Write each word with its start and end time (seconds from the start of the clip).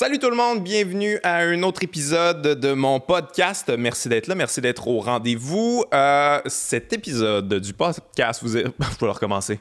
Salut 0.00 0.20
tout 0.20 0.30
le 0.30 0.36
monde, 0.36 0.62
bienvenue 0.62 1.18
à 1.24 1.38
un 1.38 1.60
autre 1.64 1.82
épisode 1.82 2.40
de 2.40 2.72
mon 2.72 3.00
podcast. 3.00 3.68
Merci 3.76 4.08
d'être 4.08 4.28
là, 4.28 4.36
merci 4.36 4.60
d'être 4.60 4.86
au 4.86 5.00
rendez-vous. 5.00 5.84
Euh, 5.92 6.40
cet 6.46 6.92
épisode 6.92 7.52
du 7.54 7.72
podcast, 7.72 8.40
vous... 8.40 8.56
Est... 8.56 8.62
Je 8.62 9.04
vais 9.04 9.10
recommencer. 9.10 9.58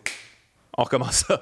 On 0.77 0.83
recommence 0.83 1.25
ça. 1.27 1.41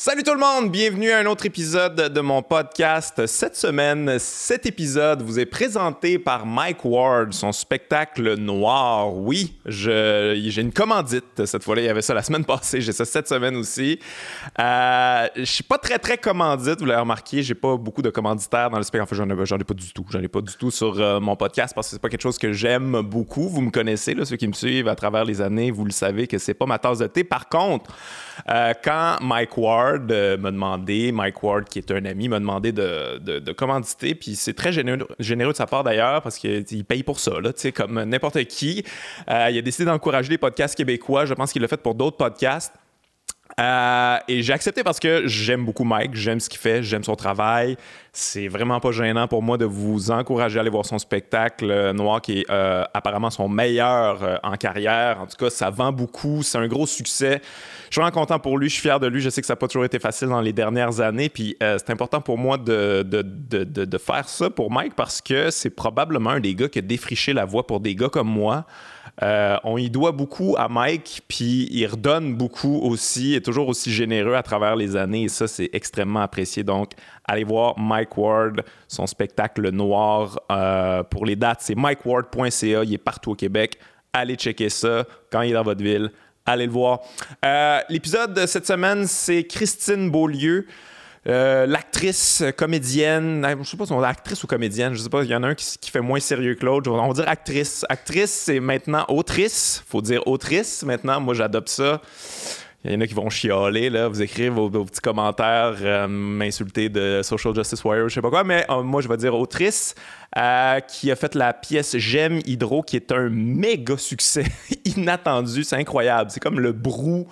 Salut 0.00 0.22
tout 0.22 0.32
le 0.32 0.38
monde, 0.38 0.70
bienvenue 0.70 1.10
à 1.10 1.18
un 1.18 1.26
autre 1.26 1.44
épisode 1.44 1.96
de 1.96 2.20
mon 2.20 2.40
podcast. 2.40 3.26
Cette 3.26 3.56
semaine, 3.56 4.16
cet 4.20 4.64
épisode 4.64 5.22
vous 5.22 5.40
est 5.40 5.44
présenté 5.44 6.20
par 6.20 6.46
Mike 6.46 6.84
Ward, 6.84 7.32
son 7.32 7.50
spectacle 7.50 8.36
noir. 8.36 9.12
Oui, 9.12 9.54
j'ai 9.66 10.60
une 10.60 10.72
commandite 10.72 11.44
cette 11.44 11.64
fois-là. 11.64 11.82
Il 11.82 11.86
y 11.86 11.88
avait 11.88 12.00
ça 12.00 12.14
la 12.14 12.22
semaine 12.22 12.44
passée, 12.44 12.80
j'ai 12.80 12.92
ça 12.92 13.04
cette 13.04 13.26
semaine 13.26 13.56
aussi. 13.56 13.98
Euh, 14.60 15.26
je 15.34 15.42
suis 15.42 15.64
pas 15.64 15.78
très 15.78 15.98
très 15.98 16.16
commandite, 16.16 16.78
vous 16.78 16.86
l'avez 16.86 17.00
remarqué, 17.00 17.42
j'ai 17.42 17.56
pas 17.56 17.76
beaucoup 17.76 18.00
de 18.00 18.10
commanditaires 18.10 18.70
dans 18.70 18.78
le 18.78 18.84
spectacle. 18.84 19.12
Enfin, 19.12 19.16
j'en 19.16 19.58
ai, 19.58 19.64
pas 19.64 19.74
du 19.74 19.92
tout. 19.92 20.06
J'en 20.10 20.22
ai 20.22 20.28
pas 20.28 20.42
du 20.42 20.54
tout 20.54 20.70
sur 20.70 21.00
euh, 21.00 21.18
mon 21.18 21.34
podcast 21.34 21.74
parce 21.74 21.88
que 21.88 21.94
c'est 21.94 22.00
pas 22.00 22.08
quelque 22.08 22.22
chose 22.22 22.38
que 22.38 22.52
j'aime 22.52 23.00
beaucoup. 23.00 23.48
Vous 23.48 23.62
me 23.62 23.72
connaissez, 23.72 24.14
là, 24.14 24.24
ceux 24.24 24.36
qui 24.36 24.46
me 24.46 24.52
suivent 24.52 24.86
à 24.86 24.94
travers 24.94 25.24
les 25.24 25.40
années, 25.40 25.72
vous 25.72 25.84
le 25.84 25.90
savez 25.90 26.28
que 26.28 26.38
c'est 26.38 26.54
pas 26.54 26.66
ma 26.66 26.78
tasse 26.78 26.98
de 26.98 27.08
thé. 27.08 27.24
Par 27.24 27.48
contre, 27.48 27.90
euh, 28.48 28.74
quand 28.84 29.16
Mike 29.22 29.58
Ward 29.58 29.87
euh, 30.10 30.36
m'a 30.36 30.50
demandé, 30.50 31.12
Mike 31.12 31.42
Ward, 31.42 31.64
qui 31.68 31.78
est 31.78 31.90
un 31.90 32.04
ami, 32.04 32.28
m'a 32.28 32.38
demandé 32.38 32.72
de, 32.72 33.18
de, 33.18 33.52
commanditer, 33.52 34.14
puis 34.14 34.36
c'est 34.36 34.54
très 34.54 34.72
généreux, 34.72 35.06
généreux, 35.18 35.52
de 35.52 35.56
sa 35.56 35.66
part 35.66 35.84
d'ailleurs, 35.84 36.22
parce 36.22 36.38
qu'il 36.38 36.84
paye 36.84 37.02
pour 37.02 37.20
ça, 37.20 37.40
là, 37.40 37.52
comme 37.74 38.02
n'importe 38.04 38.44
qui. 38.44 38.84
Euh, 39.30 39.48
il 39.50 39.58
a 39.58 39.62
décidé 39.62 39.84
d'encourager 39.84 40.30
les 40.30 40.38
podcasts 40.38 40.76
québécois. 40.76 41.24
Je 41.24 41.34
pense 41.34 41.52
qu'il 41.52 41.62
l'a 41.62 41.68
fait 41.68 41.82
pour 41.82 41.94
d'autres 41.94 42.16
podcasts. 42.16 42.74
Euh, 43.58 44.18
et 44.28 44.42
j'ai 44.42 44.52
accepté 44.52 44.84
parce 44.84 45.00
que 45.00 45.26
j'aime 45.26 45.64
beaucoup 45.64 45.84
Mike, 45.84 46.14
j'aime 46.14 46.38
ce 46.38 46.48
qu'il 46.48 46.60
fait, 46.60 46.82
j'aime 46.82 47.02
son 47.02 47.16
travail. 47.16 47.76
C'est 48.12 48.46
vraiment 48.46 48.78
pas 48.78 48.92
gênant 48.92 49.26
pour 49.26 49.42
moi 49.42 49.58
de 49.58 49.64
vous 49.64 50.10
encourager 50.10 50.58
à 50.58 50.60
aller 50.60 50.70
voir 50.70 50.86
son 50.86 50.98
spectacle 50.98 51.70
euh, 51.70 51.92
noir 51.92 52.20
qui 52.20 52.40
est 52.40 52.50
euh, 52.50 52.84
apparemment 52.94 53.30
son 53.30 53.48
meilleur 53.48 54.40
en 54.42 54.56
carrière. 54.56 55.20
En 55.20 55.26
tout 55.26 55.36
cas, 55.36 55.50
ça 55.50 55.70
vend 55.70 55.92
beaucoup, 55.92 56.42
c'est 56.42 56.58
un 56.58 56.68
gros 56.68 56.86
succès. 56.86 57.40
Je 57.88 57.94
suis 57.94 58.00
vraiment 58.00 58.20
content 58.20 58.38
pour 58.38 58.58
lui, 58.58 58.68
je 58.68 58.74
suis 58.74 58.82
fier 58.82 59.00
de 59.00 59.06
lui. 59.06 59.20
Je 59.20 59.30
sais 59.30 59.40
que 59.40 59.46
ça 59.46 59.54
n'a 59.54 59.56
pas 59.56 59.66
toujours 59.66 59.84
été 59.84 59.98
facile 59.98 60.28
dans 60.28 60.40
les 60.40 60.52
dernières 60.52 61.00
années. 61.00 61.28
Puis 61.28 61.56
c'est 61.58 61.90
important 61.90 62.20
pour 62.20 62.38
moi 62.38 62.58
de, 62.58 63.02
de, 63.02 63.22
de, 63.22 63.64
de, 63.64 63.98
faire 63.98 64.28
ça 64.28 64.50
pour 64.50 64.70
Mike 64.70 64.94
parce 64.94 65.20
que 65.20 65.50
c'est 65.50 65.70
probablement 65.70 66.30
un 66.30 66.40
des 66.40 66.54
gars 66.54 66.68
qui 66.68 66.78
a 66.78 66.82
défriché 66.82 67.32
la 67.32 67.44
voie 67.44 67.66
pour 67.66 67.80
des 67.80 67.94
gars 67.94 68.08
comme 68.08 68.28
moi. 68.28 68.66
Euh, 69.22 69.56
on 69.64 69.78
y 69.78 69.90
doit 69.90 70.12
beaucoup 70.12 70.54
à 70.56 70.68
Mike, 70.68 71.22
puis 71.26 71.68
il 71.70 71.86
redonne 71.86 72.34
beaucoup 72.34 72.80
aussi, 72.82 73.34
est 73.34 73.44
toujours 73.44 73.68
aussi 73.68 73.90
généreux 73.90 74.34
à 74.34 74.42
travers 74.42 74.76
les 74.76 74.96
années, 74.96 75.24
et 75.24 75.28
ça, 75.28 75.48
c'est 75.48 75.70
extrêmement 75.72 76.20
apprécié. 76.20 76.62
Donc, 76.62 76.92
allez 77.24 77.44
voir 77.44 77.78
Mike 77.78 78.16
Ward, 78.16 78.62
son 78.86 79.06
spectacle 79.06 79.70
noir. 79.70 80.38
Euh, 80.52 81.02
pour 81.02 81.26
les 81.26 81.36
dates, 81.36 81.60
c'est 81.62 81.74
mikeward.ca, 81.76 82.84
il 82.84 82.94
est 82.94 82.98
partout 82.98 83.32
au 83.32 83.34
Québec. 83.34 83.78
Allez 84.12 84.36
checker 84.36 84.68
ça 84.68 85.04
quand 85.30 85.42
il 85.42 85.50
est 85.50 85.54
dans 85.54 85.64
votre 85.64 85.82
ville. 85.82 86.10
Allez 86.46 86.66
le 86.66 86.72
voir. 86.72 87.00
Euh, 87.44 87.80
l'épisode 87.90 88.32
de 88.32 88.46
cette 88.46 88.66
semaine, 88.66 89.06
c'est 89.06 89.44
Christine 89.44 90.10
Beaulieu. 90.10 90.66
Euh, 91.28 91.66
l'actrice, 91.66 92.42
comédienne, 92.56 93.46
je 93.62 93.68
sais 93.68 93.76
pas 93.76 93.84
si 93.84 93.92
on 93.92 94.00
dit 94.00 94.06
actrice 94.06 94.42
ou 94.42 94.46
comédienne, 94.46 94.94
je 94.94 95.00
sais 95.00 95.10
pas, 95.10 95.24
il 95.24 95.30
y 95.30 95.34
en 95.34 95.42
a 95.42 95.48
un 95.48 95.54
qui, 95.54 95.90
fait 95.90 96.00
moins 96.00 96.20
sérieux 96.20 96.54
que 96.54 96.64
l'autre. 96.64 96.90
On 96.90 97.08
va 97.08 97.12
dire 97.12 97.28
actrice. 97.28 97.84
Actrice, 97.88 98.30
c'est 98.30 98.60
maintenant 98.60 99.04
autrice. 99.08 99.84
Faut 99.88 100.00
dire 100.00 100.26
autrice 100.26 100.82
maintenant. 100.84 101.20
Moi, 101.20 101.34
j'adopte 101.34 101.68
ça. 101.68 102.00
Il 102.84 102.92
y 102.92 102.96
en 102.96 103.00
a 103.00 103.06
qui 103.06 103.12
vont 103.12 103.28
chialer, 103.28 103.90
là, 103.90 104.08
vous 104.08 104.22
écrivez 104.22 104.48
vos, 104.48 104.70
petits 104.70 105.00
commentaires, 105.00 105.74
euh, 105.82 106.06
m'insulter 106.06 106.88
de 106.88 107.20
Social 107.24 107.52
Justice 107.52 107.82
Warrior, 107.82 108.08
je 108.08 108.14
sais 108.14 108.22
pas 108.22 108.30
quoi, 108.30 108.44
mais 108.44 108.64
euh, 108.70 108.82
moi, 108.82 109.02
je 109.02 109.08
vais 109.08 109.16
dire 109.16 109.34
autrice, 109.34 109.96
qui 110.86 111.10
a 111.10 111.16
fait 111.16 111.34
la 111.34 111.52
pièce 111.52 111.96
J'aime 111.98 112.40
Hydro, 112.46 112.82
qui 112.82 112.94
est 112.94 113.10
un 113.10 113.28
méga 113.30 113.98
succès 113.98 114.44
inattendu. 114.84 115.64
C'est 115.64 115.76
incroyable. 115.76 116.30
C'est 116.30 116.40
comme 116.40 116.60
le 116.60 116.72
brou 116.72 117.26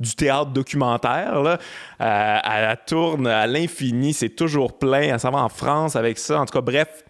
du 0.00 0.14
théâtre 0.14 0.50
documentaire. 0.50 1.42
Là. 1.42 1.58
Euh, 2.00 2.38
elle 2.44 2.76
tourne 2.86 3.26
à 3.26 3.46
l'infini, 3.46 4.12
c'est 4.12 4.30
toujours 4.30 4.78
plein. 4.78 5.02
Elle 5.02 5.20
s'en 5.20 5.30
va 5.30 5.42
en 5.42 5.48
France 5.48 5.96
avec 5.96 6.18
ça. 6.18 6.40
En 6.40 6.46
tout 6.46 6.52
cas, 6.52 6.60
bref, 6.60 7.04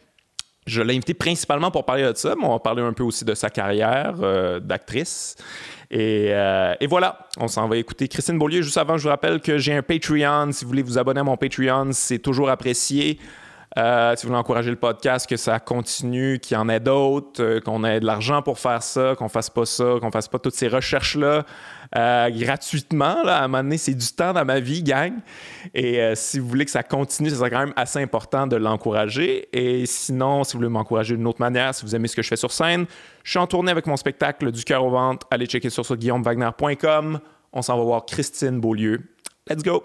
je 0.67 0.81
l'ai 0.81 0.95
invité 0.95 1.15
principalement 1.15 1.71
pour 1.71 1.85
parler 1.85 2.05
de 2.05 2.17
ça, 2.17 2.35
mais 2.39 2.45
on 2.45 2.53
va 2.53 2.59
parler 2.61 2.83
un 2.83 2.93
peu 2.93 3.03
aussi 3.03 3.25
de 3.25 3.35
sa 3.35 3.51
carrière 3.51 4.15
euh, 4.23 4.61
d'actrice. 4.61 5.37
Euh, 5.93 6.75
et, 6.81 6.87
voilà, 6.87 7.27
on 7.39 7.49
s'en 7.49 7.69
va 7.69 7.77
écouter 7.77 8.09
Christine 8.09 8.39
Beaulieu. 8.39 8.63
Juste 8.63 8.79
avant, 8.79 8.97
je 8.97 9.03
vous 9.03 9.09
rappelle 9.09 9.41
que 9.41 9.59
j'ai 9.59 9.75
un 9.75 9.83
Patreon. 9.83 10.53
Si 10.53 10.65
vous 10.65 10.71
voulez 10.71 10.83
vous 10.83 10.99
abonner 10.99 11.21
à 11.21 11.25
mon 11.25 11.37
Patreon, 11.37 11.91
c'est 11.93 12.19
toujours 12.19 12.49
apprécié. 12.49 13.19
Euh, 13.79 14.15
si 14.17 14.25
vous 14.25 14.29
voulez 14.29 14.41
encourager 14.41 14.71
le 14.71 14.77
podcast, 14.77 15.27
que 15.27 15.37
ça 15.37 15.59
continue, 15.59 16.39
qu'il 16.39 16.57
y 16.57 16.61
en 16.61 16.69
ait 16.69 16.81
d'autres, 16.81 17.43
euh, 17.43 17.61
qu'on 17.61 17.85
ait 17.85 18.01
de 18.01 18.07
l'argent 18.07 18.43
pour 18.43 18.59
faire 18.59 18.83
ça, 18.83 19.15
qu'on 19.17 19.29
fasse 19.29 19.49
pas 19.49 19.65
ça, 19.65 19.95
qu'on 20.01 20.11
fasse 20.11 20.29
pas 20.29 20.39
toutes 20.39 20.55
ces 20.55 20.69
recherches-là 20.69 21.45
euh, 21.97 22.31
gratuitement. 22.31 23.23
Là, 23.23 23.39
à 23.39 23.45
un 23.45 23.49
moment 23.49 23.63
donné, 23.63 23.79
c'est 23.79 23.95
du 23.95 24.07
temps 24.09 24.35
dans 24.35 24.45
ma 24.45 24.61
vie, 24.61 24.83
gang. 24.83 25.15
Et 25.75 26.01
si 26.15 26.39
vous 26.39 26.49
voulez 26.49 26.65
que 26.65 26.71
ça 26.71 26.83
continue, 26.83 27.31
ça 27.31 27.37
serait 27.37 27.51
quand 27.51 27.61
même 27.61 27.75
assez 27.77 28.01
important 28.01 28.47
de 28.47 28.57
l'encourager. 28.57 29.49
Et 29.53 29.87
sinon, 29.87 30.45
si 30.45 30.53
vous 30.53 30.59
voulez 30.59 30.71
m'encourager 30.71 31.17
d'une 31.17 31.27
autre 31.27 31.41
manière, 31.41 31.75
si 31.75 31.85
vous 31.85 31.95
aimez 31.95 32.09
ce 32.09 32.17
que 32.17 32.23
je 32.23 32.29
fais 32.29 32.37
sur 32.37 32.53
scène, 32.53 32.87
je 33.25 33.31
suis 33.31 33.39
en 33.39 33.47
tournée 33.47 33.71
avec 33.71 33.87
mon 33.87 33.97
spectacle 33.97 34.51
Du 34.53 34.65
cœur 34.65 34.85
au 34.85 34.91
ventre. 34.91 35.27
Allez 35.31 35.47
checker 35.47 35.71
sur 35.71 35.85
ça, 35.85 35.97
guillaumewagner.com. 35.97 37.21
On 37.53 37.63
s'en 37.63 37.77
va 37.77 37.85
voir 37.85 38.07
Christine 38.07 38.61
Beaulieu. 38.61 39.01
Let's 39.49 39.63
go! 39.63 39.83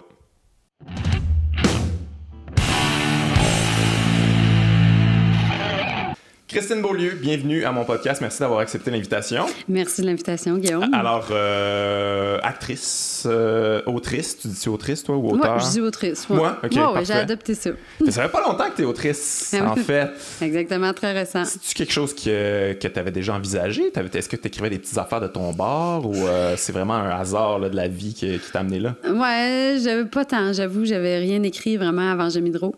Christine 6.58 6.82
Beaulieu, 6.82 7.12
bienvenue 7.12 7.64
à 7.64 7.70
mon 7.70 7.84
podcast. 7.84 8.20
Merci 8.20 8.40
d'avoir 8.40 8.58
accepté 8.58 8.90
l'invitation. 8.90 9.46
Merci 9.68 10.00
de 10.02 10.06
l'invitation, 10.08 10.58
Guillaume. 10.58 10.92
Alors, 10.92 11.28
euh, 11.30 12.40
actrice, 12.42 13.28
euh, 13.30 13.80
autrice, 13.86 14.38
tu 14.38 14.48
dis 14.48 14.68
autrice, 14.68 15.04
toi, 15.04 15.16
ou 15.16 15.28
auteur? 15.28 15.52
Moi, 15.52 15.58
je 15.64 15.70
dis 15.70 15.80
autrice. 15.80 16.28
Moi? 16.28 16.58
OK, 16.64 16.72
j'ai 17.04 17.12
adopté 17.12 17.54
ça. 17.54 17.70
Ça 18.08 18.22
fait 18.24 18.28
pas 18.28 18.42
longtemps 18.42 18.68
que 18.70 18.74
tu 18.74 18.82
es 18.82 18.84
autrice, 18.84 19.54
ah 19.56 19.70
en 19.70 19.76
fait. 19.76 20.10
Exactement, 20.42 20.92
très 20.92 21.12
récent. 21.12 21.44
C'est-tu 21.44 21.74
quelque 21.74 21.92
chose 21.92 22.12
que, 22.12 22.72
que 22.72 22.88
tu 22.88 22.98
avais 22.98 23.12
déjà 23.12 23.34
envisagé? 23.34 23.92
Est-ce 23.94 24.28
que 24.28 24.34
tu 24.34 24.48
écrivais 24.48 24.70
des 24.70 24.80
petites 24.80 24.98
affaires 24.98 25.20
de 25.20 25.28
ton 25.28 25.52
bord 25.52 26.06
ou 26.06 26.16
euh, 26.16 26.54
c'est 26.56 26.72
vraiment 26.72 26.94
un 26.94 27.10
hasard 27.10 27.60
de 27.60 27.76
la 27.76 27.86
vie 27.86 28.14
qui, 28.14 28.36
qui 28.36 28.50
t'a 28.50 28.58
amené 28.58 28.80
là? 28.80 28.96
Ouais, 29.04 29.76
j'avais 29.80 30.06
pas 30.06 30.24
tant, 30.24 30.52
j'avoue, 30.52 30.84
j'avais 30.84 31.18
rien 31.18 31.40
écrit 31.44 31.76
vraiment 31.76 32.10
avant 32.10 32.28
Gémidro. 32.28 32.74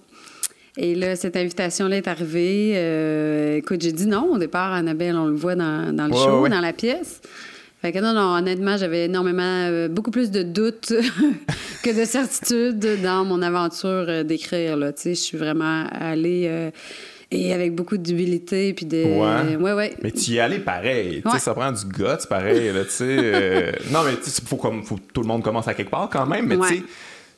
Et 0.83 0.95
là, 0.95 1.15
cette 1.15 1.37
invitation-là 1.37 1.99
est 1.99 2.09
arrivée. 2.09 2.73
Euh, 2.75 3.57
écoute, 3.57 3.83
j'ai 3.83 3.93
dit 3.93 4.07
non 4.07 4.33
au 4.33 4.39
départ. 4.39 4.73
Annabelle, 4.73 5.15
on 5.15 5.27
le 5.27 5.35
voit 5.35 5.55
dans, 5.55 5.95
dans 5.95 6.07
le 6.07 6.15
show, 6.15 6.49
dans 6.49 6.61
la 6.61 6.73
pièce. 6.73 7.21
Fait 7.83 7.93
que 7.93 7.99
non, 7.99 8.15
non, 8.15 8.35
honnêtement, 8.39 8.79
j'avais 8.79 9.05
énormément, 9.05 9.43
euh, 9.43 9.89
beaucoup 9.89 10.11
plus 10.11 10.31
de 10.31 10.43
doutes 10.43 10.95
que 11.83 11.99
de 12.01 12.05
certitudes 12.07 13.03
dans 13.03 13.27
mon 13.27 13.43
aventure 13.43 14.07
euh, 14.09 14.23
d'écrire. 14.23 14.79
Tu 14.79 15.03
sais, 15.03 15.11
je 15.11 15.21
suis 15.21 15.37
vraiment 15.37 15.85
allée 15.93 16.71
et 17.31 17.53
avec 17.53 17.75
beaucoup 17.75 17.99
d'humilité 17.99 18.73
puis 18.73 18.87
de 18.87 19.05
ouais. 19.05 19.57
ouais, 19.57 19.73
ouais. 19.73 19.95
mais 20.03 20.11
tu 20.11 20.33
y 20.33 20.39
es 20.39 20.41
allé 20.41 20.59
pareil 20.59 21.23
tu 21.25 21.31
sais 21.31 21.39
ça 21.39 21.55
prend 21.55 21.71
du 21.71 21.85
guts 21.85 22.27
pareil 22.29 22.73
là 22.73 22.83
tu 22.83 22.91
sais 22.91 23.73
non 23.93 24.01
mais 24.05 24.15
il 24.15 24.49
faut 24.49 24.57
comme 24.57 24.83
faut 24.83 24.99
tout 25.15 25.21
le 25.21 25.29
monde 25.29 25.41
commence 25.41 25.69
à 25.69 25.75
quelque 25.75 25.93
part 25.93 26.11
quand 26.11 26.27
même 26.27 26.47
mais 26.47 26.59
tu 26.59 26.67
sais 26.67 26.83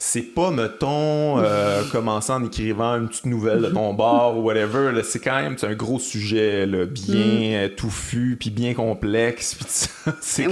c'est 0.05 0.35
pas, 0.35 0.51
mettons, 0.51 1.39
euh, 1.39 1.85
commencer 1.93 2.33
en 2.33 2.45
écrivant 2.45 2.97
une 2.97 3.07
petite 3.07 3.27
nouvelle 3.27 3.63
de 3.63 3.69
ton 3.69 3.95
bar 3.95 4.37
ou 4.37 4.43
whatever. 4.43 4.91
C'est 5.05 5.21
quand 5.21 5.41
même 5.41 5.55
un 5.63 5.75
gros 5.75 6.01
sujet, 6.01 6.67
là, 6.67 6.87
bien 6.87 7.67
mm. 7.67 7.77
touffu, 7.77 8.37
puis 8.39 8.51
bien 8.51 8.75
complexe. 8.75 9.57
c'est 10.21 10.49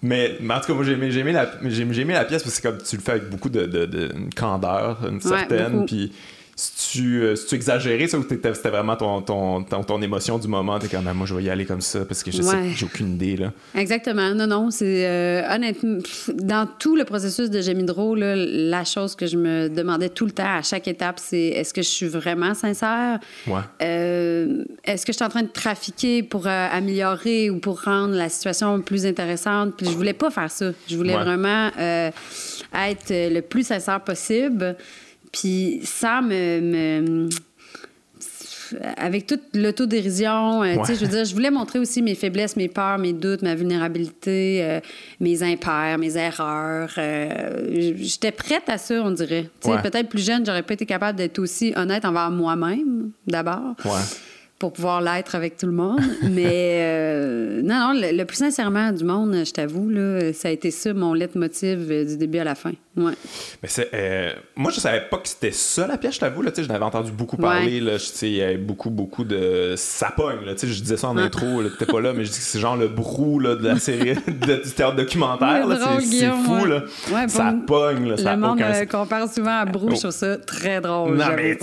mais, 0.00 0.38
en 0.48 0.58
tout 0.60 0.68
cas, 0.68 0.72
moi, 0.72 0.84
j'ai 0.84 0.94
aimé, 0.94 1.32
la, 1.32 1.50
la 1.52 2.24
pièce 2.24 2.42
parce 2.42 2.60
que 2.60 2.68
comme 2.68 2.78
tu 2.78 2.96
le 2.96 3.02
fais 3.02 3.12
avec 3.12 3.28
beaucoup 3.28 3.50
de, 3.50 3.66
de, 3.66 4.10
candeur, 4.34 5.06
une 5.06 5.20
certaine. 5.20 5.84
Puis 5.84 6.10
tu, 6.92 7.22
euh, 7.22 7.34
tu 7.48 7.54
exagéré 7.54 8.06
ça 8.06 8.18
ou 8.18 8.24
c'était 8.28 8.68
vraiment 8.68 8.94
ton, 8.96 9.22
ton, 9.22 9.62
ton, 9.62 10.02
émotion 10.02 10.38
du 10.38 10.48
moment? 10.48 10.78
T'es 10.78 10.88
comme, 10.88 11.10
moi, 11.14 11.26
je 11.26 11.34
vais 11.34 11.44
y 11.44 11.50
aller 11.50 11.64
comme 11.64 11.80
ça 11.80 12.04
parce 12.04 12.22
que 12.22 12.30
je 12.30 12.42
sais 12.42 12.70
j'ai 12.74 12.84
aucune 12.84 13.14
idée. 13.14 13.36
Là. 13.36 13.52
Exactement. 13.74 14.34
Non, 14.34 14.46
non. 14.46 14.70
C'est 14.70 15.06
euh, 15.06 15.42
honnêtement, 15.50 15.98
dans 16.34 16.68
tout 16.78 16.94
le 16.94 17.04
processus 17.04 17.48
de 17.48 17.60
Gemidro, 17.62 18.14
là, 18.14 18.34
la 18.36 18.84
chose 18.84 19.16
que 19.16 19.26
je 19.26 19.38
me 19.38 19.68
demandais 19.68 20.10
tout 20.10 20.26
le 20.26 20.32
temps 20.32 20.56
à 20.56 20.62
chaque 20.62 20.88
étape, 20.88 21.18
c'est 21.18 21.48
est-ce 21.48 21.72
que 21.72 21.80
je 21.80 21.88
suis 21.88 22.08
vraiment 22.08 22.54
sincère? 22.54 23.18
Ouais. 23.46 23.60
Euh, 23.82 24.64
est-ce 24.84 25.06
que 25.06 25.12
je 25.12 25.16
suis 25.16 25.24
en 25.24 25.30
train 25.30 25.42
de 25.42 25.52
trafiquer 25.52 26.22
pour 26.22 26.46
améliorer 26.46 27.48
ou 27.48 27.60
pour 27.60 27.82
rendre 27.82 28.14
la 28.14 28.28
situation 28.28 28.80
plus 28.82 29.06
intéressante? 29.06 29.74
Puis 29.76 29.86
je 29.86 29.92
voulais 29.92 30.12
pas 30.12 30.30
faire 30.30 30.50
ça. 30.50 30.72
Je 30.88 30.96
voulais 30.96 31.14
vraiment 31.16 31.70
être 31.78 33.08
le 33.10 33.40
plus 33.40 33.66
sincère 33.66 34.00
possible. 34.02 34.76
Puis 35.32 35.80
ça 35.82 36.20
me, 36.20 37.28
avec 38.96 39.26
toute 39.26 39.42
l'autodérision, 39.54 40.62
euh, 40.62 40.76
tu 40.78 40.86
sais, 40.86 40.94
je 40.94 41.00
veux 41.00 41.10
dire, 41.10 41.24
je 41.24 41.34
voulais 41.34 41.50
montrer 41.50 41.78
aussi 41.78 42.02
mes 42.02 42.14
faiblesses, 42.14 42.56
mes 42.56 42.68
peurs, 42.68 42.98
mes 42.98 43.12
doutes, 43.12 43.42
ma 43.42 43.54
vulnérabilité, 43.54 44.60
euh, 44.62 44.80
mes 45.20 45.42
impairs, 45.42 45.98
mes 45.98 46.16
erreurs. 46.16 46.90
Euh, 46.98 47.94
j'étais 47.96 48.32
prête 48.32 48.68
à 48.68 48.78
ça, 48.78 49.02
on 49.02 49.10
dirait. 49.10 49.48
Tu 49.60 49.70
sais, 49.70 49.82
peut-être 49.82 50.08
plus 50.08 50.24
jeune, 50.24 50.44
j'aurais 50.44 50.62
pas 50.62 50.74
été 50.74 50.86
capable 50.86 51.18
d'être 51.18 51.38
aussi 51.38 51.72
honnête 51.76 52.04
envers 52.04 52.30
moi-même, 52.30 53.10
d'abord. 53.26 53.74
Ouais 53.84 54.00
pour 54.58 54.72
pouvoir 54.72 55.00
l'être 55.02 55.34
avec 55.34 55.56
tout 55.56 55.66
le 55.66 55.72
monde. 55.72 55.98
Mais 56.30 57.62
non, 57.64 57.92
non, 57.92 58.00
le, 58.00 58.22
plus 58.22 58.36
sincèrement 58.36 58.92
du 58.92 59.02
monde, 59.02 59.42
je 59.44 59.50
t'avoue, 59.50 59.90
ça 60.34 60.46
a 60.46 60.50
été 60.52 60.70
ça 60.70 60.94
mon 60.94 61.14
leitmotiv 61.14 61.88
du 62.06 62.16
début 62.16 62.38
à 62.38 62.44
la 62.44 62.54
fin. 62.54 62.70
Ouais. 62.94 63.14
Mais 63.62 63.68
c'est, 63.68 63.88
euh, 63.94 64.32
moi, 64.54 64.70
je 64.70 64.78
savais 64.78 65.00
pas 65.08 65.16
que 65.16 65.28
c'était 65.28 65.50
ça 65.50 65.86
la 65.86 65.96
pièce, 65.96 66.16
je 66.16 66.20
t'avoue. 66.20 66.42
Là, 66.42 66.50
je 66.54 66.62
n'avais 66.62 66.84
entendu 66.84 67.10
beaucoup 67.10 67.38
parler. 67.38 67.80
Là, 67.80 67.92
il 68.20 68.28
y 68.28 68.42
avait 68.42 68.58
beaucoup, 68.58 68.90
beaucoup 68.90 69.24
de. 69.24 69.74
Ça 69.78 70.12
pogne. 70.14 70.44
Là, 70.44 70.52
je 70.60 70.66
disais 70.66 70.98
ça 70.98 71.08
en 71.08 71.16
intro, 71.16 71.62
t'étais 71.62 71.90
pas 71.90 72.00
là, 72.02 72.12
mais 72.12 72.24
je 72.24 72.30
dis 72.30 72.38
que 72.38 72.44
c'est 72.44 72.60
genre 72.60 72.76
le 72.76 72.88
brou 72.88 73.38
là, 73.38 73.56
de 73.56 73.66
la 73.66 73.78
série 73.78 74.14
de, 74.26 74.62
du 74.62 74.70
théâtre 74.72 74.96
documentaire. 74.96 75.66
c'est, 76.00 76.30
fou. 76.44 76.66
Là. 76.66 76.84
ça 77.28 77.54
pogne. 77.66 78.10
Là, 78.10 78.16
ça 78.18 78.36
le 78.36 78.40
monde 78.40 78.62
compare 78.90 79.32
souvent 79.32 79.60
à 79.60 79.64
brou, 79.64 79.90
je 79.94 80.00
trouve 80.00 80.10
ça 80.10 80.36
très 80.36 80.80
drôle. 80.80 81.16
Non, 81.16 81.26
mais 81.34 81.58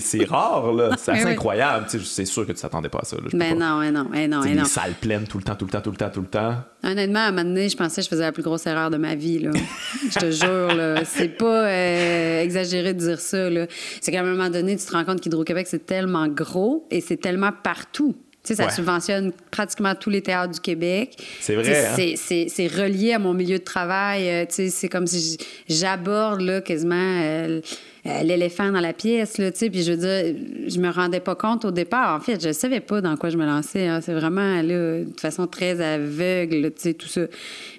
c'est, 0.00 0.24
rare. 0.24 0.72
Là. 0.72 0.90
C'est 0.98 1.12
assez 1.12 1.26
incroyable. 1.26 1.86
C'est 1.88 2.24
sûr 2.24 2.46
que 2.46 2.52
tu 2.52 2.60
t'attendais 2.60 2.88
pas 2.88 3.00
à 3.00 3.04
ça. 3.04 3.16
Là, 3.16 3.28
ben 3.32 3.58
non, 3.58 3.78
mais 3.80 3.90
non, 3.90 4.06
mais 4.10 4.28
non, 4.28 4.40
mais 4.42 4.54
non. 4.54 4.62
Des 4.62 4.68
salles 4.68 4.94
pleines 5.00 5.26
tout 5.26 5.38
le 5.38 5.44
temps, 5.44 5.54
tout 5.54 5.64
le 5.64 5.70
temps, 5.70 5.80
tout 5.80 5.90
le 5.90 5.96
temps, 5.96 6.10
tout 6.10 6.20
le 6.20 6.26
temps. 6.26 6.54
Honnêtement, 6.84 7.20
à 7.20 7.24
un 7.24 7.30
moment 7.30 7.44
donné, 7.44 7.68
je 7.68 7.76
pensais 7.76 8.00
que 8.00 8.04
je 8.04 8.08
faisais 8.08 8.22
la 8.22 8.32
plus 8.32 8.42
grosse 8.42 8.66
erreur 8.66 8.90
de 8.90 8.96
ma 8.96 9.14
vie. 9.14 9.38
Là. 9.38 9.50
je 10.10 10.18
te 10.18 10.30
jure, 10.30 10.71
là. 10.74 11.04
C'est 11.04 11.28
pas 11.28 11.66
euh, 11.66 12.42
exagéré 12.42 12.94
de 12.94 12.98
dire 12.98 13.20
ça. 13.20 13.50
Là. 13.50 13.66
C'est 14.00 14.12
qu'à 14.12 14.20
un 14.20 14.24
moment 14.24 14.50
donné, 14.50 14.76
tu 14.76 14.84
te 14.84 14.92
rends 14.92 15.04
compte 15.04 15.20
qu'Hydro-Québec, 15.20 15.66
c'est 15.68 15.86
tellement 15.86 16.28
gros 16.28 16.86
et 16.90 17.00
c'est 17.00 17.16
tellement 17.16 17.52
partout. 17.52 18.14
Tu 18.44 18.54
sais, 18.54 18.62
ça 18.62 18.70
subventionne 18.70 19.30
pratiquement 19.52 19.94
tous 19.94 20.10
les 20.10 20.20
théâtres 20.20 20.54
du 20.54 20.60
Québec. 20.60 21.16
C'est 21.40 21.54
vrai. 21.54 21.86
Hein? 21.86 22.14
C'est 22.16 22.66
relié 22.66 23.12
à 23.12 23.20
mon 23.20 23.34
milieu 23.34 23.58
de 23.58 23.64
travail. 23.64 24.28
Euh, 24.28 24.44
tu 24.46 24.54
sais, 24.54 24.68
c'est 24.68 24.88
comme 24.88 25.06
si 25.06 25.38
j'aborde 25.68 26.40
là, 26.40 26.60
quasiment 26.60 27.20
euh, 27.22 27.60
euh, 28.04 28.22
l'éléphant 28.24 28.72
dans 28.72 28.80
la 28.80 28.92
pièce, 28.92 29.38
là, 29.38 29.52
tu 29.52 29.58
sais. 29.60 29.70
Puis 29.70 29.84
je 29.84 29.92
veux 29.92 29.98
dire, 29.98 30.34
je 30.66 30.80
me 30.80 30.90
rendais 30.90 31.20
pas 31.20 31.36
compte 31.36 31.64
au 31.64 31.70
départ. 31.70 32.16
En 32.16 32.20
fait, 32.20 32.42
je 32.42 32.52
savais 32.52 32.80
pas 32.80 33.00
dans 33.00 33.16
quoi 33.16 33.30
je 33.30 33.36
me 33.36 33.46
lançais. 33.46 33.86
Hein. 33.86 34.00
C'est 34.00 34.12
vraiment, 34.12 34.60
là, 34.60 35.04
de 35.04 35.20
façon 35.20 35.46
très 35.46 35.80
aveugle, 35.80 36.72
tu 36.74 36.82
sais, 36.82 36.94
tout 36.94 37.06
ça. 37.06 37.20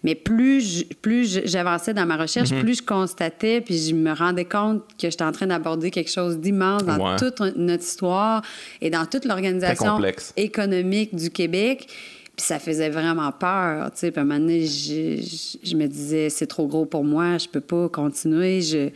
Mais 0.04 0.16
plus 0.16 0.86
plus 1.02 1.42
j'avançais 1.44 1.94
dans 1.94 2.06
ma 2.06 2.16
recherche, 2.16 2.52
mm-hmm. 2.52 2.62
plus 2.62 2.78
je 2.78 2.84
constatais, 2.84 3.60
puis 3.60 3.78
je 3.78 3.94
me 3.94 4.14
rendais 4.14 4.46
compte 4.46 4.84
que 4.98 5.10
j'étais 5.10 5.26
en 5.26 5.34
train 5.34 5.48
d'aborder 5.48 5.92
quelque 5.92 6.12
chose 6.12 6.38
d'immense 6.38 6.86
dans 6.86 7.18
toute 7.18 7.42
notre 7.58 7.84
histoire 7.84 8.44
et 8.80 8.90
dans 8.90 9.06
toute 9.06 9.26
l'organisation 9.26 10.00
économique 10.38 11.14
du 11.14 11.32
Québec. 11.32 11.88
Puis 12.36 12.46
ça 12.48 12.60
faisait 12.60 12.90
vraiment 12.90 13.32
peur, 13.34 13.92
tu 13.92 14.00
sais. 14.00 14.12
Puis 14.12 14.20
à 14.20 14.24
un 14.24 14.26
moment 14.26 14.40
donné, 14.40 14.66
je, 14.66 15.22
je 15.64 15.76
me 15.76 15.86
disais, 15.86 16.30
c'est 16.30 16.48
trop 16.48 16.66
gros 16.66 16.86
pour 16.86 17.04
moi, 17.04 17.38
je 17.38 17.48
peux 17.48 17.62
pas 17.62 17.90
continuer. 17.90 18.62
Je, 18.62 18.90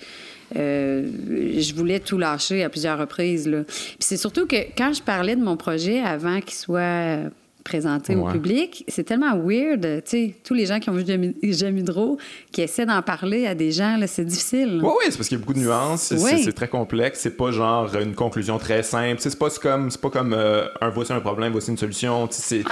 je 0.54 1.74
voulais 1.74 2.00
tout 2.00 2.18
lâcher 2.18 2.64
à 2.64 2.70
plusieurs 2.70 3.00
reprises. 3.00 3.48
Là. 3.48 3.64
Puis 3.64 3.98
c'est 4.00 4.18
surtout 4.18 4.48
que 4.48 4.56
quand 4.78 4.94
je 4.94 5.02
parlais 5.02 5.36
de 5.36 5.44
mon 5.44 5.58
projet 5.58 6.00
avant 6.00 6.40
qu'il 6.42 6.56
soit 6.56 7.30
présenté 7.68 8.16
au 8.16 8.26
public. 8.30 8.86
C'est 8.88 9.04
tellement 9.04 9.38
weird. 9.38 9.82
Tu 10.06 10.10
sais, 10.10 10.34
tous 10.44 10.54
les 10.54 10.66
gens 10.66 10.80
qui 10.80 10.90
ont 10.90 10.94
vu 10.94 11.04
Jamie 11.06 11.36
Hydro, 11.82 12.18
qui 12.52 12.62
essaient 12.62 12.86
d'en 12.86 13.02
parler 13.02 13.46
à 13.46 13.56
des 13.56 13.72
gens, 13.72 14.00
c'est 14.08 14.24
difficile. 14.24 14.80
Oui, 14.82 14.90
oui, 15.00 15.06
c'est 15.10 15.18
parce 15.18 15.28
qu'il 15.28 15.38
y 15.38 15.42
a 15.42 15.44
beaucoup 15.46 15.54
de 15.54 15.64
nuances. 15.64 16.14
C'est 16.16 16.54
très 16.54 16.70
complexe. 16.70 17.20
C'est 17.22 17.36
pas 17.36 17.52
genre 17.52 17.94
une 17.96 18.16
conclusion 18.16 18.58
très 18.58 18.84
simple. 18.84 19.18
C'est 19.20 19.38
pas 19.38 19.50
comme, 19.62 19.90
pas 19.92 20.10
comme 20.10 20.34
euh, 20.34 20.68
un 20.80 20.90
voici 20.90 21.12
un 21.12 21.20
problème, 21.20 21.52
voici 21.52 21.72
une 21.72 21.78
solution. 21.78 22.28
C'est 22.32 22.64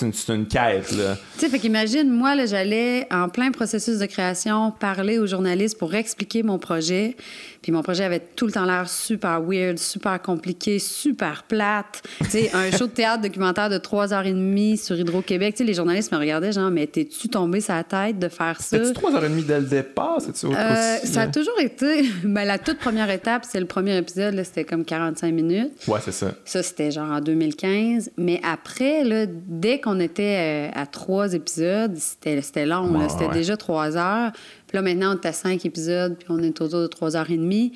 une, 0.00 0.12
une, 0.28 0.46
quête. 0.46 0.88
Tu 0.88 0.96
sais, 1.38 1.48
fait 1.48 1.58
qu'imagine, 1.58 2.10
moi, 2.10 2.32
j'allais 2.46 3.08
en 3.10 3.28
plein 3.28 3.50
processus 3.50 3.98
de 3.98 4.06
création 4.06 4.70
parler 4.70 5.18
aux 5.18 5.26
journalistes 5.26 5.78
pour 5.78 5.94
expliquer 5.94 6.42
mon 6.44 6.58
projet. 6.58 7.16
Puis 7.64 7.72
mon 7.72 7.82
projet 7.82 8.04
avait 8.04 8.20
tout 8.20 8.44
le 8.44 8.52
temps 8.52 8.66
l'air 8.66 8.86
super 8.90 9.40
weird, 9.40 9.78
super 9.78 10.20
compliqué, 10.20 10.78
super 10.78 11.44
plate. 11.44 12.02
Tu 12.24 12.26
sais, 12.28 12.50
un 12.52 12.70
show 12.70 12.86
de 12.86 12.92
théâtre 12.92 13.22
documentaire 13.22 13.70
de 13.70 13.78
3h30 13.78 14.76
sur 14.76 14.98
Hydro-Québec. 14.98 15.54
Tu 15.54 15.58
sais, 15.58 15.64
les 15.64 15.72
journalistes 15.72 16.12
me 16.12 16.18
regardaient 16.18 16.52
genre, 16.52 16.70
mais 16.70 16.86
t'es-tu 16.86 17.30
tombé 17.30 17.62
sa 17.62 17.82
tête 17.82 18.18
de 18.18 18.28
faire 18.28 18.60
ça? 18.60 18.84
C'était 18.84 19.00
3h30 19.00 19.46
dès 19.46 19.60
le 19.60 19.64
départ? 19.64 20.18
C'est 20.20 20.44
euh, 20.44 20.96
ça 21.04 21.22
a 21.22 21.26
toujours 21.28 21.58
été. 21.58 22.04
Ben, 22.24 22.44
la 22.44 22.58
toute 22.58 22.78
première 22.78 23.08
étape, 23.08 23.46
c'est 23.48 23.60
le 23.60 23.66
premier 23.66 23.96
épisode, 23.96 24.34
c'était 24.44 24.64
comme 24.64 24.84
45 24.84 25.32
minutes. 25.32 25.72
Ouais, 25.88 26.00
c'est 26.04 26.12
ça. 26.12 26.32
Ça, 26.44 26.62
c'était 26.62 26.90
genre 26.90 27.10
en 27.10 27.20
2015. 27.20 28.10
Mais 28.18 28.40
après, 28.42 29.04
là, 29.04 29.24
dès 29.26 29.80
qu'on 29.80 30.00
était 30.00 30.68
euh, 30.68 30.80
à 30.80 30.84
trois 30.84 31.32
épisodes, 31.32 31.96
c'était 31.96 32.66
long. 32.66 33.08
c'était 33.08 33.32
déjà 33.32 33.56
trois 33.56 33.96
heures 33.96 34.32
là, 34.76 34.82
maintenant, 34.82 35.14
on 35.14 35.20
est 35.20 35.26
à 35.26 35.32
cinq 35.32 35.64
épisodes, 35.64 36.16
puis 36.16 36.26
on 36.28 36.38
est 36.42 36.60
autour 36.60 36.80
de 36.80 36.86
trois 36.86 37.16
heures 37.16 37.30
et 37.30 37.36
demie. 37.36 37.72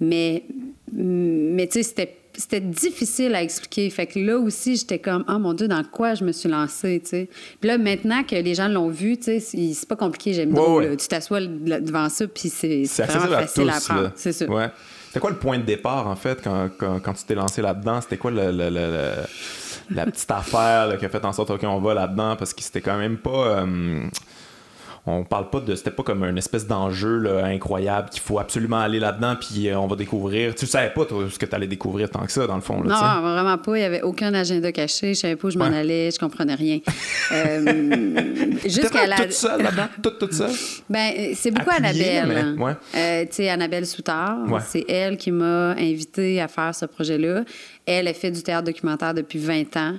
Mais, 0.00 0.44
mais 0.92 1.66
tu 1.66 1.74
sais, 1.74 1.82
c'était 1.82 2.16
c'était 2.36 2.60
difficile 2.60 3.34
à 3.34 3.42
expliquer. 3.42 3.88
Fait 3.90 4.06
que 4.06 4.18
là 4.18 4.38
aussi, 4.38 4.76
j'étais 4.76 4.98
comme, 4.98 5.24
oh 5.28 5.38
mon 5.38 5.52
Dieu, 5.52 5.68
dans 5.68 5.84
quoi 5.84 6.14
je 6.14 6.24
me 6.24 6.32
suis 6.32 6.48
lancée, 6.48 7.00
tu 7.02 7.10
sais? 7.10 7.28
Puis 7.60 7.68
là, 7.68 7.78
maintenant 7.78 8.22
que 8.24 8.34
les 8.34 8.54
gens 8.54 8.68
l'ont 8.68 8.88
vu, 8.88 9.16
tu 9.16 9.40
sais, 9.40 9.40
c'est 9.40 9.88
pas 9.88 9.96
compliqué, 9.96 10.32
j'aime 10.32 10.52
bien. 10.52 10.96
Tu 10.96 11.08
t'assois 11.08 11.40
devant 11.40 12.08
ça, 12.08 12.26
puis 12.26 12.48
c'est 12.48 12.84
vraiment 12.84 13.26
facile 13.26 13.70
à, 13.70 13.76
apprendre. 13.76 14.12
C'est 14.16 14.32
ça. 14.32 14.46
Ouais. 14.46 14.70
C'était 15.08 15.20
quoi 15.20 15.30
le 15.30 15.36
point 15.36 15.58
de 15.58 15.64
départ, 15.64 16.06
en 16.06 16.16
fait, 16.16 16.40
quand, 16.42 16.70
quand, 16.78 17.12
tu 17.12 17.24
t'es 17.24 17.34
lancé 17.34 17.60
là-dedans? 17.60 18.00
C'était 18.00 18.16
quoi 18.16 18.30
le, 18.30 18.50
la 19.90 20.06
petite 20.06 20.30
affaire 20.30 20.96
qui 20.98 21.04
a 21.04 21.08
fait 21.10 21.24
en 21.24 21.32
sorte 21.32 21.58
qu'on 21.60 21.80
va 21.80 21.94
là-dedans? 21.94 22.36
Parce 22.36 22.54
que 22.54 22.62
c'était 22.62 22.80
quand 22.80 22.96
même 22.96 23.18
pas... 23.18 23.58
Euh, 23.58 24.06
on 25.04 25.24
parle 25.24 25.50
pas 25.50 25.58
de 25.58 25.74
c'était 25.74 25.90
pas 25.90 26.04
comme 26.04 26.24
une 26.24 26.38
espèce 26.38 26.66
d'enjeu 26.66 27.26
incroyable 27.42 28.08
qu'il 28.10 28.20
faut 28.22 28.38
absolument 28.38 28.78
aller 28.78 29.00
là-dedans 29.00 29.34
puis 29.34 29.68
euh, 29.68 29.78
on 29.78 29.88
va 29.88 29.96
découvrir. 29.96 30.54
Tu 30.54 30.66
savais 30.66 30.90
pas 30.90 31.02
ce 31.08 31.38
que 31.38 31.46
tu 31.46 31.54
allais 31.54 31.66
découvrir 31.66 32.08
tant 32.08 32.24
que 32.24 32.30
ça 32.30 32.46
dans 32.46 32.54
le 32.54 32.60
fond 32.60 32.82
là, 32.82 33.20
non 33.20 33.32
vraiment 33.32 33.58
pas. 33.58 33.76
Il 33.78 33.80
y 33.80 33.84
avait 33.84 34.02
aucun 34.02 34.32
agenda 34.32 34.70
caché. 34.70 35.14
Je 35.14 35.20
savais 35.20 35.36
pas 35.36 35.48
où 35.48 35.50
je 35.50 35.58
m'en 35.58 35.64
allais. 35.64 36.10
Je 36.10 36.18
comprenais 36.18 36.54
rien. 36.54 36.78
Euh, 37.32 38.52
jusqu'à 38.64 39.06
la 39.06 39.16
toute 39.16 39.32
seule 39.32 39.62
là-dedans? 39.62 39.86
Toute 40.02 40.18
toute 40.18 40.34
seule? 40.34 40.50
Ben 40.90 41.12
euh, 41.16 41.32
c'est 41.34 41.50
beaucoup 41.50 41.70
Annabelle 41.70 42.56
ouais. 42.58 42.72
euh, 42.94 43.22
tu 43.22 43.28
sais 43.30 43.48
Annabelle 43.48 43.86
Soutard 43.86 44.38
c'est 44.66 44.84
elle 44.88 45.16
qui 45.16 45.30
m'a 45.30 45.70
invité 45.70 46.40
à 46.40 46.48
faire 46.48 46.74
ce 46.74 46.84
projet 46.84 47.16
là 47.16 47.44
elle 47.86 48.08
a 48.08 48.14
fait 48.14 48.30
du 48.30 48.42
théâtre 48.42 48.66
documentaire 48.66 49.14
depuis 49.14 49.38
20 49.38 49.76
ans 49.76 49.94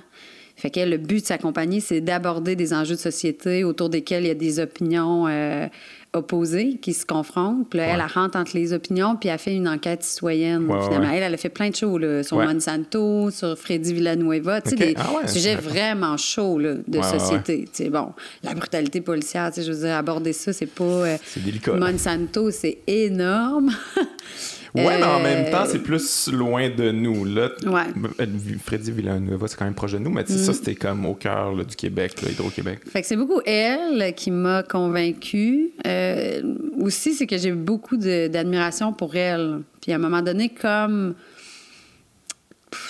fait 0.64 0.70
que 0.70 0.80
le 0.80 0.96
but 0.96 1.20
de 1.20 1.26
sa 1.26 1.36
compagnie, 1.36 1.82
c'est 1.82 2.00
d'aborder 2.00 2.56
des 2.56 2.72
enjeux 2.72 2.94
de 2.94 3.00
société 3.00 3.64
autour 3.64 3.90
desquels 3.90 4.24
il 4.24 4.28
y 4.28 4.30
a 4.30 4.34
des 4.34 4.60
opinions 4.60 5.26
euh, 5.28 5.66
opposées 6.14 6.78
qui 6.80 6.94
se 6.94 7.04
confrontent. 7.04 7.68
Puis 7.68 7.80
là, 7.80 7.84
elle, 7.84 8.00
elle, 8.00 8.10
rentre 8.10 8.38
entre 8.38 8.56
les 8.56 8.72
opinions, 8.72 9.14
puis 9.14 9.28
elle 9.28 9.38
fait 9.38 9.54
une 9.54 9.68
enquête 9.68 10.02
citoyenne. 10.02 10.62
finalement, 10.62 11.10
elle, 11.10 11.22
elle 11.22 11.34
a 11.34 11.36
fait 11.36 11.50
plein 11.50 11.68
de 11.68 11.76
shows 11.76 11.98
là, 11.98 12.22
sur 12.22 12.38
Monsanto, 12.38 13.30
sur 13.30 13.58
Freddy 13.58 13.92
Villanueva, 13.92 14.62
sais, 14.62 14.74
des 14.74 14.94
ah 14.96 15.28
sujets 15.28 15.56
vraiment 15.56 16.16
chauds 16.16 16.58
là, 16.58 16.76
de 16.88 17.02
société. 17.02 17.68
Bon, 17.90 18.14
la 18.42 18.54
brutalité 18.54 19.02
policière, 19.02 19.50
je 19.54 19.70
veux 19.70 19.86
dire, 19.86 19.96
aborder 19.96 20.32
ça, 20.32 20.54
c'est 20.54 20.64
pas... 20.64 20.82
Euh, 20.84 21.16
c'est 21.26 21.44
délicat. 21.44 21.74
Monsanto, 21.74 22.50
c'est 22.50 22.78
énorme. 22.86 23.70
Ouais, 24.74 24.98
mais 24.98 25.04
en 25.04 25.20
même 25.20 25.50
temps, 25.52 25.66
c'est 25.66 25.78
plus 25.78 26.28
loin 26.32 26.68
de 26.68 26.90
nous. 26.90 27.24
Là, 27.24 27.50
ouais. 27.64 27.82
Euh, 28.20 28.26
Freddy 28.64 28.90
Villanueva, 28.90 29.46
c'est 29.46 29.56
quand 29.56 29.66
même 29.66 29.74
proche 29.74 29.92
de 29.92 29.98
nous, 29.98 30.10
mais 30.10 30.26
ça, 30.26 30.50
mm. 30.50 30.54
c'était 30.54 30.74
comme 30.74 31.06
au 31.06 31.14
cœur 31.14 31.54
du 31.64 31.76
Québec, 31.76 32.14
Hydro-Québec. 32.28 32.80
Fait 32.90 33.02
que 33.02 33.06
c'est 33.06 33.16
beaucoup 33.16 33.40
elle 33.46 34.12
qui 34.16 34.32
m'a 34.32 34.64
convaincue. 34.64 35.70
Euh, 35.86 36.42
aussi, 36.80 37.14
c'est 37.14 37.28
que 37.28 37.38
j'ai 37.38 37.52
beaucoup 37.52 37.96
d'admiration 37.96 38.92
pour 38.92 39.14
elle. 39.14 39.60
Puis 39.80 39.92
à 39.92 39.94
un 39.94 39.98
moment 39.98 40.22
donné, 40.22 40.48
comme. 40.48 41.14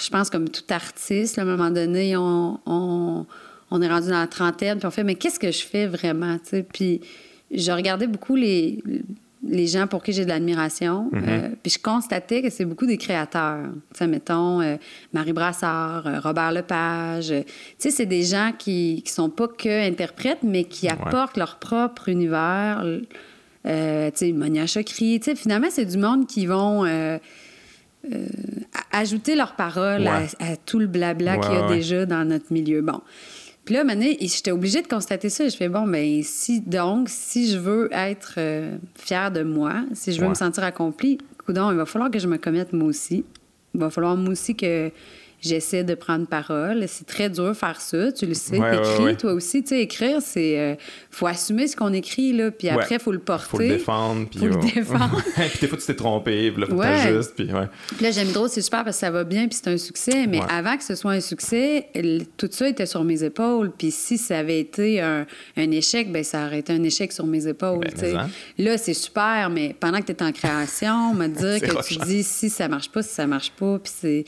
Je 0.03 0.09
pense 0.09 0.31
comme 0.31 0.49
tout 0.49 0.65
artiste, 0.71 1.39
à 1.39 1.43
un 1.43 1.45
moment 1.45 1.71
donné, 1.71 2.17
on, 2.17 2.59
on, 2.65 3.27
on 3.71 3.83
est 3.83 3.89
rendu 3.89 4.09
dans 4.09 4.21
la 4.21 4.27
trentaine, 4.27 4.79
puis 4.79 4.87
on 4.87 4.91
fait, 4.91 5.05
mais 5.05 5.15
qu'est-ce 5.15 5.39
que 5.39 5.53
je 5.53 5.63
fais 5.63 5.87
vraiment? 5.87 6.39
Puis 6.73 7.03
je 7.51 7.71
regardais 7.71 8.07
beaucoup 8.07 8.35
les 8.35 8.83
les 9.47 9.67
gens 9.67 9.87
pour 9.87 10.03
qui 10.03 10.13
j'ai 10.13 10.25
de 10.25 10.29
l'admiration. 10.29 11.09
Mhm. 11.13 11.25
Euh, 11.29 11.49
puis 11.63 11.73
je 11.73 11.79
constatais 11.79 12.43
que 12.43 12.51
c'est 12.51 12.65
beaucoup 12.65 12.87
des 12.87 12.97
créateurs. 12.97 13.67
Tu 13.93 13.99
sais, 13.99 14.07
mettons, 14.07 14.61
euh, 14.61 14.77
Marie 15.13 15.33
Brassard, 15.33 16.07
euh, 16.07 16.21
Robert 16.21 16.53
Lepage. 16.53 17.29
tu 17.29 17.45
sais, 17.79 17.91
c'est 17.91 18.07
des 18.07 18.23
gens 18.23 18.53
qui 18.59 19.03
ne 19.05 19.11
sont 19.11 19.31
pas 19.31 19.49
que 19.49 19.89
interprètes, 19.89 20.43
mais 20.43 20.65
qui 20.65 20.89
apportent 20.89 21.37
leur 21.37 21.57
propre 21.57 22.09
univers. 22.09 22.85
tu 23.65 23.71
sais, 24.15 24.33
Monia 24.33 24.67
Chokri. 24.67 25.21
Tu 25.21 25.31
sais, 25.31 25.37
finalement, 25.37 25.69
c'est 25.71 25.87
du 25.87 25.99
monde 25.99 26.27
qui 26.27 26.47
vont... 26.47 26.85
ajouter 28.93 29.35
leurs 29.35 29.57
paroles 29.57 30.07
à, 30.07 30.57
tout 30.67 30.79
le 30.79 30.87
blabla 30.87 31.39
qu'il 31.39 31.53
y 31.53 31.57
a 31.57 31.69
déjà 31.69 32.05
dans 32.05 32.25
notre 32.25 32.53
milieu. 32.53 32.83
Bon. 32.83 33.01
Puis 33.65 33.75
là, 33.75 33.81
à 33.81 33.95
j'étais 33.95 34.51
obligée 34.51 34.83
de 34.83 34.87
constater 34.87 35.31
ça. 35.31 35.49
Je 35.49 35.57
fais, 35.57 35.69
bon, 35.69 35.87
ben 35.87 36.23
si 36.23 36.61
donc, 36.61 37.09
si 37.09 37.51
je 37.51 37.59
veux 37.59 37.89
être 37.93 38.35
euh, 38.37 38.77
fière 38.95 39.31
de 39.31 39.43
moi, 39.43 39.85
si 39.95 40.13
je 40.13 40.21
veux 40.21 40.29
me 40.29 40.35
sentir 40.35 40.65
accomplie, 40.65 41.19
coudon, 41.45 41.71
il 41.71 41.77
va 41.77 41.87
falloir 41.87 42.11
que 42.11 42.19
je 42.19 42.29
me 42.29 42.37
commette 42.37 42.73
moi 42.73 42.89
aussi. 42.89 43.25
Il 43.75 43.81
va 43.81 43.91
falloir 43.91 44.17
moi 44.17 44.31
aussi 44.31 44.55
que 44.55 44.91
j'essaie 45.41 45.83
de 45.83 45.95
prendre 45.95 46.27
parole. 46.27 46.85
C'est 46.89 47.07
très 47.07 47.31
dur 47.31 47.55
faire 47.57 47.81
ça, 47.81 48.13
tu 48.13 48.27
le 48.27 48.35
sais. 48.35 48.59
T'écris, 48.59 49.17
toi 49.17 49.33
aussi. 49.33 49.63
Tu 49.63 49.71
sais, 49.71 49.81
écrire, 49.81 50.21
c'est. 50.21 50.59
Euh, 50.59 50.75
faut 51.15 51.27
assumer 51.27 51.67
ce 51.69 51.77
qu'on 51.77 51.93
écrit, 51.93 52.33
là, 52.33 52.51
puis 52.51 52.69
après, 52.69 52.97
il 52.97 53.01
faut 53.01 53.13
le 53.13 53.19
porter. 53.19 53.49
faut 53.49 53.59
le 53.59 53.69
défendre. 53.69 54.29
Puis 54.29 54.41
faut 54.41 54.47
le 54.47 54.57
défendre. 54.75 55.23
puis 55.35 55.59
des 55.61 55.69
fois, 55.69 55.79
tu 55.79 55.87
t'es 55.87 55.95
trompé, 55.95 56.51
puis 56.51 56.61
là, 56.61 56.67
faut 56.67 56.81
t'ajuster. 56.81 57.45
Puis, 57.45 57.55
ouais. 57.55 57.69
puis 57.89 58.05
là, 58.05 58.11
j'aime 58.11 58.33
trop, 58.33 58.49
c'est 58.49 58.63
super 58.63 58.85
parce 58.85 58.97
que 58.97 59.01
ça 59.01 59.11
va 59.11 59.25
bien, 59.25 59.47
puis 59.47 59.59
c'est 59.63 59.71
un 59.71 59.79
succès. 59.79 60.27
Mais 60.27 60.41
avant 60.49 60.77
que 60.77 60.85
ce 60.85 60.95
soit 60.95 61.13
un 61.13 61.21
succès, 61.21 61.89
tout 62.37 62.49
ça 62.51 62.69
était 62.69 62.87
sur 62.87 63.05
mes 63.05 63.23
épaules. 63.23 63.73
Puis 63.77 63.91
si 63.91 64.19
ça 64.19 64.39
avait 64.39 64.61
été 64.61 65.01
un, 65.01 65.27
un 65.57 65.71
échec, 65.71 66.11
ben 66.11 66.25
ça 66.25 66.47
aurait 66.47 66.61
été 66.61 66.73
un 66.73 66.83
échec 66.83 67.13
sur 67.13 67.27
mes 67.27 67.47
épaules. 67.47 67.87
Ben, 68.01 68.17
hein. 68.17 68.31
Là, 68.59 68.79
c'est 68.79 68.95
super, 68.95 69.51
mais 69.51 69.75
pendant 69.79 70.01
que 70.01 70.07
tu 70.07 70.13
es 70.13 70.23
en 70.23 70.33
création, 70.33 71.15
me 71.15 71.29
dire 71.29 71.61
que 71.61 71.87
tu 71.87 71.97
dis 72.07 72.23
si 72.23 72.51
ça 72.51 72.69
marche 72.69 72.91
pas, 72.91 73.03
si 73.03 73.15
ça 73.15 73.27
marche 73.27 73.53
pas. 73.53 73.79
Puis 73.79 73.93
c'est. 73.95 74.25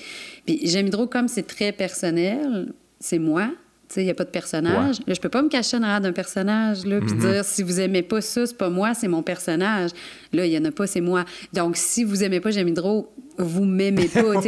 Puis 0.46 0.60
j'aime 0.64 0.90
trop 0.90 1.06
comme 1.06 1.28
c'est 1.28 1.46
très 1.46 1.72
personnel, 1.72 2.72
c'est 3.00 3.18
moi. 3.18 3.50
Il 3.96 4.04
n'y 4.04 4.10
a 4.10 4.14
pas 4.14 4.24
de 4.24 4.30
personnage. 4.30 4.96
Là, 5.06 5.14
je 5.14 5.20
peux 5.20 5.28
pas 5.28 5.42
me 5.42 5.48
cacher 5.48 5.76
en 5.76 5.82
arrière 5.82 6.00
d'un 6.00 6.12
personnage, 6.12 6.84
là, 6.84 7.00
puis 7.00 7.10
mm-hmm. 7.10 7.32
dire 7.32 7.44
si 7.44 7.62
vous 7.62 7.80
aimez 7.80 8.02
pas 8.02 8.20
ça, 8.20 8.46
c'est 8.46 8.56
pas 8.56 8.68
moi, 8.68 8.94
c'est 8.94 9.08
mon 9.08 9.22
personnage. 9.22 9.90
Là, 10.32 10.44
il 10.44 10.52
y 10.52 10.58
en 10.58 10.64
a 10.64 10.70
pas, 10.70 10.86
c'est 10.86 11.00
moi. 11.00 11.24
Donc, 11.52 11.76
si 11.76 12.04
vous 12.04 12.24
aimez 12.24 12.40
pas 12.40 12.50
J'aime 12.50 12.68
Hydro, 12.68 13.12
vous 13.38 13.64
m'aimez 13.64 14.08
pas. 14.08 14.40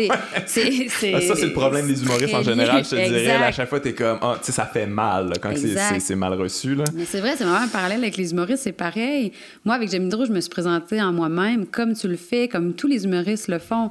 c'est, 0.47 0.89
ça, 0.89 1.37
c'est 1.37 1.47
le 1.47 1.53
problème 1.53 1.87
des 1.87 2.03
humoristes 2.03 2.35
en 2.35 2.43
général, 2.43 2.85
je 2.85 2.91
te 2.91 2.97
dirais. 2.97 3.31
à 3.31 3.53
chaque 3.53 3.69
fois, 3.69 3.81
tu 3.81 3.89
es 3.89 3.93
comme, 3.95 4.19
oh, 4.23 4.35
ça 4.43 4.67
fait 4.67 4.87
mal 4.87 5.33
quand 5.41 5.53
c'est, 5.57 6.17
mal 6.17 6.35
reçu. 6.35 6.75
Là. 6.75 6.85
Mais 6.95 7.05
c'est 7.05 7.21
vrai, 7.21 7.35
c'est 7.37 7.45
vraiment 7.45 7.65
un 7.65 7.69
parallèle 7.69 8.01
avec 8.01 8.17
les 8.17 8.33
humoristes, 8.33 8.65
c'est 8.65 8.73
pareil. 8.73 9.33
Moi, 9.65 9.75
avec 9.75 9.91
J'aime 9.91 10.07
Hydro, 10.07 10.25
je 10.25 10.33
me 10.33 10.41
suis 10.41 10.51
présentée 10.51 11.01
en 11.01 11.13
moi-même, 11.13 11.67
comme 11.67 11.95
tu 11.95 12.09
le 12.09 12.17
fais, 12.17 12.49
comme 12.49 12.75
tous 12.75 12.87
les 12.87 13.05
humoristes 13.05 13.49
le 13.49 13.59
font. 13.59 13.91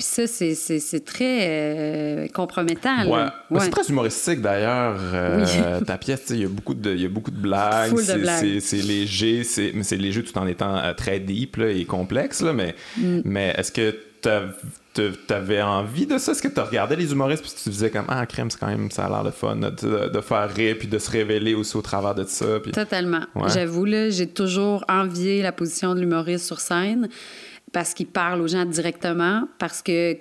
Puis 0.00 0.08
ça, 0.08 0.26
c'est 0.26 1.04
très 1.04 1.40
euh, 1.42 2.28
compromettant. 2.28 3.04
Ouais. 3.06 3.60
C'est 3.60 3.68
très 3.68 3.86
humoristique 3.90 4.40
d'ailleurs. 4.40 4.98
Euh, 4.98 5.80
ta 5.86 5.98
pièce, 5.98 6.22
il 6.30 6.40
y, 6.40 6.44
a 6.46 6.48
beaucoup 6.48 6.72
de, 6.72 6.96
y 6.96 7.04
a 7.04 7.08
beaucoup 7.10 7.30
de 7.30 7.36
blagues. 7.36 7.94
C'est 7.98 8.76
léger, 8.76 9.42
mais 9.74 9.82
c'est 9.82 9.96
léger 9.98 10.24
tout 10.24 10.38
en 10.38 10.46
étant 10.46 10.74
euh, 10.74 10.94
très 10.94 11.20
deep 11.20 11.58
et 11.58 11.84
complexe. 11.84 12.40
Là, 12.40 12.54
mais 12.54 12.74
mm. 12.96 13.20
mais 13.26 13.54
est-ce 13.58 13.72
que 13.72 13.94
tu 14.94 15.34
avais 15.34 15.60
envie 15.60 16.06
de 16.06 16.16
ça? 16.16 16.32
Est-ce 16.32 16.40
que 16.40 16.48
tu 16.48 16.60
regardais 16.60 16.96
les 16.96 17.12
humoristes 17.12 17.42
puis 17.42 17.52
tu 17.54 17.64
te 17.64 17.68
disais 17.68 17.90
comme 17.90 18.06
Ah, 18.08 18.24
crème, 18.24 18.50
c'est 18.50 18.58
quand 18.58 18.68
même, 18.68 18.90
ça 18.90 19.04
a 19.04 19.10
l'air 19.10 19.24
de 19.24 19.32
fun 19.32 19.56
de, 19.56 20.20
faire 20.22 20.54
rire 20.54 20.76
puis 20.78 20.88
de 20.88 20.98
se 20.98 21.10
révéler 21.10 21.52
aussi 21.52 21.76
au 21.76 21.82
travers 21.82 22.14
de 22.14 22.24
ça? 22.24 22.46
Totalement. 22.72 23.26
J'avoue, 23.48 23.86
j'ai 23.86 24.28
toujours 24.28 24.82
envié 24.88 25.42
la 25.42 25.52
position 25.52 25.94
de 25.94 26.00
l'humoriste 26.00 26.46
sur 26.46 26.58
scène 26.58 27.10
parce 27.72 27.94
qu'il 27.94 28.06
parle 28.06 28.40
aux 28.40 28.48
gens 28.48 28.64
directement, 28.64 29.46
parce 29.58 29.82
que 29.82 30.16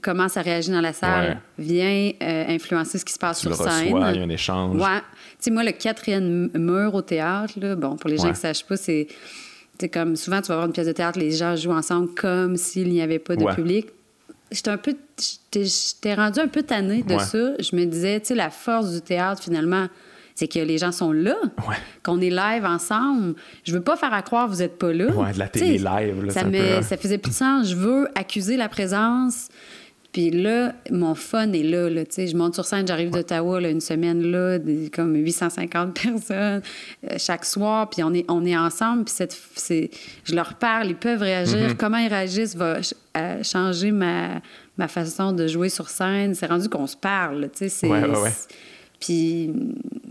comment 0.00 0.28
ça 0.28 0.42
réagit 0.42 0.70
dans 0.70 0.80
la 0.80 0.92
salle 0.92 1.40
vient 1.58 2.10
euh, 2.22 2.44
influencer 2.48 2.98
ce 2.98 3.04
qui 3.04 3.12
se 3.12 3.18
passe 3.18 3.40
sur 3.40 3.54
scène. 3.54 3.86
il 3.88 4.16
y 4.16 4.18
a 4.20 4.22
un 4.22 4.28
échange. 4.28 4.76
Ouais. 4.76 5.00
Tu 5.00 5.36
sais, 5.40 5.50
moi, 5.50 5.64
le 5.64 5.72
quatrième 5.72 6.50
mur 6.54 6.94
au 6.94 7.02
théâtre, 7.02 7.54
là, 7.60 7.74
bon, 7.74 7.96
pour 7.96 8.08
les 8.08 8.16
gens 8.16 8.24
qui 8.24 8.30
ne 8.30 8.34
sachent 8.34 8.64
pas, 8.64 8.76
c'est 8.76 9.08
comme 9.92 10.16
souvent, 10.16 10.40
tu 10.40 10.48
vas 10.48 10.54
voir 10.54 10.66
une 10.66 10.72
pièce 10.72 10.86
de 10.86 10.92
théâtre, 10.92 11.18
les 11.18 11.32
gens 11.32 11.54
jouent 11.56 11.72
ensemble 11.72 12.14
comme 12.14 12.56
s'il 12.56 12.88
n'y 12.88 13.02
avait 13.02 13.18
pas 13.18 13.36
de 13.36 13.44
public. 13.54 13.88
J'étais 14.50 14.70
un 14.70 14.78
peu. 14.78 14.94
J'étais 15.52 16.14
rendu 16.14 16.38
un 16.38 16.48
peu 16.48 16.62
tannée 16.62 17.02
de 17.02 17.18
ça. 17.18 17.52
Je 17.58 17.74
me 17.74 17.84
disais, 17.84 18.20
tu 18.20 18.26
sais, 18.26 18.34
la 18.34 18.50
force 18.50 18.92
du 18.92 19.00
théâtre, 19.00 19.42
finalement, 19.42 19.88
c'est 20.36 20.48
que 20.48 20.58
les 20.58 20.76
gens 20.76 20.92
sont 20.92 21.12
là, 21.12 21.34
qu'on 22.02 22.20
est 22.20 22.30
live 22.30 22.64
ensemble. 22.66 23.34
Je 23.64 23.72
veux 23.72 23.80
pas 23.80 23.96
faire 23.96 24.12
à 24.12 24.20
croire 24.20 24.46
que 24.46 24.50
vous 24.50 24.62
êtes 24.62 24.78
pas 24.78 24.92
là. 24.92 25.06
Ouais, 25.06 25.32
de 25.32 25.38
la 25.38 25.48
télé 25.48 25.78
live. 25.78 26.24
Là, 26.26 26.32
ça, 26.32 26.44
me, 26.44 26.82
ça 26.82 26.98
faisait 26.98 27.16
plus 27.16 27.30
de 27.30 27.34
sens. 27.34 27.70
Je 27.70 27.74
veux 27.74 28.06
accuser 28.14 28.58
la 28.58 28.68
présence. 28.68 29.48
Puis 30.12 30.30
là, 30.30 30.74
mon 30.90 31.14
fun 31.14 31.52
est 31.52 31.62
là. 31.62 31.88
là 31.88 32.02
je 32.16 32.36
monte 32.36 32.54
sur 32.54 32.66
scène, 32.66 32.86
j'arrive 32.86 33.10
d'Ottawa 33.10 33.60
une 33.62 33.80
semaine 33.80 34.22
là, 34.22 34.58
comme 34.94 35.14
850 35.14 35.94
personnes 36.02 36.62
euh, 37.10 37.16
chaque 37.18 37.44
soir, 37.44 37.88
puis 37.88 38.02
on 38.02 38.12
est, 38.14 38.24
on 38.30 38.44
est 38.44 38.56
ensemble, 38.56 39.04
puis 39.04 39.14
c'est, 39.56 39.90
je 40.24 40.34
leur 40.34 40.54
parle, 40.54 40.88
ils 40.88 40.96
peuvent 40.96 41.20
réagir. 41.20 41.70
Mm-hmm. 41.70 41.76
Comment 41.76 41.98
ils 41.98 42.08
réagissent 42.08 42.56
va 42.56 42.78
euh, 43.16 43.42
changer 43.42 43.90
ma, 43.90 44.40
ma 44.78 44.88
façon 44.88 45.32
de 45.32 45.46
jouer 45.46 45.68
sur 45.68 45.88
scène. 45.88 46.34
C'est 46.34 46.46
rendu 46.46 46.68
qu'on 46.68 46.86
se 46.86 46.96
parle. 46.96 47.50
C'est, 47.54 47.70
ouais, 47.86 48.04
ouais, 48.06 48.30
Puis 49.00 49.52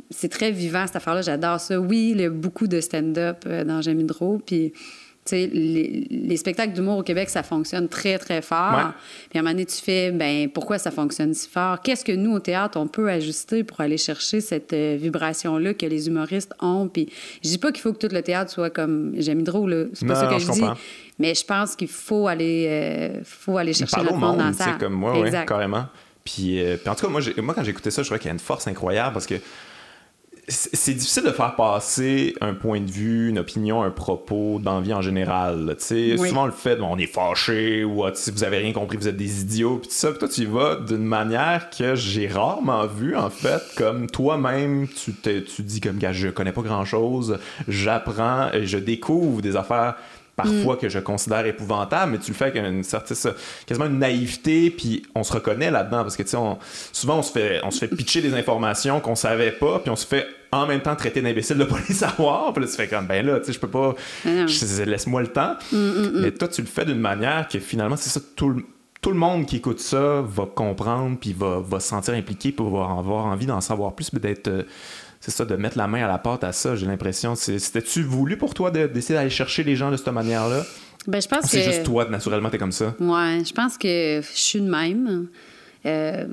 c'est 0.09 0.29
très 0.29 0.51
vivant, 0.51 0.85
cette 0.85 0.95
affaire-là. 0.95 1.21
J'adore 1.21 1.59
ça. 1.59 1.79
Oui, 1.79 2.11
il 2.15 2.21
y 2.21 2.25
a 2.25 2.29
beaucoup 2.29 2.67
de 2.67 2.79
stand-up 2.79 3.43
euh, 3.45 3.63
dans 3.63 3.81
Jamie 3.81 4.03
Hydro. 4.03 4.41
Puis, 4.45 4.71
tu 4.71 5.31
sais, 5.31 5.47
les, 5.51 6.37
spectacles 6.37 6.73
d'humour 6.73 6.99
au 6.99 7.03
Québec, 7.03 7.29
ça 7.29 7.41
fonctionne 7.41 7.89
très, 7.89 8.19
très 8.19 8.43
fort. 8.43 8.93
Puis 9.29 9.39
à 9.39 9.41
un 9.41 9.43
moment 9.43 9.53
donné, 9.53 9.65
tu 9.65 9.77
fais, 9.77 10.11
ben 10.11 10.49
pourquoi 10.49 10.77
ça 10.77 10.91
fonctionne 10.91 11.33
si 11.33 11.49
fort? 11.49 11.81
Qu'est-ce 11.81 12.05
que 12.05 12.11
nous, 12.11 12.33
au 12.33 12.39
théâtre, 12.39 12.79
on 12.79 12.87
peut 12.87 13.09
ajuster 13.09 13.63
pour 13.63 13.81
aller 13.81 13.97
chercher 13.97 14.39
cette 14.39 14.73
euh, 14.73 14.97
vibration-là 14.99 15.73
que 15.73 15.85
les 15.87 16.07
humoristes 16.07 16.53
ont? 16.61 16.87
Puis 16.87 17.09
je 17.43 17.49
dis 17.49 17.57
pas 17.57 17.71
qu'il 17.71 17.81
faut 17.81 17.91
que 17.91 18.05
tout 18.07 18.13
le 18.13 18.21
théâtre 18.21 18.51
soit 18.51 18.69
comme 18.69 19.13
Jamie 19.17 19.41
Hydro, 19.41 19.67
là. 19.67 19.85
C'est 19.93 20.05
pas 20.05 20.15
ça 20.15 20.27
que 20.27 20.37
je, 20.37 20.51
dis. 20.51 20.61
Mais 21.17 21.33
je 21.33 21.43
pense 21.43 21.75
qu'il 21.75 21.87
faut 21.87 22.27
aller, 22.27 22.67
euh, 22.69 23.21
faut 23.23 23.57
aller 23.57 23.73
chercher 23.73 24.03
le 24.03 24.15
monde, 24.15 24.37
dans 24.37 24.53
ça. 24.53 24.77
comme 24.79 24.93
moi, 24.93 25.19
oui, 25.19 25.31
carrément. 25.47 25.85
Puis, 26.25 26.61
puis, 26.81 26.89
en 26.89 26.95
tout 26.95 27.05
cas, 27.05 27.11
moi, 27.11 27.21
moi 27.37 27.53
quand 27.53 27.63
j'écoutais 27.63 27.91
ça, 27.91 28.01
je 28.01 28.07
trouvais 28.07 28.19
qu'il 28.19 28.27
y 28.27 28.31
a 28.31 28.33
une 28.33 28.39
force 28.39 28.67
incroyable 28.67 29.13
parce 29.13 29.27
que 29.27 29.35
c'est 30.47 30.93
difficile 30.93 31.23
de 31.23 31.31
faire 31.31 31.55
passer 31.55 32.35
un 32.39 32.53
point 32.53 32.79
de 32.79 32.91
vue, 32.91 33.29
une 33.29 33.39
opinion, 33.39 33.81
un 33.81 33.89
propos 33.89 34.59
dans 34.61 34.75
la 34.75 34.81
vie 34.81 34.93
en 34.93 35.01
général. 35.01 35.75
Souvent, 35.79 36.43
on 36.43 36.45
le 36.45 36.51
fait, 36.51 36.79
on 36.81 36.97
est 36.97 37.07
fâché 37.07 37.83
ou 37.83 38.05
ah, 38.05 38.11
si 38.13 38.29
vous 38.29 38.43
avez 38.43 38.57
rien 38.57 38.71
compris, 38.71 38.97
vous 38.97 39.07
êtes 39.07 39.17
des 39.17 39.41
idiots. 39.41 39.77
Puis 39.77 39.89
ça, 39.91 40.13
toi, 40.13 40.27
tu 40.27 40.41
y 40.41 40.45
vas 40.45 40.75
d'une 40.75 41.03
manière 41.03 41.69
que 41.71 41.95
j'ai 41.95 42.27
rarement 42.27 42.85
vu, 42.85 43.15
en 43.15 43.31
fait, 43.31 43.61
comme 43.75 44.07
toi-même, 44.07 44.87
tu, 44.87 45.13
tu 45.13 45.63
dis 45.63 45.81
comme, 45.81 45.97
gars, 45.97 46.13
je 46.13 46.27
connais 46.27 46.51
pas 46.51 46.61
grand-chose, 46.61 47.39
j'apprends, 47.67 48.49
je 48.53 48.77
découvre 48.77 49.41
des 49.41 49.55
affaires 49.55 49.95
parfois 50.35 50.75
mm. 50.75 50.79
que 50.79 50.89
je 50.89 50.99
considère 50.99 51.45
épouvantables, 51.45 52.11
mais 52.11 52.17
tu 52.19 52.31
le 52.31 52.35
fais 52.35 52.45
avec 52.45 52.63
une 52.63 52.83
certaine, 52.83 53.33
quasiment 53.65 53.87
une 53.87 53.99
naïveté, 53.99 54.69
puis 54.69 55.03
on 55.15 55.23
se 55.23 55.33
reconnaît 55.33 55.71
là-dedans, 55.71 56.01
parce 56.03 56.17
que 56.17 56.23
tu 56.23 56.29
sais, 56.29 56.37
souvent 56.91 57.19
on 57.19 57.21
se 57.21 57.31
fait, 57.31 57.61
on 57.63 57.71
se 57.71 57.79
fait 57.79 57.87
pitcher 57.87 58.21
des 58.21 58.33
informations 58.33 58.99
qu'on 58.99 59.15
savait 59.15 59.51
pas, 59.51 59.79
puis 59.79 59.89
on 59.89 59.95
se 59.95 60.05
fait 60.05 60.27
en 60.51 60.67
même 60.67 60.81
temps 60.81 60.95
traiter 60.95 61.21
d'imbécile 61.21 61.57
de 61.57 61.63
pas 61.63 61.77
les 61.87 61.95
savoir, 61.95 62.53
puis 62.53 62.63
là 62.63 62.69
tu 62.69 62.75
fais 62.75 62.87
comme, 62.87 63.07
ben 63.07 63.25
là, 63.25 63.39
tu 63.39 63.47
sais, 63.47 63.53
je 63.53 63.59
peux 63.59 63.69
pas, 63.69 63.95
laisse-moi 64.25 65.21
le 65.21 65.27
temps, 65.27 65.55
mm, 65.71 65.77
mm, 65.77 66.11
mais 66.21 66.31
toi 66.31 66.47
tu 66.47 66.61
le 66.61 66.67
fais 66.67 66.85
d'une 66.85 66.99
manière 66.99 67.47
que 67.47 67.59
finalement, 67.59 67.95
c'est 67.95 68.09
ça, 68.09 68.19
tout 68.35 68.49
le, 68.49 68.65
tout 69.01 69.11
le 69.11 69.17
monde 69.17 69.45
qui 69.45 69.57
écoute 69.57 69.79
ça 69.79 70.21
va 70.21 70.45
comprendre, 70.47 71.17
puis 71.19 71.31
va, 71.31 71.59
va 71.59 71.79
se 71.79 71.87
sentir 71.89 72.13
impliqué, 72.13 72.51
pour 72.51 72.67
avoir, 72.67 72.97
avoir 72.97 73.25
envie 73.25 73.45
d'en 73.45 73.61
savoir 73.61 73.93
plus, 73.93 74.13
d'être 74.13 74.47
euh, 74.47 74.63
c'est 75.25 75.31
ça, 75.31 75.43
de 75.43 75.55
mettre 75.55 75.75
la 75.75 75.87
main 75.87 76.03
à 76.03 76.07
la 76.07 76.19
porte 76.19 76.43
à 76.43 76.51
ça, 76.51 76.75
j'ai 76.75 76.85
l'impression. 76.85 77.33
C'était-tu 77.33 78.03
voulu 78.03 78.37
pour 78.37 78.53
toi 78.53 78.69
d'essayer 78.69 79.15
d'aller 79.15 79.31
chercher 79.31 79.63
les 79.63 79.75
gens 79.75 79.89
de 79.89 79.97
cette 79.97 80.09
manière-là? 80.09 80.63
Ben, 81.07 81.19
je 81.19 81.27
pense 81.27 81.41
que. 81.41 81.47
C'est 81.47 81.63
juste 81.63 81.83
toi, 81.83 82.07
naturellement, 82.07 82.51
t'es 82.51 82.59
comme 82.59 82.71
ça? 82.71 82.93
Ouais, 82.99 83.41
je 83.43 83.51
pense 83.51 83.75
que 83.79 84.21
je 84.21 84.39
suis 84.39 84.61
de 84.61 84.69
même. 84.69 85.27
Euh, 85.87 86.25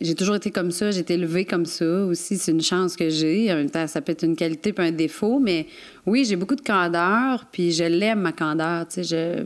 j'ai 0.00 0.14
toujours 0.14 0.36
été 0.36 0.52
comme 0.52 0.70
ça, 0.70 0.92
j'ai 0.92 1.00
été 1.00 1.14
élevée 1.14 1.44
comme 1.44 1.66
ça 1.66 2.04
aussi. 2.04 2.38
C'est 2.38 2.52
une 2.52 2.62
chance 2.62 2.94
que 2.94 3.10
j'ai. 3.10 3.52
En 3.52 3.56
même 3.56 3.70
temps, 3.70 3.88
ça 3.88 4.00
peut 4.00 4.12
être 4.12 4.22
une 4.22 4.36
qualité 4.36 4.72
puis 4.72 4.86
un 4.86 4.92
défaut, 4.92 5.40
mais 5.40 5.66
oui, 6.06 6.24
j'ai 6.24 6.36
beaucoup 6.36 6.56
de 6.56 6.60
candeur, 6.60 7.46
puis 7.50 7.72
je 7.72 7.82
l'aime, 7.82 8.20
ma 8.20 8.32
candeur. 8.32 8.86
Tu 8.86 9.02
sais, 9.02 9.02
je... 9.02 9.44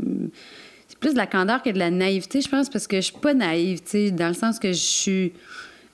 C'est 0.88 0.98
plus 0.98 1.12
de 1.12 1.18
la 1.18 1.26
candeur 1.26 1.62
que 1.62 1.70
de 1.70 1.78
la 1.78 1.90
naïveté, 1.90 2.42
je 2.42 2.50
pense, 2.50 2.68
parce 2.68 2.86
que 2.86 2.96
je 2.96 3.06
suis 3.06 3.18
pas 3.18 3.32
naïve, 3.32 3.78
tu 3.78 3.90
sais, 3.90 4.10
dans 4.10 4.28
le 4.28 4.34
sens 4.34 4.58
que 4.58 4.68
je 4.68 4.78
suis 4.78 5.32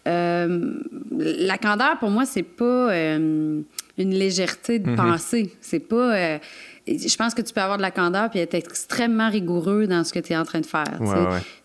la 0.07 1.59
candeur, 1.59 1.99
pour 1.99 2.11
moi, 2.11 2.27
c'est 2.27 2.43
pas 2.43 2.65
euh, 2.93 3.61
une 3.99 4.15
légèreté 4.15 4.79
de 4.79 4.91
mhm. 4.91 4.97
pensée. 4.97 5.53
C'est 5.61 5.81
pas. 5.81 6.17
Euh, 6.17 6.39
je 6.87 7.17
pense 7.17 7.35
que 7.35 7.43
tu 7.43 7.53
peux 7.53 7.61
avoir 7.61 7.79
de 7.79 7.83
la 7.83 7.91
candeur 7.91 8.31
puis 8.31 8.39
être 8.39 8.55
extrêmement 8.55 9.29
rigoureux 9.29 9.87
dans 9.89 10.05
ce 10.05 10.13
que 10.13 10.21
tu 10.21 10.33
es 10.33 10.37
en 10.37 10.45
train 10.45 10.61
de 10.61 10.67
faire. 10.67 11.01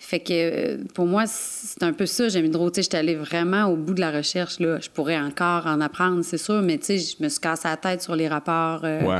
Fait 0.03 0.19
que 0.19 0.83
pour 0.95 1.05
moi, 1.05 1.25
c'est 1.27 1.83
un 1.83 1.93
peu 1.93 2.07
ça. 2.07 2.27
J'ai 2.27 2.41
mis 2.41 2.49
de 2.49 2.69
Tu 2.71 2.81
j'étais 2.81 2.97
allée 2.97 3.13
vraiment 3.13 3.65
au 3.65 3.75
bout 3.75 3.93
de 3.93 3.99
la 3.99 4.09
recherche. 4.09 4.59
Là. 4.59 4.79
Je 4.81 4.89
pourrais 4.89 5.17
encore 5.17 5.67
en 5.67 5.79
apprendre, 5.79 6.23
c'est 6.23 6.39
sûr, 6.39 6.63
mais 6.63 6.79
tu 6.79 6.85
sais, 6.85 6.97
je 6.97 7.23
me 7.23 7.29
suis 7.29 7.39
cassé 7.39 7.67
la 7.67 7.77
tête 7.77 8.01
sur 8.01 8.15
les 8.15 8.27
rapports. 8.27 8.83
ouais. 8.83 9.19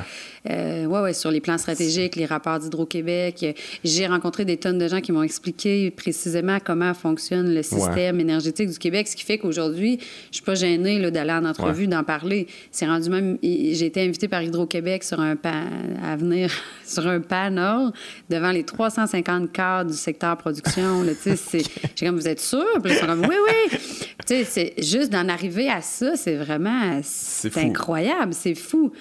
Euh, 0.50 0.86
ouais, 0.86 1.02
ouais, 1.02 1.14
sur 1.14 1.30
les 1.30 1.40
plans 1.40 1.58
stratégiques, 1.58 2.16
les 2.16 2.26
rapports 2.26 2.58
d'Hydro-Québec. 2.60 3.56
J'ai 3.84 4.08
rencontré 4.08 4.44
des 4.44 4.58
tonnes 4.58 4.80
de 4.80 4.88
gens 4.88 5.00
qui 5.00 5.12
m'ont 5.12 5.22
expliqué 5.22 5.92
précisément 5.92 6.58
comment 6.64 6.94
fonctionne 6.94 7.54
le 7.54 7.62
système 7.62 8.20
énergétique 8.20 8.70
du 8.70 8.80
Québec, 8.80 9.08
ce 9.08 9.16
qui 9.16 9.24
fait 9.24 9.38
qu'aujourd'hui, 9.38 10.00
je 10.32 10.38
suis 10.38 10.44
pas 10.44 10.56
gênée 10.56 11.12
d'aller 11.12 11.34
en 11.34 11.46
entrevue, 11.46 11.88
d'en 11.88 12.04
parler. 12.04 12.48
C'est 12.72 12.88
rendu 12.88 13.10
même... 13.10 13.38
J'ai 13.44 13.86
été 13.86 14.02
invitée 14.02 14.28
par 14.28 14.42
Hydro-Québec 14.42 15.04
sur 15.04 15.20
un 15.20 15.36
pan... 15.36 15.66
à 16.04 16.16
venir 16.16 16.52
sur 16.86 17.06
un 17.08 17.20
panel 17.20 17.92
devant 18.30 18.52
les 18.52 18.64
350 18.64 19.52
cadres 19.52 19.92
du 19.92 19.98
secteur 19.98 20.38
production. 20.38 20.71
J'ai 21.96 22.06
comme, 22.06 22.16
vous 22.16 22.28
êtes 22.28 22.40
sûr? 22.40 22.66
Puis 22.84 22.94
ils 22.94 22.98
sont 22.98 23.06
comme, 23.06 23.26
oui, 23.28 23.36
oui. 23.48 24.46
c'est 24.46 24.74
juste 24.78 25.12
d'en 25.12 25.28
arriver 25.30 25.70
à 25.70 25.82
ça, 25.82 26.16
c'est 26.16 26.36
vraiment... 26.36 27.00
C'est 27.04 27.56
incroyable, 27.58 28.34
c'est 28.34 28.56
fou. 28.56 28.92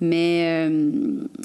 Mais. 0.00 0.66
Euh, 0.66 0.90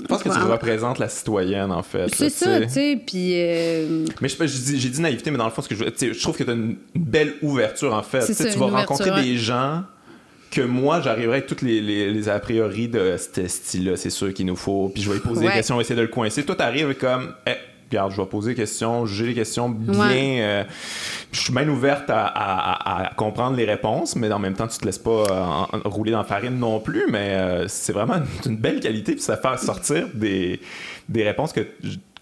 je 0.02 0.06
pense 0.06 0.24
que 0.24 0.30
tu 0.30 0.40
représentes 0.40 1.00
la 1.00 1.10
citoyenne, 1.10 1.72
en 1.72 1.84
fait. 1.84 2.08
C'est 2.16 2.30
ça, 2.30 2.62
tu 2.62 2.70
sais. 2.70 3.00
Puis. 3.06 3.34
Euh, 3.34 4.06
mais 4.22 4.30
j'ai 4.30 4.90
dit 4.90 5.02
naïveté, 5.02 5.30
mais 5.30 5.38
dans 5.38 5.46
le 5.46 5.52
fond, 5.52 5.62
ce 5.62 5.68
que 5.68 5.76
je, 5.76 6.14
je 6.14 6.22
trouve 6.22 6.38
que 6.38 6.44
tu 6.44 6.50
as 6.50 6.54
une 6.54 6.78
belle 6.96 7.34
ouverture, 7.42 7.94
en 7.94 8.04
fait. 8.04 8.22
Ça, 8.22 8.46
tu 8.46 8.58
vas 8.58 8.68
rencontrer 8.68 9.22
des 9.22 9.36
gens 9.36 9.84
que 10.52 10.62
moi, 10.62 11.02
j'arriverai 11.02 11.38
avec 11.38 11.48
toutes 11.48 11.64
les, 11.64 11.82
les, 11.82 12.30
a 12.30 12.40
priori 12.40 12.88
de 12.88 13.18
ce 13.18 13.46
style-là, 13.46 13.98
c'est 13.98 14.10
sûr 14.10 14.34
qu'il 14.34 14.46
nous 14.46 14.56
faut. 14.56 14.90
Puis 14.94 15.04
je 15.04 15.10
vais 15.10 15.16
lui 15.16 15.22
poser 15.22 15.48
des 15.48 15.52
questions, 15.52 15.82
essayer 15.82 15.98
de 15.98 16.02
le 16.02 16.08
coincer. 16.08 16.44
Toi, 16.44 16.56
t'arrives 16.56 16.94
comme. 16.96 17.34
Eh, 17.46 17.56
regarde, 17.90 18.12
je 18.12 18.22
vais 18.22 18.28
poser 18.28 18.52
des 18.52 18.56
questions, 18.56 19.06
j'ai 19.06 19.28
les 19.28 19.34
questions 19.34 19.70
bien. 19.70 20.40
Euh, 20.40 20.64
je 21.32 21.40
suis 21.40 21.54
bien 21.54 21.68
ouverte 21.68 22.06
à, 22.08 23.12
comprendre 23.18 23.58
les 23.58 23.66
réponses, 23.66 24.16
mais 24.16 24.32
en 24.32 24.40
même 24.40 24.54
temps, 24.54 24.68
tu 24.68 24.78
te 24.78 24.86
laisses 24.86 25.00
pas 25.00 25.68
rouler 25.84 26.12
dans 26.12 26.20
la 26.20 26.24
farine 26.24 26.58
non 26.58 26.80
plus. 26.80 27.06
Mais 27.10 27.34
euh, 27.34 27.68
c'est 27.68 27.94
vraiment 27.94 28.16
une, 28.46 28.58
belle 28.58 28.80
qualité, 28.80 29.14
puis 29.14 29.22
ça 29.22 29.38
fait 29.38 29.58
sortir 29.58 30.08
des, 30.14 30.60
des 31.10 31.24
réponses 31.24 31.54
que 31.54 31.68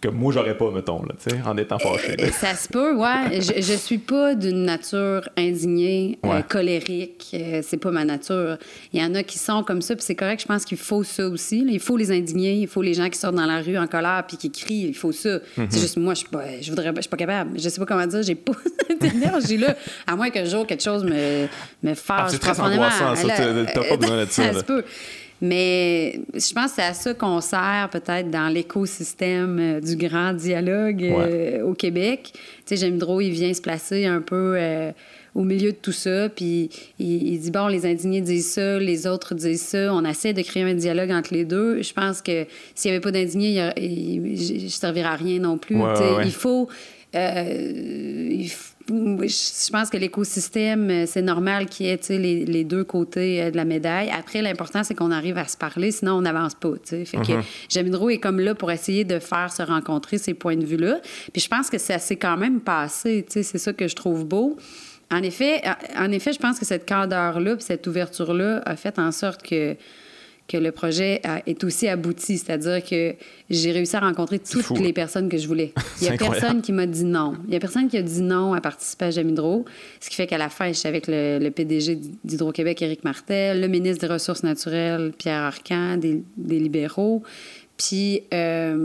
que 0.03 0.09
moi 0.09 0.33
j'aurais 0.33 0.57
pas 0.57 0.69
mettons 0.69 1.01
là, 1.03 1.13
en 1.45 1.57
étant 1.57 1.79
fâché. 1.79 2.17
Ça 2.31 2.55
se 2.55 2.67
peut, 2.67 2.93
ouais. 2.93 3.39
je, 3.39 3.61
je 3.61 3.73
suis 3.73 3.97
pas 3.97 4.35
d'une 4.35 4.65
nature 4.65 5.29
indignée, 5.37 6.19
euh, 6.25 6.41
colérique. 6.41 7.27
Euh, 7.33 7.61
c'est 7.63 7.77
pas 7.77 7.91
ma 7.91 8.03
nature. 8.03 8.57
Il 8.91 9.01
y 9.01 9.05
en 9.05 9.15
a 9.15 9.23
qui 9.23 9.39
sont 9.39 9.63
comme 9.63 9.81
ça, 9.81 9.95
puis 9.95 10.03
c'est 10.03 10.15
correct. 10.15 10.41
Je 10.41 10.45
pense 10.45 10.65
qu'il 10.65 10.77
faut 10.77 11.03
ça 11.03 11.25
aussi. 11.27 11.65
Il 11.69 11.79
faut 11.79 11.95
les 11.95 12.11
indigner, 12.11 12.55
il 12.55 12.67
faut 12.67 12.81
les 12.81 12.93
gens 12.93 13.09
qui 13.09 13.17
sortent 13.17 13.35
dans 13.35 13.45
la 13.45 13.61
rue 13.61 13.77
en 13.77 13.87
colère 13.87 14.25
puis 14.27 14.35
qui 14.35 14.51
crient. 14.51 14.87
Il 14.87 14.93
faut 14.93 15.13
ça. 15.13 15.39
C'est 15.55 15.61
mhm. 15.61 15.71
juste 15.71 15.97
moi, 15.97 16.13
je 16.15 16.19
suis 16.19 16.29
pas, 16.29 16.43
je 16.61 16.69
voudrais, 16.69 16.91
je 16.93 17.01
suis 17.01 17.09
pas 17.09 17.17
capable. 17.17 17.57
Je 17.57 17.69
sais 17.69 17.79
pas 17.79 17.85
comment 17.85 18.05
dire. 18.05 18.23
J'ai 18.23 18.35
pas 18.35 18.53
cette 18.89 19.03
énergie 19.05 19.57
là. 19.57 19.75
À 20.05 20.17
moins 20.17 20.29
qu'un 20.31 20.45
jour 20.45 20.67
quelque 20.67 20.83
chose 20.83 21.05
me 21.05 21.47
me 21.81 21.93
fasse. 21.93 22.23
Ah, 22.25 22.29
c'est 22.29 22.39
très 22.39 22.59
angoissant. 22.59 23.13
T'as 23.15 23.89
pas 23.89 23.97
besoin 23.97 24.25
de 24.25 24.29
ça. 24.29 24.43
ça 24.53 24.59
se 24.59 24.65
peut. 24.65 24.83
Mais 25.43 26.21
je 26.33 26.53
pense 26.53 26.67
que 26.67 26.75
c'est 26.77 26.83
à 26.83 26.93
ça 26.93 27.13
qu'on 27.13 27.41
sert 27.41 27.89
peut-être 27.91 28.31
dans 28.31 28.47
l'écosystème 28.47 29.59
euh, 29.59 29.81
du 29.81 29.97
grand 29.97 30.31
dialogue 30.31 31.03
euh, 31.03 31.63
au 31.63 31.73
Québec. 31.73 32.31
Tu 32.65 32.77
sais, 32.77 32.87
il 32.87 33.31
vient 33.31 33.53
se 33.53 33.59
placer 33.59 34.05
un 34.05 34.21
peu 34.21 34.55
euh, 34.55 34.93
au 35.35 35.43
milieu 35.43 35.73
de 35.73 35.75
tout 35.75 35.91
ça, 35.91 36.29
puis 36.29 36.69
il, 36.97 37.37
dit, 37.41 37.51
bon, 37.51 37.67
les 37.67 37.85
indignés 37.85 38.21
disent 38.21 38.53
ça, 38.53 38.79
les 38.79 39.05
autres 39.05 39.35
disent 39.35 39.63
ça, 39.63 39.93
on 39.93 40.05
essaie 40.05 40.31
de 40.31 40.41
créer 40.43 40.63
un 40.63 40.75
dialogue 40.75 41.11
entre 41.11 41.33
les 41.33 41.43
deux. 41.43 41.81
Je 41.81 41.91
pense 41.91 42.21
que 42.21 42.45
s'il 42.73 42.91
n'y 42.91 42.95
avait 42.95 43.03
pas 43.03 43.11
d'indignés, 43.11 43.69
je 43.75 44.63
ne 44.63 44.69
servirais 44.69 45.09
à 45.09 45.15
rien 45.15 45.39
non 45.39 45.57
plus. 45.57 45.75
Il 46.23 46.31
faut... 46.31 46.69
il 47.13 48.49
faut 48.49 48.72
je 48.87 49.71
pense 49.71 49.89
que 49.89 49.97
l'écosystème, 49.97 50.89
euh, 50.89 51.05
c'est 51.05 51.21
normal 51.21 51.67
qu'il 51.67 51.85
y 51.85 51.89
ait 51.89 51.99
les, 52.09 52.45
les, 52.45 52.63
deux 52.63 52.83
côtés 52.83 53.41
euh, 53.41 53.51
de 53.51 53.55
la 53.55 53.65
médaille. 53.65 54.09
Après, 54.11 54.41
l'important, 54.41 54.83
c'est 54.83 54.93
qu'on 54.93 55.11
arrive 55.11 55.37
à 55.37 55.47
se 55.47 55.55
parler, 55.55 55.91
sinon 55.91 56.13
on 56.13 56.21
n'avance 56.21 56.55
pas. 56.55 56.73
Fait 56.83 57.05
que. 57.05 57.33
Jamidro 57.69 58.09
est 58.09 58.17
comme 58.17 58.39
là 58.39 58.55
pour 58.55 58.71
essayer 58.71 59.05
de 59.05 59.19
faire 59.19 59.51
se 59.51 59.63
rencontrer 59.63 60.17
ces 60.17 60.33
points 60.33 60.57
de 60.57 60.65
vue-là. 60.65 60.99
Puis 61.31 61.41
je 61.41 61.47
pense 61.47 61.69
que 61.69 61.77
ça 61.77 61.99
s'est 61.99 62.17
quand 62.17 62.37
même 62.37 62.59
passé. 62.59 63.25
C'est 63.29 63.43
ça 63.43 63.73
que 63.73 63.87
je 63.87 63.95
trouve 63.95 64.25
beau. 64.25 64.57
En 65.11 65.21
effet, 65.21 65.61
en 65.97 66.11
effet, 66.11 66.33
je 66.33 66.39
pense 66.39 66.59
que 66.59 66.65
cette 66.65 66.87
candeur-là, 66.87 67.55
cette 67.59 67.85
ouverture-là 67.87 68.61
a 68.65 68.75
fait 68.75 68.97
en 68.97 69.11
sorte 69.11 69.43
que 69.43 69.75
que 70.47 70.57
le 70.57 70.71
projet 70.71 71.21
est 71.47 71.63
aussi 71.63 71.87
abouti, 71.87 72.37
c'est-à-dire 72.37 72.83
que 72.83 73.15
j'ai 73.49 73.71
réussi 73.71 73.95
à 73.95 74.01
rencontrer 74.01 74.39
toutes 74.39 74.79
les 74.79 74.91
personnes 74.91 75.29
que 75.29 75.37
je 75.37 75.47
voulais. 75.47 75.73
Il 76.01 76.07
n'y 76.07 76.13
a 76.13 76.17
personne 76.17 76.61
qui 76.61 76.71
m'a 76.71 76.85
dit 76.85 77.05
non. 77.05 77.35
Il 77.47 77.53
y 77.53 77.57
a 77.57 77.59
personne 77.59 77.87
qui 77.87 77.97
a 77.97 78.01
dit 78.01 78.21
non 78.21 78.53
à 78.53 78.61
participer 78.61 79.05
à 79.05 79.11
Jamidro, 79.11 79.65
ce 79.99 80.09
qui 80.09 80.15
fait 80.15 80.27
qu'à 80.27 80.37
la 80.37 80.49
fin, 80.49 80.67
je 80.67 80.73
suis 80.73 80.87
avec 80.87 81.05
le, 81.07 81.49
PDG 81.49 81.99
d'Hydro-Québec, 82.23 82.81
Éric 82.81 83.03
Martel, 83.03 83.61
le 83.61 83.67
ministre 83.67 84.05
des 84.05 84.13
Ressources 84.13 84.43
naturelles, 84.43 85.13
Pierre 85.17 85.43
Arcan, 85.43 85.97
des, 85.97 86.23
des 86.35 86.59
libéraux, 86.59 87.23
puis, 87.75 88.21
euh, 88.31 88.75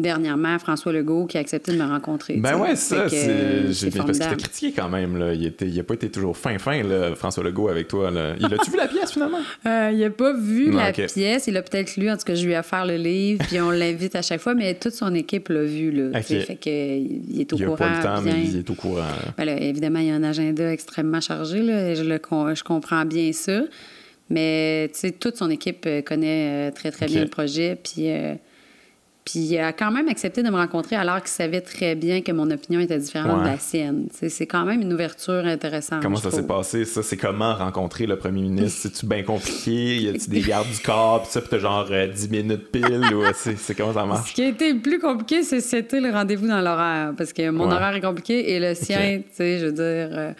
dernièrement, 0.00 0.58
François 0.58 0.92
Legault 0.92 1.26
qui 1.26 1.36
a 1.36 1.40
accepté 1.40 1.72
de 1.72 1.76
me 1.76 1.84
rencontrer. 1.84 2.36
Ben 2.38 2.56
ouais, 2.56 2.74
ça, 2.74 3.08
c'est. 3.08 3.70
J'ai 3.70 3.90
parce 3.90 4.12
qu'il 4.12 4.18
t'a 4.18 4.34
critiqué 4.34 4.72
quand 4.72 4.88
même. 4.88 5.18
Là. 5.18 5.34
Il, 5.34 5.42
n'a 5.42 5.66
il 5.66 5.84
pas 5.84 5.94
été 5.94 6.10
toujours 6.10 6.36
fin, 6.36 6.58
fin, 6.58 6.82
là, 6.82 7.14
François 7.14 7.44
Legault, 7.44 7.68
avec 7.68 7.88
toi. 7.88 8.10
Là. 8.10 8.34
Il 8.40 8.46
a-tu 8.46 8.70
vu 8.70 8.76
la 8.78 8.88
pièce 8.88 9.12
finalement? 9.12 9.38
Euh, 9.66 9.90
il 9.92 10.00
n'a 10.00 10.10
pas 10.10 10.32
vu 10.32 10.70
la 10.70 10.92
pièce. 10.92 11.16
Il 11.46 11.56
a 11.56 11.62
peut-être 11.62 11.96
lu, 11.96 12.10
en 12.10 12.16
tout 12.16 12.24
cas, 12.24 12.34
je 12.34 12.46
lui 12.46 12.52
ai 12.52 12.58
offert 12.58 12.86
le 12.86 12.96
livre, 12.96 13.44
puis 13.46 13.60
on 13.60 13.70
l'invite 13.70 14.16
à 14.16 14.22
chaque 14.22 14.40
fois, 14.40 14.54
mais 14.54 14.74
toute 14.74 14.92
son 14.92 15.14
équipe 15.14 15.48
l'a 15.48 15.64
vu. 15.64 15.90
Là, 15.90 16.22
Fait 16.22 16.56
qu'il 16.56 17.40
est 17.40 17.52
au 17.52 17.58
courant. 17.58 17.66
Il 17.66 17.70
n'a 17.70 17.76
pas 17.76 17.96
le 17.96 18.02
temps, 18.02 18.22
mais 18.22 18.44
il 18.44 18.56
est 18.58 18.70
au 18.70 18.74
courant. 18.74 19.04
Ben 19.36 19.48
évidemment, 19.48 19.98
il 19.98 20.06
y 20.06 20.10
a 20.10 20.14
un 20.14 20.22
agenda 20.22 20.72
extrêmement 20.72 21.20
chargé. 21.20 21.62
Là, 21.62 21.94
je, 21.94 22.02
le, 22.02 22.20
je 22.54 22.64
comprends 22.64 23.04
bien 23.04 23.32
ça. 23.32 23.60
Mais 24.30 24.90
toute 25.18 25.36
son 25.36 25.50
équipe 25.50 25.84
euh, 25.86 26.02
connaît 26.02 26.68
euh, 26.68 26.70
très, 26.70 26.92
très 26.92 27.06
bien 27.06 27.22
le 27.22 27.28
projet. 27.28 27.76
Puis, 27.82 28.10
euh, 28.10 28.34
puis 29.24 29.40
il 29.40 29.58
a 29.58 29.72
quand 29.72 29.90
même 29.90 30.08
accepté 30.08 30.44
de 30.44 30.50
me 30.50 30.56
rencontrer 30.56 30.94
alors 30.94 31.18
qu'il 31.18 31.28
savait 31.28 31.60
très 31.60 31.96
bien 31.96 32.22
que 32.22 32.30
mon 32.30 32.48
opinion 32.50 32.78
était 32.80 32.98
différente 32.98 33.42
de 33.42 33.46
la 33.46 33.58
sienne. 33.58 34.06
C'est 34.12 34.46
quand 34.46 34.64
même 34.64 34.80
une 34.80 34.92
ouverture 34.92 35.44
intéressante. 35.44 36.02
Comment 36.02 36.16
ça 36.16 36.30
s'est 36.30 36.46
passé? 36.46 36.84
Ça, 36.84 37.02
c'est 37.02 37.16
comment 37.16 37.54
rencontrer 37.54 38.06
le 38.06 38.16
premier 38.16 38.42
ministre? 38.42 38.80
C'est-tu 38.82 39.06
bien 39.06 39.24
compliqué? 39.24 39.96
Y 39.96 40.08
a-tu 40.08 40.30
des 40.30 40.40
gardes 40.40 40.70
du 40.70 40.78
corps? 40.78 41.22
Puis 41.22 41.32
ça, 41.32 41.40
puis 41.40 41.50
t'as 41.50 41.58
genre 41.58 41.90
10 41.90 42.30
minutes 42.30 42.70
pile? 42.70 43.14
ou 43.14 43.24
c'est 43.34 43.74
comment 43.74 43.92
ça 43.92 44.06
marche? 44.06 44.30
Ce 44.30 44.34
qui 44.34 44.42
a 44.42 44.48
été 44.48 44.72
le 44.72 44.80
plus 44.80 45.00
compliqué, 45.00 45.42
c'était 45.42 46.00
le 46.00 46.10
rendez-vous 46.10 46.46
dans 46.46 46.60
l'horaire. 46.60 47.12
Parce 47.16 47.32
que 47.32 47.50
mon 47.50 47.70
horaire 47.70 47.94
est 47.96 48.00
compliqué 48.00 48.52
et 48.52 48.60
le 48.60 48.74
sien, 48.74 49.18
tu 49.18 49.24
sais, 49.32 49.58
je 49.58 49.66
veux 49.66 49.72
dire 49.72 50.34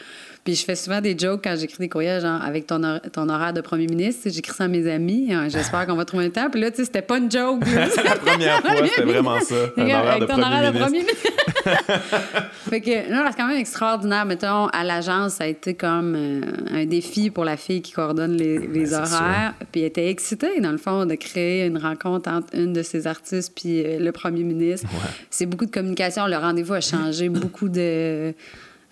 puis 0.51 0.57
je 0.57 0.65
fais 0.65 0.75
souvent 0.75 1.01
des 1.01 1.17
jokes 1.17 1.43
quand 1.45 1.55
j'écris 1.57 1.79
des 1.79 1.89
courriels, 1.89 2.23
genre 2.23 2.43
avec 2.43 2.67
ton, 2.67 2.81
ton 3.13 3.29
horaire 3.29 3.53
de 3.53 3.61
premier 3.61 3.87
ministre. 3.87 4.29
J'écris 4.31 4.53
ça 4.53 4.65
à 4.65 4.69
mes 4.69 4.91
amis. 4.91 5.33
Hein, 5.33 5.49
j'espère 5.49 5.87
qu'on 5.87 5.95
va 5.95 6.05
trouver 6.05 6.25
un 6.25 6.31
temps. 6.31 6.51
Puis 6.51 6.61
là, 6.61 6.73
tu 6.73 6.79
sais, 6.79 6.87
c'était 6.87 7.03
pas 7.03 7.19
une 7.19 7.31
joke. 7.31 7.63
la 7.73 8.17
première 8.17 8.61
fois, 8.61 8.73
c'était 8.85 9.03
vraiment 9.05 9.41
ça. 9.41 9.55
Un 9.77 9.83
horaire 9.85 10.19
de, 10.19 10.27
premier 10.27 10.43
horaire 10.43 10.73
de 10.73 10.77
premier 10.77 10.99
ministre. 11.03 11.29
fait 12.69 12.81
que, 12.81 13.13
non, 13.13 13.23
c'est 13.31 13.37
quand 13.37 13.47
même 13.47 13.59
extraordinaire. 13.59 14.25
Mettons, 14.25 14.67
à 14.67 14.83
l'agence, 14.83 15.35
ça 15.35 15.45
a 15.45 15.47
été 15.47 15.75
comme 15.75 16.17
euh, 16.17 16.41
un 16.73 16.85
défi 16.85 17.31
pour 17.31 17.45
la 17.45 17.57
fille 17.57 17.81
qui 17.81 17.93
coordonne 17.93 18.33
les, 18.33 18.59
les 18.59 18.93
horaires. 18.93 19.55
Puis 19.71 19.83
elle 19.83 19.87
était 19.87 20.11
excitée, 20.11 20.61
dans 20.61 20.73
le 20.73 20.79
fond, 20.79 21.07
de 21.07 21.15
créer 21.15 21.65
une 21.65 21.79
rencontre 21.79 22.29
entre 22.29 22.49
une 22.57 22.73
de 22.73 22.83
ces 22.83 23.07
artistes 23.07 23.53
puis 23.55 23.85
euh, 23.85 24.01
le 24.01 24.11
premier 24.11 24.43
ministre. 24.43 24.89
C'est 25.31 25.47
beaucoup 25.47 25.67
de 25.67 25.71
communication. 25.71 26.27
Le 26.27 26.39
rendez-vous 26.39 26.75
a 26.75 26.81
changé 26.81 27.29
beaucoup 27.29 27.69
de 27.69 28.35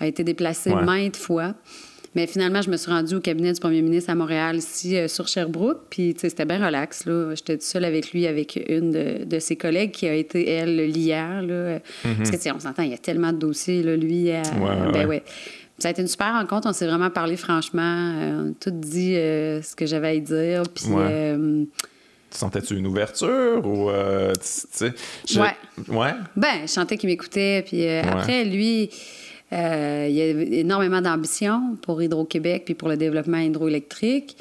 a 0.00 0.06
été 0.06 0.24
déplacé 0.24 0.74
maintes 0.74 1.16
fois. 1.16 1.54
Mais 2.14 2.26
finalement, 2.26 2.62
je 2.62 2.70
me 2.70 2.76
suis 2.76 2.90
rendue 2.90 3.16
au 3.16 3.20
cabinet 3.20 3.52
du 3.52 3.60
premier 3.60 3.82
ministre 3.82 4.10
à 4.10 4.14
Montréal, 4.14 4.56
ici, 4.56 4.96
euh, 4.96 5.08
sur 5.08 5.28
Sherbrooke. 5.28 5.82
Puis, 5.90 6.14
tu 6.14 6.20
sais, 6.20 6.30
c'était 6.30 6.46
bien 6.46 6.64
relax, 6.64 7.04
là. 7.04 7.34
J'étais 7.34 7.58
seule 7.60 7.84
avec 7.84 8.12
lui, 8.12 8.26
avec 8.26 8.60
une 8.68 9.24
de, 9.24 9.38
ses 9.38 9.56
collègues 9.56 9.92
qui 9.92 10.08
a 10.08 10.14
été, 10.14 10.50
elle, 10.50 10.76
l'hier, 10.76 11.42
là. 11.42 11.80
Mhm. 12.04 12.16
Parce 12.16 12.30
que, 12.30 12.36
tu 12.36 12.42
sais, 12.42 12.50
on 12.50 12.58
s'entend, 12.58 12.82
il 12.82 12.90
y 12.90 12.94
a 12.94 12.98
tellement 12.98 13.32
de 13.32 13.38
dossiers, 13.38 13.82
là, 13.82 13.96
lui. 13.96 14.30
À... 14.32 14.42
ben 14.92 15.06
ouais. 15.06 15.22
Ça 15.78 15.88
a 15.88 15.90
été 15.92 16.02
une 16.02 16.08
super 16.08 16.32
rencontre. 16.32 16.66
On 16.68 16.72
s'est 16.72 16.88
vraiment 16.88 17.10
parlé 17.10 17.36
franchement. 17.36 17.82
Euh, 18.16 18.42
on 18.42 18.50
a 18.50 18.54
tout 18.58 18.72
dit 18.72 19.14
euh, 19.14 19.62
ce 19.62 19.76
que 19.76 19.86
j'avais 19.86 20.08
à 20.08 20.18
dire. 20.18 20.62
Puis... 20.74 20.86
Sentais-tu 22.30 22.76
une 22.76 22.86
ouverture 22.86 23.64
ou 23.64 23.90
tu 24.34 24.40
sais 24.42 24.92
ouais 25.36 25.56
ouais 25.88 26.12
ben 26.36 26.60
je 26.60 26.66
sentais 26.66 26.98
qu'il 26.98 27.08
m'écoutait 27.08 27.64
puis 27.66 27.88
après 27.88 28.44
lui 28.44 28.90
euh, 29.52 30.06
il 30.08 30.14
y 30.14 30.22
a 30.22 30.60
énormément 30.60 31.00
d'ambition 31.00 31.76
pour 31.82 32.02
Hydro-Québec 32.02 32.62
puis 32.66 32.74
pour 32.74 32.88
le 32.88 32.96
développement 32.96 33.38
hydroélectrique. 33.38 34.36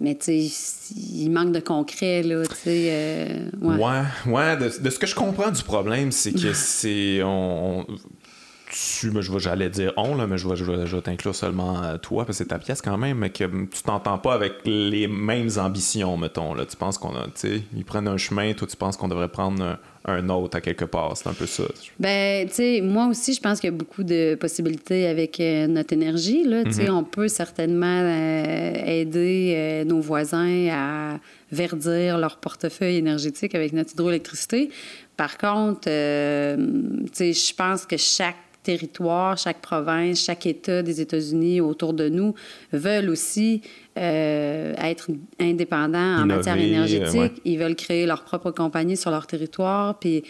Mais 0.00 0.18
il 0.26 1.30
manque 1.30 1.52
de 1.52 1.60
concret, 1.60 2.22
là. 2.22 2.42
Euh, 2.66 3.50
ouais, 3.62 4.02
ouais, 4.26 4.56
de, 4.56 4.90
ce 4.90 4.98
que 4.98 5.06
je 5.06 5.14
comprends 5.14 5.52
du 5.52 5.62
problème, 5.62 6.10
c'est 6.10 6.32
que 6.32 6.52
c'est. 6.52 7.22
On, 7.22 7.86
tu, 8.74 9.12
j'allais 9.38 9.70
dire 9.70 9.92
on, 9.96 10.16
là, 10.16 10.26
mais 10.26 10.38
je 10.38 10.48
vais, 10.48 10.56
je 10.56 10.64
vais, 10.96 11.02
t'inclure 11.02 11.34
seulement 11.34 11.96
toi, 11.98 12.24
parce 12.24 12.38
que 12.38 12.44
c'est 12.44 12.48
ta 12.48 12.58
pièce 12.58 12.82
quand 12.82 12.98
même, 12.98 13.18
mais 13.18 13.30
que 13.30 13.44
tu 13.44 13.82
t'entends 13.84 14.18
pas 14.18 14.34
avec 14.34 14.54
les 14.64 15.06
mêmes 15.06 15.50
ambitions, 15.58 16.16
mettons. 16.16 16.54
Là. 16.54 16.66
Tu 16.66 16.76
penses 16.76 16.98
qu'on 16.98 17.14
a, 17.14 17.24
tu 17.24 17.30
sais, 17.34 17.62
ils 17.76 17.84
prennent 17.84 18.08
un 18.08 18.16
chemin, 18.16 18.52
toi, 18.54 18.66
tu 18.66 18.76
penses 18.76 18.96
qu'on 18.96 19.08
devrait 19.08 19.28
prendre 19.28 19.78
un, 20.06 20.28
autre 20.28 20.56
à 20.56 20.60
quelque 20.60 20.84
part. 20.84 21.16
C'est 21.16 21.28
un 21.28 21.32
peu 21.32 21.46
ça. 21.46 21.64
Ben, 21.98 22.46
tu 22.48 22.54
sais, 22.54 22.80
moi 22.82 23.06
aussi, 23.06 23.34
je 23.34 23.40
pense 23.40 23.60
qu'il 23.60 23.70
y 23.70 23.72
a 23.72 23.76
beaucoup 23.76 24.02
de 24.02 24.34
possibilités 24.34 25.06
avec 25.06 25.40
euh, 25.40 25.66
notre 25.66 25.92
énergie. 25.92 26.44
Là. 26.44 26.64
Tu 26.64 26.72
sais, 26.72 26.88
mhm. 26.88 26.96
on 26.96 27.04
peut 27.04 27.28
certainement 27.28 27.86
euh, 27.86 28.72
aider 28.84 29.54
euh, 29.56 29.84
nos 29.84 30.00
voisins 30.00 30.68
à 30.70 31.18
verdir 31.50 32.18
leur 32.18 32.36
portefeuille 32.38 32.96
énergétique 32.96 33.54
avec 33.54 33.72
notre 33.72 33.92
hydroélectricité. 33.92 34.70
Par 35.16 35.38
contre, 35.38 35.82
tu 35.82 37.12
sais, 37.12 37.32
je 37.32 37.54
pense 37.54 37.86
que 37.86 37.96
chaque 37.96 38.36
territoire, 38.64 39.38
chaque 39.38 39.60
province, 39.60 40.24
chaque 40.24 40.46
État 40.46 40.82
des 40.82 41.00
États-Unis 41.00 41.60
autour 41.60 41.92
de 41.92 42.08
nous 42.08 42.34
veulent 42.72 43.10
aussi 43.10 43.62
euh, 43.96 44.74
être 44.76 45.10
indépendants 45.40 46.22
en 46.22 46.26
matière 46.26 46.58
énergétique. 46.58 47.40
Ils 47.44 47.58
veulent 47.58 47.76
créer 47.76 48.06
leur 48.06 48.24
propre 48.24 48.50
compagnie 48.50 48.96
sur 48.96 49.12
leur 49.12 49.28
territoire, 49.28 49.98
puis 50.00 50.24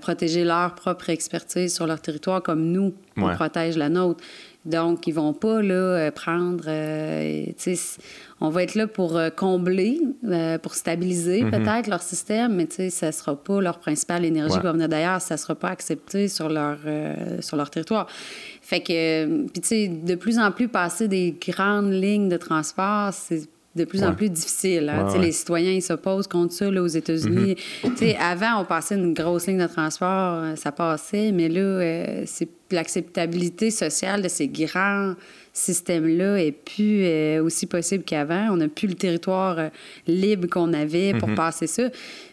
protéger 0.00 0.44
leur 0.44 0.74
propre 0.74 1.08
expertise 1.08 1.74
sur 1.74 1.86
leur 1.86 2.00
territoire 2.00 2.42
comme 2.42 2.64
nous, 2.72 2.92
on 3.16 3.28
protège 3.34 3.78
la 3.78 3.88
nôtre. 3.88 4.22
Donc, 4.64 5.06
ils 5.06 5.12
vont 5.12 5.32
pas 5.32 5.62
là, 5.62 6.10
prendre. 6.10 6.64
on 8.40 8.48
va 8.50 8.62
être 8.62 8.74
là 8.74 8.86
pour 8.86 9.18
combler, 9.36 10.00
pour 10.62 10.74
stabiliser 10.74 11.42
mm-hmm. 11.42 11.50
peut-être 11.50 11.86
leur 11.86 12.02
système, 12.02 12.54
mais 12.54 12.68
ça 12.90 13.06
ne 13.06 13.12
sera 13.12 13.36
pas 13.36 13.60
leur 13.60 13.78
principale 13.78 14.24
énergie 14.24 14.56
qui 14.56 14.62
va 14.62 14.72
venir 14.72 14.88
d'ailleurs, 14.88 15.20
ça 15.20 15.34
ne 15.34 15.38
sera 15.38 15.54
pas 15.54 15.68
accepté 15.68 16.28
sur 16.28 16.48
leur, 16.48 16.78
sur 17.40 17.56
leur 17.56 17.70
territoire. 17.70 18.08
Fait 18.60 18.80
que, 18.80 19.46
puis 19.46 19.60
tu 19.62 19.68
sais, 19.68 19.88
de 19.88 20.14
plus 20.14 20.38
en 20.38 20.52
plus, 20.52 20.68
passer 20.68 21.08
des 21.08 21.34
grandes 21.40 21.92
lignes 21.92 22.28
de 22.28 22.36
transport, 22.36 23.12
c'est 23.12 23.48
de 23.76 23.84
plus 23.84 24.02
en 24.02 24.14
plus 24.14 24.30
difficile. 24.30 24.88
Hein. 24.88 25.16
Les 25.18 25.32
citoyens 25.32 25.72
ils 25.72 25.82
s'opposent 25.82 26.26
contre 26.26 26.52
ça 26.52 26.70
là, 26.70 26.82
aux 26.82 26.86
États-Unis. 26.86 27.56
Mm-hmm. 27.84 28.16
Avant, 28.18 28.62
on 28.62 28.64
passait 28.64 28.96
une 28.96 29.14
grosse 29.14 29.46
ligne 29.46 29.58
de 29.58 29.66
transport, 29.66 30.42
euh, 30.42 30.56
ça 30.56 30.72
passait, 30.72 31.32
mais 31.32 31.48
là, 31.48 31.60
euh, 31.60 32.22
c'est 32.26 32.48
l'acceptabilité 32.70 33.70
sociale 33.70 34.22
de 34.22 34.28
ces 34.28 34.48
grands 34.48 35.14
systèmes-là 35.52 36.42
est 36.42 36.52
plus 36.52 37.04
euh, 37.04 37.42
aussi 37.42 37.66
possible 37.66 38.04
qu'avant. 38.04 38.48
On 38.50 38.56
n'a 38.56 38.68
plus 38.68 38.88
le 38.88 38.94
territoire 38.94 39.70
libre 40.06 40.48
qu'on 40.48 40.72
avait 40.72 41.14
pour 41.14 41.28
mm-hmm. 41.28 41.34
passer 41.34 41.66
ça. 41.66 41.84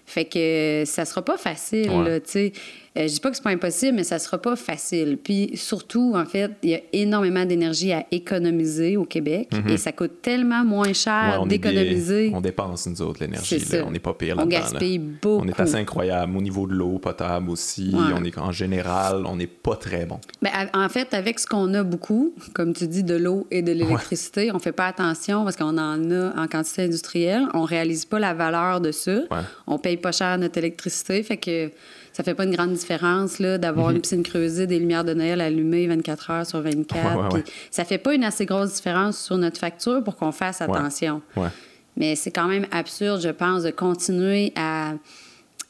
Fait 0.06 0.26
que 0.26 0.84
ça 0.86 1.06
sera 1.06 1.24
pas 1.24 1.38
facile, 1.38 2.22
tu 2.24 2.32
sais. 2.32 2.54
Euh, 2.98 3.08
je 3.08 3.14
dis 3.14 3.20
pas 3.20 3.30
que 3.30 3.36
c'est 3.36 3.44
pas 3.44 3.50
impossible, 3.50 3.98
mais 3.98 4.04
ça 4.04 4.20
sera 4.20 4.38
pas 4.38 4.56
facile. 4.56 5.18
Puis 5.22 5.52
surtout, 5.56 6.14
en 6.16 6.26
fait, 6.26 6.52
il 6.64 6.70
y 6.70 6.76
a 6.76 6.80
énormément 6.94 7.46
d'énergie 7.46 7.92
à 7.92 8.06
économiser 8.12 8.96
au 8.96 9.06
Québec 9.06 9.50
mhm. 9.54 9.70
et 9.70 9.78
ça 9.78 9.92
coûte 9.92 10.22
tellement 10.22 10.64
moins 10.64 10.94
cher 10.94 11.46
d'économiser. 11.46 12.32
On 12.34 12.42
dépense, 12.42 12.88
nous 12.88 13.02
autres, 13.02 13.22
l'énergie. 13.22 13.62
On 13.86 13.92
n'est 13.92 14.00
pas 14.00 14.14
pire 14.14 14.36
On 14.40 14.46
gaspille 14.46 15.00
beaucoup. 15.00 15.44
On 15.44 15.48
est 15.48 15.60
assez 15.60 15.76
incroyable 15.76 16.38
au 16.38 16.42
niveau 16.42 16.68
de 16.68 16.74
l'eau 16.74 17.00
potable 17.00 17.50
aussi. 17.50 17.94
On 17.94 18.24
est, 18.24 18.38
en 18.38 18.52
général, 18.52 19.26
on 19.26 19.36
n'est 19.36 19.48
pas 19.48 19.76
très 19.76 20.06
bon. 20.06 20.20
Ben, 20.42 20.52
en 20.74 20.90
fait, 20.90 21.14
avec 21.14 21.40
ce 21.40 21.48
qu'on 21.48 21.74
a 21.74 21.84
beaucoup, 21.84 22.34
comme 22.54 22.74
tu 22.74 22.88
dis, 22.88 23.04
de 23.04 23.16
l'eau 23.16 23.48
et 23.52 23.62
de 23.62 23.72
l'électricité, 23.72 24.52
on 24.54 24.60
fait 24.60 24.72
pas 24.72 24.88
attention 24.88 25.44
parce 25.44 25.56
qu'on 25.56 25.78
en 25.78 26.12
a 26.12 26.34
en 26.40 26.48
quantité 26.48 26.84
industrielle. 26.84 27.44
On 27.54 27.64
réalise 27.64 28.06
pas 28.06 28.20
la 28.20 28.34
valeur 28.34 28.80
de 28.80 28.92
ça. 28.92 29.22
On 29.68 29.78
paye 29.78 29.98
pas 29.98 30.12
cher 30.12 30.38
notre 30.38 30.58
électricité. 30.58 31.22
Fait 31.24 31.38
que 31.38 31.72
ça 32.16 32.24
fait 32.24 32.34
pas 32.34 32.46
une 32.46 32.56
grande 32.56 32.72
différence 32.72 33.40
là, 33.40 33.58
d'avoir 33.58 33.90
une 33.90 33.98
mhm. 33.98 34.02
piscine 34.02 34.24
creusée, 34.24 34.68
des 34.68 34.80
lumières 34.80 35.04
de 35.04 35.14
Noël 35.14 35.42
allumées 35.42 35.86
24 35.86 36.32
heures 36.32 36.46
sur 36.46 36.62
24. 36.62 37.34
Ouais, 37.34 37.44
Ça 37.72 37.84
fait 37.84 37.98
pas 37.98 38.14
une 38.14 38.24
assez 38.24 38.46
grosse 38.46 38.76
différence 38.76 39.18
sur 39.18 39.38
notre 39.38 39.60
facture 39.60 40.02
pour 40.02 40.16
qu'on 40.16 40.32
fasse 40.32 40.62
attention. 40.62 41.22
Mais 41.98 42.16
c'est 42.16 42.32
quand 42.32 42.48
même 42.48 42.68
absurde, 42.72 43.20
je 43.20 43.30
pense, 43.30 43.64
de 43.64 43.70
continuer 43.70 44.54
à 44.56 44.94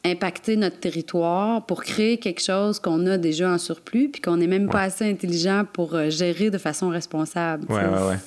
impacter 0.04 0.56
notre 0.56 0.80
territoire 0.80 1.66
pour 1.66 1.84
créer 1.84 2.18
quelque 2.18 2.44
chose 2.44 2.78
qu'on 2.78 3.08
a 3.08 3.18
déjà 3.18 3.50
en 3.50 3.58
surplus 3.58 4.10
puis 4.10 4.22
qu'on 4.22 4.38
n'est 4.38 4.46
même 4.46 4.70
pas 4.70 4.82
assez 4.82 5.10
intelligent 5.10 5.66
pour 5.74 5.96
euh, 5.96 6.12
gérer 6.12 6.52
de 6.52 6.60
façon 6.60 6.90
responsable. 6.90 7.66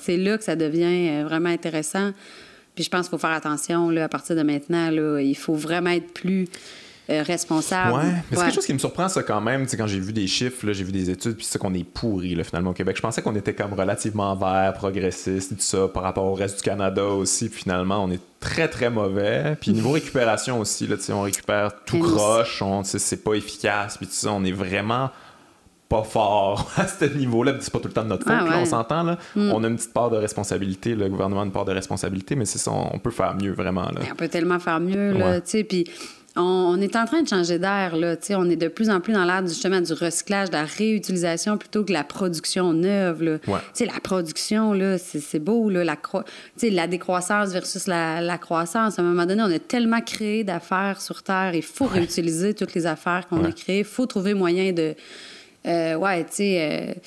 c'est 0.01 0.17
là 0.17 0.37
que 0.37 0.43
ça 0.43 0.57
devient 0.57 1.09
euh, 1.09 1.23
vraiment 1.23 1.47
intéressant. 1.47 2.11
Puis 2.75 2.83
je 2.83 2.89
pense 2.89 3.07
qu'il 3.07 3.11
faut 3.11 3.17
faire 3.17 3.29
attention 3.29 3.89
là, 3.89 4.03
à 4.03 4.09
partir 4.09 4.35
de 4.35 4.41
maintenant. 4.41 4.91
Là, 4.91 5.21
il 5.21 5.37
faut 5.37 5.53
vraiment 5.53 5.91
être 5.91 6.13
plus 6.13 6.49
euh, 7.09 7.23
responsable. 7.23 7.93
Ouais, 7.93 8.03
mais 8.29 8.37
c'est 8.37 8.43
quelque 8.43 8.55
chose 8.55 8.65
qui 8.65 8.73
me 8.73 8.79
surprend, 8.79 9.09
ça, 9.09 9.23
quand 9.23 9.41
même. 9.41 9.65
quand 9.67 9.87
j'ai 9.87 9.99
vu 9.99 10.13
des 10.13 10.27
chiffres, 10.27 10.71
j'ai 10.71 10.83
vu 10.83 10.91
des 10.91 11.09
études, 11.09 11.35
puis 11.35 11.45
c'est 11.45 11.59
qu'on 11.59 11.73
est 11.73 11.83
pourri, 11.83 12.35
là, 12.35 12.43
finalement, 12.43 12.71
au 12.71 12.73
Québec. 12.73 12.95
Je 12.97 13.01
pensais 13.01 13.21
qu'on 13.21 13.35
était 13.35 13.53
comme 13.53 13.73
relativement 13.73 14.35
vert, 14.35 14.73
progressiste, 14.73 15.55
tout 15.55 15.61
ça, 15.61 15.87
par 15.87 16.03
rapport 16.03 16.25
au 16.25 16.33
reste 16.33 16.57
du 16.57 16.63
Canada 16.63 17.05
aussi. 17.05 17.49
Puis 17.49 17.63
finalement, 17.63 18.03
on 18.03 18.11
est 18.11 18.21
très, 18.39 18.67
très 18.67 18.89
mauvais. 18.89 19.57
Puis 19.59 19.71
niveau 19.71 19.91
récupération 19.91 20.59
aussi, 20.59 20.87
là, 20.87 20.95
on 21.09 21.21
récupère 21.21 21.71
tout 21.85 21.99
croche, 21.99 22.61
on, 22.61 22.83
c'est 22.83 23.23
pas 23.23 23.33
efficace, 23.33 23.97
puis 23.97 24.07
tout 24.07 24.13
ça, 24.13 24.31
on 24.31 24.43
est 24.43 24.51
vraiment 24.51 25.09
pas 25.89 26.03
fort 26.03 26.71
à 26.77 26.87
ce 26.87 27.05
niveau-là. 27.05 27.53
C'est 27.59 27.73
pas 27.73 27.79
tout 27.79 27.87
le 27.87 27.93
temps 27.93 28.03
de 28.03 28.09
notre 28.09 28.23
faute, 28.23 28.33
ah 28.37 28.59
on 28.59 28.65
s'entend. 28.65 29.03
Là. 29.03 29.17
Mm. 29.35 29.51
On 29.51 29.63
a 29.63 29.67
une 29.67 29.75
petite 29.75 29.93
part 29.93 30.11
de 30.11 30.17
responsabilité, 30.17 30.93
le 30.95 31.09
gouvernement 31.09 31.41
a 31.41 31.45
une 31.45 31.51
part 31.51 31.65
de 31.65 31.73
responsabilité, 31.73 32.35
mais 32.35 32.45
c'est 32.45 32.59
ça, 32.59 32.71
on 32.71 32.99
peut 32.99 33.11
faire 33.11 33.35
mieux 33.35 33.51
vraiment. 33.51 33.85
Là. 33.85 34.01
On 34.11 34.15
peut 34.15 34.27
tellement 34.27 34.59
faire 34.59 34.79
mieux, 34.79 35.13
là, 35.13 35.41
tu 35.41 35.49
sais, 35.49 35.63
puis 35.63 35.85
on, 36.35 36.79
est 36.79 36.95
en 36.95 37.05
train 37.05 37.21
de 37.21 37.27
changer 37.27 37.59
d'air. 37.59 37.95
Là, 37.95 38.15
on 38.31 38.49
est 38.49 38.55
de 38.55 38.67
plus 38.67 38.89
en 38.89 38.99
plus 38.99 39.13
dans 39.13 39.25
l'ère 39.25 39.45
justement 39.45 39.81
du 39.81 39.93
recyclage, 39.93 40.49
de 40.49 40.53
la 40.53 40.65
réutilisation 40.65 41.57
plutôt 41.57 41.83
que 41.83 41.91
la 41.91 42.03
production 42.03 42.73
neuve. 42.73 43.23
Là. 43.23 43.37
La 43.79 43.99
production, 44.01 44.73
là, 44.73 44.97
c'est, 44.97 45.39
beau. 45.39 45.69
Là, 45.69 45.83
la, 45.83 45.97
la 46.63 46.87
décroissance 46.87 47.49
versus 47.49 47.87
la, 47.87 48.37
croissance. 48.37 48.99
À 48.99 49.01
un 49.01 49.05
moment 49.05 49.25
donné, 49.25 49.41
on 49.41 49.51
a 49.51 49.59
tellement 49.59 50.01
créé 50.01 50.43
d'affaires 50.43 51.01
sur 51.01 51.23
Terre. 51.23 51.51
Il 51.55 51.63
faut 51.63 51.85
réutiliser 51.85 52.53
toutes 52.53 52.73
les 52.73 52.85
affaires 52.85 53.27
qu'on 53.27 53.43
a 53.43 53.51
créées. 53.51 53.79
Il 53.79 53.85
faut 53.85 54.05
trouver 54.05 54.33
moyen 54.33 54.71
de... 54.71 54.95
Euh, 55.67 55.95
ouais, 55.95 56.23
tu 56.25 56.35
sais... 56.35 56.95
Euh, 56.97 56.99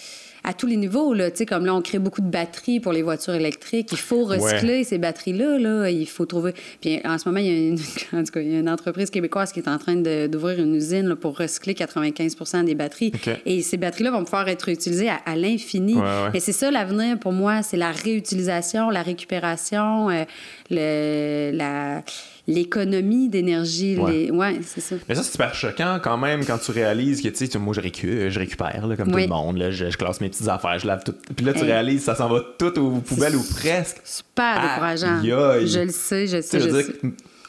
à 0.44 0.52
tous 0.54 0.66
les 0.66 0.76
niveaux. 0.76 1.14
Là, 1.14 1.30
comme 1.48 1.66
là, 1.66 1.74
on 1.74 1.82
crée 1.82 1.98
beaucoup 1.98 2.20
de 2.20 2.30
batteries 2.30 2.80
pour 2.80 2.92
les 2.92 3.02
voitures 3.02 3.34
électriques. 3.34 3.88
Il 3.92 3.98
faut 3.98 4.24
recycler 4.24 4.84
ces 4.84 4.98
batteries-là. 4.98 5.58
Là. 5.58 5.90
Il 5.90 6.08
faut 6.08 6.26
trouver. 6.26 6.54
Puis 6.80 7.00
en 7.04 7.18
ce 7.18 7.28
moment, 7.28 7.40
il 7.40 7.46
y, 7.46 7.50
a 7.50 7.68
une, 7.68 7.78
en 8.20 8.24
tout 8.24 8.32
cas, 8.32 8.40
il 8.40 8.52
y 8.52 8.56
a 8.56 8.60
une 8.60 8.68
entreprise 8.68 9.10
québécoise 9.10 9.52
qui 9.52 9.60
est 9.60 9.68
en 9.68 9.78
train 9.78 9.96
d'ouvrir 9.96 10.58
une 10.60 10.74
usine 10.74 11.14
pour 11.16 11.38
recycler 11.38 11.74
95 11.74 12.64
des 12.64 12.74
batteries. 12.74 13.12
Et 13.46 13.62
ces 13.62 13.76
batteries-là 13.76 14.10
vont 14.10 14.24
pouvoir 14.24 14.48
être 14.48 14.68
utilisées 14.68 15.10
à, 15.10 15.36
l'infini. 15.36 15.96
Et 16.34 16.40
c'est 16.40 16.52
ça 16.52 16.70
l'avenir 16.70 17.18
pour 17.18 17.32
moi 17.32 17.62
c'est 17.62 17.76
la 17.76 17.90
réutilisation, 17.90 18.90
la 18.90 19.02
récupération, 19.02 20.10
euh, 20.10 20.24
le, 20.70 21.50
la 21.56 22.02
l'économie 22.48 23.28
d'énergie. 23.28 23.96
Ouais, 23.96 24.52
les... 24.52 24.62
c'est 24.62 24.80
ça. 24.80 24.96
Mais 25.08 25.14
ça, 25.14 25.22
c'est 25.22 25.32
super 25.32 25.54
choquant 25.54 26.00
quand 26.02 26.16
même 26.16 26.44
quand 26.44 26.58
tu 26.58 26.72
réalises 26.72 27.22
que, 27.22 27.28
tu 27.28 27.46
sais, 27.46 27.58
moi, 27.58 27.74
je 27.74 27.80
récupère, 27.80 28.30
je 28.30 28.38
récupère 28.38 28.86
là, 28.86 28.96
comme 28.96 29.10
tout 29.10 29.18
le 29.18 29.26
monde. 29.26 29.58
Là, 29.58 29.70
je, 29.70 29.84
classe 29.96 30.20
mes 30.20 30.28
petites 30.28 30.48
affaires, 30.48 30.78
je 30.78 30.86
lave 30.86 31.04
tout. 31.04 31.14
Puis 31.36 31.44
là, 31.44 31.52
tu 31.52 31.62
réalises, 31.62 32.04
ça 32.04 32.14
s'en 32.14 32.28
va 32.28 32.42
tout 32.58 32.78
aux 32.78 33.00
poubelles 33.00 33.36
ou 33.36 33.42
presque. 33.42 33.98
Super 34.04 34.60
décourageant. 34.60 35.22
Je 35.22 35.80
le 35.80 35.90
sais, 35.90 36.26
je 36.26 36.40
sais. 36.40 36.60
Je, 36.60 36.68
je 36.68 36.82
sais. 36.82 36.92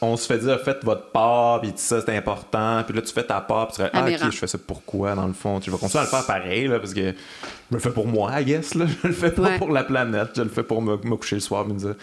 on 0.00 0.16
se 0.16 0.26
fait 0.26 0.38
dire, 0.38 0.60
faites 0.60 0.84
votre 0.84 1.10
part, 1.10 1.60
puis 1.60 1.72
ça, 1.74 2.00
c'est 2.00 2.16
important. 2.16 2.82
Puis 2.86 2.94
là, 2.94 3.02
tu 3.02 3.12
fais 3.12 3.24
ta 3.24 3.40
part, 3.40 3.68
puis 3.68 3.76
tu 3.76 3.82
dis, 3.82 3.88
ah, 3.92 4.04
ok, 4.04 4.30
je 4.30 4.38
fais 4.38 4.46
ça 4.46 4.58
pourquoi, 4.64 5.14
dans 5.14 5.26
le 5.26 5.32
fond? 5.32 5.58
Tu 5.58 5.70
vas 5.70 5.78
continuer 5.78 6.02
à 6.02 6.04
le 6.04 6.10
faire 6.10 6.26
pareil, 6.26 6.68
là, 6.68 6.78
parce 6.78 6.94
que 6.94 7.00
je 7.00 7.74
le 7.74 7.78
fais 7.80 7.90
pour 7.90 8.06
moi, 8.06 8.40
I 8.40 8.44
guess, 8.44 8.74
là. 8.74 8.86
Je 9.02 9.08
le 9.08 9.14
fais 9.14 9.30
pas 9.32 9.58
pour 9.58 9.72
la 9.72 9.82
planète. 9.82 10.30
Je 10.36 10.42
le 10.42 10.48
fais 10.48 10.62
pour 10.62 10.82
me, 10.82 10.96
me 10.96 11.16
coucher 11.16 11.36
le 11.36 11.40
soir, 11.40 11.66
me 11.66 11.74
dire, 11.74 11.94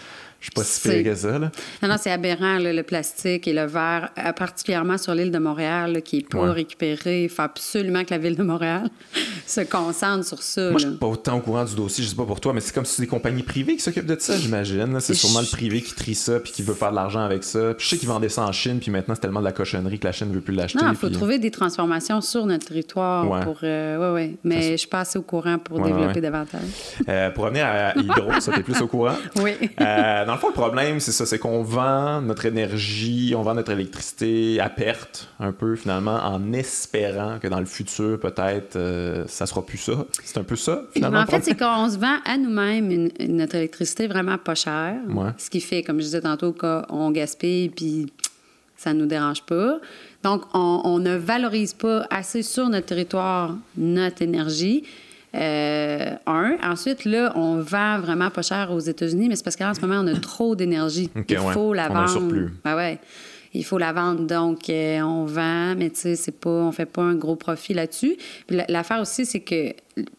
je 0.42 0.46
suis 0.46 0.50
pas 0.50 0.64
si 0.64 0.88
pire 0.88 1.04
que 1.04 1.14
ça. 1.14 1.38
Là. 1.38 1.52
Non, 1.84 1.88
non, 1.88 1.94
c'est 2.00 2.10
aberrant, 2.10 2.58
le 2.58 2.82
plastique 2.82 3.46
et 3.46 3.52
le 3.52 3.64
verre, 3.64 4.10
euh, 4.18 4.32
particulièrement 4.32 4.98
sur 4.98 5.14
l'île 5.14 5.30
de 5.30 5.38
Montréal, 5.38 6.02
qui 6.02 6.16
n'est 6.16 6.22
pas 6.22 6.50
récupéré. 6.50 7.24
Il 7.24 7.28
faut 7.28 7.42
absolument 7.42 8.02
que 8.04 8.10
la 8.10 8.18
ville 8.18 8.34
de 8.34 8.42
Montréal 8.42 8.90
se 9.46 9.60
concentre 9.60 10.26
sur 10.26 10.42
ça. 10.42 10.70
Moi, 10.70 10.80
je 10.80 10.88
suis 10.88 10.96
pas 10.96 11.06
autant 11.06 11.36
au 11.36 11.40
courant 11.40 11.64
du 11.64 11.76
dossier, 11.76 12.02
je 12.02 12.08
sais 12.08 12.16
pas 12.16 12.24
pour 12.24 12.40
toi, 12.40 12.52
mais 12.52 12.60
c'est 12.60 12.74
comme 12.74 12.84
si 12.84 12.96
c'est 12.96 13.02
des 13.02 13.08
compagnies 13.08 13.44
privées 13.44 13.76
qui 13.76 13.82
s'occupent 13.82 14.06
de 14.06 14.16
ça, 14.18 14.36
j'imagine. 14.36 14.98
C'est 14.98 15.14
sûrement 15.14 15.42
le 15.42 15.46
privé 15.46 15.80
qui 15.80 15.94
trie 15.94 16.16
ça 16.16 16.40
puis 16.40 16.50
qui 16.50 16.62
veut 16.62 16.74
faire 16.74 16.90
de 16.90 16.96
l'argent 16.96 17.20
avec 17.20 17.44
ça. 17.44 17.74
Puis 17.74 17.84
je 17.84 17.90
sais 17.90 17.98
qu'ils 17.98 18.08
vendaient 18.08 18.28
ça 18.28 18.42
en 18.42 18.50
Chine, 18.50 18.80
puis 18.80 18.90
maintenant, 18.90 19.14
c'est 19.14 19.20
tellement 19.20 19.40
de 19.40 19.44
la 19.44 19.52
cochonnerie 19.52 20.00
que 20.00 20.06
la 20.06 20.12
Chine 20.12 20.28
ne 20.28 20.34
veut 20.34 20.40
plus 20.40 20.54
l'acheter. 20.54 20.84
Non, 20.84 20.90
il 20.90 20.96
faut 20.96 21.08
trouver 21.08 21.38
des 21.38 21.52
transformations 21.52 22.20
sur 22.20 22.46
notre 22.46 22.66
territoire 22.66 23.44
pour. 23.44 23.58
Euh, 23.62 24.12
ouais, 24.12 24.12
ouais. 24.12 24.34
Mais 24.42 24.72
je 24.72 24.76
suis 24.78 24.88
pas 24.88 25.00
assez 25.00 25.20
au 25.20 25.22
courant 25.22 25.58
pour 25.58 25.80
développer 25.80 26.20
davantage. 26.20 26.62
Euh, 27.08 27.30
pour 27.30 27.44
revenir 27.44 27.64
à 27.64 27.96
Hydro, 27.96 28.40
ça, 28.40 28.50
t'es 28.52 28.64
plus 28.64 28.80
au 28.80 28.88
courant? 28.88 29.14
Oui. 29.42 29.52
Dans 30.32 30.36
le 30.36 30.40
fond, 30.40 30.48
le 30.48 30.54
problème, 30.54 30.98
c'est 30.98 31.12
ça, 31.12 31.26
c'est 31.26 31.38
qu'on 31.38 31.62
vend 31.62 32.22
notre 32.22 32.46
énergie, 32.46 33.34
on 33.36 33.42
vend 33.42 33.52
notre 33.52 33.70
électricité 33.70 34.60
à 34.60 34.70
perte, 34.70 35.28
un 35.38 35.52
peu 35.52 35.76
finalement, 35.76 36.20
en 36.24 36.54
espérant 36.54 37.38
que 37.38 37.48
dans 37.48 37.60
le 37.60 37.66
futur, 37.66 38.18
peut-être, 38.18 38.76
euh, 38.76 39.26
ça 39.28 39.44
sera 39.44 39.60
plus 39.60 39.76
ça. 39.76 40.06
C'est 40.24 40.38
un 40.38 40.42
peu 40.42 40.56
ça, 40.56 40.84
finalement. 40.94 41.20
En 41.20 41.26
fait, 41.26 41.44
c'est 41.44 41.54
qu'on 41.54 41.90
se 41.90 41.98
vend 41.98 42.16
à 42.24 42.38
nous-mêmes 42.38 43.10
notre 43.28 43.56
électricité 43.56 44.06
vraiment 44.06 44.38
pas 44.38 44.54
chère. 44.54 44.94
Ce 45.36 45.50
qui 45.50 45.60
fait, 45.60 45.82
comme 45.82 45.98
je 45.98 46.04
disais 46.04 46.22
tantôt, 46.22 46.54
qu'on 46.54 47.10
gaspille 47.10 47.68
puis 47.68 48.10
ça 48.74 48.94
nous 48.94 49.04
dérange 49.04 49.42
pas. 49.42 49.80
Donc, 50.22 50.44
on 50.54 50.98
ne 50.98 51.14
valorise 51.14 51.74
pas 51.74 52.06
assez 52.08 52.42
sur 52.42 52.70
notre 52.70 52.86
territoire 52.86 53.54
notre 53.76 54.22
énergie. 54.22 54.84
Euh, 55.34 56.14
un. 56.26 56.56
Ensuite, 56.62 57.04
là, 57.04 57.32
on 57.36 57.60
vend 57.60 58.00
vraiment 58.00 58.30
pas 58.30 58.42
cher 58.42 58.70
aux 58.70 58.80
États-Unis, 58.80 59.28
mais 59.28 59.36
c'est 59.36 59.44
parce 59.44 59.56
qu'en 59.56 59.72
ce 59.74 59.80
moment, 59.80 60.00
on 60.02 60.06
a 60.06 60.18
trop 60.18 60.54
d'énergie. 60.54 61.10
Il 61.28 61.36
faut 61.36 61.72
la 61.72 61.88
vendre. 61.88 62.50
Ah 62.64 62.76
ouais. 62.76 62.98
Il 63.54 63.64
faut 63.66 63.76
la 63.76 63.92
vendre, 63.92 64.26
donc 64.26 64.70
euh, 64.70 65.00
on 65.02 65.26
vend, 65.26 65.74
mais 65.76 65.90
tu 65.90 66.00
sais, 66.00 66.16
c'est 66.16 66.40
pas, 66.40 66.48
on 66.48 66.72
fait 66.72 66.86
pas 66.86 67.02
un 67.02 67.14
gros 67.14 67.36
profit 67.36 67.74
là-dessus. 67.74 68.16
L'affaire 68.48 68.98
aussi, 69.00 69.26
c'est 69.26 69.40
que 69.40 69.74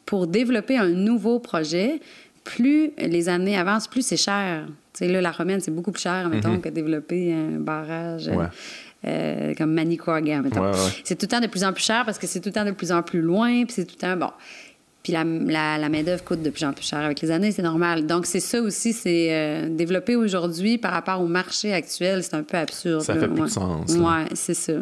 pour 0.05 0.27
développer 0.27 0.77
un 0.77 0.89
nouveau 0.89 1.39
projet, 1.39 1.99
plus 2.43 2.91
les 2.99 3.29
années 3.29 3.57
avancent, 3.57 3.87
plus 3.87 4.05
c'est 4.05 4.17
cher. 4.17 4.67
Tu 4.93 4.99
sais, 4.99 5.07
là, 5.07 5.19
la 5.19 5.31
romaine, 5.31 5.59
c'est 5.61 5.71
beaucoup 5.71 5.91
plus 5.91 6.03
cher, 6.03 6.29
mettons, 6.29 6.57
mm-hmm. 6.57 6.61
que 6.61 6.69
développer 6.69 7.33
un 7.33 7.59
barrage. 7.59 8.29
Euh, 9.05 9.53
comme 9.55 9.73
Manicouagan, 9.73 10.43
mettons. 10.43 10.71
C'est 11.03 11.15
tout 11.15 11.25
le 11.25 11.27
temps 11.27 11.41
de 11.41 11.47
plus 11.47 11.65
en 11.65 11.73
plus 11.73 11.83
cher 11.83 12.05
parce 12.05 12.17
que 12.17 12.25
c'est 12.25 12.39
tout 12.39 12.49
le 12.49 12.53
temps 12.53 12.63
de 12.63 12.71
plus 12.71 12.91
en 12.91 13.01
plus 13.01 13.21
loin, 13.21 13.65
puis 13.65 13.73
c'est 13.73 13.85
tout 13.85 13.95
le 13.97 13.99
temps... 13.99 14.15
Bon, 14.15 14.31
puis 15.03 15.11
la, 15.11 15.25
la, 15.77 15.89
main-d'œuvre 15.89 16.23
coûte 16.23 16.41
de 16.41 16.49
plus 16.49 16.63
en 16.63 16.71
plus 16.71 16.87
cher 16.87 16.99
avec 16.99 17.19
les 17.19 17.29
années, 17.29 17.51
c'est 17.51 17.61
normal. 17.61 18.07
Donc, 18.07 18.25
c'est 18.25 18.39
ça 18.39 18.61
aussi, 18.61 18.93
c'est 18.93 19.27
euh, 19.31 19.67
développer 19.69 20.15
aujourd'hui 20.15 20.77
par 20.77 20.93
rapport 20.93 21.19
au 21.19 21.27
marché 21.27 21.73
actuel, 21.73 22.23
c'est 22.23 22.35
un 22.35 22.43
peu 22.43 22.55
absurde. 22.55 23.01
Ça 23.01 23.13
fait 23.13 23.27
plus 23.27 23.41
de 23.41 23.47
sens. 23.47 23.91
Oui, 23.91 24.23
c'est 24.33 24.53
ça. 24.53 24.73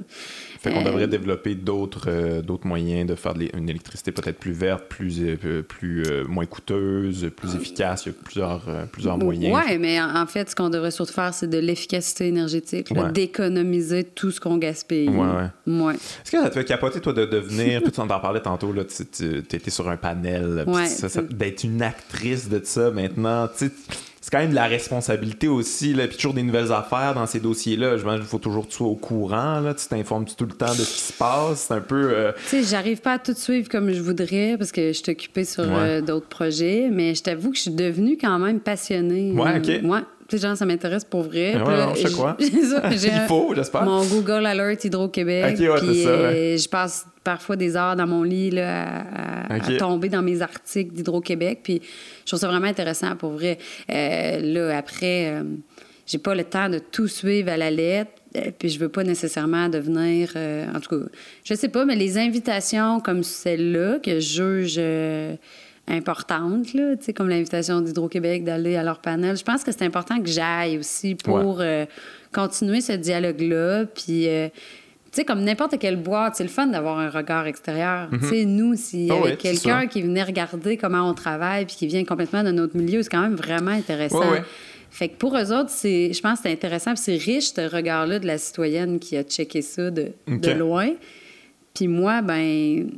Fait 0.62 0.71
qu'on 0.71 0.84
devrait 0.84 1.08
développer 1.08 1.56
d'autres 1.56 2.41
d'autres 2.41 2.67
moyens 2.67 3.10
de 3.10 3.15
faire 3.15 3.34
une 3.56 3.67
électricité 3.67 4.12
peut-être 4.12 4.38
plus 4.38 4.52
verte, 4.52 4.84
plus, 4.88 5.38
plus 5.67 6.04
moins 6.28 6.45
coûteuse, 6.45 7.32
plus 7.36 7.56
efficace. 7.56 8.06
Il 8.06 8.10
y 8.10 8.12
a 8.12 8.15
plusieurs, 8.24 8.62
plusieurs 8.91 9.17
moyens. 9.17 9.60
Oui, 9.67 9.78
mais 9.80 10.00
en, 10.00 10.28
fait, 10.28 10.52
ce 10.52 10.56
qu'on 10.56 10.69
devrait 10.69 10.91
surtout 10.91 11.13
faire, 11.13 11.34
c'est 11.34 11.50
de 11.50 11.58
l'efficacité 11.58 12.28
énergétique, 12.28 12.93
d'économiser 13.13 14.04
tout 14.04 14.30
ce 14.30 14.39
qu'on 14.39 14.58
gaspille. 14.58 15.10
Ouais, 15.10 15.17
ouais. 15.17 15.82
ouais. 15.82 15.95
Est-ce 15.95 16.32
que 16.32 16.38
ça 16.41 16.50
te 16.50 16.54
fait 16.54 16.65
capoter, 16.65 17.00
toi, 17.00 17.13
de 17.13 17.26
devenir, 17.26 17.82
puis 17.82 17.91
tu 17.91 18.00
en 18.00 18.08
parlais 18.08 18.41
tantôt, 18.41 18.74
tu 18.74 19.38
étais 19.38 19.71
sur 19.71 19.89
un 19.89 19.97
panel, 19.97 20.65
d'être 21.32 21.63
une 21.63 21.82
actrice 21.82 22.50
de 22.50 22.62
ça 22.63 22.91
maintenant, 22.91 23.47
tu 23.47 23.67
sais 23.67 23.71
c'est 24.21 24.31
quand 24.31 24.38
même 24.38 24.51
de 24.51 24.55
la 24.55 24.67
responsabilité 24.67 25.47
aussi, 25.47 25.95
là, 25.95 26.07
puis 26.07 26.15
toujours 26.15 26.36
des 26.36 26.43
nouvelles 26.43 26.71
affaires 26.71 27.15
dans 27.15 27.25
ces 27.25 27.39
dossiers-là. 27.39 27.97
Je 27.97 28.03
pense 28.03 28.19
qu'il 28.19 28.27
faut 28.27 28.38
toujours 28.38 28.65
que 28.65 28.71
tu 28.71 28.77
sois 28.77 28.88
au 28.88 28.95
courant, 28.95 29.60
là, 29.60 29.73
tu 29.73 29.88
t'informes 29.88 30.25
tout 30.25 30.45
le 30.45 30.53
temps 30.53 30.71
de 30.71 30.81
ce 30.84 30.93
qui 30.93 31.01
se 31.01 31.13
passe. 31.13 31.65
C'est 31.67 31.73
un 31.73 31.81
peu. 31.81 32.12
Euh, 32.13 32.31
tu 32.34 32.62
sais, 32.62 32.63
j'arrive 32.63 33.01
pas 33.01 33.13
à 33.13 33.19
tout 33.19 33.34
suivre 33.34 33.67
comme 33.67 33.91
je 33.91 34.01
voudrais 34.01 34.57
parce 34.60 34.71
que 34.71 34.89
je 34.89 35.01
suis 35.01 35.12
occupée 35.12 35.43
sur 35.43 35.65
euh, 35.67 36.01
d'autres 36.01 36.27
projets, 36.27 36.89
mais 36.91 37.15
je 37.15 37.23
t'avoue 37.23 37.49
que 37.49 37.57
je 37.57 37.63
suis 37.63 37.71
devenue 37.71 38.15
quand 38.15 38.38
même 38.38 38.60
passionnée. 38.60 39.31
Ouais, 39.31 39.57
OK. 39.57 39.89
Ouais. 39.89 40.01
Tu 40.32 40.38
sais, 40.38 40.48
genre, 40.48 40.56
ça 40.56 40.65
m'intéresse 40.65 41.04
pour 41.04 41.24
vrai. 41.24 41.58
Ouais, 41.58 41.94
je 41.94 42.08
sais 42.08 42.13
quoi. 42.13 42.38
Il 42.39 43.26
faut, 43.28 43.54
j'espère. 43.54 43.84
Mon 43.84 44.06
Google 44.06 44.46
Alert 44.46 44.82
Hydro-Québec. 44.82 45.60
Ouais, 45.60 45.80
puis, 45.82 46.08
euh, 46.08 46.58
je 46.58 46.70
passe 46.70 47.06
parfois 47.22 47.58
des 47.58 47.76
heures 47.76 47.98
dans 47.98 48.08
mon 48.08 48.24
lit 48.24 48.50
là, 48.50 49.04
à, 49.50 49.60
tomber 49.78 50.08
dans 50.08 50.22
mes 50.22 50.41
articles 50.41 50.94
d'Hydro-Québec. 50.94 51.60
Puis 51.63 51.82
je 52.22 52.28
trouve 52.28 52.39
ça 52.39 52.48
vraiment 52.48 52.67
intéressant 52.67 53.13
pour 53.17 53.32
vrai. 53.32 53.58
Euh, 53.91 54.39
là, 54.39 54.78
après, 54.78 55.34
euh, 55.34 55.44
j'ai 56.08 56.17
pas 56.17 56.34
le 56.34 56.46
temps 56.46 56.70
de 56.70 56.80
tout 56.80 57.10
suivre 57.10 57.52
à 57.52 57.58
la 57.58 57.70
lettre. 57.70 58.12
puis 58.58 58.70
je 58.70 58.80
veux 58.80 58.88
pas 58.88 59.04
nécessairement 59.04 59.67
devenir. 59.67 60.32
en 60.74 60.80
tout 60.80 60.98
cas, 60.98 61.06
je 61.44 61.56
sais 61.56 61.67
pas, 61.67 61.84
mais 61.84 61.98
les 61.98 62.17
invitations 62.17 63.02
comme 63.02 63.24
celle-là 63.24 64.00
que 64.00 64.22
je 64.22 64.62
juge 64.62 64.82
importantes, 65.88 66.74
là, 66.74 66.94
comme 67.15 67.30
l'invitation 67.30 67.82
d'Hydro-Québec 67.82 68.44
d'aller 68.44 68.76
à 68.76 68.84
leur 68.84 69.00
panel. 69.00 69.38
Je 69.38 69.44
pense 69.44 69.63
que 69.63 69.72
c'est 69.72 69.84
important 69.84 70.22
que 70.22 70.30
j'aille 70.30 70.78
aussi 70.78 71.15
pour 71.15 71.60
euh, 71.60 71.86
continuer 72.34 72.82
ce 72.82 72.94
dialogue-là. 72.94 73.86
Puis, 73.86 74.28
euh, 74.28 74.48
tu 74.48 75.17
sais, 75.17 75.26
comme 75.26 75.44
n'importe 75.44 75.78
quelle 75.80 75.98
boîte, 75.98 76.36
c'est 76.36 76.44
le 76.44 76.50
fun 76.50 76.67
d'avoir 76.67 77.00
un 77.00 77.10
regard 77.10 77.48
extérieur. 77.48 78.10
Mhm. 78.12 78.20
Tu 78.20 78.28
sais, 78.28 78.46
nous, 78.46 78.76
s'il 78.76 79.08
y 79.08 79.12
ah 79.12 79.15
avait 79.15 79.36
quelqu'un 79.36 79.88
qui 79.88 80.02
venait 80.02 80.24
regarder 80.24 80.78
comment 80.78 81.10
on 81.10 81.13
travaille 81.13 81.65
puis 81.65 81.76
qui 81.76 81.88
vient 81.88 82.06
complètement 82.06 82.44
de 82.44 82.52
notre 82.52 82.78
milieu, 82.78 83.04
c'est 83.04 83.10
quand 83.10 83.22
même 83.22 83.36
vraiment 83.36 83.72
intéressant. 83.72 84.22
fait 84.89 85.10
que 85.10 85.15
pour 85.15 85.38
eux 85.38 85.52
autres, 85.52 85.70
c'est, 85.70 86.13
je 86.13 86.22
pense 86.22 86.39
que 86.39 86.44
c'est 86.44 86.54
intéressant, 86.54 86.96
c'est 86.96 87.17
riche 87.17 87.54
ce 87.54 87.74
regard-là 87.74 88.20
de 88.20 88.28
la 88.28 88.38
citoyenne 88.38 89.00
qui 89.00 89.17
a 89.17 89.24
checké 89.24 89.62
ça 89.62 89.89
de, 89.89 90.12
de 90.28 90.52
loin. 90.52 90.91
Puis 91.74 91.88
moi, 91.88 92.22
ben 92.22 92.89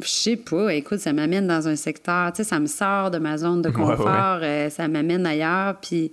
je 0.00 0.08
sais 0.08 0.36
pas, 0.36 0.72
écoute, 0.74 0.98
ça 0.98 1.12
m'amène 1.12 1.46
dans 1.46 1.68
un 1.68 1.76
secteur, 1.76 2.32
tu 2.32 2.38
sais, 2.38 2.44
ça 2.44 2.60
me 2.60 2.66
sort 2.66 3.10
de 3.10 3.18
ma 3.18 3.38
zone 3.38 3.62
de 3.62 3.70
confort, 3.70 4.40
euh, 4.42 4.70
ça 4.70 4.88
m'amène 4.88 5.26
ailleurs, 5.26 5.76
puis 5.80 6.12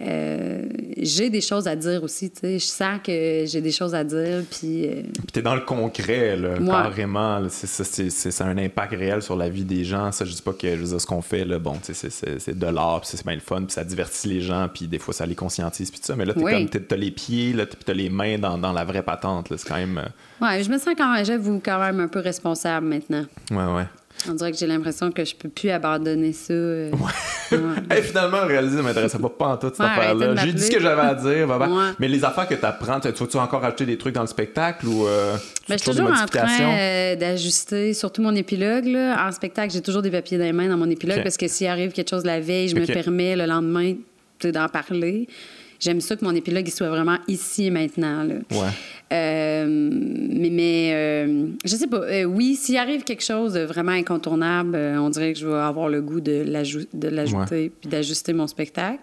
euh, 0.00 0.62
j'ai 0.96 1.28
des 1.28 1.40
choses 1.40 1.66
à 1.66 1.74
dire 1.74 2.04
aussi, 2.04 2.30
tu 2.30 2.40
sais, 2.40 2.58
je 2.60 2.66
sens 2.66 3.00
que 3.02 3.44
j'ai 3.46 3.60
des 3.60 3.72
choses 3.72 3.96
à 3.96 4.04
dire, 4.04 4.44
puis... 4.48 4.86
Euh, 4.86 5.02
puis 5.02 5.32
t'es 5.32 5.42
dans 5.42 5.56
le 5.56 5.62
concret, 5.62 6.36
là, 6.36 6.54
carrément, 6.64 7.42
c'est 7.48 8.42
un 8.42 8.58
impact 8.58 8.92
réel 8.92 9.22
sur 9.22 9.34
la 9.34 9.48
vie 9.48 9.64
des 9.64 9.82
gens, 9.82 10.12
ça, 10.12 10.24
je 10.24 10.32
dis 10.32 10.42
pas 10.42 10.52
que, 10.52 10.68
je 10.68 10.76
veux 10.76 10.86
dire, 10.86 11.00
ce 11.00 11.06
qu'on 11.06 11.20
fait, 11.20 11.44
là, 11.44 11.58
bon, 11.58 11.76
tu 11.84 11.94
sais, 11.94 12.10
c'est 12.10 12.56
de 12.56 12.66
l'art, 12.66 13.00
puis 13.00 13.10
c'est 13.12 13.26
bien 13.26 13.34
le 13.34 13.40
fun, 13.40 13.62
puis 13.62 13.72
ça 13.72 13.82
divertit 13.82 14.28
les 14.28 14.40
gens, 14.40 14.68
puis 14.72 14.86
des 14.86 15.00
fois, 15.00 15.12
ça 15.12 15.26
les 15.26 15.34
conscientise, 15.34 15.90
puis 15.90 15.98
tout 15.98 16.06
ça, 16.06 16.14
mais 16.14 16.24
là, 16.24 16.32
t'es 16.32 16.40
comme, 16.42 16.68
t'as 16.68 16.96
les 16.96 17.10
pieds, 17.10 17.52
là, 17.52 17.66
puis 17.66 17.78
t'as 17.84 17.94
les 17.94 18.08
mains 18.08 18.38
dans, 18.38 18.56
dans, 18.56 18.72
la 18.72 18.84
vraie 18.84 19.02
patente, 19.02 19.52
c'est 19.56 19.68
quand 19.68 19.76
même... 19.76 20.08
Ouais, 20.40 20.62
je 20.62 20.70
me 20.70 20.78
sens 20.78 20.94
quand 20.96 21.12
même, 21.12 21.24
j'avoue, 21.24 21.60
quand 21.64 21.80
même 21.80 21.98
un 21.98 22.08
peu 22.08 22.20
responsable 22.20 22.86
maintenant. 22.86 23.24
Ouais, 23.50 23.74
ouais. 23.74 23.86
On 24.28 24.34
dirait 24.34 24.52
que 24.52 24.58
j'ai 24.58 24.66
l'impression 24.66 25.12
que 25.12 25.24
je 25.24 25.34
peux 25.34 25.48
plus 25.48 25.70
abandonner 25.70 26.32
ça. 26.32 26.52
Euh. 26.52 26.90
Ouais. 26.90 28.02
finalement, 28.02 28.44
réaliser, 28.46 28.76
ça 28.76 28.82
m'intéressait 28.82 29.18
pas, 29.18 29.28
pas 29.28 29.46
en 29.48 29.56
tout 29.56 29.68
cette 29.68 29.80
affaire-là. 29.80 30.34
J'ai 30.44 30.52
dit 30.52 30.62
ce 30.62 30.70
que 30.70 30.80
j'avais 30.80 31.02
à 31.02 31.14
dire. 31.14 31.48
Mais 31.98 32.08
les 32.08 32.24
affaires 32.24 32.48
que 32.48 32.54
tu 32.54 32.64
apprends, 32.64 33.00
tu 33.00 33.08
vas-tu 33.08 33.36
encore 33.36 33.64
acheter 33.64 33.86
des 33.86 33.98
trucs 33.98 34.14
dans 34.14 34.22
le 34.22 34.26
spectacle 34.26 34.86
ou 34.86 35.06
euh, 35.06 35.36
ben, 35.68 35.78
Je 35.78 35.82
suis 35.82 35.90
toujours 35.92 36.10
en 36.10 36.26
train 36.26 36.48
euh, 36.60 37.16
d'ajuster, 37.16 37.94
surtout 37.94 38.22
mon 38.22 38.34
épilogue. 38.34 38.86
Là. 38.86 39.28
En 39.28 39.32
spectacle, 39.32 39.72
j'ai 39.72 39.82
toujours 39.82 40.02
des 40.02 40.10
papiers 40.10 40.38
dans 40.38 40.44
les 40.44 40.52
mains 40.52 40.68
dans 40.68 40.76
mon 40.76 40.90
épilogue 40.90 41.22
parce 41.22 41.36
que 41.36 41.48
s'il 41.48 41.66
arrive 41.66 41.92
quelque 41.92 42.10
chose 42.10 42.24
la 42.24 42.40
veille, 42.40 42.68
je 42.68 42.76
me 42.76 42.86
permets 42.86 43.36
le 43.36 43.46
lendemain 43.46 43.94
d'en 44.44 44.68
parler. 44.68 45.28
J'aime 45.80 46.00
ça 46.00 46.16
que 46.16 46.24
mon 46.24 46.34
épilogue 46.34 46.68
soit 46.68 46.88
vraiment 46.88 47.18
ici 47.28 47.66
et 47.66 47.70
maintenant. 47.70 48.24
Là. 48.24 48.34
Ouais. 48.50 48.68
Euh, 49.12 49.66
mais 49.68 50.50
mais 50.50 50.90
euh, 50.92 51.46
je 51.64 51.76
sais 51.76 51.86
pas. 51.86 51.98
Euh, 51.98 52.24
oui, 52.24 52.56
s'il 52.56 52.76
arrive 52.76 53.04
quelque 53.04 53.24
chose 53.24 53.54
de 53.54 53.60
vraiment 53.60 53.92
incontournable, 53.92 54.76
on 54.76 55.08
dirait 55.10 55.32
que 55.32 55.38
je 55.38 55.46
vais 55.46 55.54
avoir 55.54 55.88
le 55.88 56.02
goût 56.02 56.20
de 56.20 56.44
l'ajouter 56.44 57.72
puis 57.80 57.90
d'ajuster 57.90 58.32
mon 58.32 58.46
spectacle. 58.46 59.00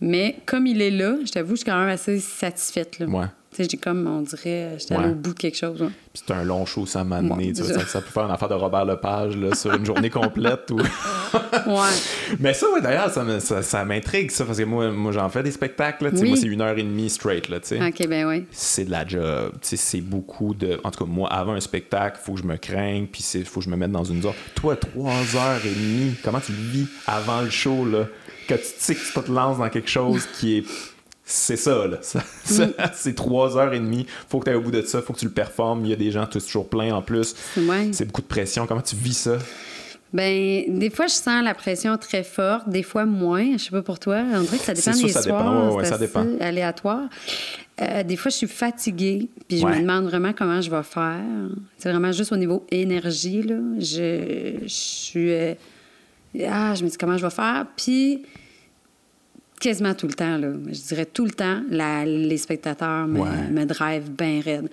Mais 0.00 0.36
comme 0.46 0.66
il 0.66 0.80
est 0.80 0.90
là, 0.90 1.16
je 1.24 1.32
t'avoue, 1.32 1.52
je 1.52 1.62
suis 1.62 1.64
quand 1.64 1.78
même 1.78 1.88
assez 1.88 2.18
satisfaite. 2.18 2.98
Là. 2.98 3.06
Ouais 3.06 3.26
j'ai 3.64 3.76
comme, 3.76 4.06
on 4.06 4.22
dirait, 4.22 4.76
j'étais 4.78 4.96
au 4.96 5.14
bout 5.14 5.34
de 5.34 5.38
quelque 5.38 5.56
chose. 5.56 5.78
Puis 6.12 6.22
c'est 6.26 6.32
un 6.32 6.44
long 6.44 6.66
show, 6.66 6.86
ça 6.86 7.04
m'a 7.04 7.16
amené. 7.16 7.54
ça, 7.54 8.00
peut 8.00 8.10
faire 8.10 8.24
une 8.24 8.30
affaire 8.30 8.48
de 8.48 8.54
Robert 8.54 8.84
Lepage 8.84 9.36
là, 9.36 9.54
sur 9.54 9.74
une 9.74 9.84
journée 9.84 10.10
complète. 10.10 10.70
Ou... 10.70 10.76
ouais. 11.66 12.36
Mais 12.40 12.54
ça, 12.54 12.70
ouais, 12.72 12.80
d'ailleurs, 12.80 13.10
ça, 13.10 13.62
ça, 13.62 13.84
m'intrigue, 13.84 14.30
ça, 14.30 14.44
parce 14.44 14.58
que 14.58 14.64
moi, 14.64 14.90
moi 14.90 15.12
j'en 15.12 15.28
fais 15.28 15.42
des 15.42 15.50
spectacles. 15.50 16.04
Là, 16.04 16.10
Moi, 16.12 16.36
c'est 16.36 16.46
une 16.46 16.60
heure 16.60 16.76
et 16.76 16.82
demie 16.82 17.10
straight. 17.10 17.48
Là. 17.48 17.58
OK, 17.58 18.06
ben 18.06 18.26
oui. 18.26 18.44
C'est 18.50 18.84
de 18.84 18.90
la 18.90 19.06
job. 19.06 19.52
C'est 19.62 20.00
beaucoup 20.00 20.54
de. 20.54 20.80
En 20.84 20.90
tout 20.90 21.04
cas, 21.04 21.10
moi, 21.10 21.28
avant 21.32 21.52
un 21.52 21.60
spectacle, 21.60 22.18
il 22.20 22.24
faut 22.24 22.34
que 22.34 22.40
je 22.40 22.46
me 22.46 22.56
craigne, 22.56 23.06
puis 23.06 23.24
il 23.34 23.44
faut 23.44 23.60
que 23.60 23.66
je 23.66 23.70
me 23.70 23.76
mette 23.76 23.92
dans 23.92 24.04
une 24.04 24.22
zone. 24.22 24.34
Toi, 24.54 24.76
trois 24.76 25.36
heures 25.36 25.64
et 25.64 25.70
demie, 25.70 26.14
comment 26.22 26.40
tu 26.40 26.52
vis 26.52 26.86
avant 27.06 27.42
le 27.42 27.50
show, 27.50 27.84
là? 27.84 28.06
Que 28.46 28.54
tu 28.54 28.64
sais 28.78 28.94
que 28.94 29.00
tu 29.00 29.12
te 29.12 29.30
lances 29.30 29.58
dans 29.58 29.68
quelque 29.68 29.90
chose 29.90 30.26
qui 30.38 30.58
est 30.58 30.64
c'est 31.30 31.56
ça, 31.56 31.86
là. 31.86 31.98
Mm. 32.48 32.72
c'est 32.94 33.14
trois 33.14 33.58
heures 33.58 33.74
et 33.74 33.78
demie. 33.78 34.06
Faut 34.30 34.38
que 34.38 34.44
tu 34.44 34.50
ailles 34.50 34.56
au 34.56 34.62
bout 34.62 34.70
de 34.70 34.80
ça, 34.80 35.02
faut 35.02 35.12
que 35.12 35.18
tu 35.18 35.26
le 35.26 35.30
performes. 35.30 35.84
Il 35.84 35.90
y 35.90 35.92
a 35.92 35.96
des 35.96 36.10
gens, 36.10 36.26
tu 36.26 36.38
es 36.38 36.40
toujours 36.40 36.66
plein 36.66 36.94
en 36.94 37.02
plus. 37.02 37.36
C'est 37.92 38.06
beaucoup 38.06 38.22
de 38.22 38.26
pression. 38.26 38.66
Comment 38.66 38.80
tu 38.80 38.96
vis 38.96 39.12
ça? 39.18 39.36
Ben, 40.14 40.78
des 40.78 40.88
fois, 40.88 41.06
je 41.06 41.12
sens 41.12 41.44
la 41.44 41.52
pression 41.52 41.98
très 41.98 42.24
forte, 42.24 42.70
des 42.70 42.82
fois 42.82 43.04
moins. 43.04 43.58
Je 43.58 43.64
sais 43.64 43.70
pas 43.70 43.82
pour 43.82 43.98
toi. 43.98 44.22
On 44.32 44.40
dirait 44.40 44.56
que 44.56 44.64
ça 44.64 44.72
dépend 44.72 44.92
des 44.92 45.08
ça 45.12 45.22
soirs. 45.22 45.76
Dépend. 45.76 45.84
ça 45.84 45.98
dépend. 45.98 46.26
aléatoire. 46.40 47.10
Euh, 47.82 48.02
des 48.04 48.16
fois, 48.16 48.30
je 48.30 48.36
suis 48.36 48.46
fatiguée, 48.46 49.28
puis 49.46 49.58
je 49.58 49.66
me 49.66 49.80
demande 49.80 50.06
vraiment 50.06 50.32
comment 50.32 50.62
je 50.62 50.70
vais 50.70 50.82
faire. 50.82 51.20
C'est 51.76 51.90
vraiment 51.90 52.10
juste 52.10 52.32
au 52.32 52.36
niveau 52.36 52.64
énergie, 52.70 53.42
là. 53.42 53.56
Je, 53.78 54.60
je 54.62 54.66
suis... 54.66 55.34
Euh, 55.34 55.54
ah, 56.48 56.74
je 56.74 56.84
me 56.84 56.88
dis 56.88 56.96
comment 56.96 57.18
je 57.18 57.26
vais 57.26 57.30
faire. 57.30 57.66
Puis 57.76 58.22
quasiment 59.60 59.94
tout 59.94 60.06
le 60.06 60.14
temps, 60.14 60.36
là. 60.36 60.48
je 60.66 60.80
dirais 60.80 61.06
tout 61.06 61.24
le 61.24 61.30
temps, 61.30 61.62
les 61.70 62.36
spectateurs 62.36 63.06
me, 63.06 63.50
me 63.50 63.64
drive 63.64 64.10
bien 64.10 64.40
raide. 64.40 64.68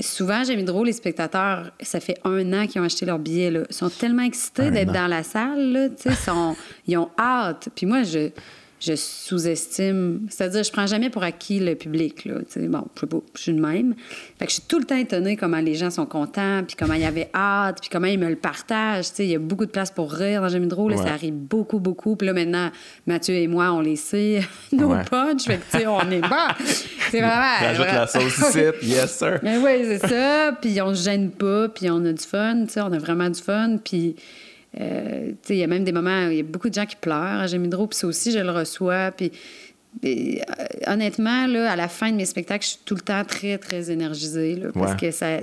Souvent, 0.00 0.44
j'ai 0.44 0.56
mis 0.56 0.64
drôle, 0.64 0.86
les 0.86 0.92
spectateurs, 0.92 1.70
ça 1.80 2.00
fait 2.00 2.18
un 2.24 2.52
an 2.52 2.66
qu'ils 2.66 2.80
ont 2.80 2.84
acheté 2.84 3.04
leur 3.04 3.18
billet. 3.18 3.50
Là. 3.50 3.60
Ils 3.68 3.74
sont 3.74 3.90
tellement 3.90 4.22
excités 4.22 4.70
d'être 4.70 4.92
dans 4.92 5.06
la 5.06 5.22
salle. 5.22 5.72
Là, 5.72 5.88
sont, 6.24 6.56
ils 6.86 6.96
ont 6.96 7.10
hâte. 7.18 7.68
Puis 7.74 7.84
moi, 7.84 8.02
je, 8.02 8.30
je 8.80 8.94
sous-estime. 8.96 10.26
C'est-à-dire, 10.28 10.62
je 10.62 10.72
prends 10.72 10.86
jamais 10.86 11.10
pour 11.10 11.22
acquis 11.22 11.60
le 11.60 11.74
public. 11.74 12.24
Là, 12.24 12.34
bon, 12.68 12.84
je 13.00 13.06
je 13.34 13.42
suis 13.42 13.52
de 13.52 13.60
même. 13.60 13.94
Fait 14.38 14.46
que 14.46 14.50
je 14.50 14.56
suis 14.56 14.64
tout 14.68 14.78
le 14.78 14.84
temps 14.84 14.96
étonnée 14.96 15.36
comment 15.36 15.58
les 15.58 15.74
gens 15.74 15.90
sont 15.90 16.06
contents, 16.06 16.62
puis 16.66 16.76
comment 16.76 16.94
ils 16.94 17.04
avaient 17.04 17.30
hâte, 17.34 17.80
puis 17.80 17.88
comment 17.90 18.06
ils 18.06 18.18
me 18.18 18.28
le 18.28 18.36
partagent. 18.36 19.06
Il 19.18 19.26
y 19.26 19.34
a 19.34 19.38
beaucoup 19.38 19.66
de 19.66 19.70
place 19.70 19.90
pour 19.90 20.12
rire 20.12 20.42
dans 20.42 20.48
J'aime 20.48 20.68
drôle. 20.68 20.96
Ça 20.96 21.12
arrive 21.12 21.34
beaucoup, 21.34 21.80
beaucoup. 21.80 22.16
Puis 22.16 22.26
là, 22.26 22.32
maintenant, 22.32 22.70
Mathieu 23.06 23.34
et 23.34 23.48
moi, 23.48 23.72
on 23.72 23.80
les 23.80 23.96
sait, 23.96 24.42
nos 24.72 24.94
ouais. 24.94 25.04
punch. 25.10 25.44
Fait 25.44 25.56
que, 25.56 25.70
tu 25.70 25.78
sais, 25.78 25.86
on 25.86 26.10
est 26.10 26.20
bas. 26.20 26.54
C'est 27.10 27.20
vraiment. 27.20 27.58
Rajoute 27.60 27.86
la 27.86 28.06
sauce 28.06 28.38
ici. 28.38 28.60
yes, 28.82 29.18
sir. 29.18 29.40
Mais 29.42 29.58
oui, 29.58 29.84
c'est 29.84 30.06
ça. 30.06 30.52
Puis 30.60 30.80
on 30.80 30.94
se 30.94 31.04
gêne 31.04 31.30
pas, 31.30 31.68
puis 31.68 31.90
on 31.90 32.04
a 32.04 32.12
du 32.12 32.24
fun. 32.24 32.66
On 32.76 32.92
a 32.92 32.98
vraiment 32.98 33.30
du 33.30 33.40
fun. 33.40 33.78
Puis 33.82 34.16
euh, 34.80 35.32
il 35.48 35.56
y 35.56 35.62
a 35.62 35.66
même 35.66 35.84
des 35.84 35.92
moments 35.92 36.26
où 36.26 36.30
il 36.30 36.36
y 36.36 36.40
a 36.40 36.44
beaucoup 36.44 36.68
de 36.68 36.74
gens 36.74 36.86
qui 36.86 36.96
pleurent 36.96 37.40
à 37.40 37.46
Gémidro, 37.46 37.86
puis 37.86 37.98
ça 37.98 38.06
aussi, 38.06 38.32
je 38.32 38.38
le 38.38 38.50
reçois. 38.50 39.12
Puis, 39.12 39.30
euh, 40.04 40.36
honnêtement, 40.86 41.46
là, 41.46 41.70
à 41.70 41.76
la 41.76 41.88
fin 41.88 42.10
de 42.10 42.16
mes 42.16 42.24
spectacles, 42.24 42.64
je 42.64 42.70
suis 42.70 42.80
tout 42.84 42.94
le 42.94 43.00
temps 43.00 43.24
très, 43.24 43.58
très 43.58 43.90
énergisée, 43.90 44.60
parce 44.74 44.94
que 44.94 45.10
ça, 45.10 45.38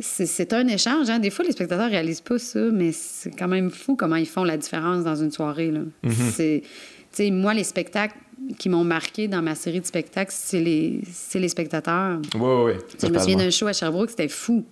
c'est 0.00 0.52
un 0.52 0.66
échange. 0.68 1.10
Hein. 1.10 1.18
Des 1.18 1.30
fois, 1.30 1.44
les 1.44 1.52
spectateurs 1.52 1.90
réalisent 1.90 2.20
pas 2.20 2.38
ça, 2.38 2.60
mais 2.72 2.92
c'est 2.92 3.30
quand 3.30 3.48
même 3.48 3.70
fou 3.70 3.96
comment 3.96 4.16
ils 4.16 4.28
font 4.28 4.44
la 4.44 4.56
différence 4.56 5.04
dans 5.04 5.16
une 5.16 5.30
soirée. 5.30 5.70
Là. 5.70 5.80
Mm-hmm. 6.04 7.32
moi, 7.32 7.52
les 7.52 7.64
spectacles 7.64 8.16
qui 8.58 8.68
m'ont 8.68 8.84
marqué 8.84 9.28
dans 9.28 9.42
ma 9.42 9.54
série 9.54 9.80
de 9.80 9.86
spectacles, 9.86 10.32
c'est 10.34 10.60
les, 10.60 11.00
les 11.34 11.48
spectateurs. 11.48 12.20
Oui, 12.34 12.40
oui, 12.40 12.72
Je 13.02 13.08
me 13.08 13.18
souviens 13.18 13.36
d'un 13.36 13.50
show 13.50 13.66
à 13.66 13.72
Sherbrooke, 13.72 14.10
c'était 14.10 14.28
fou. 14.28 14.64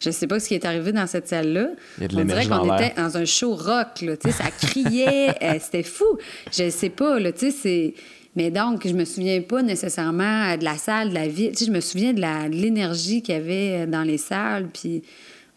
Je 0.00 0.08
ne 0.08 0.14
sais 0.14 0.26
pas 0.26 0.40
ce 0.40 0.48
qui 0.48 0.54
est 0.54 0.64
arrivé 0.64 0.92
dans 0.92 1.06
cette 1.06 1.28
salle-là. 1.28 1.68
On 2.00 2.24
dirait 2.24 2.46
qu'on 2.46 2.74
était 2.76 2.94
dans 2.96 3.16
un 3.16 3.24
show 3.24 3.54
rock. 3.54 4.02
Là, 4.02 4.14
ça 4.30 4.50
criait. 4.50 5.34
Euh, 5.42 5.58
c'était 5.60 5.82
fou. 5.82 6.18
Je 6.52 6.64
ne 6.64 6.70
sais 6.70 6.88
pas. 6.88 7.18
Là, 7.18 7.30
c'est... 7.36 7.94
Mais 8.36 8.50
donc, 8.50 8.86
je 8.86 8.92
me 8.92 9.04
souviens 9.04 9.40
pas 9.42 9.62
nécessairement 9.62 10.56
de 10.56 10.64
la 10.64 10.76
salle, 10.76 11.10
de 11.10 11.14
la 11.14 11.28
vie. 11.28 11.50
Tu 11.50 11.58
sais, 11.58 11.64
je 11.66 11.70
me 11.70 11.80
souviens 11.80 12.12
de 12.12 12.20
l'énergie 12.50 13.22
qu'il 13.22 13.34
y 13.34 13.38
avait 13.38 13.86
dans 13.86 14.02
les 14.02 14.18
salles. 14.18 14.68
Puis, 14.72 15.02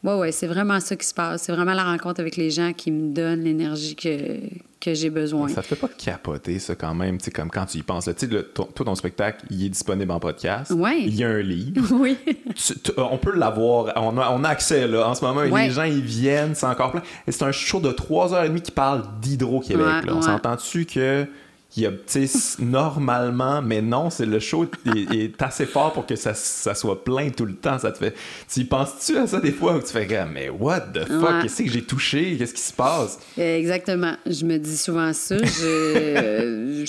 ouais, 0.07 0.13
ouais, 0.15 0.31
c'est 0.31 0.47
vraiment 0.47 0.79
ça 0.79 0.95
qui 0.95 1.05
se 1.05 1.13
passe. 1.13 1.43
C'est 1.43 1.51
vraiment 1.51 1.73
la 1.73 1.83
rencontre 1.83 2.19
avec 2.19 2.35
les 2.37 2.49
gens 2.49 2.73
qui 2.73 2.91
me 2.91 3.13
donne 3.13 3.41
l'énergie 3.41 3.95
que, 3.95 4.39
que 4.79 4.93
j'ai 4.93 5.09
besoin. 5.09 5.49
Ça 5.49 5.61
te 5.61 5.67
fait 5.67 5.75
pas 5.75 5.89
capoter, 5.89 6.59
ça, 6.59 6.75
quand 6.75 6.93
même, 6.93 7.17
tu 7.17 7.25
sais, 7.25 7.31
comme 7.31 7.49
quand 7.49 7.65
tu 7.65 7.79
y 7.79 7.83
penses. 7.83 8.05
Tu 8.05 8.27
sais, 8.27 8.43
toi, 8.53 8.67
ton 8.73 8.95
spectacle, 8.95 9.45
il 9.49 9.65
est 9.65 9.69
disponible 9.69 10.11
en 10.11 10.19
podcast. 10.19 10.71
Oui. 10.75 11.03
Il 11.07 11.15
y 11.15 11.23
a 11.23 11.29
un 11.29 11.41
livre. 11.41 11.85
Oui. 11.97 12.17
on 12.97 13.17
peut 13.17 13.35
l'avoir. 13.35 13.91
On 13.95 14.17
a, 14.17 14.29
on 14.31 14.43
a 14.43 14.49
accès, 14.49 14.87
là. 14.87 15.09
En 15.09 15.15
ce 15.15 15.25
moment, 15.25 15.41
les 15.41 15.71
gens, 15.71 15.83
ils 15.83 16.01
viennent, 16.01 16.53
c'est 16.53 16.67
encore 16.67 16.91
plein. 16.91 17.01
C'est 17.27 17.43
un 17.43 17.51
show 17.51 17.79
de 17.79 17.89
3h30 17.89 18.61
qui 18.61 18.71
parle 18.71 19.03
d'Hydro-Québec. 19.21 20.05
on 20.09 20.21
s'entend-tu 20.21 20.85
que 20.85 21.27
il 21.75 21.83
y 21.83 21.85
a, 21.85 21.91
normalement, 22.59 23.61
mais 23.61 23.81
non, 23.81 24.09
c'est 24.09 24.25
le 24.25 24.39
show 24.39 24.65
est, 24.95 25.41
assez 25.41 25.65
fort 25.65 25.93
pour 25.93 26.05
que 26.05 26.15
ça, 26.15 26.33
ça, 26.33 26.73
soit 26.73 27.03
plein 27.03 27.29
tout 27.29 27.45
le 27.45 27.55
temps. 27.55 27.77
Ça 27.77 27.91
te 27.91 27.97
fait. 27.97 28.15
Tu 28.51 28.65
penses-tu 28.65 29.17
à 29.17 29.27
ça 29.27 29.39
des 29.39 29.51
fois 29.51 29.75
où 29.75 29.81
tu 29.81 29.91
fais, 29.91 30.07
mais 30.25 30.49
what 30.49 30.81
the 30.93 31.05
fuck, 31.05 31.41
qu'est-ce 31.41 31.63
que 31.63 31.69
j'ai 31.69 31.83
touché, 31.83 32.37
qu'est-ce 32.37 32.53
qui 32.53 32.61
se 32.61 32.73
passe? 32.73 33.19
Exactement. 33.37 34.15
Je 34.25 34.45
me 34.45 34.57
dis 34.57 34.77
souvent 34.77 35.13
ça. 35.13 35.37
Je, 35.37 36.85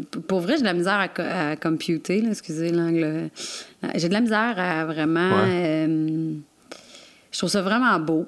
pour 0.26 0.40
vrai, 0.40 0.54
j'ai 0.54 0.62
de 0.62 0.66
la 0.66 0.74
misère 0.74 1.08
à, 1.18 1.56
computer, 1.56 2.24
excusez 2.28 2.70
l'angle. 2.70 3.30
J'ai 3.94 4.08
de 4.08 4.14
la 4.14 4.20
misère 4.20 4.54
à 4.58 4.84
vraiment. 4.84 5.44
Euh, 5.46 6.32
je 7.30 7.38
trouve 7.38 7.50
ça 7.50 7.62
vraiment 7.62 7.98
beau 8.00 8.26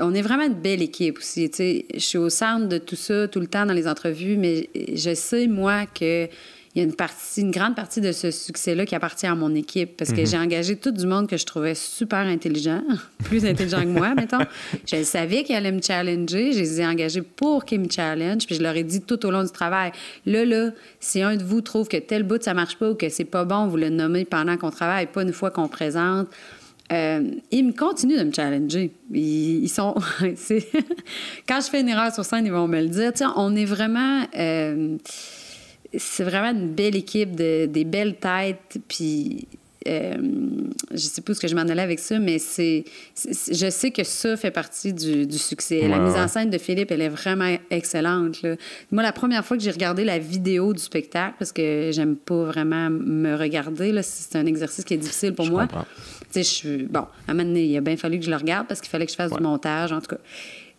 on 0.00 0.14
est 0.14 0.22
vraiment 0.22 0.44
une 0.44 0.54
belle 0.54 0.82
équipe 0.82 1.18
aussi. 1.18 1.50
Je 1.58 1.98
suis 1.98 2.18
au 2.18 2.28
centre 2.28 2.68
de 2.68 2.78
tout 2.78 2.96
ça 2.96 3.28
tout 3.28 3.40
le 3.40 3.46
temps 3.46 3.66
dans 3.66 3.74
les 3.74 3.88
entrevues, 3.88 4.36
mais 4.36 4.68
je 4.94 5.14
sais, 5.14 5.46
moi, 5.46 5.86
que 5.86 6.28
il 6.76 6.80
y 6.80 6.82
a 6.82 6.84
une 6.84 6.94
partie, 6.94 7.40
une 7.40 7.52
grande 7.52 7.74
partie 7.74 8.02
de 8.02 8.12
ce 8.12 8.30
succès-là 8.30 8.84
qui 8.84 8.94
appartient 8.94 9.26
à 9.26 9.34
mon 9.34 9.54
équipe 9.54 9.96
parce 9.96 10.12
que 10.12 10.20
mhm. 10.20 10.26
j'ai 10.26 10.36
engagé 10.36 10.76
tout 10.76 10.90
du 10.90 11.06
monde 11.06 11.26
que 11.26 11.38
je 11.38 11.46
trouvais 11.46 11.74
super 11.74 12.18
intelligent, 12.18 12.82
plus 13.24 13.46
intelligent 13.46 13.80
que 13.80 13.86
moi, 13.86 14.14
mettons. 14.14 14.44
Je 14.86 15.02
savais 15.02 15.42
qu'ils 15.42 15.56
allaient 15.56 15.72
me 15.72 15.80
challenger, 15.80 16.52
je 16.52 16.58
les 16.58 16.80
ai 16.82 16.86
engagés 16.86 17.22
pour 17.22 17.64
qu'ils 17.64 17.80
me 17.80 17.88
challengent, 17.88 18.44
puis 18.44 18.56
je 18.56 18.62
leur 18.62 18.76
ai 18.76 18.84
dit 18.84 19.00
tout 19.00 19.24
au 19.24 19.30
long 19.30 19.42
du 19.42 19.50
travail, 19.50 19.90
là, 20.26 20.44
là, 20.44 20.70
si 21.00 21.22
un 21.22 21.36
de 21.36 21.42
vous 21.42 21.62
trouve 21.62 21.88
que 21.88 21.96
tel 21.96 22.24
bout, 22.24 22.42
ça 22.42 22.52
marche 22.52 22.76
pas 22.76 22.90
ou 22.90 22.94
que 22.94 23.08
c'est 23.08 23.24
pas 23.24 23.46
bon, 23.46 23.68
vous 23.68 23.78
le 23.78 23.88
nommez 23.88 24.26
pendant 24.26 24.58
qu'on 24.58 24.70
travaille, 24.70 25.06
pas 25.06 25.22
une 25.22 25.32
fois 25.32 25.50
qu'on 25.50 25.68
présente. 25.68 26.28
Euh, 26.92 27.30
ils 27.50 27.64
me 27.64 27.72
continuent 27.72 28.18
de 28.18 28.24
me 28.24 28.32
challenger. 28.32 28.92
Ils, 29.12 29.68
sont. 29.68 29.94
Quand 31.48 31.60
je 31.60 31.68
fais 31.70 31.80
une 31.80 31.88
erreur 31.88 32.12
sur 32.12 32.24
scène, 32.24 32.46
ils 32.46 32.52
vont 32.52 32.68
me 32.68 32.80
le 32.80 32.88
dire. 32.88 33.12
on 33.36 33.56
est 33.56 33.64
vraiment. 33.64 34.24
Euh, 34.36 34.96
c'est 35.96 36.24
vraiment 36.24 36.58
une 36.58 36.72
belle 36.72 36.96
équipe, 36.96 37.34
de, 37.34 37.66
des 37.66 37.84
belles 37.84 38.16
têtes. 38.16 38.78
Puis. 38.88 39.48
Euh, 39.86 40.16
je 40.90 40.96
sais 40.96 41.20
pas 41.20 41.34
ce 41.34 41.40
que 41.40 41.48
je 41.48 41.54
m'en 41.54 41.62
allais 41.62 41.82
avec 41.82 41.98
ça, 41.98 42.18
mais 42.18 42.38
c'est, 42.38 42.84
je 43.16 43.70
sais 43.70 43.90
que 43.90 44.04
ça 44.04 44.36
fait 44.36 44.50
partie 44.50 44.92
du, 44.92 45.38
succès. 45.38 45.86
la 45.88 45.98
mise 45.98 46.14
en 46.14 46.28
scène 46.28 46.50
de 46.50 46.58
Philippe, 46.58 46.90
elle 46.90 47.02
est 47.02 47.08
vraiment 47.08 47.56
excellente. 47.70 48.42
Moi, 48.90 49.02
la 49.02 49.12
première 49.12 49.44
fois 49.44 49.56
que 49.56 49.62
j'ai 49.62 49.70
regardé 49.70 50.04
la 50.04 50.18
vidéo 50.18 50.72
du 50.72 50.80
spectacle, 50.80 51.34
parce 51.38 51.52
que 51.52 51.90
j'aime 51.92 52.16
pas 52.16 52.44
vraiment 52.44 52.90
me 52.90 53.34
regarder, 53.34 53.92
là, 53.92 54.02
c'est 54.02 54.36
un 54.36 54.46
exercice 54.46 54.84
qui 54.84 54.94
est 54.94 54.98
difficile 54.98 55.34
pour 55.34 55.46
moi. 55.46 55.68
Tu 56.32 56.42
sais, 56.42 56.86
bon, 56.88 57.00
à 57.00 57.08
un 57.28 57.34
moment 57.34 57.48
donné, 57.48 57.64
il 57.64 57.76
a 57.76 57.80
bien 57.80 57.96
fallu 57.96 58.18
que 58.18 58.24
je 58.24 58.30
le 58.30 58.36
regarde 58.36 58.66
parce 58.66 58.80
qu'il 58.80 58.90
fallait 58.90 59.06
que 59.06 59.12
je 59.12 59.16
fasse 59.16 59.32
du 59.32 59.42
montage, 59.42 59.92
en 59.92 60.00
tout 60.00 60.08
cas. 60.08 60.20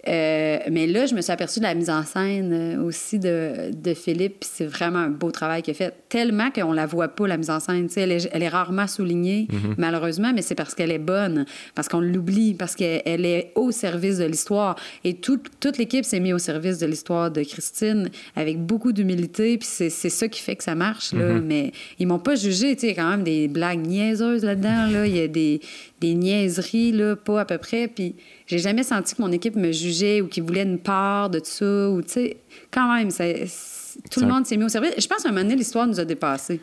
Euh, 0.07 0.59
mais 0.71 0.87
là, 0.87 1.05
je 1.05 1.15
me 1.15 1.21
suis 1.21 1.31
aperçue 1.31 1.59
de 1.59 1.65
la 1.65 1.73
mise 1.73 1.89
en 1.89 2.03
scène 2.03 2.51
euh, 2.53 2.83
aussi 2.83 3.19
de, 3.19 3.71
de 3.73 3.93
Philippe, 3.93 4.41
puis 4.41 4.49
c'est 4.51 4.65
vraiment 4.65 4.99
un 4.99 5.09
beau 5.09 5.31
travail 5.31 5.61
qu'il 5.61 5.71
a 5.71 5.75
fait. 5.75 5.93
Tellement 6.09 6.49
qu'on 6.51 6.71
la 6.71 6.85
voit 6.85 7.09
pas, 7.09 7.27
la 7.27 7.37
mise 7.37 7.49
en 7.49 7.59
scène. 7.59 7.87
Elle 7.95 8.11
est, 8.11 8.29
elle 8.31 8.43
est 8.43 8.49
rarement 8.49 8.87
soulignée, 8.87 9.47
mm-hmm. 9.49 9.75
malheureusement, 9.77 10.31
mais 10.33 10.41
c'est 10.41 10.55
parce 10.55 10.75
qu'elle 10.75 10.91
est 10.91 10.99
bonne, 10.99 11.45
parce 11.75 11.87
qu'on 11.89 11.99
l'oublie, 11.99 12.53
parce 12.53 12.75
qu'elle 12.75 13.25
est 13.25 13.51
au 13.55 13.71
service 13.71 14.17
de 14.19 14.25
l'histoire. 14.25 14.75
Et 15.03 15.15
toute 15.15 15.77
l'équipe 15.77 16.05
s'est 16.05 16.19
mise 16.19 16.33
au 16.33 16.39
service 16.39 16.79
de 16.79 16.85
l'histoire 16.85 17.31
de 17.31 17.43
Christine 17.43 18.09
avec 18.35 18.59
beaucoup 18.59 18.93
d'humilité, 18.93 19.57
puis 19.57 19.67
c'est 19.67 19.89
ça 19.89 20.27
qui 20.27 20.41
fait 20.41 20.55
que 20.55 20.63
ça 20.63 20.75
marche. 20.75 21.13
Là. 21.13 21.33
Mm-hmm. 21.33 21.41
Mais 21.41 21.71
ils 21.99 22.07
m'ont 22.07 22.19
pas 22.19 22.35
jugé. 22.35 22.77
Il 22.81 22.87
y 22.87 22.91
a 22.91 22.95
quand 22.95 23.09
même 23.09 23.23
des 23.23 23.47
blagues 23.47 23.85
niaiseuses 23.85 24.43
là-dedans. 24.43 24.87
Là. 24.87 25.05
Il 25.05 25.15
y 25.15 25.21
a 25.21 25.27
des, 25.27 25.59
des 25.99 26.13
niaiseries, 26.13 26.91
là, 26.91 27.15
pas 27.15 27.41
à 27.41 27.45
peu 27.45 27.57
près. 27.57 27.87
Puis 27.87 28.15
j'ai 28.45 28.59
jamais 28.59 28.83
senti 28.83 29.15
que 29.15 29.21
mon 29.21 29.31
équipe 29.31 29.55
me 29.55 29.71
jugeait 29.71 30.21
ou 30.21 30.27
qu'ils 30.27 30.43
voulait 30.43 30.63
une 30.63 30.79
part 30.79 31.29
de 31.29 31.39
tout 31.39 31.45
ça. 31.45 31.89
Ou, 31.89 32.01
tu 32.01 32.09
sais, 32.09 32.37
quand 32.71 32.93
même, 32.95 33.09
ça, 33.09 33.25
tout 34.11 34.19
le 34.19 34.27
monde 34.27 34.45
s'est 34.45 34.57
mis 34.57 34.63
au 34.63 34.69
service. 34.69 34.93
Je 34.97 35.07
pense 35.07 35.23
qu'à 35.23 35.29
un 35.29 35.31
moment 35.31 35.43
donné, 35.43 35.55
l'histoire 35.55 35.87
nous 35.87 35.99
a 35.99 36.05
dépassés. 36.05 36.59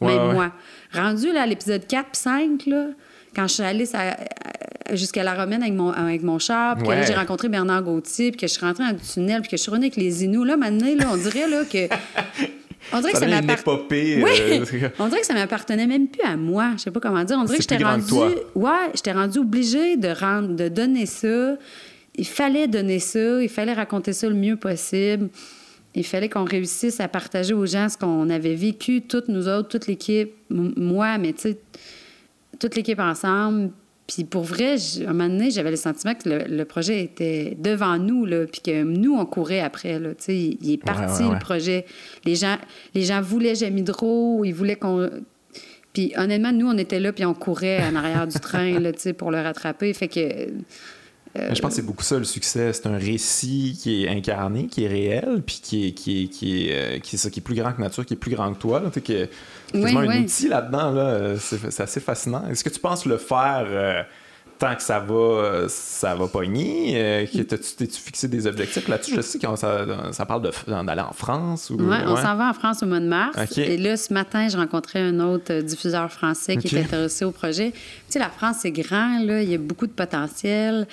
même 0.00 0.32
moi. 0.32 0.52
Rendu 0.92 1.32
là, 1.32 1.42
à 1.42 1.46
l'épisode 1.46 1.86
4 1.86 2.08
5, 2.12 2.66
là, 2.66 2.88
quand 3.34 3.48
je 3.48 3.54
suis 3.54 3.62
allée 3.62 3.86
jusqu'à 4.92 5.24
la 5.24 5.34
Romaine 5.34 5.62
avec 5.62 5.74
mon, 5.74 5.90
avec 5.90 6.22
mon 6.22 6.38
char, 6.38 6.76
puis 6.76 6.86
que 6.86 7.06
j'ai 7.06 7.14
rencontré 7.14 7.48
Bernard 7.48 7.82
Gauthier, 7.82 8.30
puis 8.30 8.40
que 8.40 8.46
je 8.46 8.52
suis 8.52 8.64
rentrée 8.64 8.84
dans 8.84 8.92
le 8.92 8.98
tunnel, 8.98 9.40
puis 9.40 9.50
que 9.50 9.56
je 9.56 9.62
suis 9.62 9.70
revenue 9.70 9.86
avec 9.86 9.96
les 9.96 10.24
Inuits, 10.24 10.46
là, 10.46 10.56
maintenant, 10.56 10.86
là, 10.94 11.06
on 11.10 11.16
dirait 11.16 11.48
là, 11.48 11.64
que 11.64 11.88
On 12.92 13.00
dirait 13.00 13.12
que 13.12 13.18
ça 13.18 13.26
m'appartenait. 13.26 14.22
Oui. 14.22 14.30
Euh, 14.40 14.88
on 14.98 15.08
dirait 15.08 15.20
que 15.20 15.26
ça 15.26 15.34
m'appartenait 15.34 15.86
même 15.86 16.08
plus 16.08 16.22
à 16.22 16.36
moi. 16.36 16.72
Je 16.76 16.82
sais 16.82 16.90
pas 16.90 17.00
comment 17.00 17.24
dire. 17.24 17.36
On 17.38 17.44
dirait 17.44 17.58
que 17.58 17.62
j'étais 17.62 17.82
rendu. 17.82 18.14
Ouais, 18.54 18.90
j'étais 18.94 19.12
rendu 19.12 19.38
obligée 19.38 19.96
de 19.96 20.08
rendre, 20.08 20.54
de 20.54 20.68
donner 20.68 21.06
ça. 21.06 21.56
Il 22.16 22.26
fallait 22.26 22.68
donner 22.68 22.98
ça. 22.98 23.42
Il 23.42 23.48
fallait 23.48 23.72
raconter 23.72 24.12
ça 24.12 24.28
le 24.28 24.34
mieux 24.34 24.56
possible. 24.56 25.28
Il 25.94 26.04
fallait 26.04 26.28
qu'on 26.28 26.44
réussisse 26.44 26.98
à 27.00 27.06
partager 27.06 27.54
aux 27.54 27.66
gens 27.66 27.88
ce 27.88 27.96
qu'on 27.96 28.28
avait 28.28 28.56
vécu, 28.56 29.02
toutes 29.02 29.28
nous 29.28 29.46
autres, 29.46 29.68
toute 29.68 29.86
l'équipe, 29.86 30.32
moi, 30.50 31.18
mais 31.18 31.32
tu 31.32 31.42
sais, 31.42 31.58
toute 32.58 32.74
l'équipe 32.74 32.98
ensemble. 32.98 33.70
Puis 34.06 34.24
pour 34.24 34.42
vrai, 34.42 34.74
à 34.74 35.10
un 35.10 35.12
moment 35.12 35.28
donné, 35.28 35.50
j'avais 35.50 35.70
le 35.70 35.76
sentiment 35.76 36.14
que 36.14 36.28
le, 36.28 36.64
projet 36.64 37.02
était 37.02 37.56
devant 37.58 37.98
nous, 37.98 38.26
là, 38.26 38.46
puis 38.46 38.60
que 38.60 38.82
nous, 38.82 39.14
on 39.14 39.24
courait 39.24 39.60
après. 39.60 39.98
Là, 39.98 40.10
il, 40.28 40.58
il 40.60 40.72
est 40.72 40.76
parti, 40.76 41.22
le 41.22 41.38
projet. 41.38 41.86
Les 42.24 42.34
gens, 42.34 42.58
les 42.94 43.02
gens 43.02 43.22
voulaient 43.22 43.54
Jamidro, 43.54 44.44
ils 44.44 44.52
voulaient 44.52 44.76
qu'on... 44.76 45.08
Puis 45.94 46.12
honnêtement, 46.16 46.52
nous, 46.52 46.68
on 46.68 46.76
était 46.76 47.00
là, 47.00 47.12
puis 47.12 47.24
on 47.24 47.34
courait 47.34 47.82
en 47.82 47.94
arrière 47.94 48.26
du 48.26 48.38
train 48.40 48.78
là, 48.78 48.90
pour 49.16 49.30
le 49.30 49.40
rattraper. 49.40 49.92
Fait 49.94 50.08
que 50.08 50.48
je 51.34 51.60
pense 51.60 51.70
que 51.70 51.76
c'est 51.76 51.86
beaucoup 51.86 52.04
ça 52.04 52.18
le 52.18 52.24
succès. 52.24 52.72
C'est 52.72 52.86
un 52.86 52.96
récit 52.96 53.76
qui 53.80 54.04
est 54.04 54.08
incarné, 54.08 54.66
qui 54.66 54.84
est 54.84 54.88
réel, 54.88 55.42
puis 55.44 55.60
qui 55.62 55.88
est, 55.88 55.92
qui 55.92 56.24
est, 56.24 56.28
qui 56.28 56.68
est, 56.68 56.72
euh, 56.72 56.98
qui 57.00 57.16
est, 57.16 57.18
ça, 57.18 57.30
qui 57.30 57.40
est 57.40 57.42
plus 57.42 57.56
grand 57.56 57.72
que 57.72 57.80
nature, 57.80 58.06
qui 58.06 58.14
est 58.14 58.18
plus 58.18 58.30
grand 58.30 58.52
que 58.52 58.58
toi. 58.58 58.80
Là, 58.80 58.90
qui 58.90 59.12
est 59.12 59.30
quasiment 59.72 60.00
un 60.00 60.22
outil 60.22 60.48
là-dedans. 60.48 60.92
Là, 60.92 61.36
c'est, 61.38 61.80
assez 61.80 62.00
fascinant. 62.00 62.46
Est-ce 62.48 62.62
que 62.62 62.68
tu 62.68 62.78
penses 62.78 63.04
le 63.04 63.16
faire 63.16 63.64
euh, 63.66 64.02
tant 64.60 64.76
que 64.76 64.82
ça 64.82 65.00
va, 65.00 65.66
ça 65.68 66.14
va 66.14 66.28
pogner? 66.28 66.92
Euh, 66.94 67.26
t'es-tu 67.26 68.00
fixé 68.00 68.28
des 68.28 68.46
objectifs 68.46 68.86
là-dessus? 68.86 69.16
Je 69.16 69.20
sais 69.20 69.40
que 69.40 69.56
ça, 69.56 70.12
ça, 70.12 70.26
parle 70.26 70.48
d'aller 70.68 71.02
en 71.02 71.12
France. 71.12 71.68
Ou, 71.70 71.82
ouais, 71.82 71.98
on 72.06 72.14
s'en 72.14 72.36
va 72.36 72.50
en 72.50 72.54
France 72.54 72.84
au 72.84 72.86
mois 72.86 73.00
de 73.00 73.08
mars. 73.08 73.58
Et 73.58 73.76
là, 73.76 73.96
ce 73.96 74.14
matin, 74.14 74.46
j'ai 74.48 74.56
rencontré 74.56 75.00
un 75.00 75.18
autre 75.18 75.52
diffuseur 75.62 76.12
français 76.12 76.56
qui 76.58 76.76
est 76.76 76.80
intéressé 76.80 77.24
au 77.24 77.32
projet. 77.32 77.72
Tu 77.72 77.80
sais, 78.08 78.18
la 78.20 78.30
France, 78.30 78.58
c'est 78.60 78.70
grand, 78.70 79.18
là, 79.18 79.42
il 79.42 79.50
y 79.50 79.54
a 79.56 79.58
beaucoup 79.58 79.88
de 79.88 79.92
potentiel. 79.92 80.86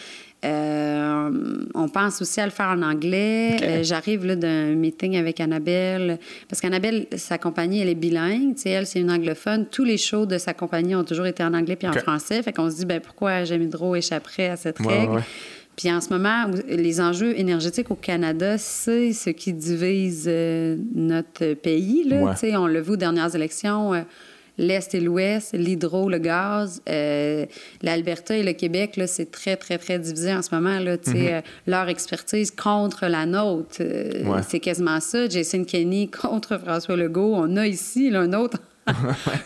Euh, 0.44 1.30
on 1.76 1.88
pense 1.88 2.22
aussi 2.22 2.42
à 2.42 2.46
le 2.46 2.52
faire 2.52 2.70
en 2.70 2.82
anglais. 2.82 3.58
Euh, 3.62 3.84
j'arrive 3.84 4.26
là 4.26 4.36
d'un 4.36 4.74
meeting 4.76 5.16
avec 5.16 5.40
Annabelle, 5.40 6.18
parce 6.50 6.62
qu'Annabelle, 6.62 7.06
sa 7.16 7.38
compagnie, 7.38 7.80
elle 7.80 7.90
est 7.90 7.96
bilingue. 7.96 8.58
sais, 8.58 8.72
elle, 8.72 8.88
c'est 8.88 9.00
une 9.00 9.12
anglophone. 9.12 9.68
Tous 9.70 9.84
les 9.84 9.98
shows 9.98 10.26
de 10.26 10.38
sa 10.38 10.54
compagnie 10.54 10.96
ont 10.96 11.04
toujours 11.04 11.28
été 11.28 11.44
en 11.44 11.54
anglais 11.54 11.76
puis 11.76 11.88
en 11.88 11.94
français. 11.94 12.42
Fait 12.42 12.54
qu'on 12.54 12.70
se 12.72 12.78
dit, 12.78 12.86
ben 12.86 13.00
pourquoi 13.00 13.44
Jamidro 13.44 13.96
échapperait 13.96 14.50
à 14.50 14.56
cette 14.56 14.80
règle? 14.80 15.22
Puis 15.76 15.92
en 15.92 16.02
ce 16.02 16.10
moment, 16.10 16.46
les 16.68 17.00
enjeux 17.00 17.40
énergétiques 17.40 17.92
au 17.92 17.96
Canada, 17.96 18.58
c'est 18.58 19.14
ce 19.14 19.30
qui 19.30 19.54
divise 19.54 20.26
euh, 20.28 20.76
notre 20.94 21.54
pays. 21.54 22.04
Là. 22.08 22.36
On 22.60 22.68
l'a 22.68 22.82
vu 22.82 22.92
aux 22.92 22.98
dernières 22.98 23.36
élections 23.36 23.94
l'Est 24.58 24.94
et 24.94 25.00
l'Ouest, 25.00 25.54
l'hydro, 25.54 26.10
le 26.10 26.18
gaz. 26.18 26.82
Euh, 26.90 27.46
L'Alberta 27.82 28.36
et 28.36 28.44
le 28.44 28.54
Québec, 28.54 29.00
c'est 29.08 29.32
très, 29.32 29.58
très, 29.58 29.78
très 29.78 30.00
divisé 30.00 30.34
en 30.34 30.42
ce 30.42 30.54
moment. 30.54 30.80
Là, 30.80 30.96
mm 30.96 31.42
leur 31.68 31.90
expertise 31.90 32.52
contre 32.52 33.08
la 33.08 33.26
nôtre. 33.26 33.78
Euh, 33.82 34.42
c'est 34.48 34.60
quasiment 34.60 35.00
ça. 35.00 35.28
Jason 35.28 35.64
Kenney 35.64 36.08
contre 36.22 36.58
François 36.58 36.96
Legault. 36.96 37.34
On 37.36 37.56
a 37.58 37.68
ici 37.68 38.10
là, 38.10 38.22
un 38.22 38.34
autre 38.34 38.58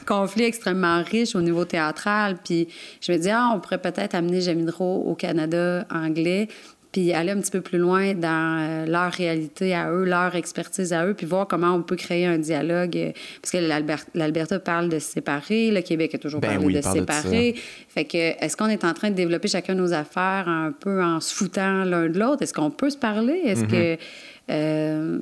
conflit 0.05 0.43
extrêmement 0.43 1.03
riche 1.03 1.35
au 1.35 1.41
niveau 1.41 1.65
théâtral. 1.65 2.37
Puis 2.43 2.67
je 3.01 3.11
me 3.11 3.17
dis, 3.17 3.29
ah, 3.29 3.51
on 3.53 3.59
pourrait 3.59 3.81
peut-être 3.81 4.15
amener 4.15 4.41
Jamidro 4.41 5.03
au 5.05 5.15
Canada 5.15 5.85
anglais 5.93 6.47
puis 6.95 7.11
aller 7.11 7.31
un 7.31 7.41
petit 7.41 7.51
peu 7.51 7.59
plus 7.59 7.77
loin 7.77 8.13
dans 8.13 8.57
euh, 8.57 8.85
leur 8.85 9.11
réalité 9.11 9.75
à 9.75 9.91
eux, 9.91 10.05
leur 10.05 10.33
expertise 10.33 10.93
à 10.93 11.05
eux, 11.05 11.13
puis 11.13 11.25
voir 11.25 11.45
comment 11.45 11.73
on 11.73 11.81
peut 11.81 11.97
créer 11.97 12.25
un 12.25 12.37
dialogue. 12.37 12.95
euh, 12.95 13.11
parce 13.41 13.51
que 13.51 13.57
l'Alberta 14.13 14.59
parle 14.59 14.87
de 14.87 14.99
se 14.99 15.11
séparer, 15.11 15.71
le 15.71 15.81
Québec 15.81 16.15
a 16.15 16.19
toujours 16.19 16.39
Ben 16.39 16.51
parlé 16.51 16.65
oui, 16.65 16.73
de 16.73 16.81
se 16.81 16.87
de 16.87 16.93
séparer. 16.99 17.55
fait 17.89 18.05
que, 18.05 18.17
est-ce 18.17 18.55
qu'on 18.55 18.67
est 18.69 18.85
en 18.85 18.93
train 18.93 19.09
de 19.09 19.15
développer 19.15 19.49
chacun 19.49 19.75
nos 19.75 19.91
affaires 19.91 20.47
un 20.47 20.71
peu 20.71 21.03
en 21.03 21.19
se 21.19 21.35
foutant 21.35 21.83
l'un 21.83 22.07
de 22.07 22.17
l'autre? 22.17 22.43
Est-ce 22.43 22.53
qu'on 22.53 22.71
peut 22.71 22.89
se 22.89 22.97
parler? 22.97 23.41
Est-ce 23.43 23.65
que. 23.65 23.97
Euh, 24.49 25.17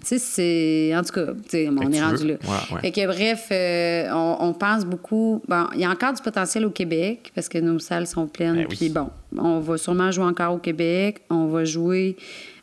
tu 0.00 0.06
sais, 0.06 0.18
c'est. 0.18 0.96
En 0.96 1.02
tout 1.02 1.12
cas, 1.12 1.32
on 1.52 1.92
est 1.92 2.02
rendu 2.02 2.22
veux. 2.22 2.28
là. 2.28 2.34
Ouais, 2.42 2.74
ouais. 2.74 2.80
Fait 2.80 2.90
que 2.90 3.06
bref, 3.06 3.48
euh, 3.52 4.08
on, 4.12 4.48
on 4.48 4.52
pense 4.54 4.84
beaucoup. 4.84 5.40
Bon, 5.46 5.66
il 5.74 5.80
y 5.80 5.84
a 5.84 5.90
encore 5.90 6.12
du 6.12 6.22
potentiel 6.22 6.64
au 6.66 6.70
Québec 6.70 7.30
parce 7.34 7.48
que 7.48 7.58
nos 7.58 7.78
salles 7.78 8.06
sont 8.06 8.26
pleines. 8.26 8.54
Ben 8.56 8.66
oui. 8.68 8.76
Puis 8.76 8.88
bon, 8.88 9.10
on 9.38 9.60
va 9.60 9.78
sûrement 9.78 10.10
jouer 10.10 10.24
encore 10.24 10.54
au 10.54 10.58
Québec. 10.58 11.22
On 11.30 11.46
va 11.46 11.64
jouer 11.64 12.16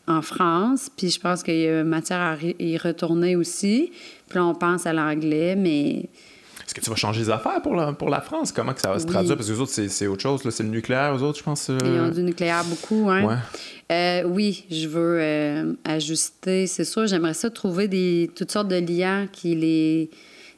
en 0.08 0.22
France. 0.22 0.90
Puis 0.96 1.10
je 1.10 1.20
pense 1.20 1.42
qu'il 1.42 1.60
y 1.60 1.70
a 1.70 1.84
matière 1.86 2.20
à 2.20 2.36
y 2.60 2.78
retourner 2.78 3.38
aussi. 3.38 3.92
Puis 4.28 4.40
là, 4.40 4.46
on 4.46 4.56
pense 4.56 4.86
à 4.86 4.94
l'anglais, 4.94 5.56
mais. 5.56 6.10
Est-ce 6.72 6.80
que 6.80 6.86
tu 6.86 6.90
vas 6.90 6.96
changer 6.96 7.20
les 7.24 7.30
affaires 7.30 7.62
pour 7.62 7.76
la, 7.76 7.92
pour 7.92 8.08
la 8.08 8.22
France? 8.22 8.54
Comment 8.54 8.74
que 8.74 8.80
ça 8.80 8.94
va 8.94 9.00
se 9.00 9.04
Oui. 9.04 9.12
traduire? 9.12 9.36
Parce 9.36 9.46
que 9.50 9.52
les 9.52 9.60
autres, 9.60 9.74
c'est, 9.74 10.08
autre 10.08 10.22
chose. 10.22 10.42
C'est 10.52 10.64
le 10.64 10.70
nucléaire, 10.70 11.14
aux 11.14 11.22
autres, 11.22 11.38
je 11.40 11.44
pense. 11.44 11.70
euh, 11.70 11.78
Ils 11.84 12.00
ont 12.00 12.08
du 12.08 12.24
nucléaire 12.24 12.64
beaucoup, 12.64 13.10
hein? 13.10 13.26
Ouais. 13.26 13.36
Euh, 13.92 14.24
oui, 14.26 14.64
je 14.72 14.88
veux 14.88 15.18
euh, 15.20 15.74
ajuster. 15.84 16.68
C'est 16.68 16.86
sûr, 16.86 17.08
j'aimerais 17.08 17.34
ça 17.34 17.50
trouver 17.50 17.90
des, 17.90 18.32
toutes 18.38 18.54
sortes 18.54 18.70
de 18.70 18.78
liens 18.78 19.28
qui 19.30 19.54
les 19.54 20.10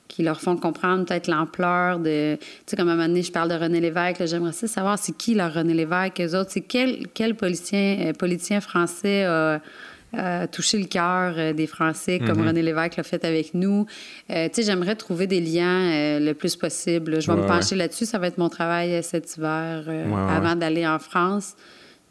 qui 0.07 0.21
leur 0.21 0.39
font 0.39 0.55
comprendre 0.55 1.05
peut-être 1.05 1.27
l'ampleur 1.27 1.97
de... 1.97 2.35
Tu 2.35 2.45
sais, 2.67 2.75
comme 2.77 2.87
à 2.89 2.91
un 2.91 2.95
moment 2.95 3.07
donné, 3.07 3.23
je 3.23 3.31
parle 3.31 3.49
de 3.49 3.55
René 3.55 3.79
Lévesque, 3.79 4.23
j'aimerais 4.27 4.51
ça 4.51 4.67
savoir 4.67 4.99
c'est 4.99 5.17
qui 5.17 5.33
leur 5.33 5.51
René 5.51 5.73
Lévesque, 5.73 6.21
eux 6.21 6.37
autres. 6.37 6.51
C'est 6.51 6.61
quel, 6.61 7.07
quel 7.15 7.33
politicien, 7.33 8.11
politicien 8.19 8.61
français 8.61 9.23
a, 9.23 9.59
a 10.13 10.47
touché 10.47 10.77
le 10.77 10.85
cœur 10.85 11.33
euh, 11.37 11.53
des 11.53 11.67
Français 11.67 12.19
comme 12.19 12.45
René 12.45 12.61
Lévesque 12.61 12.97
l'a 12.97 13.03
fait 13.03 13.25
avec 13.25 13.53
nous. 13.53 13.85
Euh, 14.29 14.47
tu 14.47 14.55
sais, 14.55 14.63
j'aimerais 14.63 14.95
trouver 14.95 15.27
des 15.27 15.41
liens 15.41 15.91
euh, 15.91 16.19
le 16.19 16.33
plus 16.33 16.55
possible. 16.55 17.19
Je 17.21 17.27
vais 17.27 17.33
Ouais, 17.33 17.37
me 17.39 17.43
ouais. 17.43 17.47
pencher 17.49 17.75
là-dessus. 17.75 18.05
Ça 18.05 18.19
va 18.19 18.27
être 18.27 18.37
mon 18.37 18.49
travail 18.49 18.93
euh, 18.95 19.01
cet 19.01 19.35
hiver 19.37 19.83
euh, 19.87 20.05
Ouais, 20.07 20.31
avant 20.31 20.55
d'aller 20.55 20.85
en 20.87 20.99
France 20.99 21.55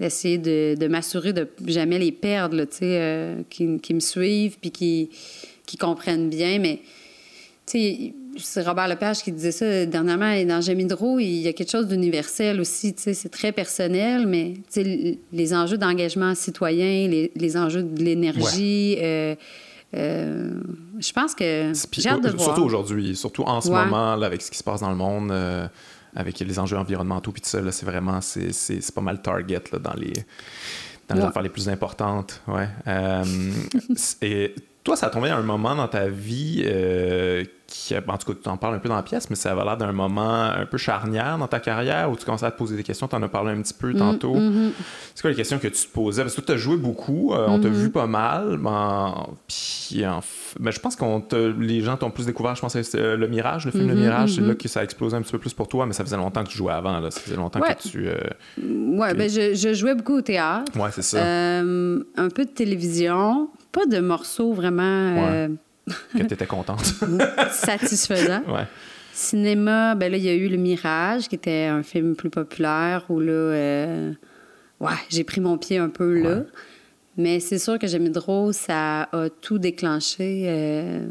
d'essayer 0.00 0.38
de, 0.38 0.74
de 0.74 0.88
m'assurer 0.88 1.32
de 1.32 1.46
jamais 1.66 1.98
les 1.98 2.10
perdre, 2.10 2.64
tu 2.64 2.78
sais, 2.78 2.98
euh, 3.00 3.36
qui, 3.48 3.78
qui 3.78 3.94
me 3.94 4.00
suivent 4.00 4.56
puis 4.60 4.72
qui, 4.72 5.10
qui 5.64 5.76
comprennent 5.76 6.28
bien. 6.28 6.58
Mais, 6.58 6.80
tu 7.66 7.78
sais, 7.78 8.14
c'est 8.38 8.62
Robert 8.66 8.88
Lepage 8.88 9.22
qui 9.22 9.32
disait 9.32 9.52
ça 9.52 9.86
dernièrement. 9.86 10.30
Et 10.30 10.44
dans 10.44 10.60
Jamidro, 10.60 11.18
il 11.18 11.38
y 11.40 11.48
a 11.48 11.52
quelque 11.52 11.70
chose 11.70 11.86
d'universel 11.86 12.60
aussi. 12.60 12.94
Tu 12.94 13.02
sais, 13.02 13.14
c'est 13.14 13.28
très 13.28 13.52
personnel, 13.52 14.26
mais 14.26 14.54
les 15.32 15.54
enjeux 15.54 15.78
d'engagement 15.78 16.34
citoyen, 16.34 17.08
les, 17.08 17.30
les 17.34 17.56
enjeux 17.56 17.82
de 17.82 18.02
l'énergie. 18.02 18.96
euh, 19.00 19.34
euh, 19.94 20.50
je 20.98 21.12
pense 21.12 21.34
que 21.34 21.72
Puis, 21.90 22.00
j'ai 22.00 22.08
hâte 22.08 22.22
de 22.22 22.30
voir. 22.30 22.44
Surtout 22.44 22.62
aujourd'hui, 22.62 23.14
surtout 23.14 23.42
en 23.42 23.60
ce 23.60 23.68
Ouais. 23.68 23.84
moment, 23.84 24.16
là, 24.16 24.26
avec 24.26 24.40
ce 24.40 24.50
qui 24.50 24.56
se 24.56 24.64
passe 24.64 24.80
dans 24.80 24.88
le 24.90 24.96
monde, 24.96 25.30
euh, 25.30 25.66
avec 26.16 26.38
les 26.40 26.58
enjeux 26.58 26.78
environnementaux, 26.78 27.30
puis 27.32 27.42
tout 27.42 27.48
ça, 27.50 27.58
c'est 27.72 27.84
vraiment, 27.86 28.20
c'est, 28.22 28.94
pas 28.94 29.00
mal 29.02 29.20
target 29.20 29.60
là, 29.72 29.78
dans 29.78 29.92
les, 29.94 30.12
dans 31.08 31.14
les 31.16 31.20
Ouais. 31.20 31.26
affaires 31.28 31.42
les 31.42 31.48
plus 31.50 31.68
importantes. 31.68 32.40
Ouais. 32.48 32.68
Euh, 32.86 33.24
et 34.22 34.54
toi, 34.84 34.96
ça 34.96 35.06
a 35.06 35.10
tombé 35.10 35.28
à 35.28 35.36
un 35.36 35.42
moment 35.42 35.74
dans 35.76 35.88
ta 35.88 36.08
vie 36.08 36.62
euh, 36.66 37.44
qui, 37.68 37.94
en 37.96 38.00
tout 38.18 38.32
cas, 38.32 38.38
tu 38.42 38.48
en 38.48 38.56
parles 38.56 38.74
un 38.74 38.78
peu 38.80 38.88
dans 38.88 38.96
la 38.96 39.02
pièce, 39.02 39.30
mais 39.30 39.36
ça 39.36 39.52
avait 39.52 39.64
l'air 39.64 39.76
d'un 39.76 39.92
moment 39.92 40.42
un 40.42 40.66
peu 40.66 40.76
charnière 40.76 41.38
dans 41.38 41.46
ta 41.46 41.60
carrière 41.60 42.10
où 42.10 42.16
tu 42.16 42.24
commençais 42.24 42.44
à 42.46 42.50
te 42.50 42.58
poser 42.58 42.76
des 42.76 42.82
questions? 42.82 43.06
Tu 43.08 43.14
en 43.16 43.22
as 43.22 43.28
parlé 43.28 43.52
un 43.52 43.62
petit 43.62 43.72
peu 43.74 43.94
tantôt. 43.94 44.36
C'est 45.14 45.22
quoi 45.22 45.30
les 45.30 45.36
questions 45.36 45.58
que 45.58 45.68
tu 45.68 45.86
te 45.86 45.92
posais? 45.92 46.22
Parce 46.22 46.34
que 46.34 46.40
tu 46.40 46.52
as 46.52 46.56
joué 46.56 46.76
beaucoup, 46.76 47.32
euh, 47.32 47.46
on 47.48 47.60
t'a 47.60 47.68
vu 47.68 47.90
pas 47.90 48.06
mal. 48.06 48.58
Ben, 48.60 49.14
puis, 49.46 50.04
en 50.04 50.18
f- 50.18 50.54
ben, 50.60 50.70
je 50.70 50.80
pense 50.80 50.96
que 50.96 51.54
les 51.60 51.80
gens 51.80 51.96
t'ont 51.96 52.10
plus 52.10 52.26
découvert, 52.26 52.54
je 52.56 52.60
pense, 52.60 52.74
avec 52.76 52.92
euh, 52.96 53.16
Le 53.16 53.28
Mirage, 53.28 53.64
le 53.66 53.70
film 53.70 53.88
Le 53.88 53.94
Mirage. 53.94 54.34
C'est 54.34 54.40
là 54.42 54.54
que 54.54 54.66
ça 54.68 54.80
a 54.80 54.84
explosé 54.84 55.16
un 55.16 55.22
petit 55.22 55.32
peu 55.32 55.38
plus 55.38 55.54
pour 55.54 55.68
toi, 55.68 55.86
mais 55.86 55.92
ça 55.92 56.04
faisait 56.04 56.16
longtemps 56.16 56.42
que 56.44 56.48
tu 56.50 56.58
jouais 56.58 56.72
avant. 56.72 56.98
Là. 57.00 57.10
Ça 57.10 57.20
faisait 57.20 57.36
longtemps 57.36 57.60
Ouais. 57.60 57.74
que 57.74 57.88
tu. 57.88 58.08
euh, 58.08 58.16
Ouais, 58.98 59.14
ben, 59.14 59.30
je, 59.30 59.54
je 59.54 59.72
jouais 59.74 59.94
beaucoup 59.94 60.16
au 60.18 60.22
théâtre. 60.22 60.72
Ouais, 60.78 60.90
c'est 60.92 61.02
ça. 61.02 61.22
Un 61.22 62.28
peu 62.34 62.44
de 62.44 62.50
télévision, 62.50 63.48
pas 63.72 63.86
de 63.86 63.98
morceaux 64.00 64.52
vraiment 64.52 64.82
euh, 65.32 65.48
Que 66.16 66.22
tu 66.22 66.34
étais 66.34 66.46
contente. 66.46 66.84
satisfaisants. 67.50 68.42
ouais. 68.48 68.66
Cinéma, 69.14 69.94
ben 69.94 70.10
là, 70.10 70.16
il 70.16 70.24
y 70.24 70.28
a 70.30 70.34
eu 70.34 70.48
Le 70.48 70.56
Mirage, 70.56 71.28
qui 71.28 71.34
était 71.34 71.64
un 71.66 71.82
film 71.82 72.16
plus 72.16 72.30
populaire 72.30 73.04
où 73.10 73.20
là, 73.20 73.32
euh, 73.32 74.12
ouais, 74.80 74.90
j'ai 75.10 75.22
pris 75.24 75.40
mon 75.40 75.58
pied 75.58 75.76
un 75.78 75.90
peu 75.90 76.20
là. 76.22 76.36
Ouais. 76.36 76.42
Mais 77.18 77.40
c'est 77.40 77.58
sûr 77.58 77.78
que 77.78 77.86
J'aimais 77.86 78.10
trop, 78.10 78.52
ça 78.52 79.02
a 79.12 79.28
tout 79.28 79.58
déclenché. 79.58 80.44
euh, 80.46 81.04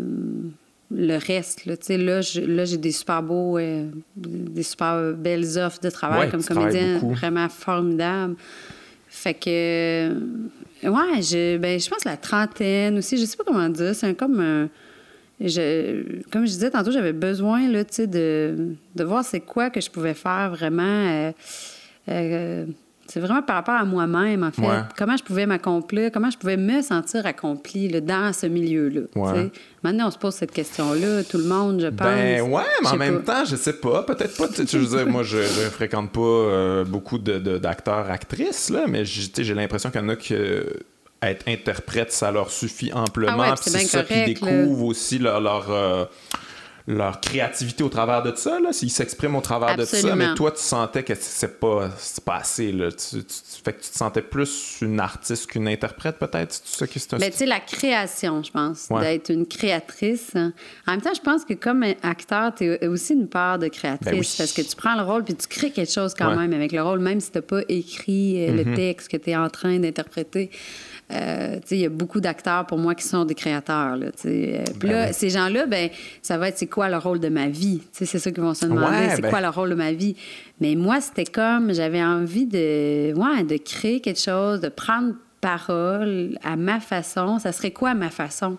le 0.93 1.15
reste, 1.17 1.65
là, 1.67 1.77
tu 1.77 1.85
sais, 1.85 1.97
là, 1.97 2.19
j'ai 2.21 2.77
des 2.77 2.91
super 2.91 3.21
beaux, 3.23 3.57
euh, 3.59 3.85
des 4.15 4.63
super 4.63 5.13
belles 5.13 5.57
offres 5.59 5.79
de 5.79 5.89
travail 5.89 6.21
Ouais, 6.25 6.29
comme 6.29 6.41
beaucoup. 6.41 7.13
vraiment 7.13 7.47
formidable. 7.49 8.35
Fait 9.07 9.33
que, 9.35 10.11
ouais, 10.83 11.21
je, 11.21 11.57
ben, 11.57 11.79
je 11.79 11.89
pense 11.89 12.05
la 12.05 12.17
trentaine 12.17 12.97
aussi, 12.97 13.17
je 13.17 13.25
sais 13.25 13.37
pas 13.37 13.43
comment 13.45 13.69
dire, 13.69 13.93
c'est 13.95 14.13
comme 14.15 14.39
un- 14.39 14.69
je, 15.39 16.21
comme 16.31 16.45
je 16.45 16.51
disais 16.51 16.69
tantôt, 16.69 16.91
j'avais 16.91 17.13
besoin 17.13 17.67
là, 17.67 17.83
de, 17.83 18.55
de 18.95 19.03
voir 19.03 19.23
c'est 19.25 19.39
quoi 19.39 19.69
que 19.69 19.81
je 19.81 19.89
pouvais 19.89 20.13
faire 20.13 20.51
vraiment. 20.51 20.83
euh, 20.83 21.31
euh, 22.09 22.65
c'est 23.11 23.19
vraiment 23.19 23.41
par 23.41 23.57
rapport 23.57 23.75
à 23.75 23.83
moi-même, 23.83 24.43
en 24.43 24.51
fait. 24.51 24.61
Ouais. 24.61 24.79
Comment 24.97 25.17
je 25.17 25.23
pouvais 25.23 25.45
m'accomplir, 25.45 26.11
comment 26.11 26.31
je 26.31 26.37
pouvais 26.37 26.55
me 26.55 26.81
sentir 26.81 27.25
accomplie 27.25 27.89
là, 27.89 27.99
dans 27.99 28.31
ce 28.31 28.45
milieu-là. 28.45 29.01
Ouais. 29.15 29.51
Maintenant, 29.83 30.07
on 30.07 30.11
se 30.11 30.17
pose 30.17 30.33
cette 30.33 30.51
question-là, 30.51 31.23
tout 31.23 31.37
le 31.37 31.43
monde, 31.43 31.81
je 31.81 31.87
pense. 31.87 32.07
Ben 32.07 32.41
ouais, 32.41 32.63
mais 32.83 32.87
en 32.87 32.95
même 32.95 33.21
pas. 33.23 33.33
temps, 33.41 33.45
je 33.45 33.55
sais 33.57 33.73
pas. 33.73 34.03
Peut-être 34.03 34.37
pas. 34.37 34.47
tu 34.47 34.77
veux 34.77 34.97
dire, 34.97 35.07
moi, 35.07 35.23
je, 35.23 35.39
je 35.39 35.69
fréquente 35.69 36.11
pas 36.11 36.21
euh, 36.21 36.83
beaucoup 36.85 37.17
de, 37.17 37.37
de- 37.39 37.57
d'acteurs, 37.57 38.09
actrices, 38.09 38.69
là, 38.69 38.85
mais 38.87 39.03
j'ai 39.05 39.53
l'impression 39.53 39.91
qu'il 39.91 40.01
y 40.01 40.03
en 40.05 40.09
a 40.09 40.15
euh, 40.31 40.63
être 41.21 41.47
interprète, 41.47 42.11
ça 42.13 42.31
leur 42.31 42.49
suffit 42.49 42.93
amplement. 42.93 43.33
Ah 43.33 43.49
ouais, 43.49 43.55
puis 43.61 43.71
c'est 43.71 43.79
ça 43.79 44.03
qui 44.03 44.13
correct, 44.13 44.41
là. 44.41 44.51
découvrent 44.51 44.85
aussi 44.85 45.19
leur. 45.19 45.41
leur 45.41 45.69
euh, 45.69 46.05
leur 46.87 47.21
créativité 47.21 47.83
au 47.83 47.89
travers 47.89 48.23
de 48.23 48.33
ça, 48.35 48.59
là, 48.59 48.73
s'ils 48.73 48.89
s'expriment 48.91 49.35
au 49.35 49.41
travers 49.41 49.75
de 49.77 49.85
ça, 49.85 50.15
mais 50.15 50.33
toi, 50.35 50.51
tu 50.51 50.61
sentais 50.61 51.03
que 51.03 51.13
c'est 51.19 51.59
pas, 51.59 51.89
pas 52.25 52.35
assez, 52.37 52.71
là. 52.71 52.91
Tu, 52.91 53.17
tu- 53.19 53.23
tu- 53.25 53.61
fait 53.63 53.73
que 53.73 53.81
tu 53.83 53.89
te 53.89 53.97
sentais 53.97 54.21
plus 54.21 54.77
une 54.81 54.99
artiste 54.99 55.47
qu'une 55.47 55.67
interprète, 55.67 56.17
peut-être? 56.17 56.51
C'est 56.63 56.97
ça 56.99 57.17
Mais 57.19 57.29
tu 57.29 57.37
sais, 57.37 57.45
la 57.45 57.59
création, 57.59 58.41
je 58.43 58.51
pense, 58.51 58.87
Ouais. 58.89 59.01
d'être 59.01 59.29
une 59.31 59.45
créatrice. 59.45 60.31
En 60.35 60.91
même 60.91 61.01
temps, 61.01 61.13
je 61.15 61.21
pense 61.21 61.45
que 61.45 61.53
comme 61.53 61.83
acteur, 62.03 62.53
tu 62.55 62.71
as 62.81 62.89
aussi 62.89 63.13
une 63.13 63.27
part 63.27 63.59
de 63.59 63.67
créatrice 63.67 64.11
Ben 64.11 64.19
oui. 64.19 64.35
parce 64.37 64.51
que 64.53 64.61
tu 64.61 64.75
prends 64.75 64.95
le 64.95 65.03
rôle 65.03 65.23
puis 65.23 65.35
tu 65.35 65.47
crées 65.47 65.71
quelque 65.71 65.91
chose 65.91 66.13
quand 66.17 66.29
Ouais. 66.29 66.35
même 66.35 66.53
avec 66.53 66.71
le 66.71 66.81
rôle, 66.81 66.99
même 66.99 67.19
si 67.19 67.31
tu 67.31 67.37
n'as 67.37 67.41
pas 67.43 67.61
écrit 67.69 68.43
euh, 68.47 68.51
Mm-hmm. 68.51 68.63
le 68.69 68.75
texte 68.75 69.07
que 69.09 69.17
tu 69.17 69.29
es 69.29 69.35
en 69.35 69.49
train 69.49 69.79
d'interpréter. 69.79 70.49
Euh, 71.13 71.59
il 71.71 71.77
y 71.77 71.85
a 71.85 71.89
beaucoup 71.89 72.21
d'acteurs 72.21 72.65
pour 72.65 72.77
moi 72.77 72.95
qui 72.95 73.03
sont 73.05 73.25
des 73.25 73.35
créateurs. 73.35 73.97
Là. 73.97 74.07
Euh, 74.25 74.63
Puis 74.79 74.87
Ben 74.87 74.91
là, 74.91 75.05
oui. 75.07 75.13
ces 75.13 75.29
gens-là, 75.29 75.65
ben, 75.65 75.89
ça 76.21 76.37
va 76.37 76.47
être 76.49 76.57
c'est 76.57 76.67
quoi 76.67 76.89
le 76.89 76.97
rôle 76.97 77.19
de 77.19 77.29
ma 77.29 77.47
vie? 77.49 77.81
C'est 77.91 78.05
ça 78.05 78.31
qu'ils 78.31 78.41
vont 78.43 78.53
se 78.53 78.65
demander, 78.65 78.97
Ouais, 78.97 79.09
c'est 79.15 79.21
ben- 79.21 79.29
quoi 79.29 79.41
le 79.41 79.49
rôle 79.49 79.69
de 79.69 79.75
ma 79.75 79.91
vie? 79.91 80.15
Mais 80.59 80.75
moi, 80.75 81.01
c'était 81.01 81.25
comme, 81.25 81.73
j'avais 81.73 82.03
envie 82.03 82.45
de, 82.45 83.13
ouais, 83.15 83.43
de 83.43 83.57
créer 83.57 83.99
quelque 83.99 84.19
chose, 84.19 84.61
de 84.61 84.69
prendre 84.69 85.13
parole 85.41 86.37
à 86.43 86.55
ma 86.55 86.79
façon. 86.79 87.39
Ça 87.39 87.51
serait 87.51 87.71
quoi 87.71 87.93
ma 87.93 88.09
façon? 88.09 88.57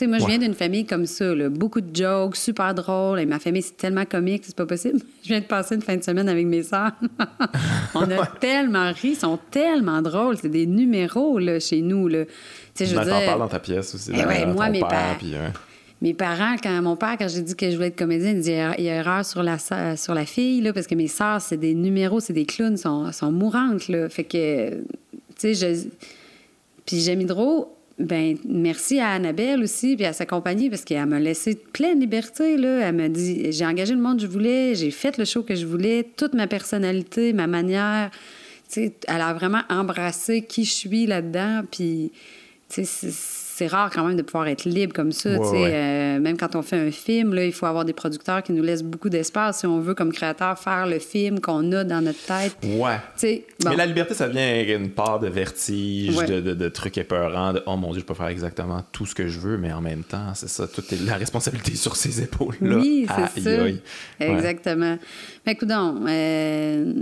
Sais, 0.00 0.06
moi, 0.06 0.16
je 0.18 0.24
Ouais. 0.24 0.30
viens 0.30 0.38
d'une 0.38 0.54
famille 0.54 0.86
comme 0.86 1.04
ça, 1.04 1.34
là. 1.34 1.50
beaucoup 1.50 1.82
de 1.82 1.94
jokes, 1.94 2.36
super 2.36 2.74
drôles. 2.74 3.20
Et 3.20 3.26
ma 3.26 3.38
famille, 3.38 3.60
c'est 3.60 3.76
tellement 3.76 4.06
comique, 4.06 4.44
c'est 4.46 4.56
pas 4.56 4.64
possible. 4.64 4.98
Je 5.22 5.28
viens 5.28 5.40
de 5.40 5.44
passer 5.44 5.74
une 5.74 5.82
fin 5.82 5.94
de 5.94 6.02
semaine 6.02 6.26
avec 6.26 6.46
mes 6.46 6.62
sœurs. 6.62 6.92
On 7.94 8.10
a 8.10 8.24
tellement 8.40 8.90
ri, 8.92 9.10
ils 9.10 9.16
sont 9.16 9.38
tellement 9.50 10.00
drôles. 10.00 10.38
C'est 10.38 10.48
des 10.48 10.64
numéros 10.66 11.38
là, 11.38 11.60
chez 11.60 11.82
nous. 11.82 12.08
Là. 12.08 12.24
Tu 12.24 12.30
sais, 12.74 12.86
je 12.86 12.94
Ben, 12.94 13.02
veux 13.04 13.10
t'en 13.10 13.16
dire, 13.18 13.26
parles 13.26 13.38
dans 13.40 13.48
ta 13.48 13.58
pièce 13.60 13.94
aussi. 13.94 14.10
Eh 14.14 14.24
ouais, 14.24 14.46
moi, 14.46 14.70
mes 14.70 14.78
père, 14.80 14.88
parents- 14.88 15.14
puis, 15.18 15.32
ouais. 15.32 15.52
mes 16.00 16.14
parents, 16.14 16.56
quand 16.62 16.80
mon 16.80 16.96
père, 16.96 17.16
quand 17.18 17.28
j'ai 17.28 17.42
dit 17.42 17.54
que 17.54 17.68
je 17.70 17.74
voulais 17.76 17.88
être 17.88 17.98
comédienne, 17.98 18.36
il 18.38 18.42
dit 18.42 18.52
il 18.78 18.84
y 18.84 18.88
a 18.88 18.94
erreur 18.94 19.22
sur 19.26 19.42
la, 19.42 19.58
sur 19.96 20.14
la 20.14 20.24
fille, 20.24 20.62
là, 20.62 20.72
parce 20.72 20.86
que 20.86 20.94
mes 20.94 21.08
sœurs, 21.08 21.42
c'est 21.42 21.58
des 21.58 21.74
numéros, 21.74 22.20
c'est 22.20 22.32
des 22.32 22.46
clowns, 22.46 22.78
sont, 22.78 23.12
sont 23.12 23.30
mourantes. 23.32 23.88
Là. 23.88 24.08
Fait 24.08 24.24
que, 24.24 24.70
tu 24.76 24.82
sais, 25.36 25.54
je. 25.54 25.88
Puis 26.86 27.00
Jamie 27.00 27.26
Drault, 27.26 27.76
ben 28.00 28.38
merci 28.48 28.98
à 28.98 29.10
Annabelle 29.10 29.62
aussi, 29.62 29.94
puis 29.94 30.06
à 30.06 30.12
sa 30.12 30.24
compagnie, 30.24 30.70
parce 30.70 30.84
qu'elle 30.84 31.04
m'a 31.06 31.20
laissé 31.20 31.54
pleine 31.54 32.00
liberté. 32.00 32.56
Là. 32.56 32.88
Elle 32.88 32.96
m'a 32.96 33.08
dit 33.08 33.52
j'ai 33.52 33.66
engagé 33.66 33.94
le 33.94 34.00
monde 34.00 34.16
que 34.16 34.22
je 34.22 34.26
voulais, 34.26 34.74
j'ai 34.74 34.90
fait 34.90 35.18
le 35.18 35.26
show 35.26 35.42
que 35.42 35.54
je 35.54 35.66
voulais, 35.66 36.08
toute 36.16 36.32
ma 36.34 36.46
personnalité, 36.46 37.32
ma 37.32 37.46
manière. 37.46 38.10
Elle 38.74 38.92
a 39.08 39.34
vraiment 39.34 39.62
embrassé 39.68 40.42
qui 40.42 40.64
je 40.64 40.72
suis 40.72 41.06
là-dedans, 41.06 41.62
c'est 43.60 43.66
rare 43.66 43.90
quand 43.90 44.06
même 44.06 44.16
de 44.16 44.22
pouvoir 44.22 44.48
être 44.48 44.64
libre 44.64 44.94
comme 44.94 45.12
ça. 45.12 45.28
Euh, 45.28 46.18
même 46.18 46.38
quand 46.38 46.56
on 46.56 46.62
fait 46.62 46.78
un 46.78 46.90
film, 46.90 47.34
là, 47.34 47.44
il 47.44 47.52
faut 47.52 47.66
avoir 47.66 47.84
des 47.84 47.92
producteurs 47.92 48.42
qui 48.42 48.52
nous 48.52 48.62
laissent 48.62 48.82
beaucoup 48.82 49.10
d'espace 49.10 49.58
si 49.58 49.66
on 49.66 49.80
veut, 49.80 49.92
comme 49.92 50.14
créateur, 50.14 50.58
faire 50.58 50.86
le 50.86 50.98
film 50.98 51.40
qu'on 51.40 51.70
a 51.72 51.84
dans 51.84 52.00
notre 52.00 52.24
tête. 52.24 52.56
Ouais. 52.64 52.96
Mais 53.22 53.76
la 53.76 53.84
liberté, 53.84 54.14
ça 54.14 54.28
vient 54.28 54.48
avec 54.48 54.70
une 54.70 54.88
part 54.88 55.20
de 55.20 55.28
vertige, 55.28 56.16
de, 56.16 56.68
trucs 56.70 56.96
épeurants, 56.96 57.52
de 57.52 57.62
oh 57.66 57.76
mon 57.76 57.92
Dieu, 57.92 58.00
je 58.00 58.06
peux 58.06 58.14
faire 58.14 58.28
exactement 58.28 58.82
tout 58.92 59.04
ce 59.04 59.14
que 59.14 59.28
je 59.28 59.38
veux, 59.38 59.58
mais 59.58 59.72
en 59.72 59.82
même 59.82 60.04
temps, 60.04 60.32
c'est 60.34 60.48
ça, 60.48 60.66
toute 60.66 60.90
la 60.92 61.16
responsabilité 61.16 61.74
sur 61.74 61.96
ses 61.96 62.22
épaules-là. 62.22 62.76
Oui, 62.76 63.06
c'est 63.34 63.42
ça. 63.42 63.66
Exactement. 64.20 64.96
Mais 65.44 65.52
écoute, 65.52 65.70
euh, 65.70 66.94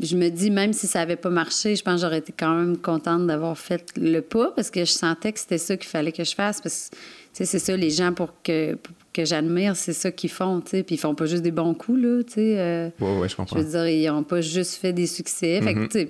je 0.00 0.16
me 0.16 0.28
dis, 0.28 0.50
même 0.50 0.72
si 0.72 0.86
ça 0.86 1.00
n'avait 1.00 1.16
pas 1.16 1.30
marché, 1.30 1.76
je 1.76 1.82
pense 1.82 1.96
que 1.96 2.00
j'aurais 2.02 2.18
été 2.18 2.32
quand 2.36 2.54
même 2.54 2.76
contente 2.76 3.26
d'avoir 3.26 3.56
fait 3.58 3.84
le 3.96 4.20
pas 4.20 4.52
parce 4.54 4.70
que 4.70 4.84
je 4.84 4.92
sentais 4.92 5.32
que 5.32 5.38
c'était 5.38 5.58
ça 5.58 5.76
qu'il 5.76 5.88
fallait 5.88 6.12
que 6.12 6.24
je 6.24 6.34
fasse. 6.34 6.60
Parce 6.60 6.90
que 6.90 7.44
c'est 7.44 7.58
ça, 7.58 7.76
les 7.76 7.90
gens 7.90 8.12
pour 8.12 8.30
que, 8.42 8.78
que 9.12 9.24
j'admire, 9.24 9.76
c'est 9.76 9.92
ça 9.92 10.10
qu'ils 10.10 10.30
font. 10.30 10.60
Puis 10.60 10.84
ils 10.90 10.98
font 10.98 11.14
pas 11.14 11.26
juste 11.26 11.42
des 11.42 11.50
bons 11.50 11.74
coups. 11.74 12.00
Là, 12.00 12.20
euh, 12.38 12.90
ouais, 13.00 13.28
je 13.28 13.36
comprends. 13.36 13.56
Je 13.56 13.62
veux 13.62 13.70
dire, 13.70 13.88
ils 13.88 14.06
n'ont 14.06 14.22
pas 14.22 14.40
juste 14.40 14.74
fait 14.74 14.92
des 14.92 15.06
succès. 15.06 15.60
Mm-hmm. 15.60 16.08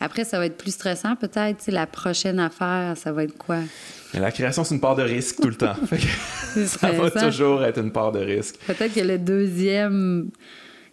après, 0.00 0.24
ça 0.24 0.38
va 0.38 0.46
être 0.46 0.56
plus 0.56 0.72
stressant 0.72 1.16
peut-être. 1.16 1.70
La 1.70 1.86
prochaine 1.86 2.38
affaire, 2.38 2.96
ça 2.96 3.12
va 3.12 3.24
être 3.24 3.36
quoi? 3.36 3.58
la 4.14 4.30
création, 4.30 4.64
c'est 4.64 4.74
une 4.74 4.80
part 4.80 4.96
de 4.96 5.02
risque 5.02 5.40
tout 5.40 5.48
le 5.48 5.56
temps. 5.56 5.74
ça 6.66 6.90
va 6.90 7.10
toujours 7.10 7.64
être 7.64 7.78
une 7.78 7.92
part 7.92 8.12
de 8.12 8.20
risque. 8.20 8.56
Peut-être 8.66 8.94
que 8.94 9.00
le 9.00 9.18
deuxième 9.18 10.30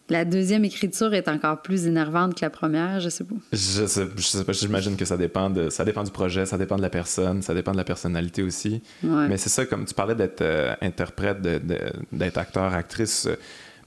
la 0.10 0.26
deuxième 0.26 0.66
écriture 0.66 1.14
est 1.14 1.28
encore 1.28 1.62
plus 1.62 1.88
énervante 1.88 2.36
que 2.36 2.42
la 2.44 2.50
première, 2.50 3.00
je 3.00 3.10
sais 3.10 3.24
pas. 3.24 3.36
Je 3.52 3.86
sais, 3.86 4.08
je 4.16 4.22
sais 4.22 4.44
pas, 4.44 4.52
j'imagine 4.52 4.98
que 4.98 5.06
ça 5.06 5.18
dépend 5.18 5.50
de 5.50 5.70
ça 5.70 5.86
dépend 5.86 6.04
du 6.04 6.12
projet, 6.12 6.46
ça 6.46 6.58
dépend 6.58 6.76
de 6.76 6.82
la 6.82 6.90
personne, 6.90 7.42
ça 7.42 7.54
dépend 7.54 7.72
de 7.72 7.78
la 7.78 7.84
personnalité 7.84 8.44
aussi. 8.44 8.82
Mais 9.02 9.38
c'est 9.38 9.50
ça, 9.50 9.66
comme 9.66 9.86
tu 9.86 9.94
parlais 9.94 10.16
d'être 10.16 10.42
euh, 10.42 10.76
interprète, 10.82 11.42
d'être 11.42 12.38
acteur, 12.38 12.74
actrice. 12.74 13.28
Euh, 13.28 13.36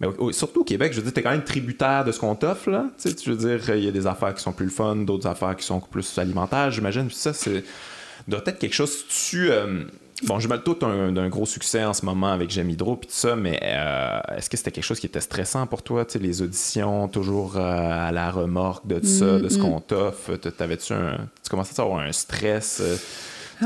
mais 0.00 0.08
surtout 0.32 0.60
au 0.60 0.64
Québec, 0.64 0.92
je 0.92 0.98
veux 0.98 1.04
dire, 1.04 1.12
t'es 1.14 1.22
quand 1.22 1.30
même 1.30 1.44
tributaire 1.44 2.04
de 2.04 2.12
ce 2.12 2.20
qu'on 2.20 2.34
t'offre, 2.34 2.70
là. 2.70 2.86
Tu, 3.00 3.10
sais, 3.10 3.30
veux 3.30 3.36
dire, 3.36 3.74
il 3.74 3.84
y 3.84 3.88
a 3.88 3.92
des 3.92 4.06
affaires 4.06 4.34
qui 4.34 4.42
sont 4.42 4.52
plus 4.52 4.66
le 4.66 4.70
fun, 4.70 4.96
d'autres 4.96 5.26
affaires 5.26 5.56
qui 5.56 5.64
sont 5.64 5.80
plus 5.80 6.18
alimentaires, 6.18 6.70
j'imagine. 6.70 7.06
Puis 7.06 7.16
ça, 7.16 7.32
c'est 7.32 7.64
doit 8.28 8.42
être 8.46 8.58
quelque 8.58 8.74
chose 8.74 9.04
tu 9.08 9.50
euh, 9.50 9.84
Bon, 10.22 10.40
je 10.40 10.48
me 10.48 10.56
tout 10.56 10.74
d'un 10.74 11.28
gros 11.28 11.44
succès 11.44 11.84
en 11.84 11.92
ce 11.92 12.04
moment 12.04 12.32
avec 12.32 12.50
J'aime 12.50 12.70
Hydro 12.70 12.96
puis 12.96 13.08
tout 13.08 13.14
ça, 13.14 13.36
mais 13.36 13.60
euh, 13.62 14.18
est-ce 14.36 14.48
que 14.48 14.56
c'était 14.56 14.70
quelque 14.70 14.84
chose 14.84 14.98
qui 14.98 15.06
était 15.06 15.20
stressant 15.20 15.66
pour 15.66 15.82
toi, 15.82 16.06
tu 16.06 16.14
sais, 16.14 16.18
les 16.18 16.40
auditions, 16.40 17.08
toujours 17.08 17.58
euh, 17.58 17.60
à 17.60 18.12
la 18.12 18.30
remorque 18.30 18.86
de 18.86 18.98
tout 18.98 19.06
ça, 19.06 19.38
de 19.38 19.48
ce 19.48 19.58
mm-hmm. 19.58 19.60
qu'on 19.60 19.80
t'offre? 19.80 20.36
T'avais-tu 20.36 20.94
un... 20.94 21.28
Tu 21.42 21.50
commençais 21.50 21.78
à 21.78 21.84
avoir 21.84 22.00
un 22.00 22.12
stress? 22.12 22.80
Euh, 22.80 22.96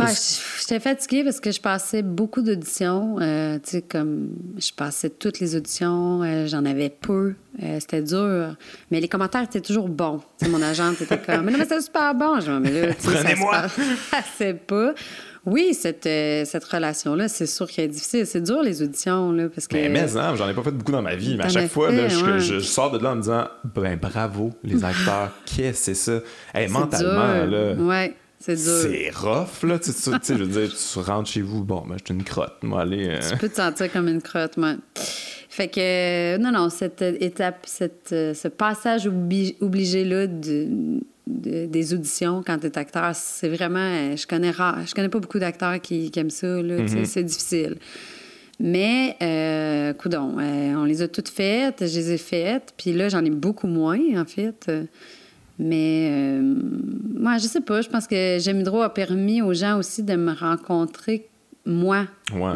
ouais, 0.00 0.12
j'étais 0.58 0.80
fatiguée 0.80 1.22
parce 1.22 1.38
que 1.38 1.52
je 1.52 1.60
passais 1.60 2.02
beaucoup 2.02 2.42
d'auditions. 2.42 3.16
tu 3.18 3.70
sais, 3.70 3.82
comme 3.82 4.30
je 4.58 4.72
passais 4.72 5.10
toutes 5.10 5.38
les 5.38 5.54
auditions, 5.54 6.46
j'en 6.46 6.64
avais 6.64 6.90
peu. 6.90 7.34
c'était 7.78 8.02
dur. 8.02 8.56
Mais 8.90 9.00
les 9.00 9.08
commentaires 9.08 9.42
étaient 9.42 9.60
toujours 9.60 9.88
bons. 9.88 10.20
mon 10.48 10.62
agente 10.62 11.00
était 11.00 11.18
comme, 11.18 11.44
mais 11.44 11.52
non, 11.52 11.58
mais 11.58 11.64
c'était 11.64 11.80
super 11.80 12.12
bon. 12.12 12.40
Je 12.40 12.50
mais 12.50 12.88
là, 12.88 12.94
Prenez-moi! 13.00 13.68
Ça 14.36 14.52
pas. 14.66 14.94
Oui, 15.46 15.72
cette, 15.72 16.06
euh, 16.06 16.44
cette 16.44 16.64
relation-là, 16.64 17.28
c'est 17.28 17.46
sûr 17.46 17.66
qu'elle 17.70 17.86
est 17.86 17.88
difficile. 17.88 18.26
C'est 18.26 18.42
dur, 18.42 18.62
les 18.62 18.82
auditions, 18.82 19.32
là, 19.32 19.48
parce 19.48 19.66
que... 19.66 19.76
Mais, 19.76 19.88
mais 19.88 20.16
hein, 20.16 20.34
j'en 20.36 20.48
ai 20.48 20.54
pas 20.54 20.62
fait 20.62 20.70
beaucoup 20.70 20.92
dans 20.92 21.02
ma 21.02 21.16
vie, 21.16 21.36
mais 21.36 21.44
à 21.44 21.48
chaque 21.48 21.70
fois, 21.70 21.90
je, 22.08 22.60
sors 22.60 22.90
de 22.90 22.98
là 23.02 23.12
en 23.12 23.16
me 23.16 23.22
disant, 23.22 23.46
ben 23.64 23.96
bravo, 23.96 24.50
les 24.62 24.84
acteurs, 24.84 25.32
qu'est-ce 25.46 25.70
que 25.70 25.76
c'est 25.76 25.94
ça? 25.94 26.20
Hey, 26.54 26.68
mentalement, 26.68 27.46
là... 27.46 27.74
Ouais. 27.74 28.14
C'est 28.42 28.56
dur. 28.56 28.72
C'est 28.80 29.10
rough, 29.14 29.68
là. 29.68 29.78
Tu 29.78 29.92
sais, 29.92 30.10
je 30.26 30.32
veux 30.32 30.46
dire, 30.46 30.74
tu 30.74 30.98
rentres 30.98 31.28
chez 31.28 31.42
vous, 31.42 31.62
bon, 31.62 31.84
ben, 31.86 31.96
je 31.98 32.06
suis 32.06 32.14
une 32.14 32.24
crotte, 32.24 32.62
moi, 32.62 32.80
allez. 32.80 33.06
Euh. 33.06 33.18
Tu 33.32 33.36
peux 33.36 33.50
te 33.50 33.56
sentir 33.56 33.92
comme 33.92 34.08
une 34.08 34.22
crotte, 34.22 34.56
moi. 34.56 34.76
Fait 35.50 35.68
que, 35.68 36.38
non, 36.38 36.50
non, 36.50 36.70
cette 36.70 37.02
étape, 37.02 37.66
cette, 37.66 38.12
euh, 38.12 38.32
ce 38.32 38.48
passage 38.48 39.06
obligé-là 39.06 40.26
de, 40.26 41.00
des 41.30 41.94
auditions 41.94 42.42
quand 42.44 42.58
tu 42.58 42.66
es 42.66 42.78
acteur, 42.78 43.14
c'est 43.14 43.48
vraiment. 43.48 43.78
Euh, 43.78 44.16
je 44.16 44.26
connais 44.26 44.50
rare, 44.50 44.86
je 44.86 44.94
connais 44.94 45.08
pas 45.08 45.20
beaucoup 45.20 45.38
d'acteurs 45.38 45.80
qui, 45.80 46.10
aiment 46.16 46.30
ça. 46.30 46.46
Mm-hmm. 46.46 47.04
C'est 47.04 47.24
difficile. 47.24 47.76
Mais, 48.62 49.16
euh, 49.22 49.94
coudon, 49.94 50.36
euh, 50.38 50.74
on 50.74 50.84
les 50.84 51.00
a 51.00 51.08
toutes 51.08 51.30
faites, 51.30 51.78
je 51.80 51.98
les 51.98 52.12
ai 52.12 52.18
faites, 52.18 52.74
puis 52.76 52.92
là, 52.92 53.08
j'en 53.08 53.24
ai 53.24 53.30
beaucoup 53.30 53.66
moins, 53.66 53.98
en 54.20 54.26
fait. 54.26 54.70
Mais, 55.58 56.08
euh, 56.10 56.42
moi, 57.14 57.38
je 57.38 57.46
sais 57.46 57.62
pas, 57.62 57.80
je 57.80 57.88
pense 57.88 58.06
que 58.06 58.36
J'aime 58.38 58.66
a 58.66 58.92
permis 58.92 59.40
aux 59.40 59.54
gens 59.54 59.78
aussi 59.78 60.02
de 60.02 60.14
me 60.14 60.32
rencontrer 60.32 61.29
moi. 61.70 62.06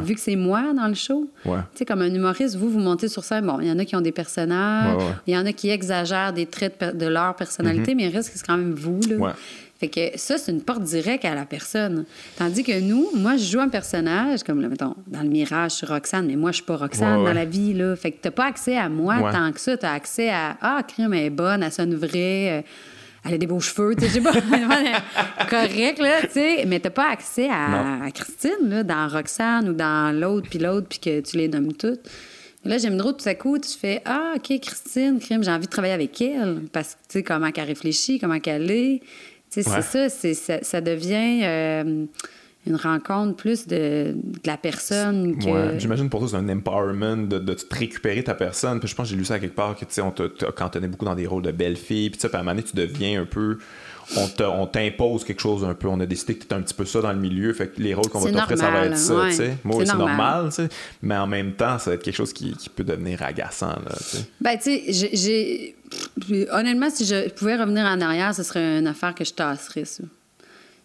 Vu 0.02 0.14
que 0.14 0.20
c'est 0.20 0.36
moi 0.36 0.72
dans 0.74 0.86
le 0.86 0.94
show. 0.94 1.30
Tu 1.44 1.50
sais, 1.74 1.84
comme 1.84 2.02
un 2.02 2.12
humoriste, 2.12 2.56
vous, 2.56 2.70
vous 2.70 2.80
montez 2.80 3.08
sur 3.08 3.24
scène. 3.24 3.46
Bon, 3.46 3.58
il 3.60 3.66
y 3.66 3.72
en 3.72 3.78
a 3.78 3.84
qui 3.84 3.96
ont 3.96 4.00
des 4.00 4.12
personnages, 4.12 5.02
il 5.26 5.34
y 5.34 5.38
en 5.38 5.46
a 5.46 5.52
qui 5.52 5.70
exagèrent 5.70 6.32
des 6.32 6.46
traits 6.46 6.96
de, 6.96 7.06
leur 7.06 7.34
personnalité, 7.36 7.92
mm-hmm. 7.92 7.96
mais 7.96 8.04
il 8.04 8.14
reste 8.14 8.32
que 8.32 8.38
c'est 8.38 8.46
quand 8.46 8.56
même 8.56 8.74
vous. 8.74 9.00
Là. 9.08 9.34
Fait 9.80 9.88
que 9.88 10.18
ça, 10.18 10.38
c'est 10.38 10.52
une 10.52 10.62
porte 10.62 10.82
directe 10.82 11.24
à 11.24 11.34
la 11.34 11.44
personne. 11.44 12.04
Tandis 12.36 12.62
que 12.62 12.80
nous, 12.80 13.08
moi, 13.16 13.36
je 13.36 13.44
joue 13.44 13.60
un 13.60 13.68
personnage, 13.68 14.42
comme, 14.44 14.66
mettons, 14.66 14.94
dans 15.08 15.22
le 15.22 15.28
Mirage, 15.28 15.72
je 15.72 15.76
suis 15.78 15.86
Roxane, 15.86 16.26
mais 16.26 16.36
moi, 16.36 16.52
je 16.52 16.56
suis 16.56 16.64
pas 16.64 16.76
Roxane 16.76 17.24
dans 17.24 17.32
la 17.32 17.44
vie, 17.44 17.74
là. 17.74 17.96
Fait 17.96 18.12
que 18.12 18.18
t'as 18.20 18.30
pas 18.30 18.46
accès 18.46 18.76
à 18.76 18.88
moi 18.88 19.32
tant 19.32 19.50
que 19.52 19.60
ça. 19.60 19.76
T'as 19.76 19.92
accès 19.92 20.30
à, 20.30 20.56
ah, 20.60 20.82
crime, 20.86 21.12
est 21.14 21.30
bonne, 21.30 21.62
elle 21.62 21.72
sonne 21.72 21.94
vraie. 21.94 22.64
Elle 23.24 23.34
a 23.34 23.38
des 23.38 23.46
beaux 23.46 23.60
cheveux, 23.60 23.94
tu 23.96 24.06
sais, 24.06 24.20
pas, 24.20 24.32
correct, 25.50 25.98
là, 25.98 26.22
tu 26.22 26.32
sais, 26.32 26.64
mais 26.66 26.78
t'as 26.78 26.90
pas 26.90 27.10
accès 27.10 27.48
à, 27.50 28.00
Christine, 28.12 28.68
là, 28.68 28.82
dans 28.82 29.08
Roxane 29.08 29.70
ou 29.70 29.72
dans 29.72 30.14
l'autre, 30.14 30.48
puis 30.50 30.58
l'autre, 30.58 30.86
puis 30.88 30.98
que 30.98 31.20
tu 31.20 31.38
les 31.38 31.48
nommes 31.48 31.72
toutes. 31.72 32.00
là, 32.64 32.76
j'aime 32.76 32.98
trop 32.98 33.12
tout 33.12 33.26
à 33.26 33.34
coup, 33.34 33.58
tu 33.58 33.70
fais 33.70 34.02
Ah, 34.04 34.34
OK, 34.36 34.60
Christine, 34.60 35.18
crime, 35.18 35.42
j'ai 35.42 35.50
envie 35.50 35.66
de 35.66 35.70
travailler 35.70 35.94
avec 35.94 36.20
elle, 36.20 36.62
parce 36.70 36.94
que, 36.94 36.98
tu 37.08 37.18
sais, 37.18 37.22
comment 37.22 37.50
qu'elle 37.50 37.66
réfléchit, 37.68 38.18
comment 38.18 38.40
qu'elle 38.40 38.70
est. 38.70 39.00
Tu 39.50 39.62
sais, 39.62 39.70
c'est 39.82 40.08
ça, 40.10 40.34
ça, 40.34 40.58
ça, 40.62 40.80
devient. 40.82 41.40
Euh, 41.44 42.04
une 42.66 42.76
rencontre 42.76 43.36
plus 43.36 43.66
de, 43.66 44.16
la 44.44 44.56
personne. 44.56 45.38
Que... 45.38 45.78
J'imagine 45.78 46.08
pour 46.08 46.20
toi, 46.20 46.28
c'est 46.30 46.36
un 46.36 46.48
empowerment 46.48 47.28
de, 47.28 47.38
de, 47.38 47.54
te 47.54 47.74
récupérer 47.74 48.24
ta 48.24 48.34
personne. 48.34 48.80
Puis 48.80 48.88
je 48.88 48.94
pense 48.94 49.06
que 49.06 49.10
j'ai 49.10 49.16
lu 49.16 49.24
ça 49.24 49.38
quelque 49.38 49.54
part 49.54 49.74
que 49.74 49.84
tu 49.84 49.92
sais, 49.92 50.00
on 50.00 50.10
te, 50.10 50.50
cantonnait 50.50 50.88
beaucoup 50.88 51.04
dans 51.04 51.14
des 51.14 51.26
rôles 51.26 51.42
de 51.42 51.52
belle 51.52 51.76
fille. 51.76 52.10
Puis, 52.10 52.20
à 52.24 52.34
un 52.34 52.38
moment 52.38 52.52
donné, 52.52 52.62
tu 52.62 52.74
deviens 52.74 53.22
un 53.22 53.26
peu. 53.26 53.58
On 54.16 54.66
t'impose 54.66 55.24
quelque 55.24 55.40
chose 55.40 55.64
un 55.64 55.74
peu. 55.74 55.88
On 55.88 55.98
a 56.00 56.06
décidé 56.06 56.36
que 56.36 56.44
tu 56.44 56.54
un 56.54 56.60
petit 56.60 56.74
peu 56.74 56.84
ça 56.84 57.00
dans 57.00 57.12
le 57.12 57.18
milieu. 57.18 57.52
Fait 57.52 57.68
que 57.68 57.80
les 57.80 57.94
rôles 57.94 58.08
qu'on 58.08 58.20
va 58.20 58.32
t'offrir, 58.32 58.58
ça 58.58 58.70
va 58.70 58.86
être 58.86 58.98
ça. 58.98 59.28
Moi, 59.62 59.84
c'est 59.84 59.96
normal. 59.96 60.50
mais 61.02 61.16
en 61.16 61.26
même 61.26 61.52
temps, 61.52 61.78
ça 61.78 61.90
va 61.90 61.94
être 61.94 62.02
quelque 62.02 62.16
chose 62.16 62.32
qui, 62.32 62.52
qui 62.52 62.68
peut 62.68 62.84
devenir 62.84 63.22
agaçant. 63.22 63.68
Là, 63.68 63.94
ben, 64.40 64.56
tu 64.56 64.92
sais, 64.92 65.10
j'ai. 65.12 65.76
Honnêtement, 66.50 66.90
si 66.90 67.04
je 67.04 67.28
pouvais 67.30 67.56
revenir 67.56 67.84
en 67.84 68.00
arrière, 68.00 68.34
ce 68.34 68.42
serait 68.42 68.78
une 68.78 68.86
affaire 68.86 69.14
que 69.14 69.24
je 69.24 69.32
tasserais, 69.32 69.84
ça 69.84 70.02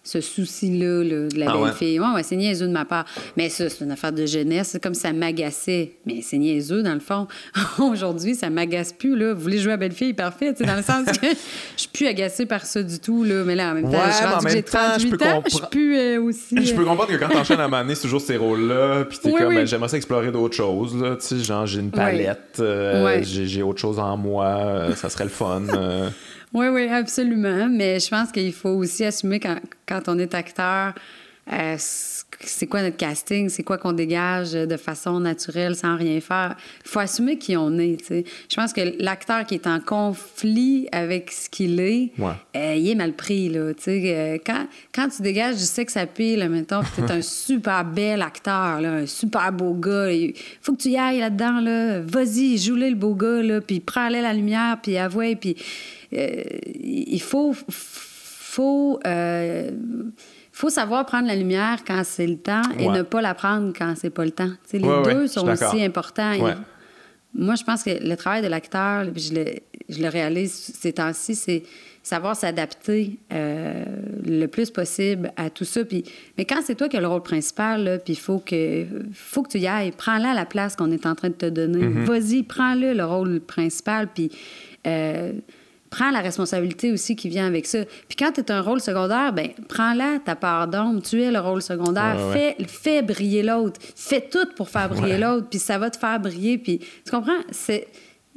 ce 0.09 0.21
souci-là 0.21 1.03
de 1.03 1.27
la 1.37 1.51
ah 1.51 1.57
belle 1.57 1.73
fille. 1.73 1.99
Ouais, 1.99 2.07
ouais, 2.15 2.23
c'est 2.23 2.35
niaiseux 2.35 2.67
de 2.67 2.71
ma 2.71 2.85
part. 2.85 3.05
Mais 3.37 3.49
ça, 3.49 3.69
c'est 3.69 3.83
une 3.83 3.91
affaire 3.91 4.11
de 4.11 4.25
jeunesse. 4.25 4.69
C'est 4.71 4.81
comme 4.81 4.95
ça 4.95 5.13
m'agaçait. 5.13 5.93
Mais 6.05 6.21
c'est 6.23 6.37
niaiseux, 6.37 6.81
dans 6.81 6.95
le 6.95 6.99
fond. 6.99 7.27
Aujourd'hui, 7.79 8.33
ça 8.33 8.49
m'agace 8.49 8.91
plus. 8.91 9.15
Là. 9.15 9.33
Vous 9.33 9.41
voulez 9.41 9.59
jouer 9.59 9.73
à 9.73 9.77
belle 9.77 9.91
fille? 9.91 10.13
Parfait. 10.13 10.53
Dans 10.53 10.75
le 10.75 10.81
sens 10.81 11.05
que 11.05 11.27
je 11.27 11.81
suis 11.81 11.89
plus 11.93 12.07
agacée 12.07 12.47
par 12.47 12.65
ça 12.65 12.81
du 12.81 12.99
tout. 12.99 13.23
Là. 13.23 13.43
Mais 13.45 13.55
là, 13.55 13.71
en 13.71 13.75
même 13.75 13.91
temps, 13.91 13.99
je 14.43 14.49
j'ai 14.49 14.63
38 14.63 15.21
ans. 15.21 15.43
Je 15.45 15.55
suis 15.55 15.65
plus 15.69 15.97
euh, 15.97 16.21
aussi... 16.21 16.65
Je 16.65 16.73
peux 16.73 16.81
euh, 16.81 16.85
comprendre 16.85 17.11
que 17.11 17.17
quand 17.17 17.29
t'enchaînes 17.29 17.59
à 17.59 17.67
m'amener, 17.67 17.93
c'est 17.93 18.03
toujours 18.03 18.21
ces 18.21 18.37
rôles-là. 18.37 19.05
Puis 19.05 19.19
t'es 19.19 19.31
comme, 19.31 19.53
ben, 19.53 19.67
j'aimerais 19.67 19.89
ça 19.89 19.97
explorer 19.97 20.31
d'autres 20.31 20.55
choses. 20.55 20.99
Là. 20.99 21.17
Genre, 21.43 21.65
j'ai 21.67 21.79
une 21.81 21.91
palette. 21.91 22.57
Euh, 22.59 23.21
j'ai 23.21 23.61
autre 23.61 23.79
chose 23.79 23.99
en 23.99 24.17
moi. 24.17 24.95
ça 24.95 25.09
serait 25.09 25.25
le 25.25 25.29
fun. 25.29 25.61
Oui, 26.53 26.67
oui, 26.67 26.87
absolument. 26.87 27.67
Mais 27.69 27.99
je 27.99 28.09
pense 28.09 28.31
qu'il 28.31 28.53
faut 28.53 28.69
aussi 28.69 29.05
assumer 29.05 29.39
quand, 29.39 29.59
quand 29.87 30.07
on 30.07 30.17
est 30.17 30.33
acteur, 30.33 30.93
euh, 31.51 31.77
c'est 32.41 32.67
quoi 32.67 32.81
notre 32.81 32.95
casting, 32.95 33.49
c'est 33.49 33.63
quoi 33.63 33.77
qu'on 33.77 33.91
dégage 33.91 34.53
de 34.53 34.77
façon 34.77 35.19
naturelle 35.19 35.75
sans 35.75 35.97
rien 35.97 36.21
faire? 36.21 36.55
Il 36.85 36.89
faut 36.89 36.99
assumer 36.99 37.37
qui 37.37 37.57
on 37.57 37.77
est. 37.77 37.97
Je 38.09 38.55
pense 38.55 38.71
que 38.71 38.81
l'acteur 38.99 39.45
qui 39.45 39.55
est 39.55 39.67
en 39.67 39.79
conflit 39.81 40.87
avec 40.91 41.31
ce 41.31 41.49
qu'il 41.49 41.79
est, 41.79 42.11
euh, 42.19 42.75
il 42.75 42.89
est 42.89 42.95
mal 42.95 43.13
pris. 43.13 43.49
Là, 43.49 43.71
euh, 43.87 44.37
quand, 44.45 44.67
quand 44.93 45.09
tu 45.09 45.21
dégages 45.21 45.55
du 45.55 45.63
sexe 45.63 45.97
à 45.97 46.05
pile, 46.05 46.47
mettons, 46.49 46.81
tu 46.95 47.01
es 47.01 47.11
un 47.11 47.21
super 47.21 47.83
bel 47.83 48.21
acteur, 48.21 48.79
là, 48.79 48.93
un 48.93 49.05
super 49.05 49.51
beau 49.51 49.73
gars, 49.73 50.11
il 50.11 50.33
faut 50.61 50.73
que 50.73 50.81
tu 50.81 50.89
y 50.89 50.97
ailles 50.97 51.19
là-dedans. 51.19 51.59
Là. 51.59 51.99
Vas-y, 52.01 52.57
joue-le 52.57 52.89
le 52.89 52.95
beau 52.95 53.15
gars, 53.15 53.41
là, 53.41 53.59
puis 53.59 53.81
prends-le 53.81 54.21
la 54.21 54.33
lumière, 54.33 54.77
puis 54.81 54.97
avoue, 54.97 55.35
puis 55.35 55.57
euh, 56.13 56.43
il 56.81 57.21
faut... 57.21 57.53
faut 57.67 58.99
faut 60.59 60.69
savoir 60.69 61.05
prendre 61.05 61.25
la 61.25 61.37
lumière 61.37 61.85
quand 61.87 62.01
c'est 62.03 62.27
le 62.27 62.35
temps 62.35 62.61
et 62.77 62.89
ne 62.89 63.01
pas 63.01 63.21
la 63.21 63.33
prendre 63.33 63.71
quand 63.77 63.93
c'est 63.95 64.09
pas 64.09 64.25
le 64.25 64.31
temps. 64.31 64.51
les 64.73 64.79
deux 64.79 65.27
sont 65.27 65.47
aussi 65.47 65.81
importants. 65.81 66.33
moi, 67.33 67.55
je 67.55 67.63
pense 67.63 67.81
que 67.81 67.91
le 67.91 68.15
travail 68.17 68.41
de 68.41 68.47
l'acteur, 68.47 69.05
je 69.15 69.35
le, 69.35 69.45
je 69.87 70.01
le 70.01 70.09
réalise 70.09 70.51
ces 70.51 70.91
temps-ci, 70.91 71.35
c'est 71.35 71.63
savoir 72.03 72.35
s'adapter 72.35 73.19
euh, 73.31 73.85
le 74.25 74.47
plus 74.47 74.69
possible 74.69 75.31
à 75.37 75.49
tout 75.49 75.63
ça. 75.63 75.85
Puis, 75.85 76.03
mais 76.37 76.43
quand 76.43 76.59
c'est 76.61 76.75
toi 76.75 76.89
qui 76.89 76.97
as 76.97 77.01
le 77.01 77.07
rôle 77.07 77.23
principal, 77.23 78.01
puis 78.03 78.15
il 78.15 78.19
faut 78.19 78.39
que, 78.39 78.85
faut 79.13 79.43
que 79.43 79.51
tu 79.51 79.59
y 79.59 79.67
ailles. 79.67 79.93
Prends-la 79.95 80.33
la 80.33 80.45
place 80.45 80.75
qu'on 80.75 80.91
est 80.91 81.05
en 81.05 81.15
train 81.15 81.29
de 81.29 81.35
te 81.35 81.45
donner. 81.45 81.85
Mm-hmm. 81.85 82.03
Vas-y, 82.03 82.43
prends-le 82.43 82.93
le 82.93 83.05
rôle 83.05 83.39
principal, 83.39 84.09
puis 84.13 84.29
euh, 84.87 85.31
prends 85.89 86.11
la 86.11 86.19
responsabilité 86.19 86.91
aussi 86.91 87.15
qui 87.15 87.29
vient 87.29 87.47
avec 87.47 87.65
ça. 87.65 87.79
Puis 88.07 88.15
quand 88.17 88.31
tu 88.31 88.41
es 88.41 88.51
un 88.51 88.61
rôle 88.61 88.79
secondaire, 88.81 89.33
ben 89.33 89.49
prends-la 89.67 90.19
ta 90.23 90.35
part 90.35 90.67
d'ombre. 90.67 91.01
Tu 91.01 91.21
es 91.23 91.31
le 91.31 91.39
rôle 91.39 91.61
secondaire. 91.61 92.15
Ouais, 92.17 92.23
ouais. 92.33 92.55
Fais, 92.59 92.65
fais 92.67 93.01
briller 93.01 93.43
l'autre. 93.43 93.79
Fais 93.95 94.21
tout 94.21 94.47
pour 94.55 94.69
faire 94.69 94.89
briller 94.89 95.13
Ouais. 95.13 95.17
l'autre, 95.19 95.47
puis 95.49 95.59
ça 95.59 95.77
va 95.77 95.89
te 95.89 95.97
faire 95.97 96.19
briller. 96.19 96.57
Puis 96.57 96.79
tu 96.79 97.11
comprends? 97.11 97.39
C'est... 97.51 97.87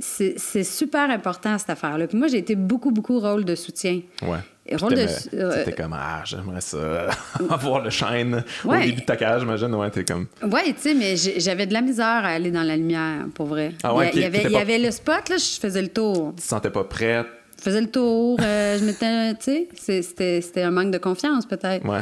C'est 0.01 0.65
super 0.65 1.11
important, 1.11 1.57
cette 1.59 1.71
affaire-là. 1.71 2.09
Puis 2.09 2.19
moi, 2.19 2.27
j'ai 2.27 2.39
été 2.39 2.57
beaucoup, 2.57 2.91
beaucoup 2.91 3.21
rôle 3.21 3.45
de 3.45 3.55
soutien. 3.55 4.01
Ouais. 4.23 4.39
Et 4.67 4.75
rôle 4.75 4.93
de- 4.95 4.97
t'aimais- 4.97 5.11
euh, 5.35 5.65
comme, 5.77 5.93
ah, 5.97 6.23
j'aimerais 6.25 6.61
ça, 6.63 7.09
avoir 7.51 7.83
le 7.85 7.91
chaîne 7.91 8.43
au 8.65 8.69
Ouais. 8.71 8.87
début 8.87 9.03
de 9.03 9.07
ta 9.07 9.17
cage, 9.17 9.43
j'imagine. 9.43 9.73
Ouais, 9.75 9.91
t'es 9.91 10.03
comme. 10.05 10.27
Oui, 10.43 10.61
tu 10.75 10.81
sais, 10.81 10.95
mais 10.95 11.15
j'avais 11.17 11.67
de 11.67 11.73
la 11.75 11.83
misère 11.83 12.07
à 12.07 12.29
aller 12.29 12.51
dans 12.51 12.63
la 12.63 12.77
lumière, 12.77 13.27
pour 13.35 13.47
vrai. 13.47 13.75
Ah 13.85 13.95
ouais, 13.95 14.11
il 14.15 14.21
y, 14.23 14.23
ok, 14.23 14.27
avait, 14.27 14.43
il 14.45 14.51
y 14.51 14.53
pas- 14.55 14.61
avait 14.61 14.79
le 14.79 14.91
spot, 14.91 15.29
là, 15.29 15.37
je 15.37 15.61
faisais 15.61 15.83
le 15.83 15.89
tour. 15.89 16.33
Tu 16.37 16.43
te 16.43 16.49
sentais 16.49 16.71
pas 16.71 16.85
prête. 16.85 17.27
Je 17.65 17.71
faisais 17.71 17.81
le 17.81 17.87
tour, 17.91 18.39
euh, 18.43 18.77
je 18.77 18.85
m'étais, 18.85 19.35
tu 19.35 19.69
sais, 19.79 20.03
c'était 20.03 20.41
c'était 20.41 20.63
un 20.63 20.73
manque 20.73 20.91
de 20.91 20.99
confiance, 20.99 21.47
peut-être. 21.47 21.87
Ouais. 21.89 22.01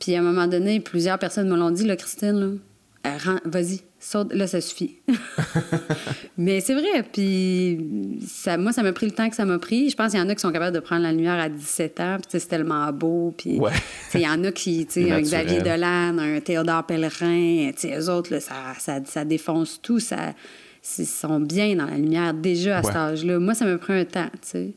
Puis 0.00 0.16
à 0.16 0.18
un 0.18 0.22
moment 0.22 0.48
donné, 0.48 0.80
plusieurs 0.80 1.16
personnes 1.18 1.48
me 1.48 1.56
l'ont 1.56 1.70
dit, 1.70 1.84
là, 1.86 1.94
Christine, 1.94 2.32
là, 2.40 2.46
euh, 3.06 3.38
vas-y, 3.44 3.82
saute, 4.00 4.34
là, 4.34 4.48
ça 4.48 4.60
suffit. 4.60 4.96
Mais 6.36 6.60
c'est 6.60 6.74
vrai, 6.74 7.04
puis 7.12 7.78
ça, 8.26 8.56
moi, 8.56 8.72
ça 8.72 8.82
m'a 8.82 8.92
pris 8.92 9.06
le 9.06 9.12
temps 9.12 9.28
que 9.30 9.36
ça 9.36 9.44
m'a 9.44 9.58
pris. 9.60 9.90
Je 9.90 9.96
pense 9.96 10.10
qu'il 10.10 10.18
y 10.20 10.22
en 10.22 10.28
a 10.28 10.34
qui 10.34 10.40
sont 10.40 10.50
capables 10.50 10.74
de 10.74 10.80
prendre 10.80 11.02
la 11.02 11.12
lumière 11.12 11.38
à 11.38 11.48
17 11.48 12.00
ans, 12.00 12.16
puis 12.18 12.40
c'est 12.40 12.48
tellement 12.48 12.90
beau, 12.92 13.32
puis 13.38 13.60
Ouais. 13.60 13.70
tu 13.72 13.78
sais, 14.10 14.20
il 14.20 14.24
y 14.24 14.28
en 14.28 14.42
a 14.42 14.50
qui, 14.50 14.86
tu 14.86 15.04
sais, 15.04 15.12
un. 15.12 15.20
Xavier 15.20 15.60
Dolan, 15.62 16.18
un 16.18 16.40
Théodore 16.40 16.84
Pellerin, 16.84 17.70
tu 17.72 17.88
sais, 17.88 17.96
eux 17.96 18.10
autres, 18.10 18.32
là, 18.32 18.40
ça, 18.40 18.54
ça, 18.78 18.98
ça 19.04 19.24
défonce 19.24 19.80
tout, 19.80 20.00
ça, 20.00 20.34
ils 20.98 21.06
sont 21.06 21.40
bien 21.40 21.74
dans 21.76 21.86
la 21.86 21.96
lumière 21.96 22.34
déjà 22.34 22.78
à 22.78 22.80
Ouais. 22.80 22.86
cet 22.86 22.96
âge-là. 22.96 23.38
Moi, 23.38 23.54
ça 23.54 23.64
m'a 23.64 23.78
pris 23.78 23.92
un 23.92 24.04
temps, 24.04 24.30
tu 24.34 24.38
sais. 24.42 24.72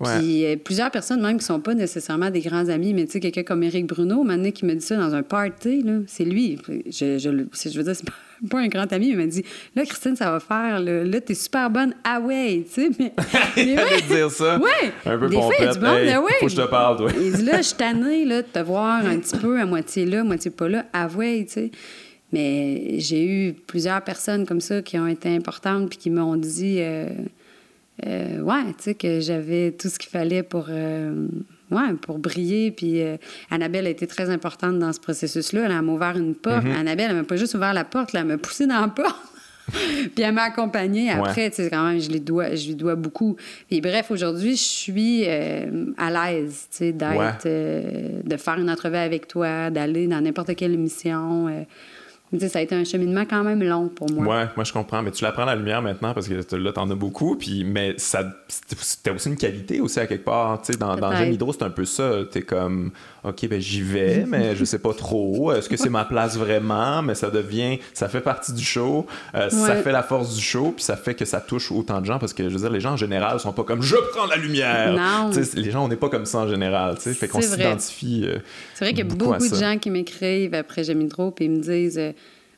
Ouais. 0.00 0.18
Puis 0.18 0.44
euh, 0.46 0.56
plusieurs 0.56 0.90
personnes, 0.90 1.22
même 1.22 1.38
qui 1.38 1.44
sont 1.44 1.60
pas 1.60 1.74
nécessairement 1.74 2.30
des 2.30 2.40
grands 2.40 2.68
amis, 2.68 2.92
mais 2.92 3.04
tu 3.04 3.12
sais, 3.12 3.20
quelqu'un 3.20 3.44
comme 3.44 3.62
Éric 3.62 3.86
Bruno, 3.86 4.24
donné, 4.24 4.50
qui 4.50 4.64
me 4.64 4.74
dit 4.74 4.84
ça 4.84 4.96
dans 4.96 5.14
un 5.14 5.22
party, 5.22 5.82
là, 5.82 5.98
c'est 6.08 6.24
lui. 6.24 6.58
Je, 6.86 7.18
je, 7.18 7.70
je 7.70 7.76
veux 7.78 7.84
dire, 7.84 7.94
c'est 7.94 8.04
pas, 8.06 8.12
pas 8.50 8.58
un 8.58 8.66
grand 8.68 8.92
ami, 8.92 9.08
mais 9.08 9.12
il 9.12 9.16
m'a 9.18 9.26
dit 9.26 9.44
Là, 9.76 9.84
Christine, 9.84 10.16
ça 10.16 10.32
va 10.32 10.40
faire, 10.40 10.80
là, 10.80 11.04
là 11.04 11.20
t'es 11.20 11.34
super 11.34 11.70
bonne, 11.70 11.94
ah 12.02 12.18
ouais, 12.20 12.64
tu 12.74 12.82
sais, 12.82 12.90
mais. 12.98 13.12
ouais. 13.56 14.02
dire 14.08 14.30
ça. 14.30 14.58
Ouais. 14.58 14.92
Un 15.06 15.18
peu 15.18 15.28
Des 15.28 15.36
fois, 15.36 15.52
il 15.60 15.64
y 15.64 15.68
a 15.68 15.72
du 15.72 15.78
pompette. 15.78 15.88
monde, 15.92 15.98
Hey, 16.00 16.10
ah 16.10 16.20
ouais. 16.20 16.32
Faut 16.40 16.46
que 16.46 16.52
je 16.52 16.56
te 16.56 16.66
parle, 16.66 16.96
toi. 16.96 17.10
Il 17.20 17.32
dit 17.34 17.42
là, 17.44 17.58
je 17.58 17.62
suis 17.62 17.76
tannée 17.76 18.24
là, 18.24 18.42
de 18.42 18.46
te 18.48 18.58
voir 18.58 19.04
un 19.06 19.18
petit 19.20 19.36
peu 19.36 19.60
à 19.60 19.66
moitié 19.66 20.04
là, 20.06 20.20
à 20.20 20.24
moitié 20.24 20.50
pas 20.50 20.68
là, 20.68 20.86
avouez, 20.92 21.44
tu 21.46 21.52
sais. 21.52 21.70
Mais 22.32 22.94
j'ai 22.98 23.24
eu 23.26 23.52
plusieurs 23.52 24.02
personnes 24.02 24.46
comme 24.46 24.60
ça 24.60 24.80
qui 24.82 24.98
ont 24.98 25.06
été 25.06 25.28
importantes 25.34 25.90
puis 25.90 25.98
qui 25.98 26.10
m'ont 26.10 26.36
dit, 26.36 26.76
euh, 26.80 27.08
euh, 28.06 28.40
ouais, 28.40 28.64
tu 28.78 28.84
sais, 28.84 28.94
que 28.94 29.20
j'avais 29.20 29.72
tout 29.72 29.88
ce 29.88 29.98
qu'il 29.98 30.08
fallait 30.10 30.42
pour, 30.42 30.66
euh, 30.70 31.26
ouais, 31.70 31.92
pour 32.00 32.18
briller. 32.18 32.70
Puis 32.70 33.02
Annabelle 33.50 33.86
a 33.86 33.90
été 33.90 34.06
très 34.06 34.30
importante 34.30 34.78
dans 34.78 34.92
ce 34.92 35.00
processus-là. 35.00 35.66
Elle 35.66 35.82
m'a 35.82 35.92
ouvert 35.92 36.16
une 36.16 36.34
porte. 36.34 36.64
Mm-hmm. 36.64 36.76
Annabelle, 36.80 37.06
elle 37.10 37.16
m'a 37.16 37.24
pas 37.24 37.36
juste 37.36 37.54
ouvert 37.54 37.74
la 37.74 37.84
porte, 37.84 38.12
là, 38.14 38.20
elle 38.20 38.26
m'a 38.26 38.38
poussé 38.38 38.66
dans 38.66 38.80
la 38.80 38.88
porte. 38.96 39.16
Puis 39.72 40.24
elle 40.24 40.34
m'a 40.34 40.42
accompagnée 40.42 41.10
après, 41.10 41.48
tu 41.50 41.56
sais, 41.62 41.70
quand 41.70 41.86
même, 41.88 42.00
je 42.00 42.10
lui 42.10 42.20
dois, 42.20 42.54
je 42.56 42.66
lui 42.68 42.74
dois 42.74 42.96
beaucoup. 42.96 43.36
Puis 43.68 43.80
bref, 43.80 44.10
aujourd'hui, 44.10 44.56
je 44.56 44.62
suis 44.62 45.22
euh, 45.26 45.86
à 45.96 46.10
l'aise, 46.10 46.66
tu 46.70 46.78
sais, 46.78 46.92
d'être, 46.92 47.16
Ouais. 47.16 47.30
euh, 47.46 48.20
de 48.24 48.36
faire 48.36 48.58
une 48.58 48.68
entrevue 48.68 48.96
avec 48.96 49.28
toi, 49.28 49.70
d'aller 49.70 50.08
dans 50.08 50.20
n'importe 50.20 50.56
quelle 50.56 50.72
émission. 50.74 51.46
euh. 51.46 51.62
Ça 52.38 52.58
a 52.58 52.62
été 52.62 52.74
un 52.74 52.84
cheminement 52.84 53.24
quand 53.28 53.44
même 53.44 53.62
long 53.62 53.88
pour 53.88 54.10
moi. 54.10 54.24
Ouais, 54.26 54.44
moi 54.56 54.64
je 54.64 54.72
comprends, 54.72 55.02
mais 55.02 55.10
tu 55.10 55.22
la 55.22 55.32
prends 55.32 55.44
la 55.44 55.54
lumière 55.54 55.82
maintenant 55.82 56.14
parce 56.14 56.28
que 56.28 56.56
là 56.56 56.72
t'en 56.72 56.90
as 56.90 56.94
beaucoup, 56.94 57.36
puis 57.36 57.62
mais 57.64 57.94
ça 57.98 58.24
c'était 58.48 59.10
aussi 59.10 59.28
une 59.28 59.36
qualité 59.36 59.80
aussi 59.80 60.00
à 60.00 60.06
quelque 60.06 60.24
part, 60.24 60.62
tu 60.62 60.72
sais 60.72 60.78
dans, 60.78 60.96
dans. 60.96 61.14
J'aime 61.14 61.32
Hydro 61.32 61.52
c'est 61.52 61.62
un 61.64 61.70
peu 61.70 61.84
ça, 61.84 62.20
t'es 62.30 62.42
comme 62.42 62.92
ok 63.22 63.48
ben 63.48 63.60
j'y 63.60 63.82
vais, 63.82 64.24
mais 64.28 64.56
je 64.56 64.64
sais 64.64 64.78
pas 64.78 64.94
trop, 64.94 65.52
est-ce 65.52 65.68
que 65.68 65.76
c'est 65.76 65.90
ma 65.90 66.04
place 66.06 66.36
vraiment, 66.38 67.02
mais 67.02 67.14
ça 67.14 67.28
devient, 67.30 67.78
ça 67.92 68.08
fait 68.08 68.20
partie 68.22 68.52
du 68.54 68.64
show, 68.64 69.06
euh, 69.34 69.50
ça 69.50 69.76
fait 69.76 69.92
la 69.92 70.02
force 70.02 70.34
du 70.34 70.40
show, 70.42 70.72
puis 70.74 70.82
ça 70.84 70.96
fait 70.96 71.14
que 71.14 71.24
ça 71.26 71.40
touche 71.40 71.70
autant 71.70 72.00
de 72.00 72.06
gens 72.06 72.18
parce 72.18 72.32
que 72.32 72.44
je 72.48 72.54
veux 72.54 72.60
dire 72.60 72.70
les 72.70 72.80
gens 72.80 72.92
en 72.92 72.96
général 72.96 73.40
sont 73.40 73.52
pas 73.52 73.64
comme 73.64 73.82
je 73.82 73.96
prends 74.14 74.26
la 74.26 74.36
lumière, 74.36 74.92
Non. 74.94 75.30
Les 75.54 75.70
gens 75.70 75.84
on 75.84 75.88
n'est 75.88 75.96
pas 75.96 76.08
comme 76.08 76.24
ça 76.26 76.38
en 76.38 76.48
général, 76.48 76.96
tu 76.96 77.02
sais, 77.02 77.14
fait 77.14 77.28
qu'on 77.28 77.40
s'identifie. 77.42 78.22
euh, 78.26 78.38
C'est 78.74 78.84
vrai 78.86 78.94
qu'il 78.94 79.06
y 79.06 79.10
a 79.10 79.14
beaucoup 79.14 79.36
de 79.48 79.54
gens 79.54 79.76
qui 79.78 79.90
m'écrivent 79.90 80.54
après 80.54 80.82
J'aime 80.84 81.08
trop 81.08 81.30
puis 81.30 81.44
ils 81.44 81.50
me 81.50 81.60
disent 81.60 81.98
euh, 81.98 82.12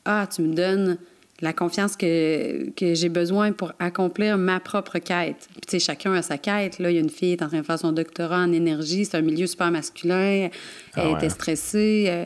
Ah, 0.05 0.27
tu 0.33 0.41
me 0.43 0.53
donnes 0.53 0.97
la 1.41 1.51
confiance 1.51 1.97
que, 1.97 2.69
que 2.71 2.93
j'ai 2.93 3.09
besoin 3.09 3.51
pour 3.51 3.73
accomplir 3.79 4.37
ma 4.37 4.59
propre 4.61 4.99
quête. 4.99 5.47
Puis, 5.51 5.61
tu 5.67 5.71
sais, 5.71 5.79
chacun 5.79 6.13
a 6.13 6.21
sa 6.21 6.37
quête. 6.37 6.79
Là, 6.79 6.91
il 6.91 6.95
y 6.95 6.97
a 6.97 7.01
une 7.01 7.09
fille 7.09 7.35
qui 7.35 7.41
est 7.41 7.43
en 7.43 7.49
train 7.49 7.59
de 7.59 7.65
faire 7.65 7.79
son 7.79 7.91
doctorat 7.91 8.39
en 8.39 8.53
énergie. 8.53 9.03
C'est 9.03 9.17
un 9.17 9.21
milieu 9.21 9.45
super 9.47 9.69
masculin. 9.71 10.47
Ah 10.93 11.01
Elle 11.01 11.07
ouais. 11.07 11.13
était 11.15 11.29
stressée. 11.29 12.05
euh, 12.07 12.25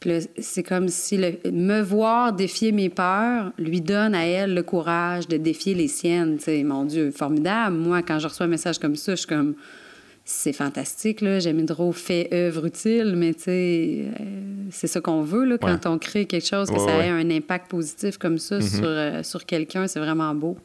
puis 0.00 0.12
c'est 0.38 0.62
comme 0.62 0.88
si 0.88 1.16
le- 1.18 1.50
me 1.50 1.82
voir 1.82 2.32
défier 2.32 2.70
mes 2.72 2.88
peurs 2.88 3.52
lui 3.58 3.80
donne 3.80 4.14
à 4.14 4.24
elle 4.24 4.54
le 4.54 4.62
courage 4.62 5.26
de 5.28 5.36
défier 5.36 5.74
les 5.74 5.88
siennes. 5.88 6.38
Tu 6.38 6.44
sais, 6.44 6.62
mon 6.62 6.84
Dieu, 6.84 7.10
formidable. 7.10 7.76
Moi, 7.76 8.00
quand 8.02 8.18
je 8.20 8.28
reçois 8.28 8.46
un 8.46 8.48
message 8.48 8.78
comme 8.78 8.94
ça, 8.96 9.12
je 9.12 9.16
suis 9.18 9.26
comme 9.26 9.56
c'est 10.30 10.52
fantastique, 10.52 11.22
là. 11.22 11.38
J'aime 11.38 11.64
trop 11.64 11.90
fait 11.92 12.28
œuvre 12.34 12.66
utile, 12.66 13.14
mais 13.16 13.32
tu 13.32 13.44
sais, 13.44 14.04
euh, 14.20 14.24
c'est 14.70 14.86
ça 14.86 15.00
qu'on 15.00 15.22
veut, 15.22 15.44
là, 15.46 15.56
quand 15.56 15.68
Ouais. 15.68 15.86
on 15.86 15.98
crée 15.98 16.26
quelque 16.26 16.46
chose, 16.46 16.68
que 16.68 16.74
Ouais, 16.74 16.80
ça 16.80 16.98
ouais. 16.98 17.06
ait 17.06 17.10
un 17.10 17.30
impact 17.30 17.70
positif 17.70 18.18
comme 18.18 18.36
ça 18.36 18.60
sur, 18.60 18.84
euh, 18.84 19.22
sur 19.22 19.46
quelqu'un, 19.46 19.86
c'est 19.86 20.00
vraiment 20.00 20.34
beau. 20.34 20.58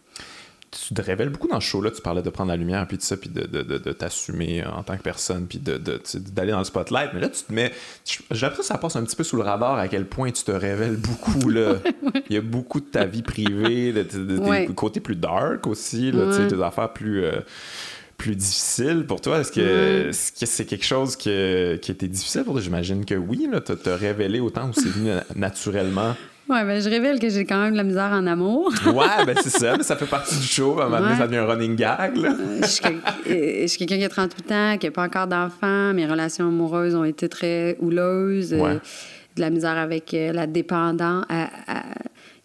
tu 0.88 0.94
te 0.96 1.02
révèles 1.04 1.30
beaucoup 1.30 1.48
dans 1.48 1.60
ce 1.60 1.68
show-là. 1.68 1.92
Tu 1.92 2.02
parlais 2.02 2.24
de 2.24 2.30
prendre 2.32 2.50
la 2.50 2.58
lumière, 2.58 2.88
puis 2.88 2.98
de 2.98 3.04
ça, 3.04 3.16
puis 3.16 3.30
de, 3.30 3.44
de, 3.44 3.62
de, 3.62 3.78
de 3.78 3.92
t'assumer 3.92 4.66
en 4.66 4.82
tant 4.82 4.98
que 4.98 5.04
personne, 5.04 5.46
puis 5.48 5.60
d'aller 5.60 6.52
dans 6.52 6.58
le 6.58 6.64
spotlight. 6.64 7.12
Mais 7.14 7.20
là, 7.22 7.30
tu 7.30 7.44
te 7.44 7.54
mets. 7.54 7.72
J'ai 8.06 8.18
l'impression 8.32 8.50
que 8.64 8.66
ça 8.66 8.78
passe 8.80 8.96
un 8.96 9.04
petit 9.04 9.16
peu 9.16 9.24
sous 9.24 9.36
le 9.38 9.44
radar 9.44 9.78
à 9.78 9.88
quel 9.88 10.08
point 10.08 10.32
tu 10.32 10.44
te 10.44 10.52
révèles 10.52 10.96
beaucoup. 10.98 11.48
Là. 11.50 11.76
Il 12.30 12.34
y 12.34 12.38
a 12.38 12.42
beaucoup 12.42 12.80
de 12.80 12.88
ta 12.88 13.06
vie 13.06 13.22
privée, 13.22 13.94
de, 13.94 14.02
tes 14.02 14.74
côtés 14.74 15.00
plus 15.00 15.16
dark 15.16 15.68
aussi, 15.68 16.12
là, 16.12 16.26
tu 16.26 16.34
sais, 16.34 16.40
Ouais. 16.42 16.48
tes 16.48 16.62
affaires 16.64 16.92
plus. 16.92 17.24
euh, 17.24 17.40
plus 18.24 18.36
difficiles 18.36 19.06
pour 19.08 19.20
toi? 19.22 19.40
Est-ce 19.40 19.52
que 19.52 19.60
Ouais. 19.62 20.10
est-ce 20.10 20.32
que 20.32 20.46
c'est 20.46 20.66
quelque 20.66 20.86
chose 20.86 21.16
que- 21.16 21.76
qui 21.82 21.92
était 21.92 22.08
difficile 22.08 22.44
pour 22.44 22.54
toi? 22.54 22.62
J'imagine 22.62 23.04
que 23.06 23.16
oui, 23.16 23.48
là, 23.52 23.60
te, 23.62 23.74
te 23.74 23.90
révéler 23.90 24.40
autant 24.40 24.70
où 24.70 24.74
c'est 24.74 24.88
venu 24.90 25.10
na- 25.10 25.24
naturellement. 25.36 26.16
Ouais, 26.50 26.64
ben, 26.66 26.82
je 26.82 26.90
révèle 26.90 27.20
que 27.20 27.30
j'ai 27.30 27.46
quand 27.46 27.62
même 27.62 27.72
de 27.72 27.78
la 27.78 27.84
misère 27.84 28.12
en 28.12 28.28
amour. 28.28 28.74
Ouais, 28.86 29.26
ben 29.26 29.36
c'est 29.42 29.50
ça, 29.50 29.78
mais 29.78 29.84
ça 29.84 29.96
fait 29.96 30.06
partie 30.06 30.36
du 30.36 30.46
show. 30.46 30.78
À 30.80 30.84
un 30.86 30.90
moment 30.90 31.00
donné, 31.00 31.12
Ouais. 31.14 31.18
ça 31.18 31.26
devient 31.28 31.38
un 31.38 31.46
running 31.46 31.76
gag. 31.76 32.18
Là. 32.18 32.30
Euh, 32.38 32.60
je, 32.62 32.68
suis 32.68 32.82
quel- 32.84 32.96
euh, 33.34 33.62
je 33.62 33.68
suis 33.68 33.78
quelqu'un 33.80 33.98
qui 33.98 34.04
a 34.04 34.10
38 34.10 34.52
ans, 34.52 34.78
qui 34.78 34.86
n'a 34.88 34.92
pas 34.92 35.04
encore 35.04 35.28
d'enfant. 35.28 35.94
Mes 35.94 36.06
relations 36.06 36.48
amoureuses 36.48 36.96
ont 36.96 37.06
été 37.06 37.30
très 37.30 37.78
houleuses. 37.82 38.54
euh, 38.54 38.78
de 39.36 39.42
la 39.42 39.50
misère 39.50 39.78
avec 39.80 40.12
la 40.14 40.46
dépendance. 40.46 41.26
à- 41.30 41.50
à- 41.68 41.84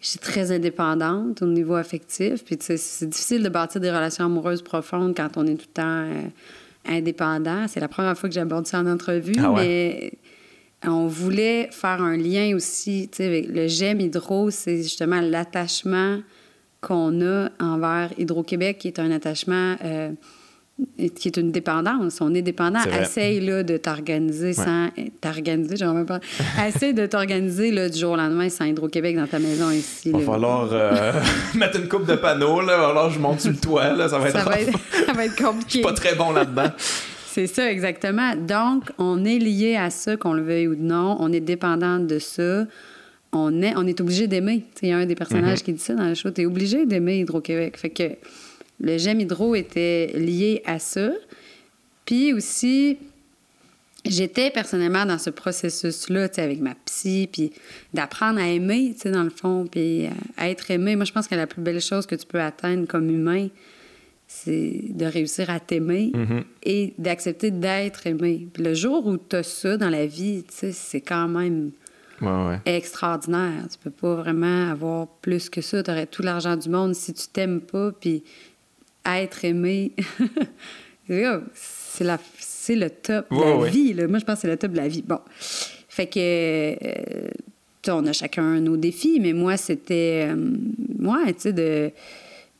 Je 0.01 0.07
suis 0.07 0.19
très 0.19 0.51
indépendante 0.51 1.41
au 1.41 1.45
niveau 1.47 1.75
affectif. 1.75 2.43
Puis, 2.45 2.57
tu 2.57 2.65
sais, 2.65 2.77
c'est 2.77 3.07
difficile 3.09 3.43
de 3.43 3.49
bâtir 3.49 3.81
des 3.81 3.89
relations 3.91 4.25
amoureuses 4.25 4.61
profondes 4.61 5.13
quand 5.15 5.35
on 5.35 5.45
est 5.45 5.55
tout 5.55 5.65
le 5.67 5.73
temps 5.73 5.83
euh, 6.05 6.21
indépendant. 6.85 7.67
C'est 7.67 7.79
la 7.81 7.89
première 7.89 8.17
fois 8.17 8.29
que 8.29 8.35
j'aborde 8.35 8.65
ça 8.65 8.79
en 8.79 8.87
entrevue, 8.87 9.33
Ah 9.39 9.51
ouais? 9.51 9.61
mais 9.61 10.13
on 10.89 11.07
voulait 11.07 11.67
faire 11.71 12.01
un 12.01 12.15
lien 12.15 12.55
aussi, 12.55 13.09
tu 13.11 13.17
sais, 13.17 13.25
avec 13.25 13.49
le 13.49 13.67
GEM 13.67 13.99
Hydro, 13.99 14.49
c'est 14.51 14.77
justement 14.77 15.19
l'attachement 15.19 16.19
qu'on 16.79 17.19
a 17.21 17.49
envers 17.59 18.11
Hydro-Québec, 18.17 18.77
qui 18.77 18.87
est 18.87 18.99
un 18.99 19.11
attachement 19.11 19.75
euh, 19.83 20.11
qui 21.15 21.27
est 21.27 21.37
une 21.37 21.51
dépendance. 21.51 22.19
On 22.21 22.33
est 22.33 22.41
dépendant. 22.41 22.79
Essaye 23.01 23.39
là, 23.39 23.63
de 23.63 23.77
t'organiser 23.77 24.53
sans... 24.53 24.89
T'organiser, 25.21 25.75
j'en 25.77 25.93
même 25.93 26.05
pas. 26.05 26.19
Essaye 26.67 26.93
de 26.93 27.05
t'organiser 27.05 27.89
du 27.89 27.97
jour 27.97 28.11
au 28.11 28.15
lendemain 28.15 28.49
sans 28.49 28.65
Hydro-Québec 28.65 29.15
dans 29.15 29.27
ta 29.27 29.39
maison 29.39 29.69
ici. 29.71 30.09
Il 30.09 30.11
va 30.13 30.33
falloir 30.33 30.69
euh, 30.71 31.13
mettre 31.55 31.79
une 31.79 31.87
coupe 31.87 32.05
de 32.05 32.15
panneaux, 32.15 32.61
là. 32.61 33.07
Que 33.07 33.13
je 33.13 33.19
monte 33.19 33.41
sur 33.41 33.51
le 33.51 33.57
toit, 33.57 33.93
là. 33.93 34.09
Ça 34.09 34.19
va 34.19 34.27
être, 34.29 34.37
Ça 34.37 34.43
va 34.43 34.59
être, 34.59 34.77
ça 35.05 35.13
va 35.13 35.25
être 35.25 35.37
Je 35.37 35.43
compliqué. 35.43 35.69
suis 35.71 35.81
pas 35.81 35.93
très 35.93 36.15
bon 36.15 36.31
là-dedans. 36.31 36.71
C'est 37.31 37.47
ça, 37.47 37.71
exactement. 37.71 38.35
Donc, 38.35 38.85
on 38.97 39.23
est 39.23 39.37
lié 39.37 39.75
à 39.75 39.89
ça, 39.91 40.17
qu'on 40.17 40.33
le 40.33 40.41
veuille 40.41 40.67
ou 40.67 40.75
non. 40.75 41.15
On 41.19 41.31
est 41.31 41.39
dépendant 41.39 41.99
de 41.99 42.17
ça. 42.19 42.65
On 43.31 43.61
est, 43.61 43.73
on 43.77 43.85
est 43.85 44.01
obligé 44.01 44.27
d'aimer. 44.27 44.63
Il 44.81 44.89
y 44.89 44.91
a 44.91 44.97
un 44.97 45.05
des 45.05 45.15
personnages 45.15 45.61
qui 45.61 45.71
dit 45.73 45.79
ça 45.79 45.93
dans 45.93 46.07
le 46.07 46.15
show. 46.15 46.31
Tu 46.31 46.41
es 46.41 46.45
obligé 46.47 46.85
d'aimer 46.87 47.19
Hydro-Québec. 47.19 47.77
Fait 47.77 47.91
que 47.91 48.03
le 48.79 48.97
J'aime 48.97 49.19
Hydro 49.19 49.55
était 49.55 50.11
lié 50.15 50.61
à 50.65 50.79
ça. 50.79 51.11
Puis 52.05 52.33
aussi, 52.33 52.97
j'étais 54.05 54.49
personnellement 54.49 55.05
dans 55.05 55.17
ce 55.17 55.29
processus-là, 55.29 56.29
tu 56.29 56.35
sais, 56.35 56.41
avec 56.41 56.59
ma 56.59 56.75
psy, 56.85 57.29
puis 57.31 57.51
d'apprendre 57.93 58.39
à 58.39 58.47
aimer, 58.47 58.93
tu 58.95 59.01
sais, 59.01 59.11
dans 59.11 59.23
le 59.23 59.29
fond, 59.29 59.67
puis 59.69 60.07
à, 60.07 60.43
à 60.43 60.49
être 60.49 60.71
aimé. 60.71 60.95
Moi, 60.95 61.05
je 61.05 61.11
pense 61.11 61.27
que 61.27 61.35
la 61.35 61.47
plus 61.47 61.61
belle 61.61 61.81
chose 61.81 62.05
que 62.05 62.15
tu 62.15 62.25
peux 62.25 62.41
atteindre 62.41 62.87
comme 62.87 63.09
humain, 63.09 63.47
c'est 64.27 64.81
de 64.89 65.05
réussir 65.05 65.49
à 65.49 65.59
t'aimer 65.59 66.11
Mm-hmm. 66.13 66.43
et 66.63 66.93
d'accepter 66.97 67.51
d'être 67.51 68.05
aimé. 68.07 68.47
Puis 68.53 68.63
le 68.63 68.73
jour 68.75 69.05
où 69.07 69.17
tu 69.17 69.35
as 69.35 69.43
ça 69.43 69.75
dans 69.77 69.89
la 69.89 70.05
vie, 70.05 70.43
tu 70.47 70.55
sais, 70.55 70.71
c'est 70.71 71.01
quand 71.01 71.27
même 71.27 71.71
Ouais, 72.21 72.27
ouais. 72.27 72.59
extraordinaire. 72.65 73.63
Tu 73.71 73.77
peux 73.81 73.89
pas 73.91 74.15
vraiment 74.15 74.69
avoir 74.71 75.07
plus 75.07 75.49
que 75.49 75.61
ça. 75.61 75.81
Tu 75.81 75.89
aurais 75.89 76.05
tout 76.05 76.21
l'argent 76.21 76.57
du 76.57 76.67
monde 76.69 76.93
si 76.93 77.13
tu 77.13 77.27
t'aimes 77.31 77.61
pas, 77.61 77.91
puis 77.93 78.23
être 79.17 79.43
aimé, 79.45 79.93
c'est 81.07 82.03
la- 82.03 82.19
c'est 82.37 82.75
le 82.75 82.89
top 82.89 83.25
de 83.31 83.39
la 83.39 83.57
ouais. 83.57 83.69
vie. 83.69 83.93
là. 83.93 84.07
Moi, 84.07 84.19
je 84.19 84.25
pense 84.25 84.35
que 84.35 84.41
c'est 84.41 84.47
le 84.47 84.57
top 84.57 84.71
de 84.71 84.77
la 84.77 84.87
vie. 84.87 85.01
Bon. 85.01 85.19
Fait 85.39 86.05
que, 86.07 86.19
euh, 86.19 87.29
on 87.87 88.05
a 88.05 88.13
chacun 88.13 88.59
nos 88.59 88.77
défis, 88.77 89.19
mais 89.19 89.33
moi, 89.33 89.57
c'était, 89.57 90.27
euh, 90.29 90.51
ouais, 90.99 91.33
tu 91.33 91.39
sais, 91.41 91.53
de, 91.53 91.89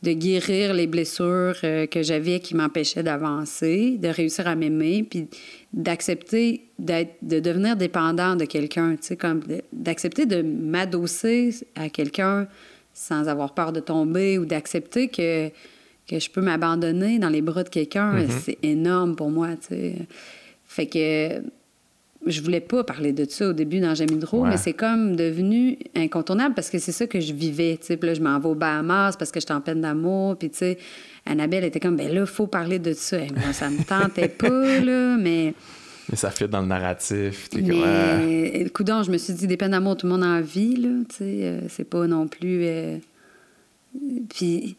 de 0.02 0.14
guérir 0.14 0.74
les 0.74 0.88
blessures 0.88 1.54
euh, 1.64 1.86
que 1.86 2.02
j'avais 2.02 2.40
qui 2.40 2.56
m'empêchaient 2.56 3.04
d'avancer, 3.04 3.98
de 4.02 4.08
réussir 4.08 4.48
à 4.48 4.56
m'aimer, 4.56 5.04
puis 5.08 5.28
d'accepter 5.72 6.64
d'être, 6.80 7.14
de 7.22 7.40
devenir 7.40 7.76
dépendant 7.76 8.36
de 8.36 8.46
quelqu'un, 8.46 8.92
tu 8.96 9.08
sais, 9.08 9.16
comme 9.18 9.42
de- 9.42 9.62
d'accepter 9.72 10.26
de 10.26 10.42
m'adosser 10.42 11.54
à 11.76 11.90
quelqu'un 11.90 12.48
sans 12.94 13.28
avoir 13.28 13.54
peur 13.54 13.72
de 13.72 13.80
tomber 13.80 14.40
ou 14.40 14.46
d'accepter 14.46 15.08
que, 15.10 15.50
que 16.10 16.20
je 16.20 16.30
peux 16.30 16.42
m'abandonner 16.42 17.20
dans 17.20 17.30
les 17.30 17.42
bras 17.42 17.64
de 17.64 17.70
quelqu'un, 17.70 18.26
c'est 18.44 18.58
énorme 18.64 19.16
pour 19.16 19.30
moi, 19.30 19.50
tu 19.62 19.68
sais. 19.70 19.96
Fait 20.66 20.88
que 20.88 21.42
je 22.26 22.42
voulais 22.42 22.60
pas 22.60 22.84
parler 22.84 23.14
de 23.14 23.26
ça 23.30 23.48
au 23.50 23.54
début 23.54 23.80
dans 23.80 23.96
Jamie 23.96 24.18
Drault, 24.18 24.42
Ouais. 24.44 24.50
mais 24.50 24.58
c'est 24.58 24.74
comme 24.74 25.16
devenu 25.16 25.78
incontournable 25.96 26.54
parce 26.54 26.70
que 26.70 26.78
c'est 26.78 26.92
ça 26.92 27.08
que 27.08 27.20
je 27.22 27.34
vivais. 27.34 27.78
tu 27.80 27.88
sais. 27.88 27.98
Puis 27.98 28.08
là, 28.08 28.14
je 28.14 28.22
m'en 28.22 28.38
vais 28.40 28.50
aux 28.50 28.56
Bahamas 28.56 29.16
parce 29.18 29.32
que 29.32 29.40
j'étais 29.40 29.54
en 29.54 29.62
peine 29.62 29.82
d'amour. 29.82 30.36
Puis, 30.38 30.50
tu 30.50 30.58
sais, 30.58 30.78
Annabelle 31.26 31.64
était 31.64 31.80
comme, 31.80 31.96
ben 31.96 32.12
là, 32.14 32.22
il 32.22 32.28
faut 32.28 32.46
parler 32.48 32.78
de 32.80 32.92
ça. 32.94 33.20
Et 33.20 33.30
moi, 33.32 33.54
ça 33.54 33.70
me 33.70 33.82
tentait 33.84 34.28
pas, 34.28 34.80
là, 34.82 35.16
mais. 35.18 35.54
Mais 36.10 36.16
ça 36.18 36.30
fit 36.32 36.48
dans 36.48 36.62
le 36.62 36.68
narratif. 36.68 37.50
Ouais. 37.56 37.62
Mais, 37.62 38.64
le 38.64 38.70
coup 38.70 38.84
d'an, 38.84 39.02
je 39.04 39.12
me 39.12 39.18
suis 39.18 39.34
dit, 39.34 39.48
des 39.48 39.56
peines 39.58 39.72
d'amour, 39.72 39.96
tout 39.96 40.06
le 40.08 40.12
monde 40.14 40.24
en 40.24 40.42
vit, 40.42 40.76
là, 40.76 40.90
tu 41.08 41.16
sais. 41.18 41.24
euh, 41.24 41.60
c'est 41.70 41.84
pas 41.90 42.06
non 42.06 42.28
plus. 42.28 42.66
euh, 42.66 42.98
Puis, 44.30 44.76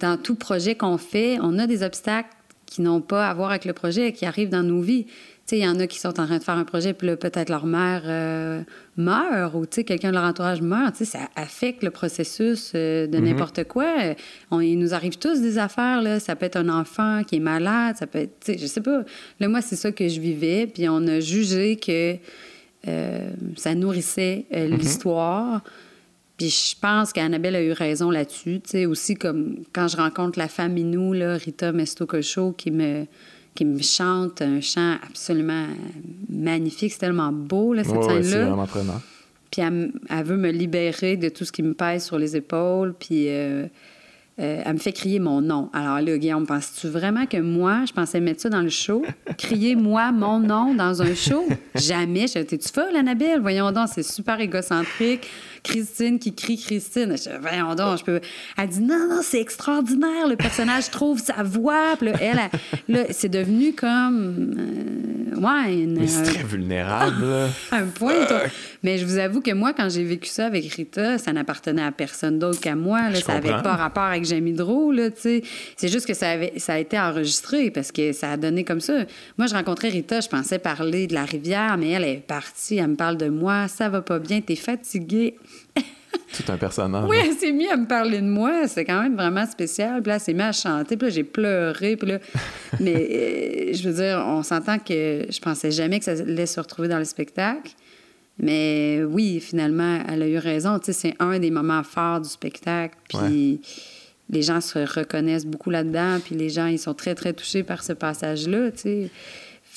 dans 0.00 0.16
tout 0.16 0.34
projet 0.34 0.74
qu'on 0.74 0.98
fait, 0.98 1.38
on 1.40 1.58
a 1.58 1.66
des 1.66 1.82
obstacles 1.82 2.30
qui 2.66 2.80
n'ont 2.80 3.00
pas 3.00 3.28
à 3.28 3.34
voir 3.34 3.50
avec 3.50 3.64
le 3.64 3.74
projet, 3.74 4.12
qui 4.12 4.24
arrivent 4.24 4.48
dans 4.48 4.62
nos 4.62 4.80
vies. 4.80 5.04
Tu 5.04 5.12
sais, 5.44 5.58
il 5.58 5.64
y 5.64 5.68
en 5.68 5.78
a 5.78 5.86
qui 5.86 5.98
sont 5.98 6.20
en 6.20 6.26
train 6.26 6.38
de 6.38 6.42
faire 6.42 6.56
un 6.56 6.64
projet, 6.64 6.94
puis 6.94 7.08
là, 7.08 7.16
peut-être 7.16 7.50
leur 7.50 7.66
mère 7.66 8.02
euh, 8.06 8.62
meurt, 8.96 9.54
ou 9.54 9.66
tu 9.66 9.76
sais, 9.76 9.84
quelqu'un 9.84 10.10
de 10.10 10.14
leur 10.14 10.24
entourage 10.24 10.62
meurt. 10.62 10.94
Tu 10.94 11.04
sais, 11.04 11.18
ça 11.18 11.28
affecte 11.36 11.82
le 11.82 11.90
processus 11.90 12.72
euh, 12.74 13.06
de 13.06 13.18
n'importe 13.18 13.64
quoi. 13.64 14.14
On, 14.50 14.60
il 14.60 14.78
nous 14.78 14.94
arrive 14.94 15.18
tous 15.18 15.40
des 15.40 15.58
affaires, 15.58 16.00
là. 16.00 16.20
Ça 16.20 16.36
peut 16.36 16.46
être 16.46 16.56
un 16.56 16.68
enfant 16.68 17.22
qui 17.26 17.36
est 17.36 17.40
malade, 17.40 17.96
ça 17.98 18.06
peut 18.06 18.20
être, 18.20 18.40
tu 18.40 18.52
sais, 18.52 18.58
je 18.58 18.66
sais 18.66 18.80
pas. 18.80 19.04
Là, 19.40 19.48
moi, 19.48 19.60
c'est 19.60 19.76
ça 19.76 19.92
que 19.92 20.08
je 20.08 20.20
vivais, 20.20 20.66
puis 20.66 20.88
on 20.88 21.06
a 21.08 21.20
jugé 21.20 21.76
que 21.76 22.16
euh, 22.88 23.30
ça 23.56 23.74
nourrissait 23.74 24.46
euh, 24.54 24.66
l'histoire. 24.68 25.62
Puis 26.42 26.50
je 26.50 26.74
pense 26.80 27.12
qu'Annabelle 27.12 27.54
a 27.54 27.62
eu 27.62 27.70
raison 27.70 28.10
là-dessus. 28.10 28.60
Tu 28.64 28.70
sais, 28.70 28.86
aussi 28.86 29.14
comme 29.14 29.58
quand 29.72 29.86
je 29.86 29.96
rencontre 29.96 30.40
la 30.40 30.48
femme 30.48 30.76
Inou, 30.76 31.12
là, 31.12 31.36
Rita 31.36 31.70
Mestococho, 31.70 32.50
qui 32.50 32.72
me, 32.72 33.06
qui 33.54 33.64
me 33.64 33.80
chante 33.80 34.42
un 34.42 34.60
chant 34.60 34.96
absolument 35.08 35.68
magnifique. 36.28 36.94
C'est 36.94 36.98
tellement 36.98 37.30
beau, 37.30 37.74
là, 37.74 37.84
cette 37.84 37.92
Ouais, 37.92 38.06
ouais, 38.06 38.22
c'est 38.24 38.30
scène-là. 38.30 38.46
vraiment 38.46 38.66
prenant. 38.66 39.00
Puis 39.52 39.62
elle, 39.62 40.24
veut 40.24 40.36
me 40.36 40.50
libérer 40.50 41.16
de 41.16 41.28
tout 41.28 41.44
ce 41.44 41.52
qui 41.52 41.62
me 41.62 41.74
pèse 41.74 42.06
sur 42.06 42.18
les 42.18 42.34
épaules. 42.34 42.92
Puis 42.98 43.28
euh, 43.28 43.68
euh, 44.40 44.62
elle 44.64 44.72
me 44.72 44.78
fait 44.78 44.92
crier 44.92 45.20
mon 45.20 45.42
nom. 45.42 45.68
Alors 45.72 46.00
là, 46.00 46.16
Guillaume, 46.16 46.46
penses-tu 46.46 46.88
vraiment 46.88 47.26
que 47.26 47.36
moi, 47.36 47.84
je 47.86 47.92
pensais 47.92 48.18
mettre 48.18 48.40
ça 48.40 48.48
dans 48.48 48.62
le 48.62 48.70
show? 48.70 49.04
Crier 49.38 49.76
moi, 49.76 50.10
mon 50.10 50.40
nom 50.40 50.74
dans 50.74 51.02
un 51.02 51.14
show? 51.14 51.46
Jamais. 51.74 52.26
T'es-tu 52.26 52.68
folle, 52.72 52.96
Annabelle? 52.96 53.40
Voyons 53.40 53.70
donc, 53.72 53.88
c'est 53.94 54.02
super 54.02 54.40
égocentrique. 54.40 55.28
Christine 55.62 56.18
qui 56.18 56.34
crie 56.34 56.58
Christine. 56.58 57.10
Je 57.16 57.22
dis, 57.22 57.28
voyons 57.40 57.74
donc, 57.74 57.98
je 57.98 58.04
peux. 58.04 58.20
Elle 58.58 58.68
dit, 58.68 58.80
non, 58.80 59.08
non, 59.08 59.20
c'est 59.22 59.40
extraordinaire. 59.40 60.28
Le 60.28 60.36
personnage 60.36 60.90
trouve 60.90 61.20
sa 61.20 61.42
voix. 61.42 61.96
Puis 61.98 62.08
là, 62.10 62.14
elle, 62.20 62.38
elle- 62.88 62.94
là, 62.94 63.04
c'est 63.10 63.28
devenu 63.28 63.72
comme. 63.74 64.54
euh, 64.58 65.40
ouais, 65.40 65.74
une- 65.82 66.00
Mais 66.00 66.06
c'est 66.08 66.20
un- 66.20 66.32
très 66.32 66.42
vulnérable. 66.44 67.24
un 67.72 67.86
point, 67.86 68.24
toi. 68.26 68.40
Mais 68.82 68.98
je 68.98 69.06
vous 69.06 69.18
avoue 69.18 69.40
que 69.40 69.52
moi, 69.52 69.72
quand 69.72 69.88
j'ai 69.88 70.02
vécu 70.02 70.28
ça 70.28 70.46
avec 70.46 70.64
Rita, 70.72 71.16
ça 71.18 71.32
n'appartenait 71.32 71.82
à 71.84 71.92
personne 71.92 72.38
d'autre 72.40 72.60
qu'à 72.60 72.74
moi. 72.74 73.08
Là. 73.10 73.20
Ça 73.20 73.34
n'avait 73.34 73.62
pas 73.62 73.76
rapport 73.76 74.02
avec 74.02 74.24
Jamie 74.24 74.52
Drault, 74.54 74.90
là, 74.90 75.10
tu 75.10 75.20
sais. 75.20 75.42
C'est 75.76 75.88
juste 75.88 76.06
que 76.06 76.14
ça, 76.14 76.30
avait, 76.30 76.54
ça 76.56 76.74
a 76.74 76.78
été 76.78 76.98
enregistré 76.98 77.70
parce 77.70 77.92
que 77.92 78.12
ça 78.12 78.32
a 78.32 78.36
donné 78.36 78.64
comme 78.64 78.80
ça. 78.80 79.04
Moi, 79.38 79.46
je 79.46 79.54
rencontrais 79.54 79.88
Rita, 79.90 80.20
je 80.20 80.28
pensais 80.28 80.58
parler 80.58 81.06
de 81.06 81.14
la 81.14 81.24
rivière, 81.24 81.76
mais 81.78 81.90
elle 81.90 82.04
est 82.04 82.16
partie, 82.26 82.78
elle 82.78 82.88
me 82.88 82.96
parle 82.96 83.16
de 83.16 83.28
moi. 83.28 83.68
Ça 83.68 83.88
va 83.88 84.02
pas 84.02 84.18
bien, 84.18 84.40
t'es 84.40 84.56
fatiguée. 84.56 85.36
C'est 86.32 86.48
un 86.50 86.56
personnage. 86.56 87.04
Oui, 87.08 87.16
elle 87.22 87.34
s'est 87.34 87.52
mise 87.52 87.70
à 87.70 87.76
me 87.76 87.86
parler 87.86 88.20
de 88.20 88.26
moi. 88.26 88.66
C'était 88.66 88.86
quand 88.86 89.02
même 89.02 89.14
vraiment 89.14 89.46
spécial. 89.46 90.02
Puis 90.02 90.08
là, 90.08 90.14
elle 90.14 90.20
s'est 90.20 90.32
mise 90.32 90.42
à 90.42 90.52
chanter. 90.52 90.96
Puis 90.96 91.08
là, 91.08 91.14
j'ai 91.14 91.24
pleuré. 91.24 91.96
Puis 91.96 92.08
là... 92.08 92.18
Mais 92.80 92.94
euh, 92.94 93.72
je 93.74 93.88
veux 93.88 93.94
dire, 93.94 94.24
on 94.26 94.42
s'entend 94.42 94.78
que 94.78 95.26
je 95.28 95.40
pensais 95.40 95.70
jamais 95.70 95.98
que 95.98 96.04
ça 96.04 96.12
allait 96.12 96.46
se 96.46 96.58
retrouver 96.58 96.88
dans 96.88 96.98
le 96.98 97.04
spectacle. 97.04 97.72
Mais 98.38 99.02
oui, 99.04 99.40
finalement, 99.40 99.98
elle 100.08 100.22
a 100.22 100.28
eu 100.28 100.38
raison. 100.38 100.78
Tu 100.78 100.86
sais, 100.86 100.92
c'est 100.92 101.14
un 101.18 101.38
des 101.38 101.50
moments 101.50 101.82
forts 101.82 102.20
du 102.20 102.28
spectacle. 102.28 102.96
Puis 103.08 103.60
les 104.30 104.42
gens 104.42 104.60
se 104.60 104.78
reconnaissent 104.78 105.46
beaucoup 105.46 105.70
là-dedans. 105.70 106.18
Puis 106.24 106.34
les 106.34 106.48
gens, 106.48 106.66
ils 106.66 106.78
sont 106.78 106.94
très, 106.94 107.14
très 107.14 107.34
touchés 107.34 107.62
par 107.62 107.84
ce 107.84 107.92
passage-là, 107.92 108.70
tu 108.72 108.78
sais. 108.78 109.10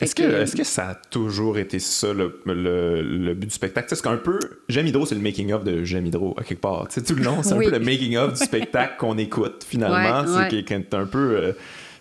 Est-ce 0.01 0.13
que, 0.15 0.23
est-ce 0.23 0.55
que 0.57 0.63
ça 0.65 0.89
a 0.89 0.95
toujours 0.95 1.57
été 1.57 1.79
ça, 1.79 2.11
le, 2.13 2.41
le- 2.45 3.01
le 3.01 3.33
but 3.33 3.47
du 3.47 3.53
spectacle? 3.53 3.87
C'est 3.89 3.95
qu'un 4.01 4.17
peu. 4.17 4.39
J'aime 4.67 4.87
Hydro, 4.87 5.05
c'est 5.05 5.15
le 5.15 5.21
making-of 5.21 5.63
de 5.63 5.85
J'aime 5.85 6.05
Hydro, 6.05 6.35
à 6.37 6.43
quelque 6.43 6.59
part. 6.59 6.87
Tu 6.89 6.95
sais, 6.95 7.03
tout 7.03 7.15
le 7.15 7.23
long, 7.23 7.41
c'est 7.43 7.53
Oui. 7.53 7.67
un 7.67 7.69
peu 7.71 7.77
le 7.79 7.85
making-of 7.85 8.33
du 8.37 8.43
spectacle 8.45 8.95
qu'on 8.99 9.17
écoute, 9.17 9.65
finalement. 9.67 9.95
Ouais, 10.21 10.27
c'est 10.27 10.53
ouais. 10.55 10.85
un 10.93 11.05
peu. 11.05 11.37
euh, 11.37 11.51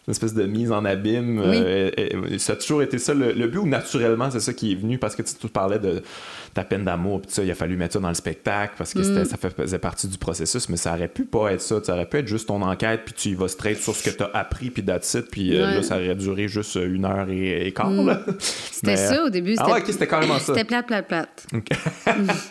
une 0.07 0.11
espèce 0.11 0.35
de 0.35 0.45
mise 0.45 0.71
en 0.73 0.85
abîme. 0.85 1.39
Oui. 1.39 1.57
euh, 1.57 1.91
euh, 1.99 2.39
ça 2.39 2.53
a 2.53 2.57
toujours 2.57 2.83
été 2.83 2.99
ça 2.99 3.15
le, 3.15 3.33
le 3.33 3.47
but 3.49 3.59
ou 3.59 3.67
naturellement 3.67 4.31
c'est 4.31 4.41
ça 4.41 4.53
qui 4.53 4.73
est 4.73 4.75
venu 4.75 4.99
parce 4.99 5.17
que 5.17 5.23
tu 5.23 5.49
parlais 5.49 5.79
de 5.79 6.03
ta 6.53 6.63
peine 6.63 6.85
d'amour 6.85 7.23
puis 7.23 7.31
ça, 7.33 7.43
il 7.43 7.51
a 7.51 7.55
fallu 7.55 7.77
mettre 7.77 7.95
ça 7.95 8.01
dans 8.01 8.09
le 8.09 8.15
spectacle 8.15 8.75
parce 8.79 8.93
que 8.93 8.99
Mm. 9.01 9.25
ça 9.25 9.37
faisait 9.37 9.79
partie 9.79 10.07
du 10.09 10.19
processus, 10.19 10.69
mais 10.69 10.77
ça 10.77 10.93
aurait 10.95 11.09
pu 11.09 11.25
pas 11.25 11.53
être 11.53 11.61
ça. 11.61 11.83
Ça 11.83 11.95
aurait 11.95 12.07
pu 12.07 12.19
être 12.19 12.29
juste 12.29 12.49
ton 12.49 12.61
enquête 12.63 13.01
puis 13.05 13.15
tu 13.15 13.29
y 13.31 13.35
vas 13.35 13.49
straight 13.49 13.79
sur 13.81 13.95
ce 13.97 14.09
que 14.09 14.15
tu 14.17 14.23
as 14.23 14.31
appris 14.35 14.71
puis 14.71 14.85
that's 14.85 15.13
it, 15.15 15.31
puis 15.31 15.57
euh, 15.57 15.65
Ouais. 15.65 15.73
Mm. 15.73 15.75
là 15.77 15.83
ça 15.83 15.97
aurait 15.97 16.15
duré 16.15 16.49
juste 16.49 16.75
une 16.77 17.05
heure 17.05 17.29
et, 17.31 17.67
et 17.67 17.73
quart. 17.73 17.91
là. 17.91 18.21
C'était 18.39 18.87
Mais- 18.93 18.97
ça 18.97 19.25
au 19.25 19.31
début. 19.31 19.55
Ah 19.59 19.71
ouais, 19.73 19.81
ok, 19.81 19.87
c'était 19.89 20.07
carrément 20.07 20.39
ça. 20.39 20.53
C'était 20.55 20.65
plate, 20.65 20.87
plate, 20.87 21.09
plate. 21.09 21.47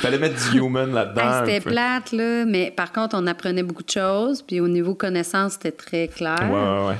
Fallait 0.00 0.18
mettre 0.18 0.50
du 0.50 0.58
human 0.58 0.92
là-dedans. 0.92 1.22
Ah, 1.24 1.42
c'était 1.44 1.60
plate, 1.60 2.12
là, 2.12 2.44
mais 2.46 2.70
par 2.74 2.92
contre, 2.92 3.16
on 3.18 3.26
apprenait 3.26 3.62
beaucoup 3.64 3.82
de 3.82 3.90
choses. 3.90 4.42
Puis 4.42 4.60
au 4.60 4.68
niveau 4.68 4.94
connaissance, 4.94 5.54
c'était 5.54 5.72
très 5.72 6.08
clair. 6.08 6.37
Ouais, 6.42 6.50
ouais, 6.50 6.88
ouais. 6.88 6.96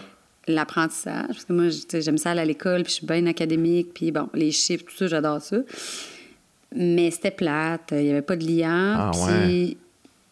L'apprentissage, 0.47 1.27
parce 1.29 1.45
que 1.45 1.53
moi, 1.53 1.67
j'aime 1.93 2.19
ça 2.19 2.31
aller 2.31 2.41
à 2.41 2.45
l'école, 2.45 2.83
puis 2.83 2.93
je 2.93 2.97
suis 2.97 3.07
bien 3.07 3.27
académique, 3.27 3.93
puis 3.95 4.11
bon, 4.11 4.29
les 4.33 4.51
chiffres, 4.51 4.85
tout 4.87 4.97
ça, 4.97 5.07
j'adore 5.07 5.43
ça. 5.43 5.59
Mais 6.75 7.11
c'était 7.11 7.31
plate, 7.31 7.89
il 7.93 8.05
n'y 8.05 8.11
avait 8.11 8.23
pas 8.23 8.37
de 8.37 8.47
lien. 8.47 8.97
Ah, 8.99 9.11
puis, 9.15 9.77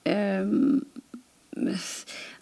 euh, 0.09 0.81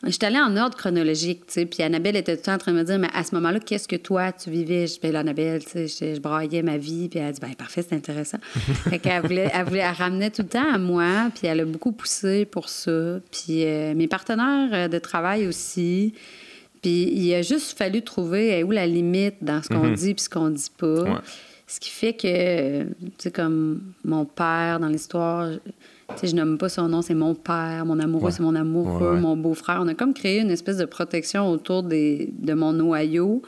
J'étais 0.07 0.27
allée 0.27 0.39
en 0.39 0.57
ordre 0.57 0.77
chronologique, 0.77 1.47
tu 1.47 1.53
sais, 1.53 1.67
puis 1.67 1.83
Annabelle 1.83 2.17
était 2.17 2.35
tout 2.35 2.41
le 2.41 2.45
temps 2.45 2.55
en 2.55 2.59
train 2.59 2.73
de 2.73 2.79
me 2.79 2.83
dire, 2.83 2.99
mais 2.99 3.09
à 3.15 3.23
ce 3.25 3.35
moment-là, 3.37 3.61
qu'est-ce 3.61 3.89
que 3.89 3.97
toi, 3.97 4.33
tu 4.33 4.51
vivais? 4.51 4.87
Je 4.87 5.01
dis, 5.01 5.17
Annabelle, 5.17 5.65
tu 5.65 5.71
sais, 5.71 5.89
je, 5.89 6.17
je 6.17 6.21
braillais 6.21 6.63
ma 6.63 6.77
vie, 6.77 7.09
puis 7.09 7.21
elle 7.21 7.27
a 7.27 7.33
dit, 7.33 7.41
ben 7.41 7.55
parfait, 7.55 7.83
c'est 7.89 7.95
intéressant. 7.95 8.39
fait 8.91 8.99
qu'elle 8.99 9.23
voulait, 9.23 9.51
elle 9.55 9.65
voulait, 9.65 9.81
elle 9.81 9.95
ramenait 9.95 10.31
tout 10.31 10.43
le 10.43 10.49
temps 10.49 10.75
à 10.75 10.79
moi, 10.79 11.31
puis 11.35 11.47
elle 11.47 11.61
a 11.61 11.65
beaucoup 11.65 11.93
poussé 11.93 12.45
pour 12.45 12.69
ça. 12.69 13.21
Puis 13.31 13.65
euh, 13.65 13.95
mes 13.95 14.09
partenaires 14.09 14.69
euh, 14.73 14.89
de 14.89 14.99
travail 14.99 15.47
aussi. 15.47 16.13
Puis 16.85 17.09
il 17.15 17.33
a 17.35 17.41
juste 17.41 17.79
fallu 17.79 18.03
trouver 18.03 18.61
euh, 18.61 18.67
où 18.67 18.71
la 18.71 18.87
limite 18.87 19.37
dans 19.41 19.63
ce 19.63 19.69
qu'on 19.69 19.87
Mhm. 19.89 19.95
dit 19.95 20.13
puis 20.15 20.25
ce 20.25 20.29
qu'on 20.29 20.51
dit 20.51 20.71
pas. 20.77 21.03
Ouais. 21.05 21.11
Ce 21.67 21.81
qui 21.81 21.89
fait 21.89 22.13
que, 22.13 22.83
tu 22.85 22.91
sais, 23.17 23.31
comme 23.31 23.81
mon 24.05 24.27
père 24.27 24.79
dans 24.81 24.89
l'histoire, 24.89 25.51
je- 25.51 25.57
tu 25.57 26.19
sais, 26.21 26.27
je 26.27 26.37
nomme 26.37 26.59
pas 26.59 26.69
son 26.69 26.87
nom, 26.89 27.01
c'est 27.01 27.15
mon 27.15 27.35
père, 27.35 27.87
mon 27.87 27.99
amoureux, 27.99 28.27
Ouais. 28.27 28.31
c'est 28.33 28.43
mon 28.43 28.55
amoureux, 28.55 29.15
Ouais, 29.15 29.21
mon 29.21 29.35
beau-frère. 29.35 29.79
On 29.81 29.89
a 29.89 29.95
comme 29.95 30.13
créé 30.13 30.41
une 30.41 30.51
espèce 30.51 30.77
de 30.77 30.85
protection 30.85 31.51
autour 31.51 31.83
des, 31.83 32.29
de 32.39 32.53
mon 32.53 32.75
noyau. 32.75 33.41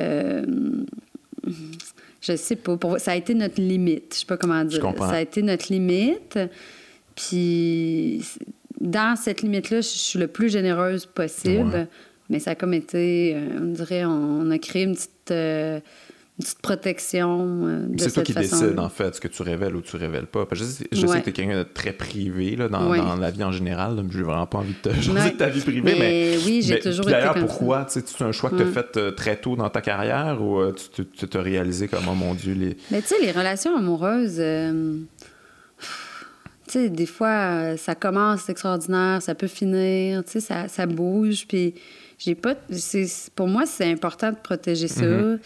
Euh, 0.00 0.42
je 2.20 2.34
sais 2.36 2.56
pas. 2.56 2.76
Pour, 2.76 2.98
ça 2.98 3.12
a 3.12 3.16
été 3.16 3.34
notre 3.34 3.60
limite. 3.60 4.14
Je 4.14 4.18
sais 4.20 4.26
pas 4.26 4.36
comment 4.36 4.64
dire. 4.64 4.82
Ça 4.98 5.10
a 5.12 5.20
été 5.20 5.40
notre 5.42 5.72
limite. 5.72 6.38
Puis, 7.14 8.20
dans 8.80 9.14
cette 9.16 9.42
limite-là, 9.42 9.80
je 9.80 9.86
suis 9.88 10.18
le 10.18 10.26
plus 10.26 10.48
généreuse 10.48 11.06
possible. 11.06 11.86
Ouais. 12.34 12.38
Mais 12.38 12.40
ça 12.40 12.52
a 12.52 12.54
comme 12.54 12.74
été, 12.74 13.34
euh, 13.34 13.60
on 13.60 13.72
dirait, 13.72 14.04
on, 14.04 14.50
a 14.50 14.58
créé 14.58 14.84
une 14.84 14.94
petite. 14.94 15.30
euh, 15.30 15.80
petite 16.38 16.58
protection. 16.60 17.66
Euh, 17.66 17.86
c'est 17.96 18.12
toi 18.12 18.22
qui 18.22 18.34
décides, 18.34 18.78
en 18.78 18.88
fait, 18.88 19.14
ce 19.14 19.20
que 19.20 19.28
tu 19.28 19.42
révèles 19.42 19.76
ou 19.76 19.82
tu 19.82 19.96
révèles 19.96 20.26
pas. 20.26 20.46
je 20.50 20.64
sais, 20.64 20.86
je 20.90 21.06
sais 21.06 21.18
que 21.20 21.24
tu 21.24 21.30
es 21.30 21.32
quelqu'un 21.32 21.58
de 21.58 21.62
très 21.62 21.92
privé 21.92 22.56
là, 22.56 22.68
dans, 22.68 22.94
dans, 22.94 23.16
la 23.16 23.30
vie 23.30 23.44
en 23.44 23.52
général. 23.52 24.04
Je 24.10 24.18
n'ai 24.18 24.24
vraiment 24.24 24.46
pas 24.46 24.58
envie 24.58 24.74
de 24.82 24.90
te 24.90 24.94
jaser 25.00 25.34
ta 25.34 25.48
vie 25.48 25.60
privée. 25.60 25.80
Mais, 25.82 25.98
mais 25.98 26.38
oui, 26.44 26.62
j'ai 26.62 26.80
toujours 26.80 27.08
été. 27.08 27.12
D'ailleurs, 27.12 27.34
pourquoi 27.34 27.86
C'est 27.88 28.22
un 28.22 28.32
choix 28.32 28.50
que 28.50 28.56
tu 28.56 28.62
as 28.62 28.66
fait 28.66 28.96
euh, 28.96 29.10
très 29.12 29.36
tôt 29.36 29.54
dans 29.54 29.70
ta 29.70 29.80
carrière 29.80 30.42
ou 30.42 30.58
euh, 30.58 30.74
tu 30.92 31.04
t'es 31.04 31.38
réalisé 31.38 31.88
comme, 31.88 32.04
oh 32.08 32.14
mon 32.14 32.34
Dieu, 32.34 32.54
les. 32.54 32.76
Mais 32.90 33.00
tu 33.00 33.08
sais, 33.08 33.20
les 33.20 33.30
relations 33.30 33.76
amoureuses. 33.76 34.42
Tu 36.66 36.72
sais, 36.72 36.88
des 36.88 37.06
fois, 37.06 37.76
ça 37.76 37.94
commence 37.94 38.48
extraordinaire, 38.48 39.20
ça 39.20 39.34
peut 39.34 39.46
finir, 39.46 40.24
tu 40.24 40.32
sais, 40.32 40.40
ça, 40.40 40.66
ça 40.66 40.86
bouge, 40.86 41.44
puis 41.46 41.74
j'ai 42.18 42.34
pas... 42.34 42.54
Pour 43.34 43.48
moi, 43.48 43.66
c'est 43.66 43.90
important 43.90 44.30
de 44.30 44.36
protéger 44.36 44.88
ça. 44.88 45.04
Mm-hmm. 45.04 45.38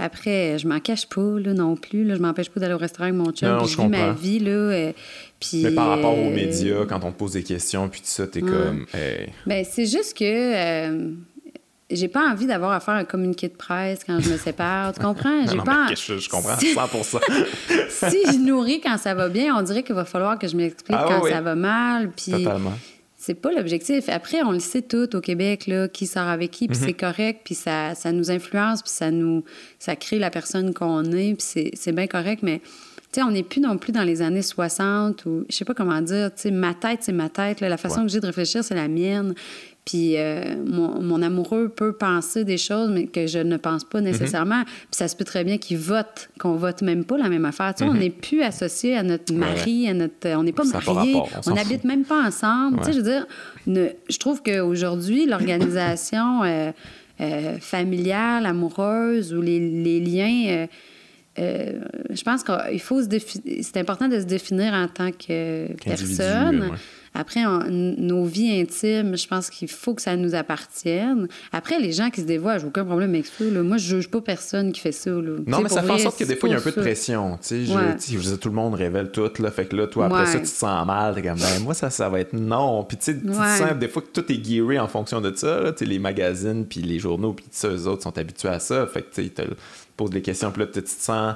Après, 0.00 0.58
je 0.58 0.66
m'en 0.66 0.80
cache 0.80 1.06
pas 1.06 1.38
là, 1.38 1.52
non 1.52 1.76
plus. 1.76 2.04
Là. 2.04 2.14
Je 2.14 2.20
m'empêche 2.20 2.48
pas 2.48 2.58
d'aller 2.58 2.74
au 2.74 2.78
restaurant 2.78 3.04
avec 3.04 3.16
mon 3.16 3.32
chum. 3.32 3.66
je 3.66 3.76
vis 3.76 3.88
ma 3.88 4.12
vie. 4.12 4.38
Là, 4.38 4.50
euh, 4.50 4.92
puis, 5.38 5.62
Mais 5.62 5.72
par 5.72 5.88
rapport 5.88 6.18
aux 6.18 6.30
euh, 6.30 6.34
médias, 6.34 6.86
quand 6.88 7.04
on 7.04 7.12
te 7.12 7.18
pose 7.18 7.32
des 7.32 7.42
questions, 7.42 7.88
puis 7.88 8.00
tout 8.00 8.06
ça, 8.06 8.26
t'es 8.26 8.40
comme. 8.40 8.86
Hey. 8.94 9.28
Ben, 9.46 9.64
c'est 9.68 9.86
juste 9.86 10.16
que. 10.16 10.24
Euh, 10.24 11.10
j'ai 11.90 12.08
pas 12.08 12.30
envie 12.30 12.46
d'avoir 12.46 12.70
à 12.70 12.78
faire 12.78 12.94
un 12.94 13.04
communiqué 13.04 13.48
de 13.48 13.54
presse 13.54 14.04
quand 14.06 14.20
je 14.20 14.30
me 14.30 14.36
sépare. 14.38 14.92
Tu 14.94 15.00
comprends? 15.00 15.44
J'ai 15.50 15.58
pas. 15.58 15.88
je, 15.88 16.18
je, 16.18 16.28
comprends 16.28 16.56
100 16.56 18.10
Si 18.10 18.18
je 18.32 18.38
nourris 18.38 18.80
quand 18.80 18.96
ça 18.96 19.12
va 19.12 19.28
bien, 19.28 19.56
on 19.56 19.62
dirait 19.62 19.82
qu'il 19.82 19.96
va 19.96 20.04
falloir 20.04 20.38
que 20.38 20.46
je 20.46 20.56
m'explique 20.56 20.96
ah 20.98 21.06
quand 21.08 21.28
ça 21.28 21.40
va 21.40 21.56
mal. 21.56 22.10
Puis... 22.12 22.30
Totalement 22.30 22.74
c'est 23.20 23.34
pas 23.34 23.52
l'objectif. 23.52 24.08
Après, 24.08 24.42
on 24.42 24.50
le 24.50 24.60
sait 24.60 24.80
tout 24.80 25.14
au 25.14 25.20
Québec, 25.20 25.66
là, 25.66 25.88
qui 25.88 26.06
sort 26.06 26.26
avec 26.26 26.52
qui, 26.52 26.68
puis 26.68 26.78
mhm. 26.78 26.86
c'est 26.86 26.94
correct, 26.94 27.42
puis 27.44 27.54
ça, 27.54 27.94
ça 27.94 28.12
nous 28.12 28.30
influence, 28.30 28.80
puis 28.80 28.90
ça 28.90 29.10
nous 29.10 29.44
ça 29.78 29.94
crée 29.94 30.18
la 30.18 30.30
personne 30.30 30.72
qu'on 30.72 31.04
est, 31.12 31.34
puis 31.34 31.70
c'est 31.74 31.92
bien 31.92 32.06
correct, 32.06 32.42
mais 32.42 32.60
tu 33.12 33.20
sais, 33.20 33.22
on 33.22 33.30
n'est 33.30 33.42
plus 33.42 33.60
non 33.60 33.76
plus 33.76 33.92
dans 33.92 34.04
les 34.04 34.22
années 34.22 34.40
60 34.40 35.26
ou 35.26 35.44
je 35.50 35.54
sais 35.54 35.66
pas 35.66 35.74
comment 35.74 36.00
dire, 36.00 36.34
tu 36.34 36.42
sais, 36.42 36.50
ma 36.50 36.72
tête, 36.72 37.00
c'est 37.02 37.12
ma 37.12 37.28
tête, 37.28 37.60
la 37.60 37.76
façon 37.76 38.02
que 38.02 38.08
j'ai 38.08 38.20
de 38.20 38.26
réfléchir, 38.26 38.64
c'est 38.64 38.74
la 38.74 38.88
mienne. 38.88 39.34
Puis 39.90 40.16
euh, 40.18 40.54
mon, 40.64 41.20
amoureux 41.20 41.68
peut 41.68 41.92
penser 41.92 42.44
des 42.44 42.58
choses, 42.58 42.90
mais 42.90 43.06
que 43.06 43.26
je 43.26 43.40
ne 43.40 43.56
pense 43.56 43.82
pas 43.82 44.00
nécessairement. 44.00 44.62
Puis 44.62 44.86
ça 44.92 45.08
se 45.08 45.16
peut 45.16 45.24
très 45.24 45.42
bien 45.42 45.58
qu'il 45.58 45.78
vote, 45.78 46.30
qu'on 46.38 46.54
vote 46.54 46.82
même 46.82 47.04
pas 47.04 47.18
la 47.18 47.28
même 47.28 47.44
affaire. 47.44 47.74
Tu 47.74 47.82
sais, 47.82 47.90
on 47.90 47.94
n'est 47.94 48.10
plus 48.10 48.40
associé 48.42 48.96
à 48.96 49.02
notre 49.02 49.34
mari, 49.34 49.88
à 49.88 49.94
notre, 49.94 50.28
on 50.28 50.44
n'est 50.44 50.52
pas 50.52 50.62
mariés, 50.62 51.20
on 51.44 51.54
n'habite 51.54 51.82
même 51.82 52.04
pas 52.04 52.22
ensemble. 52.22 52.78
Tu 52.78 52.84
sais, 52.84 52.92
je 52.92 52.98
veux 52.98 53.02
dire, 53.02 53.96
je 54.08 54.18
trouve 54.18 54.44
qu'aujourd'hui, 54.44 55.26
l'organisation 55.26 56.44
euh, 56.44 56.70
euh, 57.20 57.58
familiale, 57.58 58.46
amoureuse 58.46 59.34
ou 59.34 59.42
les, 59.42 59.58
les 59.58 59.98
liens... 59.98 60.66
je 61.36 62.22
pense 62.22 62.44
qu'il 62.44 62.80
faut 62.80 63.02
se 63.02 63.08
c'est 63.62 63.76
important 63.78 64.06
de 64.06 64.20
se 64.20 64.26
définir 64.26 64.72
en 64.72 64.86
tant 64.86 65.10
que 65.10 65.66
personne. 65.82 66.70
Après, 67.12 67.40
nos 67.68 68.24
vies 68.24 68.60
intimes, 68.60 69.16
je 69.16 69.26
pense 69.26 69.50
qu'il 69.50 69.68
faut 69.68 69.94
que 69.94 70.02
ça 70.02 70.16
nous 70.16 70.34
appartienne. 70.34 71.26
Après, 71.52 71.80
les 71.80 71.92
gens 71.92 72.08
qui 72.08 72.20
se 72.20 72.26
dévoient, 72.26 72.58
j'ai 72.58 72.66
aucun 72.66 72.84
problème 72.84 73.10
avec 73.10 73.26
ça. 73.26 73.44
Moi, 73.44 73.78
je 73.78 73.96
juge 73.96 74.08
pas 74.08 74.20
personne 74.20 74.72
qui 74.72 74.80
fait 74.80 74.92
ça. 74.92 75.10
Non, 75.10 75.60
mais 75.60 75.68
ça 75.68 75.82
fait 75.82 75.90
en 75.90 75.98
sorte 75.98 76.18
que 76.18 76.24
des 76.24 76.36
fois, 76.36 76.48
il 76.48 76.52
y 76.52 76.54
a 76.54 76.58
un 76.58 76.62
peu 76.62 76.70
de 76.70 76.80
pression. 76.80 77.38
Tu 77.42 77.66
sais, 77.66 77.66
je, 77.66 78.18
je 78.18 78.34
tout 78.36 78.48
le 78.48 78.54
monde 78.54 78.74
révèle 78.74 79.10
tout. 79.10 79.30
Là, 79.40 79.50
fait 79.50 79.66
que 79.66 79.76
là, 79.76 79.86
toi, 79.86 80.06
après 80.06 80.26
ça, 80.26 80.38
tu 80.38 80.44
te 80.44 80.48
sens 80.48 80.86
mal. 80.86 81.14
T'es 81.14 81.22
comme, 81.22 81.38
ben, 81.38 81.62
moi, 81.62 81.74
ça, 81.74 81.90
ça 81.90 82.08
va 82.08 82.20
être 82.20 82.32
non. 82.32 82.84
Puis 82.84 82.96
tu 82.96 83.20
sens 83.32 83.78
des 83.78 83.88
fois 83.88 84.02
que 84.02 84.20
tout 84.20 84.30
est 84.30 84.44
gearé 84.44 84.78
en 84.78 84.88
fonction 84.88 85.20
de 85.20 85.34
ça. 85.34 85.60
Là, 85.60 85.72
les 85.80 85.98
magazines, 85.98 86.64
puis 86.64 86.80
les 86.82 86.98
journaux, 86.98 87.32
puis 87.32 87.44
ça, 87.50 87.68
eux 87.68 87.86
autres 87.88 88.02
sont 88.02 88.16
habitués 88.16 88.48
à 88.48 88.60
ça. 88.60 88.86
Fait 88.86 89.02
que 89.02 89.14
tu 89.14 89.30
te 89.30 89.42
poses 89.96 90.10
des 90.10 90.22
questions, 90.22 90.50
puis 90.52 90.62
là, 90.62 90.68
tu 90.72 90.82
te 90.82 90.88
sens 90.88 91.34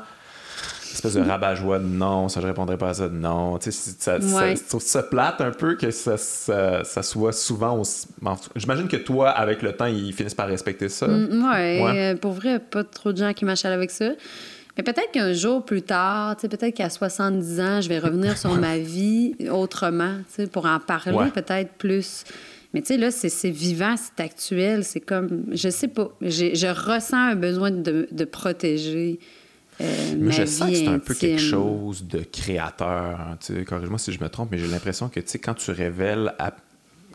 espèce 0.94 1.14
de 1.14 1.20
rabat-joie 1.20 1.78
de 1.78 1.84
non, 1.84 2.28
ça 2.28 2.40
je 2.40 2.46
répondrai 2.46 2.76
pas 2.76 2.90
à 2.90 2.94
ça 2.94 3.08
de 3.08 3.14
non. 3.14 3.58
Tu 3.58 3.72
sais, 3.72 3.92
ça, 3.98 4.18
ça, 4.80 5.02
plate 5.02 5.40
un 5.40 5.50
peu 5.50 5.76
que 5.76 5.90
ça, 5.90 6.16
ça, 6.16 7.02
soit 7.02 7.32
souvent 7.32 7.78
aussi... 7.78 8.06
J'imagine 8.56 8.88
que 8.88 8.96
toi, 8.96 9.30
avec 9.30 9.62
le 9.62 9.72
temps, 9.72 9.86
ils 9.86 10.12
finissent 10.12 10.34
par 10.34 10.48
respecter 10.48 10.88
ça. 10.88 11.06
Mm, 11.06 11.50
ouais, 11.52 11.82
euh, 11.82 12.16
pour 12.16 12.32
vrai, 12.32 12.58
pas 12.58 12.84
trop 12.84 13.12
de 13.12 13.18
gens 13.18 13.32
qui 13.32 13.44
m'achalent 13.44 13.72
avec 13.72 13.90
ça. 13.90 14.10
Mais 14.76 14.82
peut-être 14.82 15.12
qu'un 15.12 15.32
jour 15.32 15.64
plus 15.64 15.82
tard, 15.82 16.36
peut-être 16.36 16.74
qu'à 16.74 16.90
70 16.90 17.60
ans, 17.60 17.80
je 17.80 17.88
vais 17.88 17.98
revenir 17.98 18.36
sur 18.36 18.54
ma 18.54 18.78
vie 18.78 19.34
autrement, 19.50 20.16
pour 20.52 20.66
en 20.66 20.80
parler 20.80 21.30
peut-être 21.32 21.72
plus. 21.74 22.24
Mais 22.72 22.80
tu 22.80 22.88
sais, 22.88 22.96
là, 22.96 23.12
c'est 23.12 23.50
vivant, 23.50 23.94
c'est 23.96 24.22
actuel, 24.22 24.82
c'est 24.82 25.00
comme, 25.00 25.44
je 25.52 25.68
sais 25.68 25.86
pas, 25.86 26.08
je 26.20 26.66
ressens 26.66 27.16
un 27.16 27.36
besoin 27.36 27.70
de, 27.70 28.08
de 28.10 28.24
protéger 28.24 29.20
euh, 29.80 30.30
je 30.30 30.44
sens 30.46 30.70
que 30.70 30.76
c'est 30.76 30.86
un 30.86 30.98
peu 30.98 31.14
quelque 31.14 31.40
chose 31.40 32.06
de 32.06 32.20
créateur. 32.20 33.20
Hein, 33.20 33.38
corrige-moi 33.66 33.98
si 33.98 34.12
je 34.12 34.20
me 34.20 34.28
trompe, 34.28 34.50
mais 34.52 34.58
j'ai 34.58 34.66
l'impression 34.66 35.08
que 35.08 35.20
quand 35.20 35.54
tu 35.54 35.70
révèles 35.70 36.32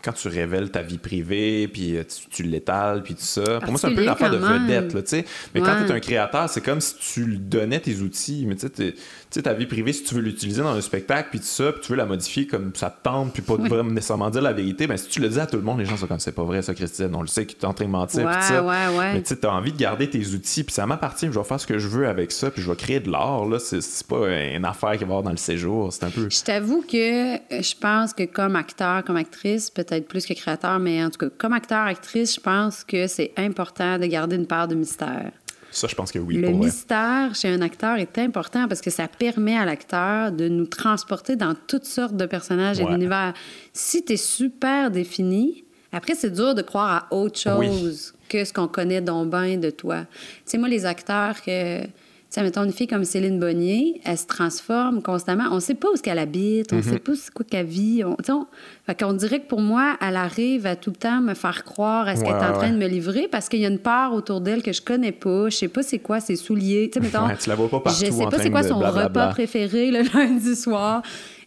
quand 0.03 0.13
tu 0.13 0.27
révèles 0.27 0.71
ta 0.71 0.81
vie 0.81 0.97
privée, 0.97 1.67
puis 1.67 1.97
euh, 1.97 2.03
tu, 2.31 2.43
l'étales, 2.43 3.03
puis 3.03 3.15
tout 3.15 3.21
ça. 3.21 3.59
Pour 3.59 3.71
moi, 3.71 3.79
c'est 3.79 3.87
un 3.87 3.95
peu 3.95 4.03
une 4.03 4.09
affaire 4.09 4.31
de 4.31 4.37
vedette, 4.37 4.93
là, 4.93 5.01
tu 5.01 5.09
sais. 5.09 5.25
Mais 5.53 5.61
quand 5.61 5.75
tu 5.83 5.91
es 5.91 5.91
un 5.91 5.99
créateur, 5.99 6.49
c'est 6.49 6.61
comme 6.61 6.81
si 6.81 6.95
tu 6.95 7.25
lui 7.25 7.39
donnais 7.39 7.79
tes 7.79 7.97
outils. 7.99 8.45
Mais 8.47 8.55
tu 8.55 8.67
sais, 8.73 8.95
sais, 9.31 9.43
ta 9.43 9.53
vie 9.53 9.65
privée, 9.65 9.93
si 9.93 10.03
tu 10.03 10.15
veux 10.15 10.21
l'utiliser 10.21 10.61
dans 10.61 10.75
un 10.75 10.81
spectacle, 10.81 11.29
puis 11.29 11.39
tout 11.39 11.45
ça, 11.45 11.71
puis 11.71 11.81
tu 11.81 11.91
veux 11.91 11.97
la 11.97 12.05
modifier 12.05 12.47
comme 12.47 12.71
ça 12.73 12.89
te 12.89 13.03
tente, 13.03 13.33
puis 13.33 13.41
pas 13.41 13.55
vraiment 13.55 13.91
nécessairement 13.91 14.29
dire 14.29 14.41
la 14.41 14.53
vérité, 14.53 14.87
ben 14.87 14.97
si 14.97 15.07
tu 15.07 15.19
le 15.19 15.29
dis 15.29 15.39
à 15.39 15.45
tout 15.45 15.57
le 15.57 15.63
monde, 15.63 15.79
les 15.79 15.85
gens 15.85 15.97
sont 15.97 16.07
comme 16.07 16.19
c'est 16.19 16.31
pas 16.31 16.43
vrai, 16.43 16.61
ça, 16.61 16.73
Christine. 16.73 17.13
On 17.13 17.21
le 17.21 17.27
sait 17.27 17.45
que 17.45 17.53
tu 17.53 17.59
es 17.59 17.65
en 17.65 17.73
train 17.73 17.85
de 17.85 17.91
mentir, 17.91 18.25
ouais, 18.25 18.41
ça. 18.41 18.63
Ouais, 18.63 18.97
ouais. 18.97 19.13
Mais 19.13 19.21
tu 19.21 19.35
sais, 19.35 19.45
as 19.45 19.53
envie 19.53 19.71
de 19.71 19.77
garder 19.77 20.09
tes 20.09 20.25
outils, 20.27 20.63
puis 20.63 20.73
ça 20.73 20.85
m'appartient, 20.85 21.27
je 21.27 21.37
vais 21.37 21.45
faire 21.45 21.59
ce 21.59 21.67
que 21.67 21.77
je 21.77 21.87
veux 21.87 22.07
avec 22.07 22.31
ça, 22.31 22.49
puis 22.49 22.61
je 22.61 22.69
vais 22.69 22.75
créer 22.75 22.99
de 22.99 23.11
l'art, 23.11 23.45
là. 23.45 23.59
C'est 23.59 24.07
pas 24.07 24.27
une 24.29 24.65
affaire 24.65 24.93
qui 24.93 24.99
va 24.99 25.05
avoir 25.05 25.23
dans 25.23 25.31
le 25.31 25.37
séjour, 25.37 25.93
c'est 25.93 26.05
un 26.05 26.09
peu. 26.09 26.27
Je 26.29 26.43
t'avoue 26.43 26.81
que 26.81 27.35
euh, 27.35 27.61
je 27.61 27.75
pense 27.79 28.13
que 28.13 28.23
comme 28.23 28.55
acteur, 28.55 29.03
comme 29.03 29.17
actrice, 29.17 29.69
peut-être 29.69 30.07
plus 30.07 30.25
que 30.25 30.33
créateur, 30.33 30.79
mais 30.79 31.03
en 31.03 31.09
tout 31.09 31.19
cas, 31.19 31.35
comme 31.37 31.53
acteur, 31.53 31.85
actrice, 31.85 32.35
je 32.35 32.39
pense 32.39 32.83
que 32.83 33.07
c'est 33.07 33.33
important 33.37 33.97
de 33.97 34.05
garder 34.05 34.35
une 34.35 34.47
part 34.47 34.67
de 34.67 34.75
mystère. 34.75 35.31
Ça, 35.71 35.87
je 35.87 35.95
pense 35.95 36.11
que 36.11 36.19
oui. 36.19 36.37
Le 36.37 36.49
mystère 36.49 37.35
chez 37.35 37.49
un 37.49 37.61
acteur 37.61 37.97
est 37.97 38.17
important 38.17 38.67
parce 38.67 38.81
que 38.81 38.89
ça 38.89 39.07
permet 39.07 39.57
à 39.57 39.65
l'acteur 39.65 40.31
de 40.31 40.47
nous 40.47 40.65
transporter 40.65 41.35
dans 41.35 41.55
toutes 41.67 41.85
sortes 41.85 42.15
de 42.15 42.25
personnages 42.25 42.79
et 42.79 42.85
d'univers. 42.85 43.33
Si 43.73 44.03
tu 44.03 44.13
es 44.13 44.17
super 44.17 44.91
défini, 44.91 45.63
après, 45.91 46.15
c'est 46.15 46.31
dur 46.31 46.55
de 46.55 46.61
croire 46.61 47.07
à 47.09 47.15
autre 47.15 47.39
chose 47.39 48.13
que 48.27 48.45
ce 48.45 48.53
qu'on 48.53 48.67
connaît 48.67 49.01
d'Ombin 49.01 49.57
de 49.57 49.69
toi. 49.69 50.01
Tu 50.01 50.51
sais, 50.51 50.57
moi, 50.57 50.69
les 50.69 50.85
acteurs 50.85 51.41
que 51.41 51.81
sais, 52.29 52.43
mettons 52.43 52.63
une 52.63 52.71
fille 52.71 52.87
comme 52.87 53.03
Céline 53.03 53.39
Bonnier, 53.39 54.01
elle 54.05 54.17
se 54.17 54.27
transforme 54.27 55.01
constamment. 55.01 55.45
On 55.51 55.59
sait 55.59 55.73
pas 55.73 55.89
où 55.89 55.95
qu'elle 55.95 56.19
habite, 56.19 56.71
on 56.73 56.77
ne 56.77 56.81
mhm. 56.81 56.89
sait 56.89 56.99
pas 56.99 57.11
c'est 57.15 57.33
quoi 57.33 57.45
qu'elle 57.49 57.65
vit. 57.65 58.03
On, 58.03 58.15
on... 58.29 58.47
Fait 58.85 59.17
dirait 59.17 59.39
que 59.39 59.47
pour 59.47 59.61
moi, 59.61 59.97
elle 60.01 60.15
arrive 60.15 60.65
à 60.65 60.75
tout 60.75 60.91
le 60.91 60.95
temps 60.95 61.21
me 61.21 61.33
faire 61.33 61.63
croire 61.63 62.07
à 62.07 62.15
ce 62.15 62.21
qu'elle 62.21 62.35
est 62.35 62.45
en 62.45 62.53
train 62.53 62.71
de 62.71 62.77
me 62.77 62.87
livrer 62.87 63.27
parce 63.31 63.49
qu'il 63.49 63.59
y 63.59 63.65
a 63.65 63.69
une 63.69 63.79
part 63.79 64.13
autour 64.13 64.41
d'elle 64.41 64.61
que 64.61 64.73
je 64.73 64.81
connais 64.81 65.11
pas. 65.11 65.49
Je 65.49 65.55
sais 65.55 65.67
pas 65.67 65.83
c'est 65.83 65.99
quoi 65.99 66.19
ses 66.19 66.35
souliers. 66.35 66.89
Tu 66.93 66.99
sais, 66.99 67.05
mettons, 67.05 67.27
tu 67.39 67.49
la 67.49 67.55
vois 67.55 67.69
pas 67.69 67.79
partout 67.79 68.05
Je 68.05 68.11
sais 68.11 68.25
pas 68.25 68.39
c'est 68.39 68.51
quoi 68.51 68.63
son 68.63 68.79
repas 68.79 69.27
préféré 69.29 69.91
le 69.91 70.01
lundi 70.13 70.55
soir. 70.55 71.01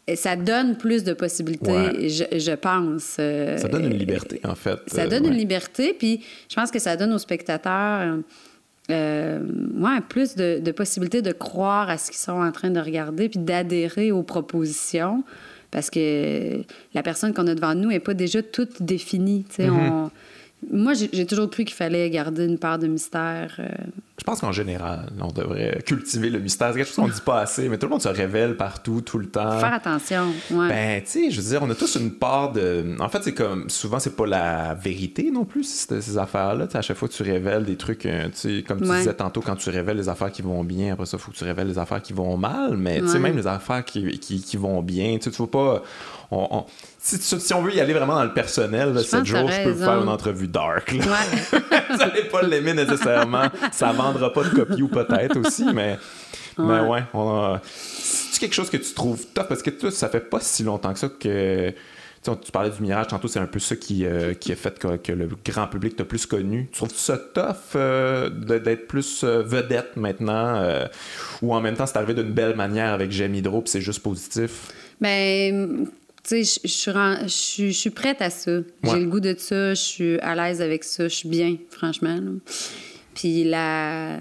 Et 0.09 0.16
ça 0.16 0.35
donne 0.35 0.76
plus 0.76 1.05
de 1.05 1.12
possibilités, 1.12 2.09
je, 2.09 2.55
pense. 2.57 3.18
Euh, 3.20 3.57
ça 3.57 3.68
donne 3.68 3.85
une 3.85 3.97
liberté, 3.97 4.41
en 4.43 4.57
fait. 4.57 4.80
Ça 4.89 5.07
donne 5.07 5.26
une 5.26 5.37
liberté, 5.37 5.95
puis 5.97 6.24
je 6.49 6.57
pense 6.57 6.72
que 6.72 6.80
ça 6.80 6.97
donne 6.97 7.12
aux 7.12 7.18
spectateurs 7.18 8.18
euh, 8.91 9.41
plus 10.09 10.35
de, 10.35 10.70
possibilités 10.72 11.22
de 11.22 11.33
croire 11.33 11.89
à 11.89 11.99
ce 11.99 12.11
qu'ils 12.11 12.20
sont 12.20 12.33
en 12.33 12.53
train 12.53 12.70
de 12.70 12.80
regarder, 12.80 13.28
puis 13.28 13.39
d'adhérer 13.39 14.12
aux 14.12 14.22
propositions, 14.22 15.24
parce 15.70 15.89
que 15.89 16.62
la 16.95 17.03
personne 17.03 17.33
qu'on 17.33 17.47
a 17.47 17.55
devant 17.55 17.74
nous 17.74 17.89
n'est 17.89 18.01
pas 18.01 18.14
déjà 18.14 18.43
toute 18.43 18.83
définie. 18.83 19.47
Mm-hmm. 19.59 19.70
on, 19.70 20.11
moi, 20.70 20.92
j'ai 20.94 21.26
toujours 21.26 21.50
cru 21.50 21.64
qu'il 21.64 21.74
fallait 21.74 22.08
garder 22.08 22.44
une 22.46 22.58
part 22.58 22.78
de 22.78 22.86
mystère. 22.86 23.56
Euh, 23.58 23.68
je 24.18 24.24
pense 24.24 24.40
qu'en 24.40 24.52
général, 24.52 25.10
on 25.20 25.32
devrait 25.32 25.82
cultiver 25.84 26.30
le 26.30 26.38
mystère. 26.38 26.70
C'est 26.70 26.78
quelque 26.78 26.86
chose 26.86 26.96
qu'on 26.96 27.08
ne 27.08 27.12
dit 27.12 27.20
pas 27.20 27.40
assez, 27.40 27.68
mais 27.68 27.78
tout 27.78 27.86
le 27.86 27.90
monde 27.90 28.02
se 28.02 28.08
révèle 28.08 28.56
partout, 28.56 29.00
tout 29.00 29.18
le 29.18 29.26
temps. 29.26 29.58
Faire 29.58 29.74
attention, 29.74 30.26
ouais. 30.52 30.68
Ben, 30.68 31.02
tu 31.02 31.08
sais, 31.08 31.30
je 31.30 31.40
veux 31.40 31.48
dire, 31.48 31.62
on 31.62 31.70
a 31.70 31.74
tous 31.74 31.96
une 31.96 32.12
part 32.12 32.52
de... 32.52 32.94
En 33.00 33.08
fait, 33.08 33.24
c'est 33.24 33.34
comme... 33.34 33.68
Souvent, 33.68 33.98
c'est 33.98 34.14
pas 34.14 34.26
la 34.26 34.74
vérité 34.74 35.30
non 35.32 35.44
plus, 35.44 35.64
ces 35.64 36.16
affaires-là. 36.18 36.68
à 36.72 36.82
chaque 36.82 36.96
fois 36.96 37.08
que 37.08 37.14
tu 37.14 37.24
révèles 37.24 37.64
des 37.64 37.76
trucs, 37.76 38.06
euh, 38.06 38.26
tu 38.26 38.58
sais, 38.58 38.62
comme 38.62 38.80
tu 38.80 38.88
disais 38.88 39.14
tantôt, 39.14 39.40
quand 39.40 39.56
tu 39.56 39.70
révèles 39.70 39.96
les 39.96 40.08
affaires 40.08 40.30
qui 40.30 40.42
vont 40.42 40.62
bien, 40.62 40.92
après 40.92 41.06
ça, 41.06 41.16
il 41.16 41.20
faut 41.20 41.32
que 41.32 41.36
tu 41.36 41.44
révèles 41.44 41.68
les 41.68 41.78
affaires 41.78 42.02
qui 42.02 42.12
vont 42.12 42.36
mal, 42.36 42.76
mais 42.76 43.00
tu 43.00 43.08
sais, 43.08 43.18
même 43.18 43.36
les 43.36 43.48
affaires 43.48 43.84
qui, 43.84 44.18
qui, 44.18 44.56
vont 44.56 44.82
bien, 44.82 45.18
tu 45.18 45.30
sais, 45.30 45.36
tu 45.36 45.46
pas... 45.48 45.82
si, 47.03 47.55
on 47.55 47.62
veut 47.62 47.74
y 47.74 47.80
aller 47.80 47.92
vraiment 47.92 48.14
dans 48.14 48.24
le 48.24 48.32
personnel, 48.32 48.92
là, 48.92 49.03
cette 49.03 49.24
jour, 49.24 49.50
je 49.50 49.64
peux 49.64 49.74
faire 49.74 50.03
une 50.03 50.09
entrevue 50.09 50.46
dark. 50.46 50.92
Ouais. 50.92 51.61
vous 51.90 51.96
n'allez 51.96 52.24
pas 52.24 52.42
l'aimer 52.42 52.74
nécessairement. 52.74 53.48
Ça 53.72 53.92
va 53.92 54.30
pas 54.30 54.44
de 54.44 54.50
copie 54.50 54.82
ou 54.82 54.88
peut-être 54.88 55.36
aussi, 55.38 55.64
mais, 55.74 55.98
mais 56.59 56.80
ouais. 56.80 57.03
C'est 57.64 58.40
quelque 58.40 58.55
chose 58.55 58.70
que 58.70 58.76
tu 58.76 58.94
trouves 58.94 59.26
top 59.34 59.48
parce 59.48 59.62
que 59.62 59.90
ça 59.90 60.09
fait 60.09 60.20
pas 60.20 60.40
si 60.40 60.62
longtemps 60.62 60.92
que 60.92 60.98
ça 60.98 61.09
que 61.09 61.74
tu 62.44 62.53
parlais 62.53 62.70
du 62.70 62.80
Mirage 62.80 63.09
tantôt, 63.09 63.26
c'est 63.26 63.40
un 63.40 63.46
peu 63.46 63.59
ça 63.59 63.74
qui, 63.74 64.07
euh, 64.07 64.34
qui 64.34 64.53
a 64.53 64.57
fait 64.57 64.78
que, 64.78 65.12
le 65.12 65.28
grand 65.44 65.66
public 65.66 65.96
t'a 65.96 66.05
plus 66.05 66.24
connu. 66.24 66.68
Tu 66.70 66.76
trouves 66.76 66.94
ça 66.94 67.18
tough 67.18 67.74
euh, 67.74 68.30
d'être 68.30 68.86
plus 68.86 69.24
euh, 69.24 69.42
vedette 69.42 69.96
maintenant 69.96 70.62
ou 71.40 71.55
en 71.55 71.61
même 71.61 71.74
temps 71.74 71.86
c'est 71.86 71.96
arrivé 71.96 72.14
d'une 72.14 72.32
belle 72.32 72.55
manière 72.55 72.92
avec 72.92 73.11
J'aime 73.11 73.34
Hydro 73.34 73.62
puis 73.62 73.70
c'est 73.70 73.80
juste 73.80 74.03
positif? 74.03 74.70
Ben, 75.00 75.86
tu 76.25 76.45
sais, 76.45 76.61
je 76.68 77.70
suis 77.73 77.91
prête 77.91 78.23
à 78.23 78.31
ça. 78.31 78.61
J'ai 78.85 79.01
le 79.01 79.07
goût 79.07 79.20
de 79.20 79.35
ça, 79.37 79.75
je 79.75 79.81
suis 79.81 80.18
à 80.20 80.35
l'aise 80.35 80.62
avec 80.62 80.85
ça, 80.85 81.09
je 81.09 81.14
suis 81.14 81.29
bien, 81.29 81.57
franchement. 81.70 82.18
Puis 83.14 83.45
la 83.45 84.20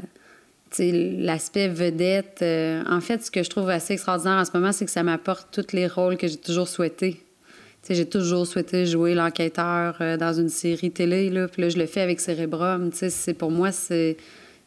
l'aspect 0.79 1.67
vedette, 1.67 2.43
en 2.89 3.01
fait, 3.01 3.25
ce 3.25 3.29
que 3.29 3.43
je 3.43 3.49
trouve 3.49 3.69
assez 3.69 3.93
extraordinaire 3.93 4.37
en 4.37 4.45
ce 4.45 4.51
moment, 4.53 4.71
c'est 4.71 4.85
que 4.85 4.91
ça 4.91 5.03
m'apporte 5.03 5.49
tous 5.51 5.75
les 5.75 5.85
rôles 5.85 6.15
que 6.17 6.27
j'ai 6.27 6.37
toujours 6.37 6.67
souhaités 6.67 7.21
j'ai 7.89 8.05
toujours 8.05 8.45
souhaité 8.45 8.85
jouer 8.85 9.15
l'enquêteur 9.15 9.97
euh, 10.01 10.17
dans 10.17 10.33
une 10.33 10.49
série 10.49 10.91
télé, 10.91 11.29
là, 11.29 11.47
puis 11.47 11.61
là, 11.63 11.69
je 11.69 11.77
le 11.77 11.85
fais 11.85 12.01
avec 12.01 12.19
Cérébrum. 12.19 12.91
Pour 13.37 13.51
moi, 13.51 13.71
c'est, 13.71 14.17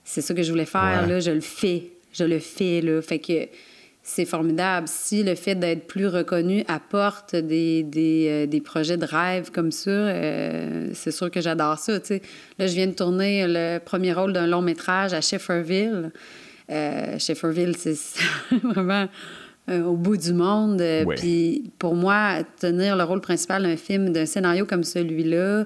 c'est 0.04 0.20
ça 0.20 0.34
que 0.34 0.42
je 0.42 0.50
voulais 0.50 0.64
faire. 0.66 1.06
Là, 1.06 1.20
je 1.20 1.30
le 1.30 1.40
fais. 1.40 1.90
Je 2.12 2.24
le 2.24 2.38
fais. 2.38 2.80
Là. 2.80 3.00
Fait 3.02 3.18
que 3.18 3.48
c'est 4.04 4.24
formidable. 4.24 4.86
Si 4.86 5.24
le 5.24 5.34
fait 5.34 5.56
d'être 5.56 5.88
plus 5.88 6.06
reconnu 6.06 6.62
apporte 6.68 7.34
des, 7.34 7.82
des, 7.82 8.46
euh, 8.52 8.60
projets 8.60 8.96
de 8.96 9.04
rêve 9.04 9.50
comme 9.50 9.72
ça, 9.72 9.90
euh, 9.90 10.90
c'est 10.92 11.10
sûr 11.10 11.30
que 11.30 11.40
j'adore 11.40 11.78
ça. 11.78 11.94
Là, 11.94 12.66
je 12.66 12.74
viens 12.74 12.86
de 12.86 12.92
tourner 12.92 13.46
le 13.48 13.78
premier 13.78 14.12
rôle 14.12 14.32
d'un 14.32 14.46
long 14.46 14.62
métrage 14.62 15.12
à 15.12 15.20
Shefferville. 15.20 16.12
Shefferville, 17.18 17.76
c'est 17.76 17.96
vraiment 18.62 19.08
euh, 19.70 19.82
au 19.82 19.96
bout 19.96 20.18
du 20.18 20.34
monde. 20.34 20.82
Euh, 20.82 21.06
puis 21.16 21.72
pour 21.78 21.94
moi, 21.94 22.40
tenir 22.60 22.96
le 22.96 23.04
rôle 23.04 23.22
principal 23.22 23.62
d'un 23.62 23.78
film, 23.78 24.10
d'un 24.10 24.26
scénario 24.26 24.66
comme 24.66 24.84
celui-là, 24.84 25.64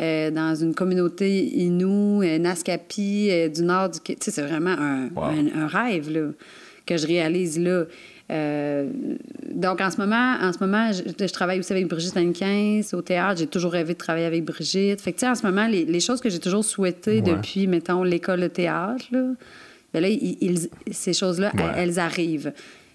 euh, 0.00 0.30
dans 0.30 0.54
une 0.54 0.72
communauté 0.72 1.46
Innu, 1.58 2.38
Naskapi, 2.38 3.50
du 3.52 3.62
nord 3.62 3.88
du... 3.88 3.98
Sais, 4.20 4.30
c'est 4.30 4.42
vraiment 4.42 4.70
un, 4.70 5.08
un, 5.16 5.66
rêve 5.66 6.10
là, 6.12 6.28
que 6.90 6.96
je 6.96 7.06
réalise 7.06 7.58
là. 7.58 7.84
donc, 9.54 9.80
en 9.80 9.90
ce 9.90 9.96
moment, 9.96 10.36
en 10.40 10.52
ce 10.52 10.58
moment 10.60 10.90
je, 10.92 11.32
travaille 11.32 11.58
aussi 11.58 11.72
avec 11.72 11.88
Brigitte 11.88 12.16
Hennequin 12.16 12.80
au 12.92 13.02
théâtre. 13.02 13.40
J'ai 13.40 13.46
toujours 13.46 13.72
rêvé 13.72 13.94
de 13.94 13.98
travailler 13.98 14.26
avec 14.26 14.44
Brigitte. 14.44 15.00
Fait 15.00 15.12
que, 15.12 15.18
tu 15.18 15.26
sais, 15.26 15.30
en 15.30 15.34
ce 15.34 15.46
moment, 15.46 15.66
les, 15.66 15.84
les 15.84 16.00
choses 16.00 16.20
que 16.20 16.30
j'ai 16.30 16.38
toujours 16.38 16.64
souhaitées 16.64 17.22
depuis, 17.22 17.66
mettons, 17.66 18.02
l'école 18.02 18.40
de 18.40 18.48
théâtre, 18.48 19.04
là, 19.10 19.32
ben 19.92 20.02
là, 20.02 20.08
ces 20.90 21.12
choses-là, 21.12 21.52
elles, 21.76 21.98
arrivent. 21.98 22.52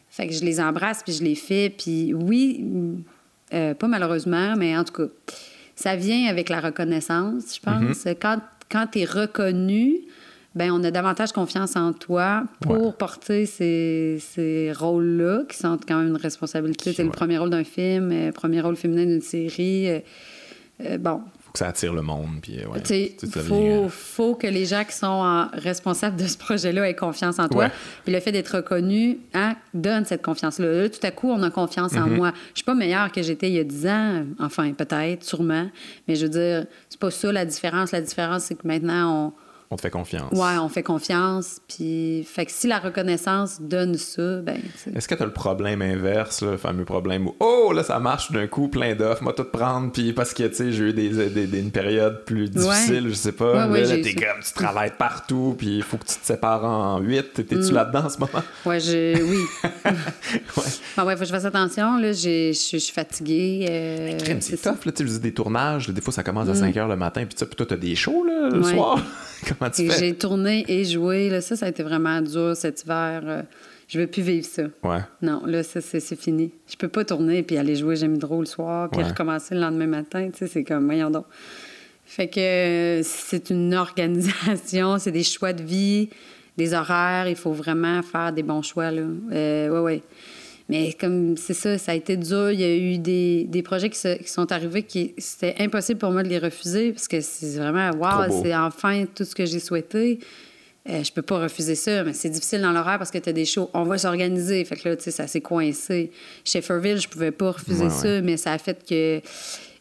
Fait 0.10 0.28
que 0.28 0.34
je 0.34 0.46
les 0.46 0.62
embrasse, 0.62 1.04
puis 1.04 1.14
je 1.14 1.24
les 1.24 1.36
fais. 1.36 1.70
Puis 1.70 2.14
oui, 2.14 2.64
euh, 3.54 3.74
pas 3.74 3.88
malheureusement, 3.88 4.56
mais 4.58 4.78
en 4.78 4.84
tout 4.84 4.93
cas, 4.93 5.12
ça 5.76 5.96
vient 5.96 6.28
avec 6.30 6.50
la 6.50 6.62
reconnaissance, 6.62 7.56
je 7.56 7.60
pense. 7.60 8.06
Mm-hmm. 8.06 8.16
Quand, 8.22 8.39
quand 8.72 8.88
tu 8.88 9.00
es 9.00 9.06
reconnu, 9.06 10.02
ben 10.56 10.72
on 10.72 10.84
a 10.84 10.91
davantage 10.91 11.32
confiance 11.32 11.76
en 11.76 11.93
toi 11.93 12.45
pour 12.62 12.95
porter 12.95 13.45
ces, 13.45 14.18
ces 14.20 14.72
rôles-là, 14.72 15.43
qui 15.49 15.58
sont 15.58 15.78
quand 15.88 15.97
même 15.97 16.08
une 16.08 16.18
responsabilité. 16.18 16.93
C'est 16.93 17.03
le 17.03 17.10
premier 17.10 17.38
rôle 17.38 17.49
d'un 17.49 17.64
film, 17.64 18.10
le 18.10 18.30
euh, 18.30 18.32
premier 18.32 18.62
rôle 18.62 18.76
féminin 18.76 19.06
d'une 19.06 19.22
série. 19.22 19.89
Euh, 20.82 20.97
bon, 20.97 21.22
que 21.56 21.60
ça 21.60 21.70
attire 21.70 21.93
le 21.93 22.01
monde. 22.01 22.41
Puis, 22.41 22.60
il 22.91 23.30
faut, 23.30 23.88
faut, 23.89 24.36
que 24.36 24.45
les 24.45 24.66
gens 24.66 24.84
qui 24.84 24.93
sont 24.93 25.47
responsables 25.53 26.18
de 26.18 26.28
ce 26.28 26.38
projet-là 26.38 26.88
aient 26.88 26.95
confiance 26.95 27.39
en 27.39 27.47
toi. 27.47 27.70
Puis 28.03 28.14
le 28.14 28.20
fait 28.20 28.34
d'être 28.34 28.58
reconnu 28.58 29.20
hein, 29.34 29.56
donne 29.74 30.06
cette 30.06 30.22
confiance-là. 30.22 30.89
tout 30.89 30.99
à 31.01 31.12
coup, 31.12 31.30
on 31.32 31.41
a 31.43 31.49
confiance 31.49 31.95
en 31.95 32.08
mm-hmm. 32.08 32.16
moi. 32.16 32.34
Je 32.49 32.58
suis 32.58 32.66
pas 32.66 32.76
meilleure 32.76 33.12
que 33.12 33.24
j'étais 33.24 33.47
il 33.47 33.56
y 33.56 33.60
a 33.60 33.64
10 33.64 33.88
ans. 33.88 34.26
Enfin, 34.39 34.74
peut-être, 34.74 35.24
sûrement. 35.24 35.70
Mais 36.08 36.16
je 36.16 36.26
veux 36.26 36.32
dire, 36.32 36.66
c'est 36.89 36.99
pas 36.99 37.12
ça 37.12 37.32
la 37.32 37.45
différence. 37.45 37.91
La 37.93 38.01
différence, 38.01 38.43
c'est 38.43 38.56
que 38.56 38.68
maintenant, 38.68 39.28
on 39.28 39.45
on 39.72 39.78
te 39.78 39.82
fait 39.82 39.89
confiance. 39.89 40.32
Ouais, 40.32 40.57
on 40.59 40.70
fait 40.70 40.84
confiance. 40.84 41.59
Puis, 41.68 42.24
fait 42.24 42.45
que 42.45 42.51
si 42.51 42.68
la 42.68 42.78
reconnaissance 42.78 43.59
donne 43.59 43.95
ça, 43.95 44.41
ben. 44.41 44.59
Est-ce 44.95 45.07
que 45.07 45.16
tu 45.16 45.24
as 45.24 45.26
le 45.26 45.34
problème 45.34 45.82
inverse, 45.82 46.43
le 46.43 46.57
fameux 46.57 46.86
problème 46.86 47.28
où, 47.28 47.36
oh, 47.39 47.72
là, 47.74 47.84
ça 47.84 47.99
marche 47.99 48.32
d'un 48.32 48.45
coup, 48.45 48.68
plein 48.68 48.93
d'offres, 48.93 49.24
moi, 49.24 49.34
tout 49.34 49.43
prendre, 49.43 49.91
puis 49.91 50.13
parce 50.13 50.34
que, 50.34 50.43
tu 50.43 50.55
sais, 50.55 50.72
j'ai 50.72 50.89
eu 50.89 50.93
des, 50.93 51.30
des, 51.30 51.59
une 51.59 51.72
période 51.72 52.26
plus 52.26 52.49
difficile, 52.49 53.09
je 53.09 53.13
sais 53.16 53.32
pas. 53.32 53.68
là, 53.68 53.97
t'es 53.97 54.13
comme, 54.13 54.43
tu 54.45 54.53
travailles 54.53 54.93
partout, 54.97 55.55
puis 55.57 55.78
il 55.78 55.84
faut 55.84 55.97
que 55.97 56.05
tu 56.05 56.16
te 56.20 56.26
sépares 56.26 56.63
en 56.63 56.99
huit. 56.99 57.34
T'es-tu 57.34 57.55
mm. 57.55 57.74
là-dedans 57.74 58.05
en 58.05 58.09
ce 58.09 58.20
moment? 58.20 58.43
Ouais, 58.66 58.80
je... 58.80 59.24
oui. 59.24 59.43
ouais. 60.57 60.63
Ben 60.95 61.05
ouais, 61.05 61.16
faut 61.16 61.22
que 61.22 61.26
je 61.26 61.32
fasse 61.32 61.45
attention, 61.45 61.97
là. 61.97 62.11
Je 62.11 62.51
suis 62.53 62.80
fatiguée. 62.93 63.66
Euh, 63.70 64.38
c'est 64.41 64.61
tough, 64.61 64.86
là, 64.86 64.91
tu 64.91 65.07
sais, 65.07 65.20
des 65.20 65.34
tournages, 65.34 65.89
des 65.89 66.01
fois, 66.01 66.13
ça 66.13 66.22
commence 66.22 66.49
à 66.49 66.53
5 66.53 66.76
mm. 66.76 66.78
h 66.78 66.88
le 66.88 66.95
matin, 66.95 67.26
puis 67.26 67.36
toi, 67.36 67.66
t'as 67.66 67.78
des 67.78 67.95
shows, 67.95 68.24
là, 68.26 68.49
le 68.49 68.61
soir. 68.61 69.01
J'ai 69.78 70.16
tourné 70.16 70.66
et 70.68 70.86
joué. 70.86 71.30
Là, 71.30 71.41
ça, 71.41 71.56
ça 71.56 71.66
a 71.66 71.70
été 71.70 71.84
vraiment 71.84 72.22
dur 72.22 72.56
cet 72.56 72.84
hiver. 72.84 73.22
Euh, 73.26 73.41
je 73.88 73.99
veux 73.99 74.08
plus 74.08 74.22
vivre 74.22 74.45
ça. 74.45 74.64
Ouais. 74.84 74.99
Non, 75.22 75.43
là, 75.45 75.64
ça, 75.64 75.82
c'est 75.82 76.16
fini. 76.16 76.51
Je 76.68 76.76
peux 76.76 76.88
pas 76.88 77.06
tourner 77.06 77.43
puis 77.43 77.58
aller 77.58 77.76
jouer 77.76 77.95
J'aime 77.95 78.18
drôle 78.18 78.41
le 78.41 78.45
soir 78.45 78.89
puis 78.89 79.03
recommencer 79.03 79.56
le 79.56 79.62
lendemain 79.62 79.88
matin. 79.88 80.30
Tu 80.32 80.39
sais, 80.39 80.47
c'est 80.47 80.64
comme, 80.64 80.86
voyons 80.86 81.10
donc. 81.10 81.26
Fait 82.06 82.28
que 82.28 82.39
euh, 82.39 83.01
c'est 83.03 83.49
une 83.49 83.74
organisation, 83.74 84.97
c'est 84.99 85.12
des 85.12 85.24
choix 85.24 85.53
de 85.53 85.64
vie, 85.64 86.10
des 86.56 86.74
horaires. 86.74 87.28
Il 87.28 87.36
faut 87.36 87.51
vraiment 87.51 88.01
faire 88.03 88.32
des 88.32 88.43
bons 88.43 88.62
choix, 88.62 88.91
là. 88.91 89.01
Euh, 89.32 89.70
ouais, 89.70 89.80
ouais. 89.80 90.03
Mais 90.68 90.93
comme 90.93 91.38
c'est 91.38 91.53
ça, 91.53 91.78
ça 91.78 91.91
a 91.91 91.95
été 91.95 92.18
dur. 92.18 92.51
Il 92.51 92.59
y 92.59 92.63
a 92.63 92.76
eu 92.76 92.97
des, 92.97 93.43
des 93.43 93.61
projets 93.61 93.89
qui, 93.89 93.99
qui, 93.99 94.28
sont 94.28 94.51
arrivés 94.51 94.84
qui 94.84 95.13
c'était 95.18 95.55
impossible 95.59 95.99
pour 95.99 96.11
moi 96.11 96.24
de 96.24 96.30
les 96.30 96.39
refuser 96.39 96.91
parce 96.91 97.07
que 97.07 97.22
c'est 97.22 97.57
vraiment 97.57 97.91
wow, 97.91 98.41
c'est 98.43 98.55
enfin 98.55 99.05
tout 99.13 99.26
ce 99.26 99.36
que 99.36 99.45
j'ai 99.45 99.59
souhaité. 99.59 100.20
Euh, 100.88 101.03
je 101.03 101.11
peux 101.11 101.24
pas 101.24 101.39
refuser 101.39 101.74
ça, 101.74 102.03
mais 102.03 102.13
c'est 102.13 102.30
difficile 102.30 102.61
dans 102.61 102.72
l'horaire 102.72 102.99
parce 102.99 103.09
que 103.09 103.18
tu 103.18 103.30
as 103.30 103.34
des 103.34 103.45
shows. 103.45 103.70
On 103.74 103.84
va 103.84 103.97
s'organiser. 103.97 104.63
Fait 104.66 104.76
que 104.76 104.89
là, 104.89 104.95
tu 104.95 105.03
sais, 105.03 105.11
ça 105.11 105.26
s'est 105.26 105.41
coincé. 105.41 106.11
Chez 106.43 106.59
Shefferville, 106.59 106.99
je 106.99 107.07
pouvais 107.07 107.32
pas 107.32 107.51
refuser 107.51 107.89
ça, 107.89 108.22
mais 108.22 108.38
ça 108.38 108.53
a 108.53 108.57
fait 108.59 108.78
que 108.88 109.22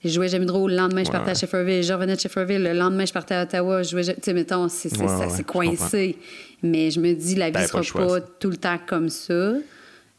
je 0.02 0.10
jouais 0.10 0.28
Jamais 0.28 0.46
drôle. 0.46 0.70
Le 0.70 0.76
lendemain, 0.76 1.04
je 1.04 1.10
partais 1.10 1.30
à 1.30 1.34
Shefferville. 1.34 1.82
Je 1.82 1.92
revenais 1.92 2.14
de 2.14 2.20
Shefferville. 2.20 2.62
Le 2.62 2.72
lendemain, 2.72 3.04
je 3.04 3.12
partais 3.12 3.34
à 3.34 3.42
Ottawa. 3.42 3.82
Je 3.82 3.90
jouais. 3.90 4.04
Tu 4.04 4.14
sais, 4.22 4.32
mettons, 4.32 4.68
ça 4.68 5.28
s'est 5.28 5.44
coincé. 5.44 6.16
Mais 6.62 6.90
je 6.90 7.00
me 7.00 7.12
dis, 7.12 7.34
la 7.34 7.50
vie 7.50 7.66
sera 7.66 7.82
pas 7.82 8.20
tout 8.20 8.50
le 8.50 8.56
temps 8.56 8.78
comme 8.86 9.10
ça. 9.10 9.54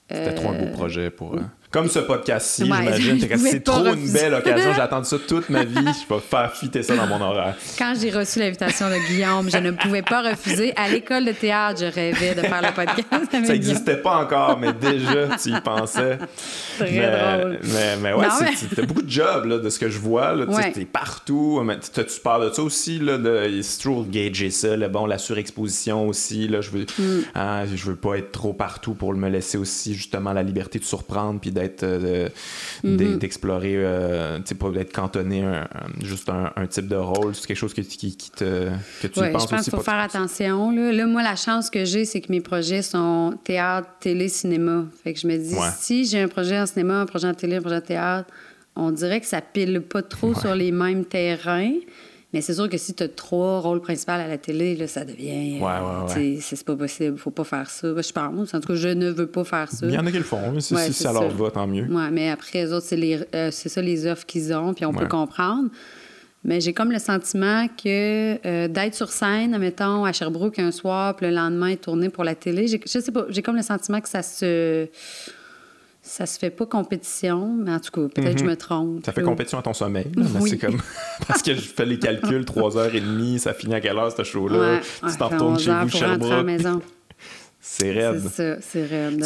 C'était 0.09 0.35
trop 0.35 0.49
un 0.49 0.53
beau 0.53 0.65
euh, 0.65 0.71
projet 0.71 1.09
pour. 1.09 1.35
Euh, 1.35 1.41
comme 1.71 1.89
ce 1.89 1.99
podcast-ci, 1.99 2.63
j'imagine. 2.63 3.19
C'est 3.37 3.63
trop 3.63 3.85
une 3.85 4.11
belle 4.11 4.33
occasion. 4.33 4.73
J'ai 4.75 4.81
attendu 4.81 5.07
ça 5.07 5.17
toute 5.27 5.49
ma 5.49 5.63
vie. 5.63 5.75
Je 5.75 6.13
vais 6.13 6.21
faire 6.21 6.53
fitter 6.53 6.83
ça 6.83 6.95
dans 6.95 7.07
mon 7.07 7.21
horaire. 7.21 7.55
Quand 7.77 7.93
j'ai 7.99 8.11
reçu 8.11 8.39
l'invitation 8.39 8.89
de 8.89 8.95
Guillaume, 9.07 9.49
je 9.49 9.57
ne 9.57 9.71
pouvais 9.71 10.01
pas 10.01 10.21
refuser. 10.21 10.73
À 10.75 10.87
l'école 10.89 11.25
de 11.25 11.31
théâtre, 11.31 11.81
je 11.81 11.85
rêvais 11.85 12.35
de 12.35 12.41
faire 12.41 12.61
le 12.61 12.73
podcast. 12.73 13.29
ça 13.31 13.39
n'existait 13.39 13.97
pas 13.97 14.17
encore, 14.17 14.57
mais 14.59 14.73
déjà, 14.73 15.35
tu 15.41 15.49
y 15.49 15.61
pensais. 15.61 16.17
Très 16.77 17.41
drôle. 17.41 17.59
Mais, 17.63 17.97
mais 17.97 18.13
ouais, 18.13 18.27
t'as 18.75 18.81
beaucoup 18.83 19.01
de 19.01 19.09
jobs 19.09 19.45
là, 19.45 19.57
de 19.57 19.69
ce 19.69 19.79
que 19.79 19.89
je 19.89 19.99
vois. 19.99 20.33
Tu 20.73 20.81
es 20.81 20.85
partout. 20.85 21.61
Tu 21.93 22.19
parles 22.23 22.49
de 22.49 22.53
ça 22.53 22.63
aussi. 22.63 22.99
Là, 22.99 23.17
de, 23.17 23.61
c'est 23.61 23.81
toujours 23.81 24.05
gager 24.07 24.49
ça. 24.49 24.75
bon, 24.87 25.05
la 25.05 25.17
surexposition 25.17 26.07
aussi. 26.07 26.47
Là, 26.47 26.61
je 26.61 26.69
veux, 26.69 26.85
mm. 26.97 27.21
hein, 27.35 27.63
je 27.73 27.85
veux 27.85 27.95
pas 27.95 28.17
être 28.17 28.31
trop 28.31 28.53
partout 28.53 28.93
pour 28.93 29.13
me 29.13 29.29
laisser 29.29 29.57
aussi 29.57 29.93
justement 29.93 30.33
la 30.33 30.43
liberté 30.43 30.79
de 30.79 30.83
surprendre 30.83 31.39
puis 31.39 31.51
d'être 31.51 31.64
euh, 31.83 32.29
mm-hmm. 32.83 33.17
d'explorer, 33.17 33.75
euh, 33.75 34.37
tu 34.39 34.43
sais, 34.47 34.55
pas 34.55 34.69
d'être 34.69 34.93
cantonné 34.93 35.43
un, 35.43 35.67
juste 36.03 36.29
un, 36.29 36.67
type 36.67 36.87
de 36.87 36.95
rôle. 36.95 37.35
C'est 37.35 37.47
quelque 37.47 37.57
chose 37.57 37.73
que, 37.73 37.81
qui, 37.81 38.15
te, 38.15 38.69
que 39.01 39.07
tu 39.07 39.19
ouais, 39.19 39.31
penses 39.31 39.43
je 39.43 39.47
pense 39.47 39.63
qu'il 39.63 39.71
faut 39.71 39.81
faire 39.81 39.99
attention. 39.99 40.71
Là. 40.71 41.05
moi, 41.05 41.23
la 41.23 41.35
chance 41.35 41.69
que 41.69 41.85
j'ai, 41.85 42.05
c'est 42.05 42.21
que 42.21 42.31
mes 42.31 42.41
projets 42.41 42.81
sont 42.81 43.37
théâtre, 43.43 43.89
télé, 43.99 44.29
cinéma. 44.29 44.85
Fait 45.03 45.13
que 45.13 45.19
je 45.19 45.27
me 45.27 45.37
dis, 45.37 45.55
si 45.79 46.05
j'ai 46.05 46.21
un 46.21 46.27
projet 46.27 46.59
en 46.59 46.65
cinéma, 46.65 47.01
un 47.01 47.05
projet 47.05 47.27
en 47.27 47.33
télé, 47.33 47.57
un 47.57 47.61
projet 47.61 47.77
en 47.77 47.81
théâtre, 47.81 48.29
on 48.75 48.91
dirait 48.91 49.21
que 49.21 49.27
ça 49.27 49.41
pile 49.41 49.81
pas 49.81 50.01
trop 50.01 50.33
sur 50.33 50.53
les 50.53 50.71
mêmes 50.71 51.05
terrains. 51.05 51.73
Mais 52.35 52.41
c'est 52.41 52.55
sûr 52.55 52.67
que 52.67 52.77
si 52.77 52.93
tu 52.93 53.01
as 53.01 53.07
trois 53.07 53.61
rôles 53.61 53.79
principaux 53.79 54.11
à 54.11 54.27
la 54.27 54.37
télé, 54.37 54.75
là, 54.75 54.87
ça 54.87 55.05
devient. 55.05 55.57
Ouais, 55.57 55.61
ouais, 55.61 56.33
ouais. 56.33 56.37
C'est 56.41 56.65
pas 56.65 56.75
possible. 56.75 57.17
faut 57.17 57.31
pas 57.31 57.45
faire 57.45 57.69
ça. 57.69 57.87
Je 57.87 58.11
pense. 58.11 58.53
En 58.53 58.59
tout 58.59 58.67
cas, 58.67 58.75
je 58.75 58.89
ne 58.89 59.09
veux 59.09 59.27
pas 59.27 59.45
faire 59.45 59.71
ça. 59.71 59.85
Il 59.87 59.93
y 59.93 59.97
en 59.97 60.05
a 60.05 60.11
qui 60.11 60.17
le 60.17 60.25
font. 60.25 60.51
Mais 60.51 60.59
si, 60.59 60.75
ça, 60.91 61.13
leur 61.13 61.29
va, 61.29 61.49
tant 61.49 61.65
mieux. 61.65 61.87
Oui, 61.89 62.03
mais 62.11 62.29
après, 62.29 62.65
les 62.65 62.73
autres, 62.73 62.87
c'est 62.87 63.25
euh, 63.33 63.51
ça 63.51 63.81
les 63.81 64.05
offres 64.05 64.25
qu'ils 64.25 64.53
ont, 64.53 64.73
puis 64.73 64.83
on 64.83 64.93
peut 64.93 65.07
comprendre. 65.07 65.69
Mais 66.43 66.59
j'ai 66.59 66.73
comme 66.73 66.91
le 66.91 66.99
sentiment 66.99 67.67
que 67.69 68.45
euh, 68.45 68.67
d'être 68.67 68.95
sur 68.95 69.11
scène, 69.11 69.57
mettons, 69.57 70.03
à 70.03 70.11
Sherbrooke 70.11 70.59
un 70.59 70.71
soir, 70.71 71.15
puis 71.15 71.27
le 71.27 71.33
lendemain, 71.33 71.77
tourner 71.77 72.09
pour 72.09 72.25
la 72.25 72.35
télé, 72.35 72.67
je 72.67 72.77
sais 72.85 73.11
pas, 73.13 73.27
j'ai 73.29 73.43
comme 73.43 73.55
le 73.55 73.63
sentiment 73.63 74.01
que 74.01 74.09
ça 74.09 74.21
se 74.21 74.89
ça 76.15 76.25
se 76.25 76.39
fait 76.39 76.49
pas 76.49 76.65
compétition, 76.65 77.57
mais 77.57 77.73
en 77.73 77.79
tout 77.81 77.91
cas, 77.91 78.07
peut-être 78.07 78.35
que 78.35 78.39
je 78.39 78.43
mhm. 78.45 78.51
me 78.51 78.55
trompe. 78.55 79.05
Ça 79.05 79.11
fait 79.11 79.21
compétition 79.21 79.59
à 79.59 79.61
ton 79.61 79.73
sommeil. 79.73 80.07
C'est 80.47 80.57
comme. 80.57 80.77
Parce 81.27 81.41
que 81.41 81.53
je 81.53 81.59
fais 81.59 81.85
les 81.85 81.99
calculs, 81.99 82.43
3h30, 82.43 83.39
ça 83.39 83.53
finit 83.53 83.75
à 83.75 83.81
quelle 83.81 83.97
heure 83.97 84.15
ce 84.15 84.23
show-là? 84.23 84.79
tu 84.79 85.17
t'en 85.17 85.27
retournes 85.27 85.59
chez 85.59 85.73
vous, 85.73 85.89
Sherbrooke. 85.89 86.47
C'est 87.67 87.91
raide. 87.91 88.21
C'est 88.21 88.29
ça, 88.29 88.61
c'est 88.61 88.85
raide. 88.85 89.19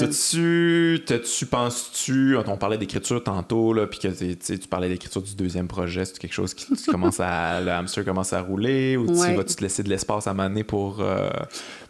T'as-tu, 1.06 1.46
penses-tu, 1.46 2.38
on 2.48 2.56
parlait 2.56 2.78
d'écriture 2.78 3.22
tantôt, 3.22 3.74
là, 3.74 3.86
puis 3.86 4.00
que 4.00 4.08
tu 4.08 4.68
parlais 4.70 4.88
d'écriture 4.88 5.22
du 5.22 5.36
deuxième 5.36 5.68
projet, 5.68 6.06
c'est 6.06 6.18
quelque 6.18 6.34
chose 6.34 6.54
qui 6.54 6.66
commence 6.88 7.20
à, 7.20 7.60
le 7.60 7.70
hamster 7.70 8.06
commence 8.06 8.32
à 8.32 8.40
rouler, 8.40 8.96
ou 8.96 9.08
tu 9.08 9.36
vas-tu 9.36 9.56
te 9.56 9.62
laisser 9.62 9.84
de 9.84 9.90
l'espace 9.90 10.26
à 10.26 10.34
maner 10.34 10.64
pour, 10.64 11.02
euh, 11.02 11.30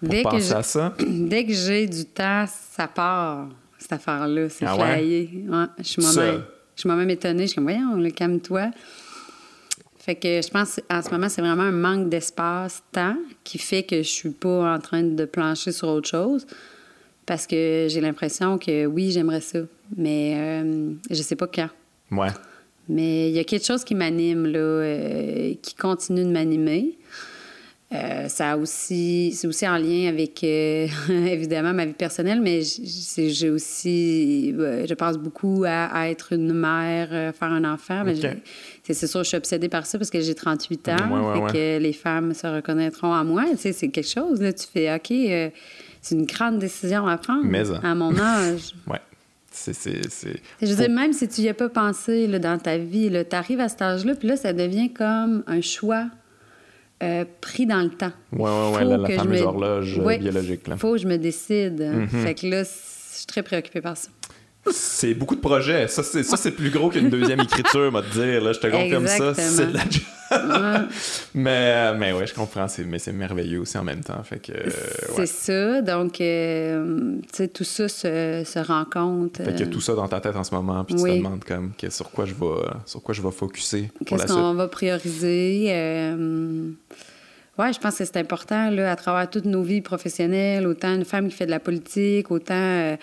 pour 0.03 0.21
penser 0.23 0.53
à 0.53 0.63
ça? 0.63 0.95
Dès 1.07 1.45
que 1.45 1.53
j'ai 1.53 1.85
du 1.85 2.05
temps, 2.05 2.45
ça 2.47 2.87
part, 2.87 3.47
cette 3.79 3.93
affaire-là. 3.93 4.49
C'est 4.49 4.65
ah 4.65 4.75
flyé. 4.75 5.45
Ouais? 5.47 5.65
je 5.79 5.83
suis 5.83 6.01
moi-même, 6.01 6.43
je 6.75 6.81
suis 6.81 6.87
moi-même 6.87 7.09
étonnée. 7.09 7.43
Je 7.43 7.47
suis 7.47 7.55
comme, 7.55 7.63
voyons, 7.63 7.95
le 7.95 8.11
calme-toi. 8.11 8.71
Fait 9.97 10.15
que 10.15 10.41
je 10.41 10.49
pense 10.49 10.79
en 10.89 11.01
ce 11.01 11.09
moment, 11.09 11.29
c'est 11.29 11.41
vraiment 11.41 11.63
un 11.63 11.71
manque 11.71 12.09
d'espace-temps 12.09 13.17
qui 13.43 13.57
fait 13.57 13.83
que 13.83 13.97
je 13.97 14.09
suis 14.09 14.29
pas 14.29 14.73
en 14.75 14.79
train 14.79 15.03
de 15.03 15.25
plancher 15.25 15.71
sur 15.71 15.87
autre 15.87 16.07
chose. 16.07 16.45
Parce 17.25 17.45
que 17.45 17.87
j'ai 17.89 18.01
l'impression 18.01 18.57
que 18.57 18.85
oui, 18.85 19.11
j'aimerais 19.11 19.41
ça. 19.41 19.59
Mais 19.95 20.33
euh, 20.35 20.93
je 21.09 21.21
sais 21.21 21.35
pas 21.35 21.47
quand. 21.47 21.69
Ouais. 22.11 22.29
Mais 22.87 23.29
il 23.29 23.35
y 23.35 23.39
a 23.39 23.43
quelque 23.43 23.65
chose 23.65 23.83
qui 23.83 23.93
m'anime, 23.93 24.47
là, 24.47 24.57
euh, 24.57 25.53
qui 25.61 25.75
continue 25.75 26.23
de 26.23 26.31
m'animer. 26.31 26.97
Euh, 27.91 28.27
ça 28.27 28.55
aussi, 28.55 29.31
c'est 29.35 29.47
aussi 29.47 29.67
en 29.67 29.77
lien 29.77 30.09
avec 30.09 30.43
euh, 30.43 30.87
évidemment 31.09 31.73
ma 31.73 31.85
vie 31.85 31.93
personnelle, 31.93 32.39
mais 32.39 32.61
j'ai 32.61 33.49
aussi, 33.49 34.51
je 34.51 34.93
pense 34.93 35.17
beaucoup 35.17 35.63
à, 35.67 36.07
être 36.09 36.33
une 36.33 36.53
mère, 36.53 37.09
euh, 37.11 37.31
faire 37.31 37.51
un 37.51 37.63
enfant. 37.63 38.03
C'est 38.83 39.07
sûr, 39.07 39.23
je 39.23 39.29
suis 39.29 39.37
obsédée 39.37 39.69
par 39.69 39.87
ça 39.87 39.97
parce 39.97 40.11
que 40.11 40.21
j'ai 40.21 40.35
38 40.35 40.89
ans, 40.89 41.47
et 41.47 41.51
que 41.51 41.77
les 41.79 41.93
femmes 41.93 42.35
se 42.35 42.45
reconnaîtront 42.45 43.11
en 43.11 43.25
moi. 43.25 43.45
Tu 43.51 43.57
sais, 43.57 43.73
c'est 43.73 43.89
quelque 43.89 44.09
chose 44.09 44.39
là. 44.39 44.53
Tu 44.53 44.67
fais, 44.71 44.93
ok, 44.93 45.07
c'est 46.01 46.15
une 46.15 46.25
grande 46.25 46.59
décision 46.59 47.07
à 47.07 47.17
prendre 47.17 47.43
à 47.83 47.95
mon 47.95 48.15
âge. 48.19 48.73
ouais. 48.87 49.01
C'est, 49.51 49.73
Je 50.61 50.67
veux 50.67 50.75
dire, 50.75 50.89
même 50.89 51.11
si 51.11 51.27
tu 51.27 51.41
n'y 51.41 51.49
as 51.49 51.55
pas 51.55 51.69
pensé 51.69 52.27
là, 52.27 52.37
dans 52.37 52.59
ta 52.59 52.77
vie, 52.77 53.11
tu 53.27 53.35
arrives 53.35 53.59
à 53.59 53.67
cet 53.67 53.81
âge-là, 53.81 54.13
puis 54.13 54.27
là, 54.27 54.37
ça 54.37 54.53
devient 54.53 54.93
comme 54.93 55.43
un 55.47 55.59
choix 55.59 56.05
euh, 57.01 57.25
pris 57.41 57.65
dans 57.65 57.81
le 57.81 57.89
temps. 57.89 58.11
Oui, 58.33 58.49
oui, 58.49 58.77
oui, 58.77 58.89
la, 58.89 58.97
la 58.97 59.09
fameuse 59.09 59.41
horloge 59.41 59.99
euh, 59.99 60.17
biologique. 60.17 60.61
Il 60.67 60.77
faut 60.77 60.93
que 60.93 60.97
je 60.97 61.07
me 61.07 61.17
décide. 61.17 61.79
Mm-hmm. 61.81 62.23
Fait 62.23 62.35
que 62.35 62.47
là, 62.47 62.63
je 62.63 62.69
suis 63.17 63.25
très 63.25 63.43
préoccupée 63.43 63.81
par 63.81 63.95
ça. 63.95 64.09
C'est 64.71 65.13
beaucoup 65.13 65.35
de 65.35 65.41
projets. 65.41 65.87
Ça, 65.87 66.03
c'est, 66.03 66.51
plus 66.51 66.69
gros 66.69 66.89
qu'une 66.89 67.09
deuxième 67.09 67.39
écriture, 67.41 67.91
moi, 67.91 68.01
te 68.01 68.11
dire. 68.13 68.43
Là, 68.43 68.53
je 68.53 68.59
te 68.59 68.67
confirme 68.67 69.07
ça. 69.07 69.33
C'est 69.33 69.67
de 69.67 69.73
la 69.73 69.85
mais, 71.33 71.49
euh, 71.49 71.95
mais 71.97 72.13
ouais, 72.13 72.27
je 72.27 72.33
comprends. 72.33 72.67
C'est, 72.67 72.83
mais 72.83 72.99
c'est 72.99 73.11
merveilleux 73.11 73.59
aussi 73.59 73.77
en 73.77 73.83
même 73.83 74.03
temps. 74.03 74.21
Fait 74.23 74.39
que, 74.39 74.51
euh, 74.51 74.69
C'est 75.15 75.25
ça. 75.25 75.81
Donc, 75.81 76.21
euh, 76.21 77.15
tu 77.23 77.29
sais, 77.31 77.47
tout 77.47 77.63
ça 77.63 77.87
se, 77.87 78.43
se 78.45 78.59
rencontre. 78.59 79.43
Fait 79.43 79.51
qu'il 79.51 79.65
y 79.65 79.69
a 79.69 79.71
tout 79.71 79.81
ça 79.81 79.95
dans 79.95 80.07
ta 80.07 80.19
tête 80.19 80.35
en 80.35 80.43
ce 80.43 80.53
moment. 80.53 80.83
Puis 80.83 80.95
tu 80.95 81.03
te 81.03 81.17
demandes 81.17 81.43
comme 81.43 81.73
sur 81.89 82.11
quoi 82.11 82.25
je 82.25 82.33
vais, 82.33 82.67
sur 82.85 83.01
quoi 83.01 83.13
je 83.13 83.21
vais 83.21 83.31
focuser. 83.31 83.89
Qu'est-ce 84.05 84.27
qu'on 84.27 84.53
va 84.53 84.67
prioriser? 84.67 85.65
Ouais, 87.57 87.73
je 87.73 87.79
pense 87.79 87.97
que 87.97 88.05
c'est 88.05 88.15
important, 88.15 88.69
là, 88.69 88.89
à 88.89 88.95
travers 88.95 89.29
toutes 89.29 89.43
nos 89.43 89.61
vies 89.61 89.81
professionnelles, 89.81 90.65
autant 90.65 90.95
une 90.95 91.03
femme 91.03 91.27
qui 91.27 91.35
fait 91.35 91.45
de 91.45 91.51
la 91.51 91.59
politique, 91.59 92.31
autant 92.31 92.95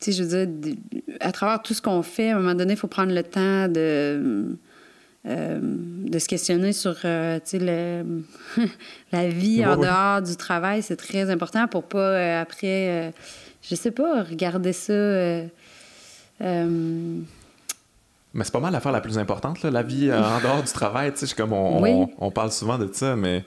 tu 0.00 0.12
sais, 0.12 0.12
je 0.12 0.22
veux 0.22 0.46
dire, 0.46 0.76
à 1.20 1.32
travers 1.32 1.60
tout 1.60 1.74
ce 1.74 1.82
qu'on 1.82 2.02
fait, 2.02 2.30
à 2.30 2.36
un 2.36 2.40
moment 2.40 2.54
donné, 2.54 2.74
il 2.74 2.78
faut 2.78 2.86
prendre 2.86 3.12
le 3.12 3.22
temps 3.22 3.66
de, 3.66 4.56
euh, 5.28 5.58
de 5.60 6.18
se 6.18 6.26
questionner 6.26 6.72
sur, 6.72 6.96
euh, 7.04 7.38
sais, 7.44 7.58
la 9.12 9.28
vie 9.28 9.66
en 9.66 9.76
dehors 9.76 10.22
du 10.22 10.36
travail. 10.36 10.82
C'est 10.82 10.96
très 10.96 11.28
important 11.28 11.68
pour 11.68 11.82
pas, 11.82 11.98
euh, 11.98 12.40
après, 12.40 13.12
je 13.62 13.74
sais 13.74 13.90
pas, 13.90 14.22
regarder 14.22 14.72
ça... 14.72 14.94
mais 14.94 15.50
c'est 18.42 18.52
pas 18.52 18.60
mal 18.60 18.72
l'affaire 18.72 18.92
la 18.92 19.02
plus 19.02 19.18
importante, 19.18 19.62
là, 19.62 19.70
la 19.70 19.82
vie 19.82 20.10
en 20.10 20.40
dehors 20.40 20.62
du 20.62 20.72
travail. 20.72 21.12
Tu 21.12 21.26
sais, 21.26 21.34
comme 21.34 21.52
on, 21.52 22.08
on, 22.18 22.30
parle 22.30 22.50
souvent 22.50 22.78
de 22.78 22.88
ça, 22.90 23.14
mais 23.14 23.44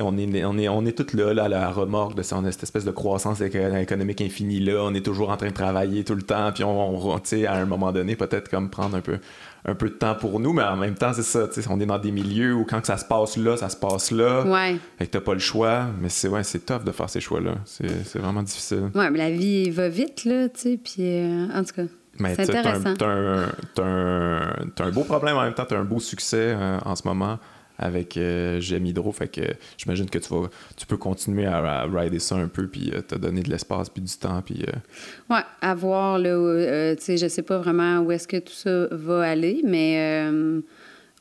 on 0.00 0.16
est, 0.16 0.44
on, 0.44 0.56
est, 0.56 0.68
on 0.68 0.86
est 0.86 0.96
tous 0.96 1.14
là, 1.14 1.34
là, 1.34 1.44
à 1.44 1.48
la 1.48 1.70
remorque 1.70 2.14
de 2.14 2.22
cette 2.22 2.62
espèce 2.62 2.84
de 2.84 2.90
croissance 2.90 3.42
économique 3.42 4.22
infinie 4.22 4.60
là. 4.60 4.82
On 4.82 4.94
est 4.94 5.04
toujours 5.04 5.28
en 5.28 5.36
train 5.36 5.48
de 5.48 5.54
travailler 5.54 6.04
tout 6.04 6.14
le 6.14 6.22
temps, 6.22 6.52
puis 6.52 6.64
on, 6.64 7.10
on 7.10 7.16
à 7.16 7.52
un 7.52 7.66
moment 7.66 7.92
donné, 7.92 8.16
peut-être 8.16 8.48
comme 8.48 8.70
prendre 8.70 8.96
un 8.96 9.00
peu, 9.00 9.18
un 9.66 9.74
peu 9.74 9.88
de 9.88 9.94
temps 9.94 10.14
pour 10.14 10.38
nous, 10.38 10.52
mais 10.52 10.62
en 10.62 10.76
même 10.76 10.94
temps, 10.94 11.12
c'est 11.12 11.22
ça. 11.22 11.48
On 11.68 11.80
est 11.80 11.86
dans 11.86 11.98
des 11.98 12.12
milieux 12.12 12.54
où 12.54 12.64
quand 12.64 12.84
ça 12.86 12.96
se 12.96 13.04
passe 13.04 13.36
là, 13.36 13.56
ça 13.56 13.68
se 13.68 13.76
passe 13.76 14.12
là. 14.12 14.44
Ouais. 14.44 14.76
Fait 14.98 15.06
que 15.06 15.10
t'as 15.10 15.20
pas 15.20 15.34
le 15.34 15.40
choix, 15.40 15.86
mais 16.00 16.08
c'est 16.08 16.28
ouais, 16.28 16.44
c'est 16.44 16.64
tough 16.64 16.84
de 16.84 16.92
faire 16.92 17.10
ces 17.10 17.20
choix-là. 17.20 17.56
C'est 17.64 18.18
vraiment 18.18 18.44
difficile. 18.44 18.90
Ouais, 18.94 19.10
mais 19.10 19.18
la 19.18 19.30
vie 19.30 19.70
va 19.70 19.88
vite, 19.88 20.24
là, 20.24 20.48
tu 20.48 20.60
sais, 20.60 20.80
puis 20.82 20.96
euh, 21.00 21.48
en 21.52 21.64
tout 21.64 21.74
cas. 21.74 21.82
C'est 22.18 22.40
intéressant. 22.40 22.94
T'as 22.94 23.06
un, 23.06 23.48
un, 23.82 24.40
un, 24.78 24.90
beau 24.90 25.02
problème 25.02 25.36
en 25.36 25.42
même 25.42 25.52
temps, 25.52 25.66
t'as 25.68 25.78
un 25.78 25.84
beau 25.84 25.98
succès 25.98 26.54
euh, 26.56 26.78
en 26.84 26.96
ce 26.96 27.06
moment 27.06 27.38
avec 27.78 28.16
euh, 28.16 28.60
Hydro. 28.60 29.12
Fait 29.12 29.28
que 29.28 29.42
j'imagine 29.76 30.08
que 30.08 30.18
tu 30.18 30.28
vas 30.32 30.48
tu 30.76 30.86
peux 30.86 30.96
continuer 30.96 31.46
à, 31.46 31.84
rider 31.84 32.18
ça 32.18 32.36
un 32.36 32.48
peu 32.48 32.66
puis 32.68 32.92
euh, 32.94 33.00
te 33.00 33.14
donner 33.14 33.42
de 33.42 33.50
l'espace 33.50 33.88
puis 33.88 34.02
du 34.02 34.14
temps 34.16 34.42
puis 34.42 34.64
euh... 34.66 35.34
Ouais, 35.34 35.42
à 35.60 35.74
voir 35.74 36.18
là 36.18 36.30
euh, 36.30 36.94
tu 36.94 37.02
sais 37.02 37.16
je 37.16 37.28
sais 37.28 37.42
pas 37.42 37.58
vraiment 37.58 38.00
où 38.00 38.12
est-ce 38.12 38.28
que 38.28 38.38
tout 38.38 38.52
ça 38.52 38.88
va 38.90 39.22
aller 39.22 39.62
mais 39.64 40.26
euh, 40.28 40.60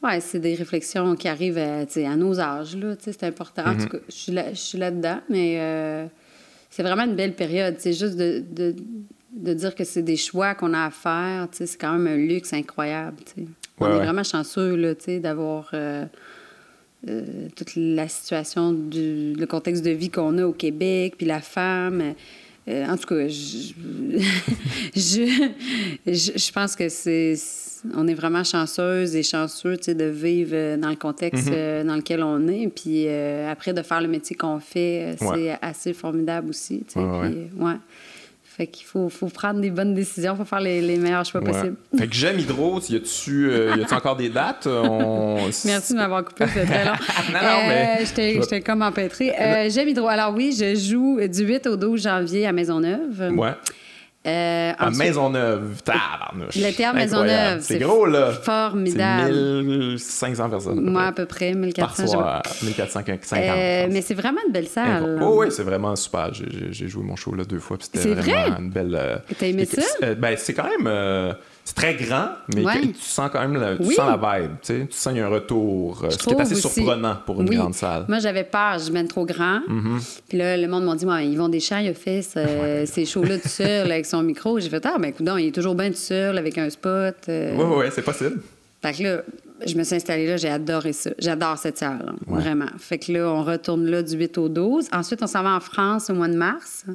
ouais, 0.03 0.19
c'est 0.19 0.39
des 0.39 0.55
réflexions 0.55 1.15
qui 1.15 1.27
arrivent 1.27 1.57
à, 1.57 1.81
à 1.81 2.15
nos 2.15 2.39
âges 2.39 2.75
là, 2.75 2.95
c'est 2.99 3.23
important. 3.23 3.63
En 3.65 3.75
tout 3.75 3.83
mm-hmm. 3.83 3.89
cas, 3.89 3.97
je 4.09 4.15
suis 4.15 4.31
là 4.31 4.49
je 4.51 4.59
suis 4.59 4.77
là-dedans 4.77 5.19
mais 5.29 6.09
c'est 6.69 6.83
vraiment 6.83 7.03
une 7.03 7.15
belle 7.15 7.35
période, 7.35 7.75
c'est 7.79 7.93
juste 7.93 8.17
de, 8.17 8.43
de, 8.51 8.75
de, 9.31 9.53
dire 9.53 9.75
que 9.75 9.85
c'est 9.85 10.01
des 10.01 10.17
choix 10.17 10.55
qu'on 10.55 10.73
a 10.73 10.85
à 10.85 10.91
faire, 10.91 11.47
c'est 11.51 11.77
quand 11.79 11.93
même 11.93 12.07
un 12.07 12.17
luxe 12.17 12.51
incroyable, 12.51 13.17
On 13.79 13.87
est 13.87 14.03
vraiment 14.03 14.23
chanceux 14.23 14.75
là, 14.75 14.93
d'avoir 15.19 15.73
euh, 17.07 17.49
toute 17.55 17.75
la 17.75 18.07
situation, 18.07 18.73
du, 18.73 19.33
le 19.33 19.45
contexte 19.45 19.83
de 19.83 19.91
vie 19.91 20.09
qu'on 20.09 20.37
a 20.37 20.45
au 20.45 20.53
Québec, 20.53 21.15
puis 21.17 21.25
la 21.25 21.41
femme. 21.41 22.15
Euh, 22.67 22.87
en 22.87 22.97
tout 22.97 23.05
cas, 23.07 23.27
je, 23.27 23.73
je, 24.95 25.51
je, 26.07 26.51
pense 26.51 26.75
que 26.75 26.89
c'est. 26.89 27.35
On 27.93 28.07
est 28.07 28.15
vraiment 28.15 28.43
chanceuse 28.43 29.15
et 29.15 29.21
chanceux 29.21 29.77
de 29.77 30.05
vivre 30.05 30.77
dans 30.77 30.89
le 30.89 30.95
contexte 30.95 31.49
mm-hmm. 31.49 31.55
euh, 31.55 31.83
dans 31.83 31.95
lequel 31.95 32.23
on 32.23 32.47
est. 32.47 32.67
Puis 32.69 33.07
après, 33.07 33.73
de 33.73 33.83
faire 33.83 34.01
le 34.01 34.07
métier 34.07 34.35
qu'on 34.35 34.59
fait, 34.59 35.15
c'est 35.19 35.55
assez 35.61 35.93
formidable 35.93 36.49
aussi. 36.49 36.83
puis, 36.87 37.01
ouais. 37.01 37.75
Fait 38.55 38.67
qu'il 38.67 38.85
faut, 38.85 39.09
faut, 39.09 39.27
prendre 39.27 39.59
des 39.59 39.69
bonnes 39.69 39.93
décisions, 39.93 40.33
il 40.33 40.37
faut 40.37 40.45
faire 40.45 40.61
les, 40.61 40.79
les, 40.79 40.95
meilleurs 40.95 41.25
choix 41.25 41.41
possibles. 41.41 41.75
Fait 41.97 42.07
que 42.07 42.15
j'aime 42.15 42.39
Hydro, 42.39 42.79
y 42.87 42.95
a-tu 42.95 43.49
euh, 43.49 43.83
encore 43.91 44.15
des 44.15 44.29
dates? 44.29 44.65
On... 44.65 45.49
Merci 45.65 45.91
de 45.91 45.97
m'avoir 45.97 46.23
coupé, 46.23 46.45
c'était 46.47 46.63
très 46.63 46.85
long. 46.85 46.91
non, 47.33 47.39
non, 47.41 47.67
mais... 47.67 47.99
Euh, 47.99 48.41
j'étais 48.41 48.61
comme 48.61 48.81
empêtrée. 48.81 49.33
Euh, 49.37 49.69
j'aime 49.69 49.89
Hydro. 49.89 50.07
Alors 50.07 50.33
oui, 50.33 50.55
je 50.57 50.73
joue 50.73 51.19
du 51.27 51.43
8 51.43 51.67
au 51.67 51.75
12 51.75 52.03
janvier 52.03 52.47
à 52.47 52.53
Maisonneuve. 52.53 53.33
Ouais. 53.35 53.51
Euh, 54.25 54.73
à 54.77 54.89
Maisonneuve, 54.89 55.81
tabarnouche. 55.83 56.55
Le 56.55 56.71
théâtre 56.71 56.95
Maisonneuve. 56.95 57.61
C'est 57.61 57.77
gros, 57.77 58.05
là. 58.05 58.31
Formidable. 58.31 59.33
1500 59.63 60.49
personnes. 60.49 60.81
Moi, 60.81 61.03
à 61.03 61.11
peu 61.11 61.25
près, 61.25 61.53
1400. 61.53 62.17
Par 62.17 62.41
1450. 62.63 63.39
Euh, 63.39 63.87
mais 63.91 64.01
c'est 64.01 64.15
vraiment 64.15 64.39
une 64.45 64.51
belle 64.51 64.67
salle. 64.67 65.19
Oh, 65.21 65.41
oui, 65.41 65.47
c'est 65.51 65.63
vraiment 65.63 65.95
super. 65.95 66.31
J'ai 66.33 66.87
joué 66.87 67.03
mon 67.03 67.15
show 67.15 67.33
là 67.35 67.43
deux 67.43 67.59
fois. 67.59 67.77
C'était 67.79 68.13
vraiment 68.13 68.49
vrai? 68.49 68.59
une 68.59 68.69
belle. 68.69 68.97
Euh, 68.99 69.17
T'as 69.37 69.47
aimé 69.47 69.65
ça? 69.65 69.81
Euh, 70.03 70.15
ben, 70.15 70.35
c'est 70.37 70.53
quand 70.53 70.67
même. 70.67 71.35
Euh, 71.65 71.67
c'est 71.67 71.75
très 71.75 71.95
grand, 71.95 72.29
mais 72.53 72.63
tu 72.81 72.93
sens 72.99 73.29
quand 73.31 73.39
même 73.39 73.59
la, 73.59 73.75
tu 73.75 73.93
sens 73.93 74.07
la 74.21 74.39
vibe. 74.39 74.51
Tu, 74.61 74.67
sais, 74.67 74.87
tu 74.87 74.95
sens 74.95 75.13
qu'il 75.13 75.21
y 75.21 75.23
a 75.23 75.27
un 75.27 75.29
retour. 75.29 76.03
Euh, 76.03 76.09
ce 76.09 76.17
qui 76.17 76.29
est 76.29 76.39
assez 76.39 76.55
surprenant 76.55 77.17
pour 77.25 77.41
une 77.41 77.49
grande 77.49 77.73
salle. 77.73 78.05
Moi, 78.07 78.19
j'avais 78.19 78.43
peur, 78.43 78.77
je 78.79 78.91
mène 78.91 79.07
trop 79.07 79.25
grand. 79.25 79.61
Mm-hmm. 79.67 80.19
Puis 80.29 80.37
là, 80.37 80.57
le 80.57 80.67
monde 80.67 80.85
m'a 80.85 80.95
dit 80.95 81.05
ouais, 81.05 81.27
Yvon 81.27 81.49
Deschamps, 81.49 81.79
il 81.79 81.89
a 81.89 81.93
fait 81.93 82.21
ce, 82.21 82.83
ces 82.85 83.05
shows-là 83.05 83.39
tout 83.39 83.49
seul 83.49 83.91
avec 83.91 84.05
son 84.05 84.21
micro. 84.21 84.59
J'ai 84.59 84.69
fait 84.69 84.85
Ah, 84.85 84.97
ben 84.99 85.09
écoute, 85.09 85.27
il 85.39 85.47
est 85.47 85.55
toujours 85.55 85.75
bien 85.75 85.89
tout 85.89 85.97
seul 85.97 86.37
avec 86.37 86.57
un 86.57 86.69
spot. 86.69 87.15
Oui, 87.27 87.51
oui, 87.55 87.75
ouais, 87.77 87.91
c'est 87.91 88.03
possible. 88.03 88.41
Fait 88.81 88.93
que 88.93 89.03
là, 89.03 89.21
je 89.65 89.75
me 89.75 89.83
suis 89.83 89.95
installée 89.95 90.27
là, 90.27 90.37
j'ai 90.37 90.49
adoré 90.49 90.93
ça. 90.93 91.11
J'adore 91.17 91.57
cette 91.57 91.77
salle, 91.77 92.13
vraiment. 92.27 92.67
Fait 92.77 92.99
que 92.99 93.11
là, 93.11 93.27
on 93.29 93.43
retourne 93.43 93.85
là 93.85 94.03
du 94.03 94.15
8 94.15 94.37
au 94.37 94.49
12. 94.49 94.89
Ensuite, 94.91 95.23
on 95.23 95.27
s'en 95.27 95.43
va 95.43 95.55
en 95.55 95.59
France 95.59 96.09
au 96.09 96.13
mois 96.13 96.27
de 96.27 96.35
mars. 96.35 96.85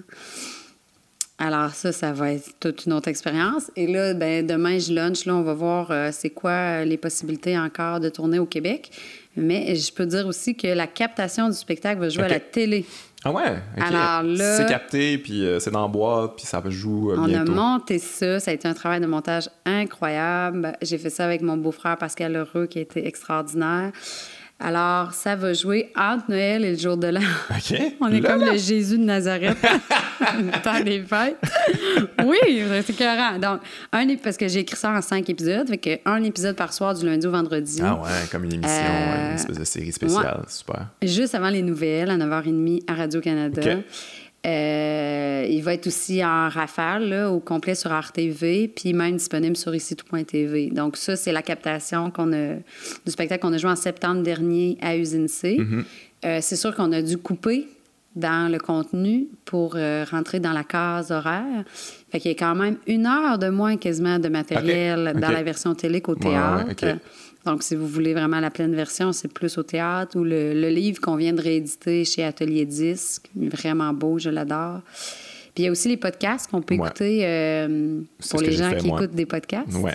Alors 1.41 1.71
ça, 1.71 1.91
ça 1.91 2.13
va 2.13 2.33
être 2.33 2.51
toute 2.61 2.85
une 2.85 2.93
autre 2.93 3.09
expérience. 3.09 3.71
Et 3.75 3.87
là, 3.87 4.13
ben, 4.13 4.47
demain, 4.47 4.79
je 4.79 4.93
lunch. 4.93 5.25
Là, 5.25 5.35
on 5.35 5.43
va 5.43 5.55
voir 5.55 5.91
euh, 5.91 6.11
c'est 6.13 6.29
quoi 6.29 6.51
euh, 6.51 6.85
les 6.85 6.99
possibilités 6.99 7.59
encore 7.59 7.99
de 7.99 8.11
tourner 8.11 8.39
au 8.39 8.45
Québec. 8.45 8.91
Mais 9.37 9.75
je 9.75 9.91
peux 9.91 10.05
dire 10.05 10.27
aussi 10.27 10.55
que 10.55 10.67
la 10.67 10.87
captation 10.87 11.49
du 11.49 11.57
spectacle 11.57 11.99
va 11.99 12.11
jouer 12.11 12.25
à 12.25 12.29
la 12.29 12.41
télé. 12.41 12.85
Ah 13.25 13.33
ouais? 13.33 13.59
Alors 13.79 14.23
là... 14.23 14.57
C'est 14.59 14.67
capté, 14.67 15.17
puis 15.17 15.47
euh, 15.47 15.59
c'est 15.61 15.71
dans 15.71 15.83
la 15.83 15.89
boîte, 15.89 16.33
puis 16.37 16.45
ça 16.45 16.63
joue 16.69 17.13
on 17.17 17.25
bientôt. 17.25 17.53
On 17.53 17.57
a 17.57 17.79
monté 17.79 17.99
ça. 17.99 18.39
Ça 18.39 18.51
a 18.51 18.55
été 18.55 18.69
un 18.69 18.75
travail 18.75 19.01
de 19.01 19.07
montage 19.07 19.49
incroyable. 19.65 20.73
J'ai 20.83 20.99
fait 20.99 21.11
ça 21.11 21.25
avec 21.25 21.41
mon 21.41 21.57
beau-frère 21.57 21.97
Pascal 21.97 22.37
Heureux, 22.37 22.67
qui 22.67 22.81
a 22.81 22.83
été 22.83 23.07
extraordinaire. 23.07 23.93
Alors, 24.63 25.13
ça 25.15 25.37
va 25.37 25.53
jouer 25.55 25.91
entre 25.97 26.25
Noël 26.29 26.65
et 26.65 26.73
le 26.73 26.79
jour 26.79 26.97
de 26.97 27.07
l'an. 27.07 27.21
OK. 27.51 27.81
On 28.01 28.09
est 28.09 28.21
Là, 28.21 28.31
comme 28.33 28.41
là. 28.45 28.53
le 28.53 28.59
Jésus 28.59 28.99
de 28.99 29.05
Nazareth. 29.05 29.57
le 30.21 30.63
temps 30.63 30.81
des 30.85 31.01
fêtes. 31.03 31.37
Oui, 32.27 32.37
c'est 32.85 32.91
écœurant. 32.91 33.39
Donc, 33.39 33.61
un, 33.93 34.07
parce 34.23 34.37
que 34.37 34.47
j'ai 34.47 34.61
écrit 34.61 34.77
ça 34.77 34.91
en 34.91 35.01
cinq 35.01 35.29
épisodes. 35.31 35.67
Fait 35.69 35.79
que 35.79 35.91
un 36.05 36.23
épisode 36.23 36.55
par 36.55 36.73
soir 36.73 36.95
du 36.95 37.07
lundi 37.07 37.27
au 37.27 37.31
vendredi. 37.31 37.81
Ah 37.83 37.95
ouais, 37.95 38.09
comme 38.31 38.45
une 38.45 38.53
émission, 38.55 38.71
Euh, 38.71 39.31
une 39.31 39.35
espèce 39.37 39.59
de 39.59 39.65
série 39.65 39.91
spéciale. 39.93 40.43
Super. 40.49 40.87
Juste 41.03 41.35
avant 41.35 41.49
les 41.49 41.63
nouvelles, 41.63 42.11
à 42.11 42.17
9h30 42.19 42.83
à 42.87 42.95
Radio-Canada. 42.95 43.63
Euh, 44.47 45.47
il 45.49 45.63
va 45.63 45.75
être 45.75 45.87
aussi 45.87 46.25
en 46.25 46.49
rafale, 46.49 47.09
là, 47.11 47.31
au 47.31 47.41
complet 47.41 47.75
sur 47.75 47.91
RTV, 47.91 48.69
puis 48.69 48.95
même 48.95 49.17
disponible 49.17 49.57
sur 49.57 49.75
ici.tv. 49.75 50.71
Donc, 50.71 50.97
ça, 50.97 51.15
c'est 51.17 51.33
la 51.33 51.43
captation 51.43 52.11
qu'on 52.11 52.33
a, 52.33 52.55
du 52.55 53.11
spectacle 53.13 53.43
qu'on 53.43 53.53
a 53.53 53.59
joué 53.59 53.71
en 53.71 53.77
septembre 53.77 54.23
dernier 54.23 54.79
à 54.81 54.97
Usine 54.97 55.29
C. 55.29 55.59
Mm-hmm. 55.59 55.85
Euh, 56.25 56.39
c'est 56.41 56.57
sûr 56.57 56.75
qu'on 56.75 56.93
a 56.93 57.03
dû 57.03 57.19
couper 57.19 57.69
dans 58.17 58.51
le 58.51 58.59
contenu 58.59 59.29
pour 59.45 59.75
euh, 59.77 60.05
rentrer 60.11 60.41
dans 60.41 60.53
la 60.53 60.65
case 60.65 61.11
horaire. 61.11 61.65
Fait 62.11 62.19
qu'il 62.19 62.31
y 62.31 62.35
a 62.35 62.39
quand 62.39 62.55
même 62.55 62.77
une 62.87 63.07
heure 63.07 63.39
de 63.39 63.49
moins 63.49 63.77
quasiment 63.77 64.19
de 64.19 64.29
matériel 64.29 65.15
dans 65.21 65.31
la 65.31 65.43
version 65.43 65.75
télé 65.75 66.01
qu'au 66.01 66.15
Ouais, 66.15 66.27
ouais, 66.27 66.75
théâtre. 66.75 67.01
Donc, 67.47 67.63
si 67.63 67.75
vous 67.75 67.87
voulez 67.87 68.13
vraiment 68.13 68.39
la 68.41 68.51
pleine 68.51 68.75
version, 68.75 69.13
c'est 69.13 69.33
plus 69.33 69.57
au 69.57 69.63
théâtre 69.63 70.19
ou 70.19 70.25
le, 70.25 70.53
le 70.53 70.69
livre 70.69 71.01
qu'on 71.01 71.17
vient 71.17 71.33
de 71.33 71.41
rééditer 71.41 72.05
chez 72.05 72.23
Atelier 72.25 72.67
Disque. 72.67 73.31
Vraiment 73.35 73.93
beau, 73.95 74.19
je 74.19 74.29
l'adore. 74.31 74.81
Puis 75.55 75.63
il 75.63 75.65
y 75.65 75.69
a 75.69 75.71
aussi 75.71 75.89
les 75.89 75.97
podcasts 75.97 76.51
qu'on 76.51 76.61
peut 76.63 76.77
Ouais. 76.77 76.87
écouter 76.87 77.21
euh, 77.27 78.01
pour 78.31 78.41
les 78.43 78.53
gens 78.53 78.71
fait, 78.71 78.77
qui 78.77 78.87
moi. 78.89 79.03
écoutent 79.03 79.15
des 79.17 79.27
podcasts. 79.27 79.75
Ouais. 79.75 79.95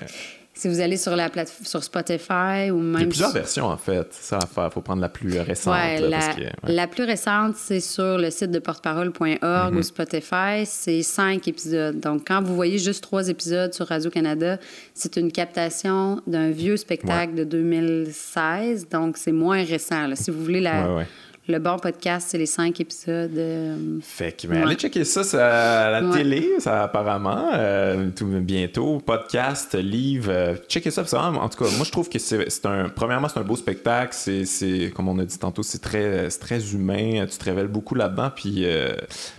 Si 0.58 0.70
vous 0.70 0.80
allez 0.80 0.96
sur 0.96 1.16
la 1.18 1.30
plate 1.30 1.54
sur 1.64 1.84
Spotify 1.84 2.72
ou 2.72 2.78
même 2.78 2.96
Il 2.96 3.02
y 3.02 3.04
a 3.04 3.08
plusieurs 3.08 3.30
sur- 3.32 3.40
versions, 3.40 3.66
en 3.66 3.76
fait. 3.78 4.08
Ça 4.14 4.38
à 4.38 4.46
faire. 4.46 4.72
faut 4.72 4.80
prendre 4.82 5.02
la 5.02 5.10
plus 5.10 5.38
récente. 5.40 5.76
Ouais, 5.76 6.00
là, 6.00 6.08
la, 6.08 6.18
parce 6.20 6.36
que, 6.38 6.42
ouais. 6.44 6.50
la 6.74 6.88
plus 6.88 7.04
récente, 7.04 7.56
c'est 7.58 7.82
sur 7.82 8.18
le 8.18 8.30
site 8.32 8.52
de 8.52 8.60
porteparole.org 8.60 9.74
Mm-hmm. 9.74 9.78
ou 9.78 9.82
Spotify. 9.84 10.66
C'est 10.66 11.02
cinq 11.04 11.48
épisodes. 11.50 12.00
Donc, 12.00 12.24
quand 12.28 12.42
vous 12.42 12.56
voyez 12.56 12.80
juste 12.80 13.04
trois 13.04 13.28
épisodes 13.28 13.74
sur 13.74 13.88
Radio-Canada, 13.88 14.58
c'est 14.94 15.18
une 15.18 15.32
captation 15.32 16.22
d'un 16.26 16.52
vieux 16.52 16.78
spectacle 16.78 17.36
de 17.36 17.44
2016. 17.44 18.88
Donc, 18.90 19.18
c'est 19.18 19.32
moins 19.34 19.64
récent. 19.64 20.08
là. 20.08 20.16
Si 20.16 20.32
vous 20.32 20.42
voulez 20.42 20.62
la- 20.62 20.88
Ouais, 20.90 20.96
ouais. 21.00 21.08
Le 21.48 21.60
bon 21.60 21.78
podcast, 21.78 22.28
c'est 22.32 22.40
les 22.40 22.48
cinq 22.48 22.80
épisodes. 22.82 23.38
euh, 23.38 24.00
Fait 24.02 24.32
que, 24.36 24.48
ben, 24.48 24.58
Ouais. 24.58 24.64
allez 24.64 24.76
checker 24.76 25.04
ça, 25.04 25.24
ça, 25.24 25.86
à 25.86 25.92
la 26.02 26.08
Ouais. 26.08 26.18
télé, 26.18 26.54
ça, 26.60 26.84
apparemment, 26.84 27.52
euh, 27.54 28.10
tout 28.16 28.26
bientôt, 28.26 28.98
podcast, 28.98 29.76
livre, 29.76 30.32
euh, 30.32 30.56
checkez 30.68 30.90
ça, 30.90 31.04
vraiment- 31.04 31.44
en 31.44 31.50
tout 31.50 31.64
cas, 31.64 31.70
moi 31.76 31.86
je 31.86 31.92
trouve 31.92 32.10
que 32.10 32.18
c'est 32.18 32.66
un, 32.66 32.90
premièrement 32.90 33.28
c'est 33.30 33.40
un 33.40 33.44
beau 33.44 33.56
spectacle, 33.56 34.14
c'est, 34.14 34.46
c'est, 34.46 34.92
comme 34.96 35.08
on 35.08 35.20
a 35.20 35.26
dit 35.26 35.38
tantôt, 35.38 35.62
c'est 35.62 35.78
très, 35.82 36.32
c'est 36.32 36.40
très 36.40 36.74
humain, 36.74 37.26
tu 37.30 37.38
te 37.38 37.44
révèles 37.46 37.68
beaucoup 37.68 37.94
là-dedans, 37.94 38.32
puis, 38.36 38.66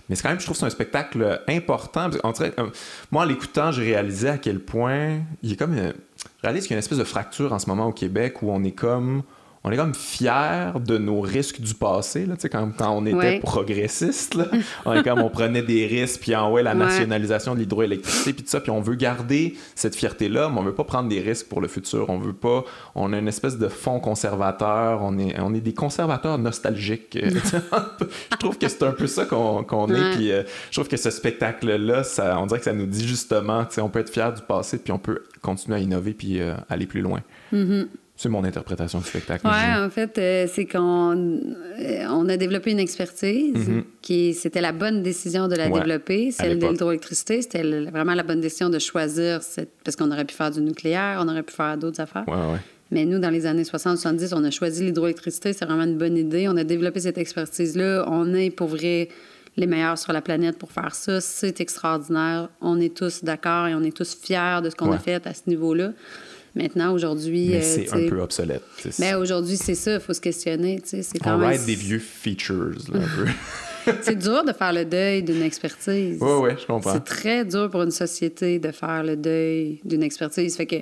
mais 0.07 0.15
c'est 0.15 0.21
quand 0.23 0.29
même, 0.29 0.39
je 0.39 0.45
trouve 0.45 0.55
que 0.55 0.61
c'est 0.61 0.65
un 0.65 0.69
spectacle 0.69 1.41
important, 1.49 2.09
qu'en 2.09 2.31
dirait, 2.31 2.53
moi 3.11 3.23
en 3.23 3.25
l'écoutant, 3.25 3.71
j'ai 3.73 3.83
réalisé 3.83 4.29
à 4.29 4.37
quel 4.37 4.59
point, 4.59 5.19
il 5.43 5.51
a 5.51 5.55
comme, 5.57 5.73
une- 5.77 5.93
je 6.17 6.23
réalise 6.43 6.63
qu'il 6.63 6.71
y 6.71 6.73
a 6.75 6.77
une 6.77 6.79
espèce 6.79 6.97
de 6.99 7.03
fracture 7.03 7.51
en 7.51 7.59
ce 7.59 7.67
moment 7.67 7.85
au 7.87 7.91
Québec 7.91 8.41
où 8.41 8.49
on 8.51 8.63
est 8.63 8.71
comme, 8.71 9.23
on 9.67 9.71
est 9.71 9.75
comme 9.77 9.93
fiers 9.93 10.71
de 10.79 10.97
nos 10.97 11.19
risques 11.19 11.59
du 11.59 11.73
passé, 11.73 12.25
là, 12.25 12.35
quand, 12.49 12.71
quand 12.77 12.91
on 12.91 13.05
était 13.05 13.15
Ouais. 13.17 13.39
progressiste, 13.39 14.35
là. 14.35 14.45
on 14.85 14.93
est 14.93 15.03
comme 15.03 15.19
on 15.19 15.29
prenait 15.29 15.61
des 15.61 15.85
risques, 15.87 16.21
puis 16.21 16.35
en 16.35 16.51
ouais, 16.51 16.63
la 16.63 16.71
Ouais. 16.71 16.77
nationalisation 16.85 17.53
de 17.53 17.59
l'hydroélectricité, 17.59 18.31
puis 18.33 18.43
tout 18.43 18.49
ça, 18.49 18.61
puis 18.61 18.71
on 18.71 18.79
veut 18.79 18.95
garder 18.95 19.55
cette 19.75 19.95
fierté-là, 19.95 20.49
mais 20.49 20.59
on 20.59 20.63
veut 20.63 20.73
pas 20.73 20.85
prendre 20.85 21.09
des 21.09 21.19
risques 21.19 21.47
pour 21.49 21.59
le 21.59 21.67
futur. 21.67 22.09
On 22.09 22.17
veut 22.17 22.31
pas, 22.33 22.63
on 22.95 23.11
a 23.11 23.17
une 23.17 23.27
espèce 23.27 23.57
de 23.57 23.67
fond 23.67 23.99
conservateur, 23.99 25.01
on 25.03 25.17
est, 25.19 25.37
on 25.39 25.53
est 25.53 25.59
des 25.61 25.73
conservateurs 25.73 26.37
nostalgiques. 26.37 27.17
je 28.31 28.37
trouve 28.37 28.57
que 28.57 28.69
c'est 28.69 28.83
un 28.83 28.91
peu 28.91 29.07
ça 29.07 29.25
qu'on 29.25 29.63
est, 29.93 30.11
puis 30.15 30.31
euh, 30.31 30.43
je 30.71 30.79
trouve 30.79 30.87
que 30.87 30.97
ce 30.97 31.09
spectacle-là, 31.09 32.03
on 32.39 32.45
dirait 32.45 32.59
que 32.59 32.65
ça 32.65 32.73
nous 32.73 32.85
dit 32.85 33.05
justement, 33.05 33.65
on 33.79 33.89
peut 33.89 33.99
être 33.99 34.11
fier 34.11 34.33
du 34.33 34.41
passé, 34.43 34.77
puis 34.77 34.93
on 34.93 34.99
peut 34.99 35.23
continuer 35.41 35.77
à 35.77 35.79
innover, 35.81 36.13
puis 36.13 36.39
euh, 36.39 36.53
aller 36.69 36.85
plus 36.85 37.01
loin. 37.01 37.21
C'est 38.19 38.29
mon 38.29 38.43
interprétation 38.43 38.97
du 38.99 39.05
spectacle. 39.05 39.45
Je- 39.47 39.85
en 39.85 39.89
fait, 39.91 40.17
euh, 40.17 40.47
c'est 40.51 40.65
qu'on 40.65 41.15
euh, 41.79 42.05
on 42.09 42.27
a 42.27 42.35
développé 42.35 42.71
une 42.71 42.79
expertise 42.79 43.53
qui 44.01 44.33
c'était 44.33 44.59
la 44.61 44.71
bonne 44.71 45.03
décision 45.03 45.47
de 45.47 45.55
la 45.55 45.67
Mhm. 45.67 45.73
Ouais, 45.73 45.79
développer, 45.81 46.31
celle 46.31 46.57
de 46.59 46.65
l'hydroélectricité, 46.67 47.41
c'était 47.43 47.61
vraiment 47.91 48.15
la 48.15 48.23
bonne 48.23 48.41
décision 48.41 48.69
de 48.69 48.79
choisir 48.79 49.43
cette... 49.43 49.69
parce 49.83 49.95
qu'on 49.95 50.09
aurait 50.11 50.25
pu 50.25 50.33
faire 50.33 50.49
du 50.51 50.61
nucléaire, 50.61 51.19
on 51.23 51.27
aurait 51.27 51.43
pu 51.43 51.53
faire 51.53 51.77
d'autres 51.77 52.01
affaires. 52.01 52.25
Ouais, 52.27 52.33
ouais. 52.53 52.59
Mais 52.89 53.05
nous, 53.05 53.19
dans 53.19 53.29
les 53.29 53.45
années 53.45 53.63
60-70, 53.63 54.33
on 54.33 54.43
a 54.45 54.49
choisi 54.49 54.83
l'hydroélectricité, 54.85 55.53
c'est 55.53 55.65
vraiment 55.65 55.83
une 55.83 55.97
bonne 55.97 56.17
idée. 56.17 56.47
On 56.47 56.55
a 56.57 56.63
développé 56.63 57.01
cette 57.01 57.17
expertise-là. 57.17 58.05
On 58.09 58.33
est 58.33 58.49
pour 58.49 58.67
vrai 58.69 59.09
les 59.57 59.67
meilleurs 59.67 59.97
sur 59.97 60.13
la 60.13 60.21
planète 60.21 60.57
pour 60.57 60.71
faire 60.71 60.95
ça. 60.95 61.19
C'est 61.19 61.59
extraordinaire. 61.61 62.47
On 62.61 62.79
est 62.79 62.95
tous 62.95 63.23
d'accord 63.23 63.67
et 63.67 63.75
on 63.75 63.83
est 63.83 63.95
tous 63.95 64.15
fiers 64.21 64.61
de 64.63 64.69
ce 64.69 64.75
qu'on 64.75 64.91
a 64.91 64.99
fait 64.99 65.27
à 65.27 65.33
ce 65.33 65.41
niveau-là. 65.47 65.91
Maintenant, 66.57 66.93
aujourd'hui. 66.93 67.49
Mais 67.49 67.57
euh, 67.57 67.61
c'est 67.61 67.93
un 67.93 68.09
peu 68.09 68.19
obsolète. 68.21 68.63
mais 68.99 69.13
aujourd'hui, 69.13 69.57
c'est 69.57 69.75
ça, 69.75 69.95
il 69.95 69.99
faut 69.99 70.13
se 70.13 70.21
questionner. 70.21 70.81
C'est 70.83 71.03
quand 71.19 71.35
on 71.35 71.37
même. 71.37 71.49
ride 71.51 71.65
des 71.65 71.75
vieux 71.75 71.99
features, 71.99 72.75
là, 72.91 72.99
un 72.99 73.23
peu. 73.25 73.31
C'est 74.01 74.17
dur 74.17 74.43
de 74.43 74.51
faire 74.51 74.73
le 74.73 74.83
deuil 74.83 75.23
d'une 75.23 75.41
expertise. 75.41 76.19
Ouais, 76.21 76.37
ouais, 76.39 76.55
je 76.59 76.65
comprends. 76.65 76.91
C'est 76.93 77.03
très 77.05 77.45
dur 77.45 77.69
pour 77.69 77.83
une 77.83 77.91
société 77.91 78.59
de 78.59 78.71
faire 78.71 79.01
le 79.03 79.15
deuil 79.15 79.79
d'une 79.85 80.03
expertise. 80.03 80.57
Fait 80.57 80.65
que 80.65 80.75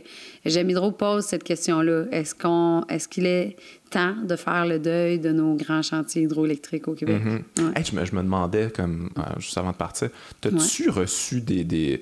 Hydro 0.44 0.92
pose 0.92 1.24
cette 1.26 1.44
question-là. 1.44 2.06
Est-ce 2.12 2.34
qu'on, 2.34 2.84
est-ce 2.90 3.08
qu'il 3.08 3.28
est 3.28 3.58
temps 3.90 4.16
de 4.24 4.36
faire 4.36 4.66
le 4.66 4.80
deuil 4.80 5.20
de 5.20 5.32
nos 5.32 5.56
grands 5.56 5.82
chantiers 5.82 6.24
hydroélectriques 6.24 6.88
au 6.88 6.94
Québec? 6.94 7.22
Mhm. 7.24 7.34
Ouais. 7.60 7.72
Hey, 7.76 7.84
je, 7.86 7.96
me, 7.96 8.06
je 8.06 8.14
me 8.16 8.22
demandais, 8.22 8.72
comme, 8.76 9.10
euh, 9.18 9.22
juste 9.40 9.58
avant 9.58 9.72
de 9.72 9.76
partir, 9.78 10.10
t'as-tu 10.42 10.90
reçu 10.90 11.42
des, 11.42 11.64
des, 11.64 12.02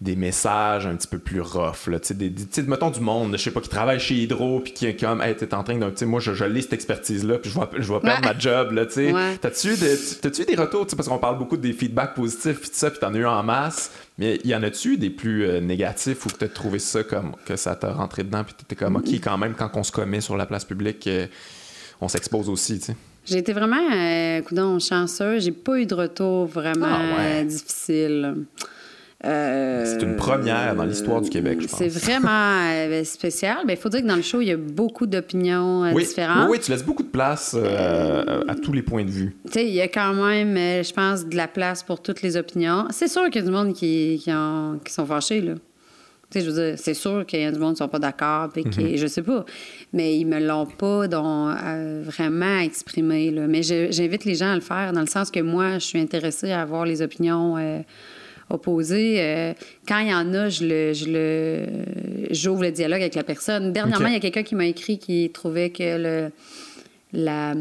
des 0.00 0.16
messages 0.16 0.86
un 0.86 0.94
petit 0.96 1.08
peu 1.08 1.18
plus 1.18 1.40
rough, 1.40 1.86
là, 1.88 1.98
des, 2.10 2.28
des- 2.30 2.44
tu 2.46 2.48
sais, 2.50 2.62
mettons 2.62 2.90
du 2.90 3.00
monde, 3.00 3.32
je 3.36 3.42
sais 3.42 3.50
pas, 3.50 3.60
qui 3.60 3.68
travaille 3.68 4.00
chez 4.00 4.14
Hydro, 4.14 4.60
puis 4.60 4.72
qui 4.72 4.86
est 4.86 4.96
comme, 4.96 5.20
hey, 5.22 5.34
t'es 5.36 5.52
en 5.54 5.62
train 5.64 5.76
de, 5.78 6.04
moi, 6.04 6.20
je, 6.20 6.34
je 6.34 6.44
lis 6.44 6.62
cette 6.62 6.72
expertise-là, 6.74 7.38
puis 7.38 7.50
je 7.50 7.58
vais, 7.58 7.66
je 7.78 7.92
vais 7.92 8.00
perdre 8.00 8.26
Ouais. 8.26 8.32
ma 8.34 8.38
job, 8.38 8.72
là, 8.72 8.86
tu 8.86 8.92
sais. 8.94 9.12
Ouais. 9.12 9.36
T'as-tu 9.40 9.68
eu, 9.68 9.72
eu 9.72 10.44
des 10.44 10.54
retours, 10.56 10.86
parce 10.86 11.08
qu'on 11.08 11.18
parle 11.18 11.38
beaucoup 11.38 11.56
des 11.56 11.72
feedbacks 11.72 12.14
positifs, 12.14 12.60
puis 12.60 12.68
tout 12.70 12.76
ça, 12.76 12.90
puis 12.90 12.98
t'en 13.00 13.14
as 13.14 13.18
eu 13.18 13.26
en 13.26 13.42
masse, 13.42 13.90
mais 14.22 14.38
y 14.44 14.54
en 14.54 14.62
a-tu 14.62 14.96
des 14.98 15.10
plus 15.10 15.44
euh, 15.44 15.60
négatifs 15.60 16.24
ou 16.26 16.28
que 16.28 16.36
t'as 16.36 16.48
trouvé 16.48 16.78
ça 16.78 17.02
comme, 17.02 17.32
que 17.44 17.56
ça 17.56 17.74
t'a 17.74 17.92
rentré 17.92 18.22
dedans, 18.22 18.44
puis 18.44 18.54
t'étais 18.54 18.76
comme, 18.76 18.96
OK, 18.96 19.08
quand 19.14 19.36
même, 19.36 19.54
quand 19.54 19.70
on 19.74 19.82
se 19.82 19.90
commet 19.90 20.20
sur 20.20 20.36
la 20.36 20.46
place 20.46 20.64
publique, 20.64 21.06
euh, 21.08 21.26
on 22.00 22.06
s'expose 22.08 22.48
aussi, 22.48 22.78
tu 22.78 22.86
sais? 22.86 22.96
J'ai 23.24 23.38
été 23.38 23.52
vraiment, 23.52 23.82
euh, 23.92 24.40
coudonc, 24.42 24.78
chanceuse. 24.80 25.44
J'ai 25.44 25.52
pas 25.52 25.78
eu 25.78 25.86
de 25.86 25.94
retour 25.94 26.46
vraiment 26.46 26.86
Ah 26.88 27.16
ouais. 27.18 27.42
euh, 27.42 27.44
difficile. 27.44 28.34
Euh, 29.24 29.84
C'est 29.86 30.02
une 30.04 30.16
première 30.16 30.74
dans 30.74 30.84
l'histoire 30.84 31.20
du 31.20 31.30
Québec, 31.30 31.60
je 31.60 31.68
pense. 31.68 31.78
C'est 31.78 31.88
vraiment 31.88 32.66
euh, 32.72 33.04
spécial. 33.04 33.58
Il 33.68 33.76
faut 33.76 33.88
dire 33.88 34.02
que 34.02 34.06
dans 34.06 34.16
le 34.16 34.22
show, 34.22 34.40
il 34.40 34.48
y 34.48 34.52
a 34.52 34.56
beaucoup 34.56 35.06
d'opinions 35.06 35.84
euh, 35.84 35.92
oui, 35.94 36.02
différentes. 36.04 36.46
Oui, 36.48 36.56
oui, 36.58 36.60
tu 36.60 36.72
laisses 36.72 36.84
beaucoup 36.84 37.04
de 37.04 37.08
place 37.08 37.54
à 37.54 38.54
tous 38.56 38.72
les 38.72 38.82
points 38.82 39.04
de 39.04 39.10
vue. 39.10 39.36
Tu 39.46 39.52
sais, 39.52 39.66
il 39.66 39.72
y 39.74 39.80
a 39.80 39.88
quand 39.88 40.12
même, 40.14 40.56
je 40.56 40.92
pense, 40.92 41.26
de 41.26 41.36
la 41.36 41.46
place 41.48 41.82
pour 41.82 42.02
toutes 42.02 42.22
les 42.22 42.36
opinions. 42.36 42.86
C'est 42.90 43.08
sûr 43.08 43.24
qu'il 43.30 43.36
y 43.36 43.44
a 43.44 43.46
du 43.46 43.52
monde 43.52 43.74
qui, 43.74 44.20
qui, 44.22 44.32
ont- 44.32 44.80
qui 44.84 44.92
sont 44.92 45.06
fâchés, 45.06 45.40
là. 45.40 45.54
Tu 46.30 46.40
sais, 46.40 46.44
je 46.46 46.50
veux 46.50 46.64
dire, 46.70 46.78
c'est 46.78 46.94
sûr 46.94 47.26
qu'il 47.26 47.40
y 47.42 47.44
a 47.44 47.52
du 47.52 47.58
monde 47.58 47.74
qui 47.76 47.82
ne 47.82 47.86
sont 47.86 47.88
pas 47.90 47.98
d'accord, 47.98 48.48
puis 48.48 48.64
qui, 48.64 48.96
je 48.96 49.06
sais 49.06 49.20
pas. 49.22 49.44
Mais 49.92 50.16
ils 50.16 50.24
me 50.24 50.40
l'ont 50.40 50.64
pas 50.66 51.06
donc, 51.06 51.54
vraiment 52.04 52.58
exprimé, 52.58 53.30
là. 53.30 53.46
Mais 53.46 53.62
j'invite 53.62 54.24
les 54.24 54.34
gens 54.34 54.50
à 54.52 54.54
le 54.54 54.62
faire, 54.62 54.92
dans 54.94 55.02
le 55.02 55.06
sens 55.06 55.30
que 55.30 55.40
moi, 55.40 55.74
je 55.74 55.84
suis 55.84 56.00
intéressée 56.00 56.50
à 56.50 56.62
avoir 56.62 56.86
les 56.86 57.02
opinions 57.02 57.56
opposées. 58.50 59.20
Euh, 59.20 59.52
quand 59.86 59.98
il 59.98 60.08
y 60.08 60.14
en 60.14 60.32
a, 60.34 60.48
je 60.48 60.64
le, 60.64 60.92
je 60.92 61.06
le, 61.08 61.66
j'ouvre 62.30 62.62
le 62.62 62.72
dialogue 62.72 63.00
avec 63.00 63.14
la 63.14 63.24
personne. 63.24 63.72
Dernièrement, 63.72 64.08
il 64.08 64.14
y 64.14 64.16
a 64.16 64.20
quelqu'un 64.20 64.42
qui 64.42 64.54
m'a 64.54 64.66
écrit 64.66 64.98
qui 64.98 65.30
trouvait 65.32 65.70
que 65.70 65.98
le, 65.98 66.30
la, 67.12 67.54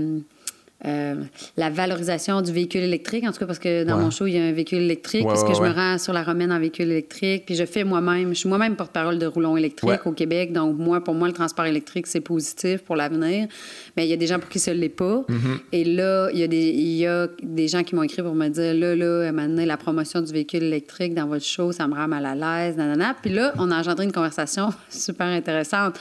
euh, 0.85 1.15
la 1.57 1.69
valorisation 1.69 2.41
du 2.41 2.51
véhicule 2.51 2.81
électrique, 2.81 3.23
en 3.23 3.31
tout 3.31 3.39
cas 3.39 3.45
parce 3.45 3.59
que 3.59 3.83
dans 3.83 3.97
Ouais. 3.97 4.03
mon 4.03 4.09
show, 4.09 4.25
il 4.25 4.33
y 4.33 4.39
a 4.39 4.43
un 4.43 4.51
véhicule 4.51 4.79
électrique, 4.79 5.21
Ouais, 5.25 5.27
parce 5.27 5.43
que 5.43 5.49
ouais, 5.49 5.55
je 5.55 5.61
me 5.61 5.69
rends 5.69 5.97
sur 5.97 6.11
la 6.13 6.23
romaine 6.23 6.51
en 6.51 6.59
véhicule 6.59 6.89
électrique, 6.89 7.45
puis 7.45 7.55
je 7.55 7.65
fais 7.65 7.83
moi-même, 7.83 8.29
je 8.29 8.39
suis 8.39 8.49
moi-même 8.49 8.75
porte-parole 8.75 9.19
de 9.19 9.25
roulons 9.25 9.57
électriques 9.57 10.05
au 10.05 10.11
Québec, 10.11 10.53
donc 10.53 10.77
moi, 10.77 11.03
pour 11.03 11.13
moi, 11.13 11.27
le 11.27 11.33
transport 11.33 11.65
électrique, 11.65 12.07
c'est 12.07 12.21
positif 12.21 12.81
pour 12.81 12.95
l'avenir, 12.95 13.47
mais 13.95 14.05
il 14.07 14.09
y 14.09 14.13
a 14.13 14.17
des 14.17 14.27
gens 14.27 14.39
pour 14.39 14.49
qui 14.49 14.59
ça 14.59 14.73
ne 14.73 14.79
l'est 14.79 14.89
pas. 14.89 15.23
Mm-hmm. 15.29 15.59
Et 15.71 15.83
là, 15.83 16.29
il 16.33 16.39
y, 16.39 16.43
a 16.43 16.47
des, 16.47 16.69
il 16.69 16.97
y 16.97 17.05
a 17.05 17.27
des 17.43 17.67
gens 17.67 17.83
qui 17.83 17.93
m'ont 17.95 18.03
écrit 18.03 18.21
pour 18.23 18.33
me 18.33 18.47
dire, 18.47 18.73
là, 18.73 18.95
là, 18.95 19.31
donné, 19.31 19.65
la 19.65 19.77
promotion 19.77 20.21
du 20.21 20.31
véhicule 20.31 20.63
électrique 20.63 21.13
dans 21.13 21.27
votre 21.27 21.45
show, 21.45 21.71
ça 21.71 21.87
me 21.87 21.93
rend 21.93 22.07
mal 22.07 22.25
à 22.25 22.35
l'aise, 22.35 22.77
nanana. 22.77 23.15
Puis 23.21 23.31
là, 23.31 23.53
on 23.57 23.69
a 23.71 23.77
engendré 23.79 24.05
une 24.05 24.11
conversation 24.11 24.69
super 24.89 25.27
intéressante. 25.27 25.99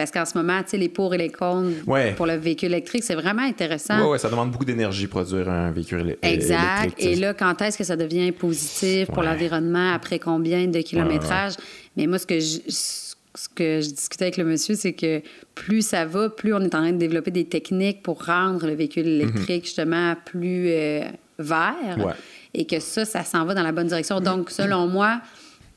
Parce 0.00 0.10
qu'en 0.10 0.24
ce 0.24 0.38
moment, 0.38 0.62
tu 0.62 0.70
sais, 0.70 0.78
les 0.78 0.88
pour 0.88 1.12
et 1.14 1.18
les 1.18 1.28
contre 1.28 1.86
Ouais. 1.86 2.14
pour 2.16 2.24
le 2.26 2.36
véhicule 2.36 2.68
électrique, 2.72 3.04
c'est 3.04 3.14
vraiment 3.14 3.42
intéressant. 3.42 4.00
Oui, 4.02 4.12
ouais, 4.12 4.18
ça 4.18 4.30
demande 4.30 4.50
beaucoup 4.50 4.64
d'énergie 4.64 5.06
produire 5.08 5.50
un 5.50 5.70
véhicule 5.72 6.00
éle- 6.00 6.16
Exact. 6.22 6.84
électrique. 6.84 7.06
Et 7.06 7.16
là, 7.16 7.34
quand 7.34 7.60
est-ce 7.60 7.76
que 7.76 7.84
ça 7.84 7.96
devient 7.96 8.32
positif 8.32 9.08
pour 9.08 9.18
Ouais. 9.18 9.26
l'environnement? 9.26 9.92
Après 9.92 10.18
combien 10.18 10.66
de 10.66 10.80
kilométrage? 10.80 11.52
Mais 11.98 12.06
moi, 12.06 12.18
ce 12.18 12.26
que 12.26 12.40
je, 12.40 12.60
ce 12.68 13.48
que 13.54 13.80
je 13.82 13.90
discutais 13.90 14.24
avec 14.24 14.38
le 14.38 14.44
monsieur, 14.44 14.74
c'est 14.74 14.94
que 14.94 15.20
plus 15.54 15.86
ça 15.86 16.06
va, 16.06 16.30
plus 16.30 16.54
on 16.54 16.60
est 16.60 16.74
en 16.74 16.80
train 16.80 16.92
de 16.92 16.96
développer 16.96 17.30
des 17.30 17.44
techniques 17.44 18.02
pour 18.02 18.24
rendre 18.24 18.66
le 18.66 18.72
véhicule 18.74 19.04
Mhm. 19.04 19.20
électrique 19.20 19.64
justement 19.66 20.14
plus 20.24 20.68
euh, 20.70 21.02
vert. 21.38 22.14
Et 22.54 22.64
que 22.66 22.80
ça, 22.80 23.04
ça 23.04 23.22
s'en 23.22 23.44
va 23.44 23.52
dans 23.54 23.62
la 23.62 23.72
bonne 23.72 23.86
direction. 23.88 24.18
Donc, 24.20 24.50
selon 24.50 24.88
moi, 24.88 25.20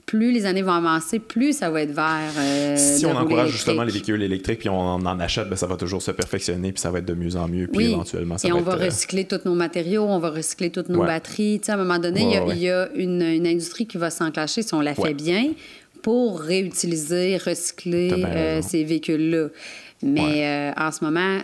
plus 0.06 0.32
les 0.32 0.46
années 0.46 0.62
vont 0.62 0.74
avancer, 0.74 1.20
plus 1.20 1.54
ça 1.58 1.70
va 1.72 1.82
être 1.82 1.92
vert. 1.94 2.32
euh, 2.38 2.76
si 2.78 3.06
on 3.06 3.16
encourage 3.16 3.52
justement 3.52 3.84
les 3.84 3.92
véhicules 3.92 4.22
électriques 4.22 4.60
puis 4.60 4.70
on 4.70 4.78
en 4.80 5.20
achète, 5.20 5.50
ben, 5.50 5.56
ça 5.56 5.66
va 5.68 5.76
toujours 5.78 6.02
se 6.02 6.12
perfectionner 6.12 6.72
puis 6.72 6.82
ça 6.82 6.92
va 6.92 7.00
être 7.00 7.06
de 7.06 7.14
mieux 7.14 7.36
en 7.36 7.48
mieux 7.48 7.68
puis 7.68 7.78
Oui, 7.88 7.92
éventuellement 7.94 8.38
ça 8.38 8.48
et 8.48 8.52
va 8.52 8.58
on 8.58 8.60
être, 8.60 8.66
va 8.66 8.74
euh, 8.74 8.86
recycler 8.86 9.26
tous 9.26 9.40
nos 9.46 9.56
matériaux, 9.56 10.04
on 10.04 10.20
va 10.20 10.30
recycler 10.30 10.70
toutes 10.70 10.90
nos 10.90 11.00
Ouais. 11.00 11.08
batteries. 11.08 11.60
Tu 11.60 11.66
sais, 11.68 11.72
à 11.72 11.76
un 11.76 11.78
moment 11.78 12.00
donné, 12.00 12.22
il 12.22 12.32
y 12.32 12.36
a- 12.38 12.44
Ouais, 12.44 12.50
ouais. 12.50 12.56
il 12.58 12.62
y 12.64 12.70
a, 12.70 12.90
une, 12.96 13.22
une 13.22 13.48
industrie 13.48 13.88
qui 13.88 13.98
va 13.98 14.10
s'enclencher 14.10 14.62
si 14.62 14.74
on 14.74 14.82
la 14.82 14.94
fait 14.94 15.14
bien 15.14 15.52
pour 16.02 16.42
réutiliser, 16.42 17.38
recycler 17.38 18.10
bien 18.14 18.28
euh, 18.28 18.62
ces 18.62 18.84
véhicules-là. 18.84 19.48
Mais 20.06 20.46
euh, 20.46 20.72
en 20.76 20.92
ce 20.92 21.02
moment, 21.06 21.38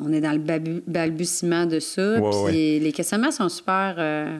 on 0.00 0.12
est 0.14 0.20
dans 0.22 0.32
le 0.32 0.38
balbutiement 0.86 1.66
de 1.66 1.78
ça. 1.78 2.14
Puis 2.16 2.40
ouais. 2.44 2.78
les 2.82 2.92
questionnements 2.92 3.30
sont 3.30 3.50
super. 3.50 3.96
euh, 3.98 4.38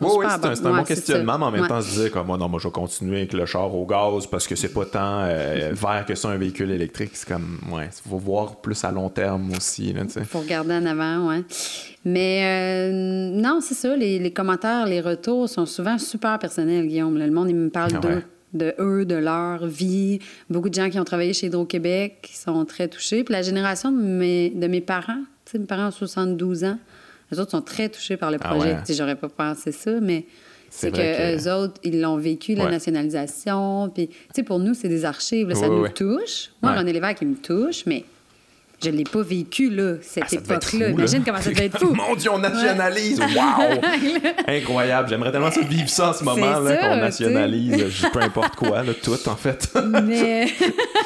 Oui, 0.00 0.26
c'est 0.28 0.66
un, 0.66 0.72
bon 0.76 0.84
questionnement, 0.84 1.32
ça. 1.32 1.38
mais 1.38 1.44
en 1.44 1.50
même 1.50 1.60
Ouais. 1.62 1.68
temps, 1.68 1.80
se 1.82 2.00
dire 2.00 2.10
comme 2.10 2.26
moi, 2.26 2.38
non, 2.38 2.48
moi, 2.48 2.58
je 2.62 2.68
vais 2.68 2.72
continuer 2.72 3.18
avec 3.18 3.32
le 3.32 3.44
char 3.46 3.74
au 3.74 3.84
gaz 3.84 4.26
parce 4.26 4.46
que 4.46 4.56
c'est 4.56 4.72
pas 4.72 4.84
tant 4.86 5.24
euh, 5.24 5.72
vert 5.74 6.04
que 6.06 6.14
ça, 6.14 6.28
un 6.30 6.36
véhicule 6.36 6.70
électrique. 6.70 7.10
C'est 7.14 7.28
comme, 7.28 7.58
ouais, 7.72 7.88
il 8.04 8.10
faut 8.10 8.16
voir 8.18 8.56
plus 8.56 8.82
à 8.84 8.90
long 8.90 9.08
terme 9.10 9.50
aussi, 9.56 9.92
là, 9.92 10.02
tu 10.04 10.10
sais. 10.10 10.24
faut 10.24 10.40
regarder 10.40 10.74
en 10.74 10.86
avant, 10.86 11.28
ouais. 11.28 11.42
Mais 12.04 12.42
euh, 12.44 13.30
non, 13.40 13.60
c'est 13.60 13.74
ça, 13.74 13.94
les, 13.94 14.18
les 14.18 14.32
commentaires, 14.32 14.86
les 14.86 15.00
retours 15.02 15.48
sont 15.48 15.66
souvent 15.66 15.98
super 15.98 16.38
personnels, 16.38 16.86
Guillaume. 16.86 17.18
Le 17.18 17.30
monde, 17.30 17.50
il 17.50 17.56
me 17.56 17.68
parle 17.68 17.90
Ah 17.96 17.98
d'eux, 17.98 18.08
ouais. 18.08 18.24
de 18.54 18.74
eux, 18.78 19.04
de 19.04 19.16
leur 19.16 19.66
vie. 19.66 20.18
Beaucoup 20.48 20.70
de 20.70 20.74
gens 20.74 20.88
qui 20.88 20.98
ont 20.98 21.04
travaillé 21.04 21.34
chez 21.34 21.48
Hydro-Québec 21.48 22.30
sont 22.32 22.64
très 22.64 22.88
touchés. 22.88 23.22
Puis 23.22 23.32
la 23.32 23.42
génération 23.42 23.92
de 23.92 23.98
mes, 24.00 24.48
de 24.50 24.66
mes 24.66 24.80
parents, 24.80 25.20
mes 25.52 25.66
parents 25.66 25.88
ont 25.88 25.90
72 25.90 26.64
ans, 26.64 26.78
eux 27.32 27.38
autres 27.40 27.50
sont 27.52 27.62
très 27.62 27.88
touchés 27.88 28.16
par 28.16 28.30
le 28.30 28.38
Ah 28.40 28.48
projet. 28.50 28.72
ouais. 28.74 28.78
Tu 28.80 28.86
sais, 28.92 28.94
j'aurais 28.94 29.16
pas 29.16 29.28
pensé 29.28 29.72
ça, 29.72 30.00
mais 30.00 30.26
C'est 30.68 30.90
que, 30.90 30.96
que- 30.96 31.36
eux 31.48 31.52
autres, 31.52 31.74
ils 31.84 32.00
l'ont 32.00 32.16
vécu, 32.16 32.54
la 32.54 32.64
Ouais. 32.66 32.70
nationalisation. 32.70 33.90
Puis, 33.94 34.08
tu 34.08 34.14
sais, 34.36 34.42
pour 34.42 34.58
nous, 34.58 34.74
c'est 34.74 34.88
des 34.88 35.04
archives, 35.04 35.48
là, 35.48 35.54
ça 35.54 35.62
Ouais, 35.68 35.68
nous 35.76 35.82
ouais. 35.82 35.92
touche. 35.92 36.50
Moi, 36.62 36.72
Ouais. 36.72 36.78
René 36.78 36.92
Lévesque, 36.92 37.18
il 37.22 37.28
me 37.28 37.36
touche, 37.36 37.84
mais 37.86 38.04
je 38.82 38.90
l'ai 38.90 39.04
pas 39.04 39.22
vécu, 39.22 39.68
là, 39.70 39.94
cette 40.00 40.24
Ah, 40.30 40.34
époque-là. 40.36 40.88
Imagine 40.90 41.22
comment 41.24 41.40
ça 41.40 41.50
devait 41.50 41.66
être 41.66 41.78
fou. 41.78 41.92
Mon 41.94 42.14
Dieu, 42.14 42.30
on 42.32 42.38
nationalise! 42.38 43.20
Wow! 43.20 43.80
Incroyable. 44.46 45.08
J'aimerais 45.08 45.32
tellement 45.32 45.50
ça 45.50 45.60
vivre 45.60 45.88
ça 45.88 46.10
en 46.10 46.12
ce 46.12 46.24
moment, 46.24 46.60
là, 46.60 46.76
qu'on 46.76 46.96
nationalise 46.96 47.84
peu 48.12 48.20
importe 48.20 48.56
quoi, 48.56 48.82
là, 48.82 48.92
tout, 48.94 49.28
en 49.28 49.36
fait. 49.36 49.68
mais... 50.04 50.46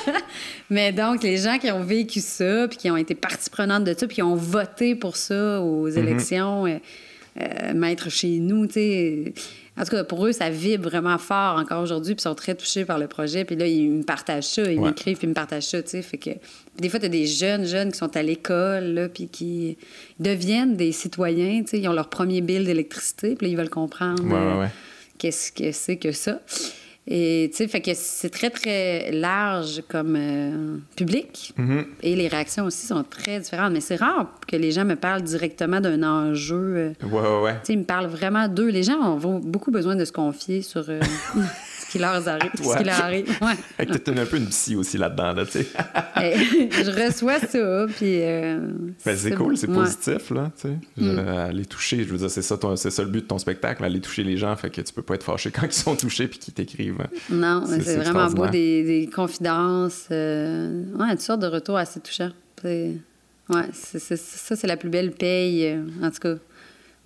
mais 0.70 0.92
donc, 0.92 1.22
les 1.22 1.36
gens 1.38 1.58
qui 1.58 1.70
ont 1.70 1.82
vécu 1.82 2.20
ça, 2.20 2.66
puis 2.68 2.78
qui 2.78 2.90
ont 2.90 2.96
été 2.96 3.14
partie 3.14 3.50
prenante 3.50 3.84
de 3.84 3.94
ça, 3.96 4.06
puis 4.06 4.16
qui 4.16 4.22
ont 4.22 4.34
voté 4.36 4.94
pour 4.94 5.16
ça 5.16 5.60
aux 5.60 5.88
Mhm. 5.88 5.98
élections, 5.98 6.66
euh, 6.66 6.78
euh, 7.40 7.74
mettre 7.74 8.10
chez 8.10 8.38
nous, 8.38 8.66
tu 8.66 8.74
sais. 8.74 9.32
En 9.76 9.82
tout 9.82 9.90
cas, 9.90 10.04
pour 10.04 10.24
eux, 10.24 10.30
ça 10.30 10.50
vibre 10.50 10.84
vraiment 10.88 11.18
fort 11.18 11.56
encore 11.58 11.82
aujourd'hui, 11.82 12.14
puis 12.14 12.20
ils 12.20 12.28
sont 12.28 12.34
très 12.36 12.54
touchés 12.54 12.84
par 12.84 12.98
le 12.98 13.08
projet. 13.08 13.44
Puis 13.44 13.56
là, 13.56 13.66
ils 13.66 13.90
me 13.90 14.02
partagent 14.04 14.44
ça, 14.46 14.62
ils 14.70 14.78
Ouais. 14.78 14.88
m'écrivent, 14.90 15.16
puis 15.18 15.26
ils 15.26 15.30
me 15.30 15.34
partagent 15.34 15.66
ça, 15.66 15.82
tu 15.82 15.90
sais. 15.90 16.02
Fait 16.02 16.16
que 16.18 16.30
des 16.78 16.88
fois, 16.88 17.00
tu 17.00 17.06
as 17.06 17.08
des 17.08 17.26
jeunes, 17.26 17.66
jeunes 17.66 17.90
qui 17.90 17.98
sont 17.98 18.16
à 18.16 18.22
l'école, 18.22 18.84
là, 18.94 19.08
puis 19.08 19.26
qui 19.26 19.76
deviennent 20.20 20.76
des 20.76 20.92
citoyens, 20.92 21.62
tu 21.64 21.70
sais. 21.70 21.80
Ils 21.80 21.88
ont 21.88 21.92
leur 21.92 22.08
premier 22.08 22.40
bill 22.40 22.64
d'électricité, 22.64 23.34
puis 23.34 23.46
là, 23.48 23.52
ils 23.52 23.56
veulent 23.56 23.68
comprendre 23.70 24.22
Ouais, 24.24 24.32
euh, 24.34 24.60
ouais. 24.60 24.68
qu'est-ce 25.18 25.50
que 25.50 25.72
c'est 25.72 25.96
que 25.96 26.12
ça. 26.12 26.40
Et 27.06 27.50
tu 27.50 27.58
sais, 27.58 27.68
fait 27.68 27.82
que 27.82 27.90
c'est 27.94 28.30
très, 28.30 28.48
très 28.48 29.12
large 29.12 29.82
comme 29.88 30.16
euh, 30.18 30.76
public. 30.96 31.52
Mhm. 31.58 31.84
Et 32.02 32.16
les 32.16 32.28
réactions 32.28 32.64
aussi 32.64 32.86
sont 32.86 33.04
très 33.04 33.40
différentes. 33.40 33.72
Mais 33.74 33.80
c'est 33.82 33.96
rare 33.96 34.32
que 34.48 34.56
les 34.56 34.72
gens 34.72 34.86
me 34.86 34.94
parlent 34.96 35.20
directement 35.22 35.80
d'un 35.82 36.02
enjeu. 36.02 36.54
euh, 36.76 36.92
Ouais, 37.02 37.20
ouais, 37.20 37.42
ouais. 37.42 37.52
tu 37.56 37.58
sais, 37.66 37.72
ils 37.74 37.80
me 37.80 37.84
parlent 37.84 38.06
vraiment 38.06 38.48
d'eux. 38.48 38.68
Les 38.68 38.82
gens 38.84 39.18
ont 39.22 39.38
beaucoup 39.38 39.70
besoin 39.70 39.96
de 39.96 40.04
se 40.06 40.12
confier 40.12 40.62
sur 40.62 40.84
euh, 40.88 41.00
qui 41.94 41.98
leur 42.00 42.28
arrive. 42.28 42.50
Ce 42.56 42.76
qui 42.76 42.84
leur 42.84 43.00
arrive. 43.00 43.28
Ouais. 43.40 43.86
T'es 43.86 44.18
un 44.18 44.26
peu 44.26 44.36
une 44.36 44.48
psy 44.48 44.74
aussi 44.74 44.98
là-dedans, 44.98 45.32
là, 45.32 45.44
tu 45.46 45.52
sais. 45.52 45.66
Et 46.22 46.34
je 46.70 46.90
reçois 47.06 47.38
ça, 47.38 47.86
puis... 47.96 48.20
euh, 48.22 48.58
Ben, 49.06 49.16
c'est 49.16 49.30
cool, 49.36 49.56
c'est 49.56 49.68
ouais. 49.68 49.74
positif, 49.74 50.30
là, 50.30 50.50
tu 50.60 50.68
sais. 50.68 50.76
Mm. 50.96 51.18
Aller 51.28 51.64
toucher, 51.66 51.98
je 52.04 52.08
veux 52.10 52.18
dire, 52.18 52.30
c'est 52.30 52.42
ça, 52.42 52.56
ton- 52.58 52.74
c'est 52.76 52.90
ça 52.90 53.02
le 53.02 53.08
but 53.10 53.20
de 53.22 53.26
ton 53.26 53.38
spectacle, 53.38 53.84
aller 53.84 54.00
toucher 54.00 54.24
les 54.24 54.36
gens, 54.36 54.54
fait 54.56 54.70
que 54.70 54.80
tu 54.80 54.92
peux 54.92 55.02
pas 55.02 55.14
être 55.14 55.22
fâché 55.24 55.50
quand 55.52 55.66
ils 55.66 55.72
sont 55.72 55.94
touchés 55.94 56.26
puis 56.26 56.38
qu'ils 56.40 56.54
t'écrivent. 56.54 57.00
hein. 57.00 57.08
Non, 57.30 57.64
mais 57.68 57.80
C'est- 57.80 57.96
vraiment 57.96 58.26
beau, 58.30 58.48
des, 58.48 58.82
des 58.82 59.10
confidences. 59.10 60.06
Euh, 60.10 60.82
ouais, 60.98 61.10
toutes 61.10 61.20
sortes 61.20 61.40
de 61.42 61.46
retours 61.46 61.76
assez 61.78 62.00
touchants. 62.00 62.30
C'est- 62.60 62.92
Ouais, 63.50 63.64
ça, 63.74 64.16
c'est 64.56 64.66
la 64.66 64.78
plus 64.78 64.88
belle 64.88 65.12
paye, 65.12 65.66
euh, 65.66 65.82
en 66.02 66.10
tout 66.10 66.18
cas, 66.20 66.34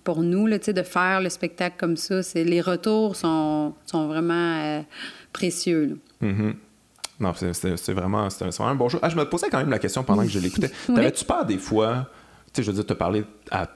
pour 0.09 0.23
nous, 0.23 0.47
là, 0.47 0.57
de 0.57 0.81
faire 0.81 1.21
le 1.21 1.29
spectacle 1.29 1.75
comme 1.77 1.95
ça. 1.95 2.23
C'est, 2.23 2.43
les 2.43 2.61
retours 2.61 3.15
sont, 3.15 3.75
sont 3.85 4.07
vraiment 4.07 4.33
euh, 4.59 4.81
précieux. 5.31 5.99
là. 6.21 6.27
Mhm. 6.27 6.55
Non, 7.19 7.33
c'est- 7.35 7.53
c'est 7.53 7.77
c'est 7.77 7.93
vraiment, 7.93 8.27
c'est 8.31 8.43
vraiment 8.45 8.71
un 8.71 8.75
bon 8.75 8.89
show. 8.89 8.97
Ah, 9.03 9.09
je 9.09 9.15
me 9.15 9.25
posais 9.25 9.49
quand 9.51 9.59
même 9.59 9.69
la 9.69 9.77
question 9.77 10.03
pendant 10.03 10.23
que 10.23 10.29
je 10.29 10.39
l'écoutais. 10.39 10.71
Oui. 10.89 10.95
T'avais-tu 10.95 11.25
peur 11.25 11.45
des 11.45 11.59
fois, 11.59 12.07
tu 12.51 12.51
sais, 12.55 12.63
je 12.63 12.71
veux 12.71 12.75
dire, 12.77 12.87
te 12.87 12.93
parler 12.93 13.23
à 13.51 13.67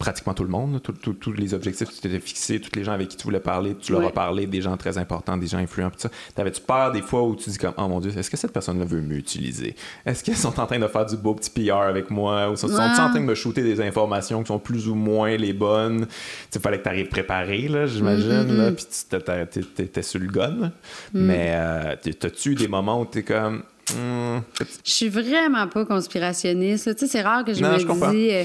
pratiquement 0.00 0.34
tout 0.34 0.42
le 0.42 0.48
monde, 0.48 0.80
tous 1.20 1.32
les 1.32 1.54
objectifs 1.54 1.88
que 1.88 1.94
tu 1.94 2.00
t'étais 2.00 2.18
fixés, 2.18 2.58
tous 2.60 2.74
les 2.74 2.82
gens 2.82 2.92
avec 2.92 3.08
qui 3.08 3.16
tu 3.16 3.22
voulais 3.24 3.38
parler, 3.38 3.76
tu 3.80 3.92
leur 3.92 4.00
Ouais. 4.00 4.06
as 4.08 4.10
parlé, 4.10 4.46
des 4.46 4.60
gens 4.62 4.76
très 4.76 4.98
importants, 4.98 5.36
des 5.36 5.46
gens 5.46 5.58
influents, 5.58 5.90
tout 5.90 5.98
ça. 6.00 6.08
T'avais-tu 6.34 6.62
peur 6.62 6.90
des 6.90 7.02
fois 7.02 7.22
où 7.22 7.36
tu 7.36 7.50
dis 7.50 7.58
comme, 7.58 7.74
oh 7.76 7.86
mon 7.86 8.00
Dieu, 8.00 8.10
est-ce 8.18 8.30
que 8.30 8.36
cette 8.36 8.52
personne-là 8.52 8.84
veut 8.86 9.00
m'utiliser? 9.02 9.76
Est-ce 10.04 10.24
qu'ils 10.24 10.36
sont 10.36 10.58
en 10.58 10.66
train 10.66 10.78
de 10.78 10.86
faire 10.88 11.06
du 11.06 11.16
beau 11.16 11.34
petit 11.34 11.50
PR 11.50 11.74
avec 11.82 12.10
moi? 12.10 12.50
Ou 12.50 12.56
sont, 12.56 12.66
sont-ils 12.68 12.80
Ah. 12.80 13.06
en 13.06 13.10
train 13.10 13.20
de 13.20 13.24
me 13.26 13.34
shooter 13.34 13.62
des 13.62 13.80
informations 13.80 14.40
qui 14.42 14.48
sont 14.48 14.58
plus 14.58 14.88
ou 14.88 14.94
moins 14.96 15.36
les 15.36 15.52
bonnes? 15.52 16.06
Tu 16.06 16.12
sais, 16.50 16.60
fallait 16.60 16.78
que 16.78 16.84
tu 16.84 16.88
arrives 16.88 17.08
préparé, 17.08 17.68
là, 17.68 17.86
j'imagine, 17.86 18.44
Mm, 18.44 18.56
là, 18.56 18.72
puis 18.72 18.86
tu 18.86 19.64
t'étais- 19.76 20.02
sur 20.02 20.18
le 20.18 20.28
gun. 20.28 20.72
Mais 21.12 21.52
euh, 21.54 21.94
t'as-tu 22.18 22.52
eu 22.52 22.54
des 22.54 22.68
moments 22.68 23.00
où 23.02 23.04
t'es 23.04 23.22
comme. 23.22 23.62
Hmm, 23.94 24.38
Je 24.84 24.90
suis 24.90 25.08
vraiment 25.08 25.66
pas 25.66 25.84
conspirationniste. 25.84 26.86
là. 26.86 26.94
Tu 26.94 27.00
sais, 27.00 27.06
c'est 27.08 27.22
rare 27.22 27.44
que 27.44 27.52
je 27.52 27.60
Non, 27.60 27.72
me 27.72 27.78
je 27.78 28.10
dis. 28.12 28.30
euh, 28.30 28.44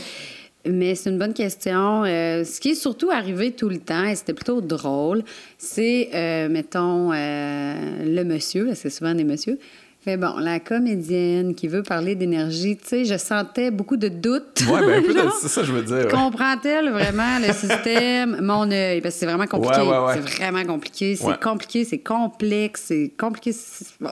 mais 0.68 0.96
c'est 0.96 1.10
une 1.10 1.18
bonne 1.20 1.34
question. 1.34 2.04
Euh, 2.04 2.44
ce 2.44 2.60
qui 2.60 2.70
est 2.72 2.76
surtout 2.76 3.10
arrivé 3.12 3.52
tout 3.52 3.70
le 3.70 3.80
temps, 3.80 4.06
et 4.06 4.16
c'était 4.16 4.34
plutôt 4.34 4.62
drôle, 4.62 5.24
c'est, 5.58 6.10
euh, 6.14 6.50
mettons, 6.50 7.12
euh, 7.14 8.06
le 8.06 8.24
monsieur, 8.24 8.72
c'est 8.76 8.90
souvent 8.90 9.14
des 9.14 9.24
messieurs. 9.24 9.60
Fait 10.04 10.18
bon, 10.18 10.38
la 10.38 10.60
comédienne 10.60 11.56
qui 11.56 11.68
veut 11.68 11.82
parler 11.82 12.14
d'énergie, 12.14 12.78
tu 12.78 12.88
sais, 12.88 13.06
je 13.06 13.18
sentais 13.18 13.72
beaucoup 13.72 13.98
de 13.98 14.08
doutes. 14.08 14.64
Ouais, 14.70 15.02
ben 15.02 15.32
c'est 15.42 15.48
ça, 15.48 15.64
je 15.64 15.72
veux 15.72 15.82
dire. 15.82 15.96
ouais. 16.06 16.12
Comprend-elle 16.12 16.92
vraiment 16.92 17.40
le 17.40 17.52
système, 17.52 18.38
mon 18.42 18.70
œil? 18.70 19.02
Parce 19.02 19.16
que 19.16 19.20
c'est 19.22 19.26
vraiment 19.26 19.48
compliqué. 19.48 19.82
Ouais, 19.82 19.88
ouais, 19.88 20.06
ouais. 20.06 20.14
C'est 20.14 20.38
vraiment 20.38 20.64
compliqué. 20.64 21.16
C'est 21.16 21.40
compliqué, 21.40 21.86
c'est 21.86 21.98
complexe, 21.98 22.84
c'est 22.86 23.14
compliqué. 23.18 23.52
Bon. 24.00 24.12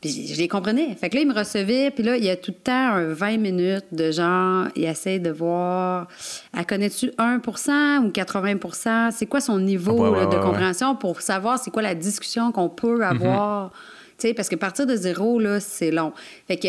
Puis 0.00 0.10
je, 0.28 0.34
je 0.34 0.38
les 0.38 0.48
comprenais. 0.48 0.94
Fait 0.94 1.10
que 1.10 1.16
là, 1.16 1.22
il 1.22 1.28
me 1.28 1.34
recevait, 1.34 1.90
puis 1.90 2.04
là, 2.04 2.16
il 2.16 2.24
y 2.24 2.30
a 2.30 2.36
tout 2.36 2.52
le 2.52 2.62
temps 2.62 2.72
un 2.72 3.12
20 3.12 3.38
minutes 3.38 3.86
de 3.92 4.10
genre, 4.10 4.66
il 4.76 4.84
essaie 4.84 5.18
de 5.18 5.30
voir, 5.30 6.08
elle 6.56 6.66
connaît-tu 6.66 7.06
1% 7.18 7.98
ou 8.04 8.08
80% 8.10 9.10
C'est 9.12 9.26
quoi 9.26 9.40
son 9.40 9.58
niveau 9.58 9.92
Ouais, 9.92 10.10
ouais, 10.10 10.20
là, 10.20 10.26
de 10.26 10.36
ouais, 10.36 10.42
compréhension 10.42 10.94
pour 10.94 11.20
savoir 11.20 11.58
c'est 11.58 11.70
quoi 11.70 11.82
la 11.82 11.94
discussion 11.94 12.52
qu'on 12.52 12.68
peut 12.68 13.04
avoir? 13.04 13.72
Tu 14.18 14.28
sais, 14.28 14.34
parce 14.34 14.48
que 14.48 14.56
partir 14.56 14.86
de 14.86 14.96
zéro, 14.96 15.38
là, 15.38 15.60
c'est 15.60 15.90
long. 15.90 16.12
Fait 16.46 16.56
que 16.56 16.68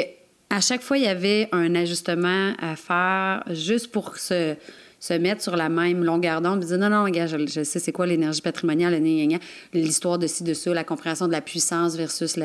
à 0.49 0.61
chaque 0.61 0.81
fois, 0.81 0.97
il 0.97 1.03
y 1.03 1.07
avait 1.07 1.47
un 1.51 1.75
ajustement 1.75 2.53
à 2.59 2.75
faire 2.75 3.43
juste 3.51 3.91
pour 3.91 4.17
se, 4.17 4.55
se 4.99 5.13
mettre 5.13 5.41
sur 5.41 5.55
la 5.55 5.69
même 5.69 6.03
longueur 6.03 6.41
d'onde. 6.41 6.59
Dire, 6.59 6.77
non, 6.77 6.89
non, 6.89 7.07
gars, 7.09 7.27
je, 7.27 7.37
je 7.47 7.63
sais 7.63 7.79
c'est 7.79 7.91
quoi 7.91 8.05
l'énergie 8.05 8.41
patrimoniale, 8.41 9.01
l'histoire 9.73 10.17
de 10.19 10.27
ci, 10.27 10.43
de 10.43 10.53
ça, 10.53 10.73
la 10.73 10.83
compréhension 10.83 11.27
de 11.27 11.31
la 11.31 11.41
puissance 11.41 11.95
versus 11.95 12.37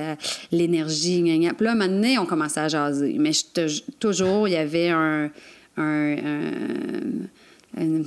l'énergie. 0.53 1.23
Puis 1.23 1.65
là, 1.65 1.71
à 1.71 1.73
un 1.73 1.77
moment 1.77 1.87
donné, 1.93 2.19
on 2.19 2.27
commençait 2.27 2.61
à 2.61 2.69
jaser. 2.69 3.17
Mais 3.19 3.33
je 3.33 3.81
toujours, 3.99 4.47
il 4.49 4.53
y 4.53 4.57
avait 4.57 4.91
un... 4.91 5.31
un, 5.77 6.17
un- 6.17 7.81
un- 7.81 8.03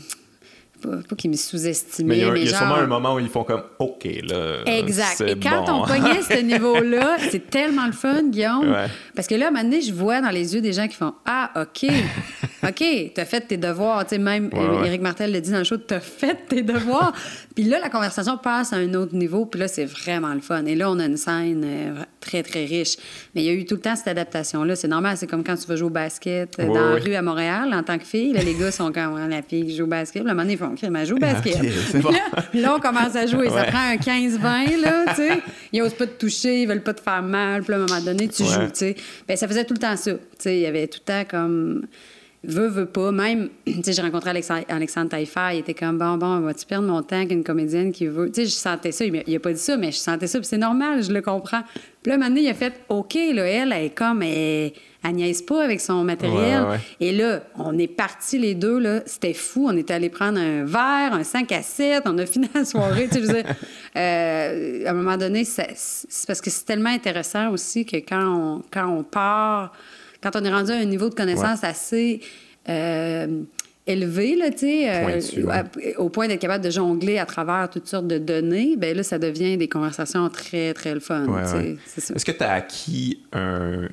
pas, 0.80 0.98
pas 1.10 1.16
qu'ils 1.16 1.32
me 1.32 1.36
sous-estimaient, 1.36 2.08
Mais 2.08 2.18
il 2.20 2.22
y 2.22 2.30
a, 2.30 2.32
mais 2.32 2.42
il 2.42 2.46
y 2.46 2.48
a 2.50 2.52
genre... 2.52 2.60
sûrement 2.60 2.76
un 2.76 2.86
moment 2.86 3.16
où 3.16 3.20
ils 3.20 3.30
font 3.30 3.44
comme 3.44 3.64
OK, 3.80 4.08
là. 4.30 4.58
Exact. 4.68 5.22
Et 5.22 5.36
quand 5.40 5.66
bon. 5.66 5.82
on 5.82 5.88
pognait 5.88 6.22
ce 6.22 6.38
niveau-là, 6.44 7.18
c'est 7.32 7.50
tellement 7.50 7.88
le 7.88 7.94
fun, 7.94 8.22
Guillaume. 8.30 8.70
Ouais. 8.72 8.86
Parce 9.16 9.28
que 9.28 9.34
là, 9.34 9.46
à 9.46 9.48
un 9.48 9.52
moment 9.52 9.64
donné, 9.64 9.82
je 9.82 9.92
vois 9.92 10.22
dans 10.22 10.30
les 10.30 10.54
yeux 10.54 10.62
des 10.62 10.74
gens 10.74 10.88
qui 10.88 10.96
font 10.96 11.14
Ah, 11.26 11.52
OK. 11.64 11.90
OK, 12.64 12.84
t'as 13.14 13.26
fait 13.26 13.42
tes 13.42 13.58
devoirs. 13.58 14.04
Tu 14.06 14.16
sais, 14.16 14.18
même 14.18 14.50
Éric 14.86 15.02
Martel 15.02 15.32
l'a 15.32 15.42
dit 15.42 15.52
dans 15.52 15.60
le 15.60 15.64
show, 15.64 15.78
t'as 15.78 16.00
fait 16.00 16.38
tes 16.48 16.64
devoirs. 16.64 17.14
puis 17.56 17.64
là, 17.64 17.80
la 17.80 17.90
conversation 17.90 18.38
passe 18.38 18.74
à 18.74 18.78
un 18.78 18.94
autre 18.96 19.16
niveau. 19.16 19.46
Puis 19.46 19.60
là, 19.60 19.68
c'est 19.68 19.86
vraiment 19.86 20.34
le 20.34 20.42
fun. 20.42 20.66
Et 20.66 20.76
là, 20.76 20.90
on 20.90 21.00
a 21.00 21.06
une 21.06 21.18
scène 21.18 21.64
euh, 21.66 22.04
très, 22.20 22.42
très 22.42 22.66
riche. 22.66 22.98
Mais 23.36 23.44
il 23.44 23.46
y 23.46 23.50
a 23.50 23.54
eu 23.54 23.66
tout 23.66 23.76
le 23.76 23.82
temps 23.82 23.96
cette 23.96 24.08
adaptation-là. 24.08 24.76
C'est 24.76 24.88
normal. 24.88 25.18
C'est 25.18 25.28
comme 25.28 25.44
quand 25.44 25.56
tu 25.56 25.68
vas 25.68 25.76
jouer 25.76 25.88
au 25.88 25.92
basket 25.92 26.58
euh, 26.60 26.68
dans 26.68 26.96
la 26.96 26.96
rue 26.96 27.14
à 27.14 27.22
Montréal 27.22 27.74
en 27.74 27.84
tant 27.84 27.98
que 27.98 28.06
fille. 28.06 28.34
Là, 28.34 28.42
les 28.42 28.56
gars 28.56 28.72
sont 28.72 28.92
comme 28.92 29.30
la 29.30 29.42
fille 29.44 29.66
qui 29.66 29.76
joue 29.76 29.84
au 29.84 29.88
basket. 29.88 30.24
Puis, 30.24 30.30
à 30.30 30.32
un 30.32 30.36
moment 30.36 30.44
donné, 30.44 30.54
ils 30.54 30.60
font 30.60 30.74
OK, 30.74 30.90
mais 30.90 31.06
joue 31.06 31.16
au 31.16 31.20
basket. 31.20 31.62
là, 32.54 32.76
on 32.76 32.80
commence 32.80 33.16
à 33.16 33.28
jouer. 33.28 33.50
Ça 33.50 33.64
prend 33.66 33.92
un 33.92 33.96
15-20, 33.96 34.82
là, 34.82 35.06
tu 35.10 35.16
sais. 35.16 35.42
Ils 35.74 35.82
n'osent 35.82 35.94
pas 35.94 36.08
te 36.08 36.18
toucher, 36.20 36.64
ils 36.64 36.68
veulent 36.68 36.84
pas 36.84 36.94
te 36.94 37.02
faire 37.02 37.22
mal. 37.22 37.62
Puis 37.62 37.74
à 37.74 37.78
un 37.78 37.86
moment 37.86 38.02
donné, 38.02 38.28
tu 38.28 38.44
joues, 38.44 38.68
tu 38.70 38.74
sais. 38.74 38.96
Bien, 39.28 39.36
ça 39.36 39.48
faisait 39.48 39.66
tout 39.66 39.74
le 39.74 39.80
temps 39.80 39.96
ça. 39.96 40.14
Tu 40.14 40.20
sais, 40.40 40.58
il 40.58 40.62
y 40.62 40.66
avait 40.66 40.88
tout 40.88 41.00
le 41.06 41.14
temps 41.14 41.24
comme 41.30 41.88
veut, 42.44 42.68
veut 42.68 42.86
pas. 42.86 43.12
Même, 43.12 43.50
tu 43.66 43.84
sais, 43.84 43.94
j'ai 43.94 44.02
rencontré 44.02 44.30
Alexandre 44.30 45.10
Taillefer, 45.10 45.50
il 45.54 45.60
était 45.60 45.74
comme, 45.74 45.98
bon, 45.98 46.18
bon, 46.18 46.40
va-tu 46.42 46.66
perdre 46.66 46.88
mon 46.88 47.02
temps 47.02 47.18
avec 47.18 47.32
une 47.32 47.44
comédienne 47.44 47.92
qui 47.92 48.08
veut? 48.08 48.28
Tu 48.32 48.42
sais, 48.42 48.46
je 48.46 48.52
sentais 48.52 48.92
ça. 48.92 49.06
Il, 49.06 49.36
a 49.36 49.40
pas 49.40 49.54
dit 49.54 49.60
ça, 49.60 49.78
mais 49.78 49.92
je 49.92 49.98
sentais 49.98 50.28
ça, 50.28 50.40
puis 50.40 50.48
c'est 50.48 50.58
normal, 50.58 51.04
je 51.04 51.12
le 51.12 51.22
comprends. 51.22 51.62
Puis 52.02 52.10
là, 52.10 52.16
un 52.16 52.18
moment 52.18 52.30
donné, 52.30 52.42
il 52.42 52.50
a 52.50 52.54
fait, 52.54 52.74
OK, 52.90 53.16
là, 53.16 53.46
elle, 53.46 53.74
elle 53.74 53.86
est 53.86 53.90
comme, 53.90 54.22
elle, 54.22 54.72
elle 55.04 55.12
niaise 55.12 55.42
pas 55.42 55.64
avec 55.64 55.82
son 55.82 56.04
matériel. 56.04 56.80
Et 57.00 57.12
là, 57.12 57.42
on 57.58 57.78
est 57.78 57.88
partis 57.88 58.38
les 58.38 58.56
deux, 58.56 58.80
là, 58.80 59.02
c'était 59.06 59.34
fou. 59.34 59.68
On 59.68 59.78
était 59.78 59.94
allés 59.94 60.10
prendre 60.10 60.40
un 60.40 60.64
verre, 60.64 61.14
un 61.14 61.24
5 61.24 61.52
à 61.52 61.62
7, 61.62 62.04
on 62.06 62.18
a 62.18 62.26
fini 62.28 62.50
la 62.54 62.66
soirée. 62.66 63.08
tu 63.12 63.26
sais, 63.26 63.44
euh, 63.96 64.86
à 64.86 64.90
un 64.90 64.94
moment 64.94 65.18
donné, 65.18 65.44
c'est 65.44 65.68
parce 66.28 66.42
que 66.42 66.50
c'est 66.50 66.66
tellement 66.66 66.90
intéressant 66.90 67.52
aussi 67.52 67.86
que 67.86 67.98
quand 67.98 68.26
on, 68.26 68.62
quand 68.72 68.88
on 68.88 69.04
part 69.04 69.74
quand 70.22 70.36
on 70.36 70.44
est 70.44 70.52
rendu 70.52 70.72
à 70.72 70.76
un 70.76 70.86
niveau 70.86 71.10
de 71.10 71.16
connaissance 71.16 71.64
assez 71.64 72.22
euh, 72.70 73.44
élevé, 73.86 74.36
là, 74.36 74.50
euh, 74.64 75.64
au 75.98 76.10
point 76.10 76.28
d'être 76.28 76.42
capable 76.42 76.64
de 76.64 76.70
jongler 76.70 77.18
à 77.18 77.26
travers 77.26 77.70
toutes 77.70 77.88
sortes 77.88 78.08
de 78.08 78.18
données, 78.18 78.76
ben 78.78 78.96
là, 78.96 79.04
ça 79.04 79.20
devient 79.20 79.58
des 79.58 79.70
conversations 79.70 80.30
très, 80.30 80.74
très 80.74 80.94
le 80.94 81.00
fun. 81.00 81.26
Est-ce 81.98 82.26
que 82.26 82.32
tu 82.32 82.44
as 82.44 82.52
acquis 82.52 83.22
un 83.32 83.88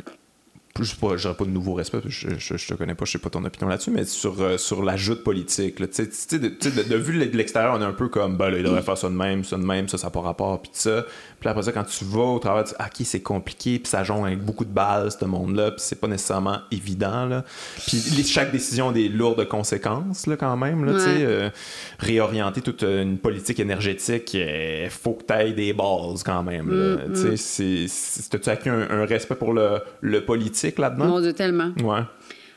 je 0.81 0.91
sais 0.91 0.97
pas, 0.99 1.45
de 1.45 1.51
nouveau 1.51 1.75
respect, 1.75 1.99
je, 2.07 2.31
je, 2.37 2.67
te 2.67 2.75
connais 2.75 2.97
pas, 2.97 3.05
je 3.05 3.13
sais 3.13 3.19
pas 3.19 3.31
ton 3.31 3.45
opinion 3.45 3.69
là-dessus, 3.69 3.93
mais 3.93 4.05
sur, 4.05 4.41
euh, 4.43 4.59
sur 4.59 4.83
l'ajout 4.83 5.23
politique, 5.23 5.77
tu 5.77 6.09
sais, 6.11 6.39
de, 6.39 6.49
de, 6.49 6.89
de, 6.89 6.97
vue 6.97 7.17
de 7.17 7.37
l'extérieur, 7.37 7.75
on 7.77 7.81
est 7.81 7.85
un 7.85 7.93
peu 7.93 8.09
comme, 8.09 8.37
ben 8.37 8.51
là, 8.51 8.59
il 8.59 8.65
devrait 8.65 8.83
faire 8.83 8.99
ça 8.99 9.09
de 9.09 9.15
même, 9.15 9.45
ça 9.45 9.57
de 9.57 9.65
même, 9.65 9.89
ça, 9.89 9.99
ça 9.99 10.09
n'a 10.09 10.11
pas 10.11 10.21
rapport, 10.21 10.61
puis 10.63 10.73
ça. 10.75 11.05
Puis 11.45 11.51
après 11.51 11.63
ça, 11.65 11.73
quand 11.73 11.85
tu 11.85 12.07
vas 12.07 12.23
au 12.23 12.39
travail, 12.39 12.65
tu 12.65 12.71
dis, 12.71 12.77
ah, 12.79 12.87
ok, 12.87 13.05
c'est 13.05 13.21
compliqué, 13.21 13.79
puis 13.79 13.87
ça 13.87 14.03
jongle 14.03 14.29
avec 14.29 14.43
beaucoup 14.43 14.65
de 14.65 14.73
balles, 14.73 15.11
ce 15.11 15.27
monde-là, 15.27 15.73
puis 15.73 15.81
c'est 15.81 16.01
pas 16.01 16.09
nécessairement 16.09 16.61
évident, 16.71 17.27
là. 17.27 17.45
Puis 17.87 18.25
chaque 18.25 18.51
décision 18.51 18.89
a 18.89 18.93
des 18.95 19.11
lourdes 19.11 19.47
conséquences, 19.47 20.27
là, 20.27 20.39
quand 20.39 20.57
même, 20.57 20.87
là. 20.87 20.93
Euh, 20.93 21.51
réorienter 21.99 22.63
toute 22.63 22.83
une 22.83 23.19
politique 23.19 23.61
énergétique, 23.61 24.33
il 24.33 24.89
faut 24.89 25.13
que 25.13 25.25
tu 25.25 25.35
ailles 25.35 25.53
des 25.53 25.75
bases, 25.75 26.23
quand 26.25 26.43
même, 26.43 26.65
mm, 26.65 27.13
Tu 27.13 27.37
sais, 27.37 27.63
mm. 27.63 28.37
as-tu 28.37 28.49
acquis 28.49 28.71
un, 28.71 28.89
un, 28.89 29.05
respect 29.05 29.35
pour 29.35 29.53
le, 29.53 29.81
le 30.01 30.25
politique? 30.25 30.79
là-dedans? 30.79 31.05
Mon 31.05 31.21
Dieu, 31.21 31.35
tellement. 31.35 31.73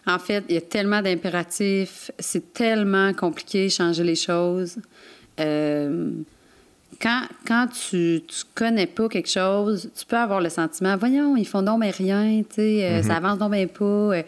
En 0.05 0.19
fait, 0.19 0.45
il 0.47 0.55
y 0.55 0.57
a 0.57 0.61
tellement 0.61 1.01
d'impératifs. 1.01 2.09
C'est 2.19 2.53
tellement 2.53 3.13
compliqué 3.13 3.67
changer 3.67 4.05
les 4.05 4.15
choses. 4.15 4.77
Euh, 5.41 6.11
quand, 7.01 7.21
quand 7.45 7.67
tu, 7.67 8.21
tu 8.27 8.43
connais 8.55 8.87
pas 8.87 9.07
quelque 9.07 9.29
chose, 9.29 9.89
tu 9.97 10.05
peux 10.05 10.17
avoir 10.17 10.41
le 10.41 10.49
sentiment, 10.49 10.97
voyons, 10.97 11.35
ils 11.35 11.47
font 11.47 11.61
donc 11.61 11.79
mais 11.79 11.91
rien, 11.91 12.41
tu 12.49 12.55
sais, 12.55 12.85
euh, 12.85 13.01
ça 13.01 13.09
mm-hmm. 13.09 13.17
avance 13.17 13.37
donc 13.39 13.51
bien 13.51 13.67
pas. 13.67 13.85
Euh, 13.85 14.23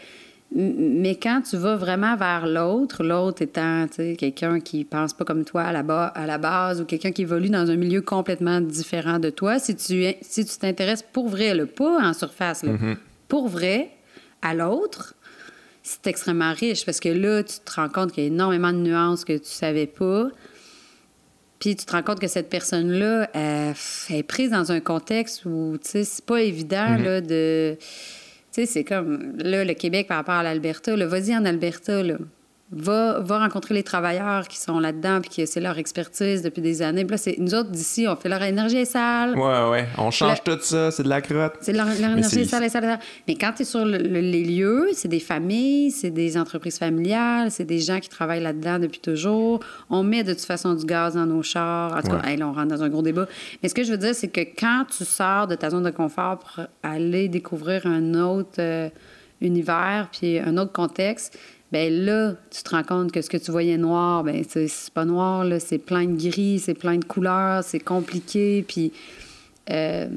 mais 0.56 1.16
quand 1.16 1.44
tu 1.48 1.58
vas 1.58 1.76
vraiment 1.76 2.16
vers 2.16 2.48
l'autre, 2.48 3.04
l'autre 3.04 3.44
étant 3.44 3.86
quelqu'un 4.18 4.60
qui 4.60 4.84
pense 4.84 5.14
pas 5.14 5.24
comme 5.24 5.46
toi 5.46 5.62
à 5.62 5.72
la, 5.72 5.82
à 5.82 6.26
la 6.26 6.40
base 6.40 6.82
ou 6.82 6.86
quelqu'un 6.86 7.12
qui 7.12 7.22
évolue 7.22 7.52
dans 7.52 7.70
un 7.70 7.76
milieu 7.76 8.02
complètement 8.02 8.60
différent 8.60 9.20
de 9.20 9.30
toi, 9.30 9.60
si 9.60 9.76
tu 9.76 10.04
si 10.22 10.46
tu 10.46 10.58
t'intéresses 10.58 11.04
pour 11.04 11.30
vrai, 11.30 11.54
le 11.54 11.68
pas 11.68 12.00
en 12.02 12.14
surface, 12.14 12.64
là, 12.64 12.72
mm-hmm 12.72 12.96
pour 13.30 13.48
vrai 13.48 13.92
à 14.42 14.54
l'autre, 14.54 15.14
c'est 15.84 16.08
extrêmement 16.08 16.54
riche 16.54 16.86
parce 16.86 17.00
que 17.00 17.08
là, 17.08 17.44
tu 17.44 17.60
te 17.64 17.72
rends 17.74 17.88
compte 17.88 18.12
qu'il 18.12 18.24
y 18.24 18.26
a 18.26 18.30
énormément 18.30 18.74
de 18.74 18.80
nuances 18.80 19.24
que 19.24 19.38
tu 19.38 19.46
savais 19.46 19.88
pas. 19.88 20.28
Puis 21.60 21.76
tu 21.76 21.86
te 21.86 21.92
rends 21.92 22.04
compte 22.04 22.20
que 22.20 22.28
cette 22.28 22.50
personne-là 22.50 23.30
est 23.34 24.24
prise 24.24 24.52
dans 24.52 24.72
un 24.72 24.80
contexte 24.80 25.46
où, 25.46 25.78
tu 25.84 25.90
sais, 25.90 26.04
c'est 26.06 26.26
pas 26.26 26.42
évident, 26.42 26.96
mm-hmm. 26.98 27.04
là, 27.04 27.22
de... 27.22 27.78
Tu 28.52 28.62
sais, 28.62 28.66
c'est 28.66 28.84
comme, 28.84 29.38
là, 29.38 29.64
le 29.64 29.74
Québec 29.74 30.08
par 30.08 30.18
rapport 30.18 30.36
à 30.36 30.44
l'Alberta, 30.44 30.96
vas-y 30.96 31.36
en 31.36 31.46
Alberta, 31.46 32.02
là. 32.02 32.18
Va, 32.72 33.20
va, 33.20 33.40
rencontrer 33.40 33.74
les 33.74 33.82
travailleurs 33.82 34.48
qui 34.48 34.60
sont 34.60 34.80
là-dedans 34.80 35.22
puis 35.22 35.32
que 35.38 35.46
c'est 35.48 35.60
leur 35.60 35.80
expertise 35.80 36.44
depuis 36.44 36.62
des 36.62 36.84
années. 36.84 37.04
Puis 37.04 37.12
là, 37.12 37.18
c'est, 37.18 37.36
nous 37.40 37.56
autres 37.56 37.72
d'ici, 37.72 38.06
on 38.08 38.16
fait 38.16 38.30
leur 38.30 38.44
énergie 38.44 38.86
sale. 38.86 39.36
Ouais, 39.36 39.70
ouais. 39.72 39.88
On 39.98 40.12
change 40.12 40.44
tout 40.44 40.60
ça, 40.62 40.92
c'est 40.92 41.02
de 41.02 41.10
la 41.10 41.22
crotte. 41.22 41.56
C'est 41.62 41.74
leur, 41.74 41.90
énergie 41.90 42.46
sale, 42.46 42.70
sale, 42.70 43.00
Mais 43.28 43.34
quand 43.34 43.54
tu 43.56 43.64
es 43.64 43.66
sur 43.66 43.84
les 43.86 44.44
lieux, 44.44 44.90
c'est 44.94 45.08
des 45.08 45.20
familles, 45.20 45.90
c'est 45.90 46.12
des 46.12 46.38
entreprises 46.38 46.78
familiales, 46.78 47.50
c'est 47.50 47.66
des 47.66 47.80
gens 47.80 48.00
qui 48.00 48.10
travaillent 48.10 48.44
là-dedans 48.44 48.78
depuis 48.78 49.00
toujours. 49.00 49.62
On 49.90 50.04
met 50.04 50.24
de 50.24 50.34
toute 50.34 50.46
façon 50.46 50.76
du 50.76 50.86
gaz 50.86 51.16
dans 51.16 51.26
nos 51.26 51.42
chars. 51.42 51.98
En 51.98 52.02
tout 52.04 52.16
cas, 52.16 52.36
là, 52.36 52.48
on 52.48 52.54
rentre 52.54 52.68
dans 52.68 52.84
un 52.84 52.90
gros 52.90 53.02
débat. 53.02 53.28
Mais 53.64 53.70
ce 53.70 53.74
que 53.74 53.84
je 53.84 53.90
veux 53.90 53.98
dire, 53.98 54.14
c'est 54.14 54.28
que 54.28 54.42
quand 54.42 54.86
tu 54.96 55.06
sors 55.06 55.48
de 55.48 55.56
ta 55.56 55.72
zone 55.72 55.84
de 55.84 55.90
confort 55.90 56.38
pour 56.38 56.66
aller 56.84 57.30
découvrir 57.30 57.88
un 57.88 58.14
autre 58.14 58.60
euh, 58.60 58.90
univers 59.42 60.10
puis 60.12 60.38
un 60.38 60.58
autre 60.58 60.72
contexte, 60.72 61.38
ben 61.72 61.94
là, 61.94 62.34
tu 62.50 62.64
te 62.64 62.70
rends 62.70 62.84
compte 62.84 63.12
que 63.12 63.22
ce 63.22 63.30
que 63.30 63.38
tu 63.38 63.52
voyais 63.52 63.78
noir, 63.78 64.24
ben 64.24 64.44
c'est 64.48 64.70
pas 64.94 65.06
noir, 65.06 65.46
là, 65.46 65.60
c'est 65.60 65.78
plein 65.78 66.06
de 66.06 66.18
gris, 66.18 66.60
c'est 66.60 66.74
plein 66.74 66.98
de 66.98 67.06
couleurs, 67.06 67.64
c'est 67.64 67.80
compliqué. 67.80 68.66
Puis, 68.68 68.92
euh, 69.70 70.08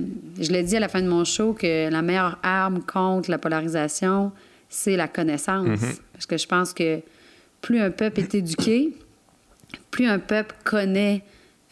je 0.40 0.50
l'ai 0.50 0.62
dit 0.62 0.76
à 0.76 0.80
la 0.80 0.88
fin 0.88 1.02
de 1.02 1.08
mon 1.08 1.24
show 1.24 1.52
que 1.52 1.90
la 1.90 2.00
meilleure 2.00 2.38
arme 2.42 2.80
contre 2.82 3.30
la 3.30 3.38
polarisation, 3.38 4.32
c'est 4.70 4.96
la 4.96 5.08
connaissance. 5.08 5.68
Mm-hmm. 5.68 6.00
Parce 6.14 6.26
que 6.26 6.38
je 6.38 6.46
pense 6.46 6.72
que 6.72 7.00
plus 7.60 7.80
un 7.80 7.90
peuple 7.90 8.20
est 8.20 8.34
éduqué, 8.34 8.96
plus 9.90 10.06
un 10.06 10.18
peuple 10.18 10.54
connaît 10.64 11.22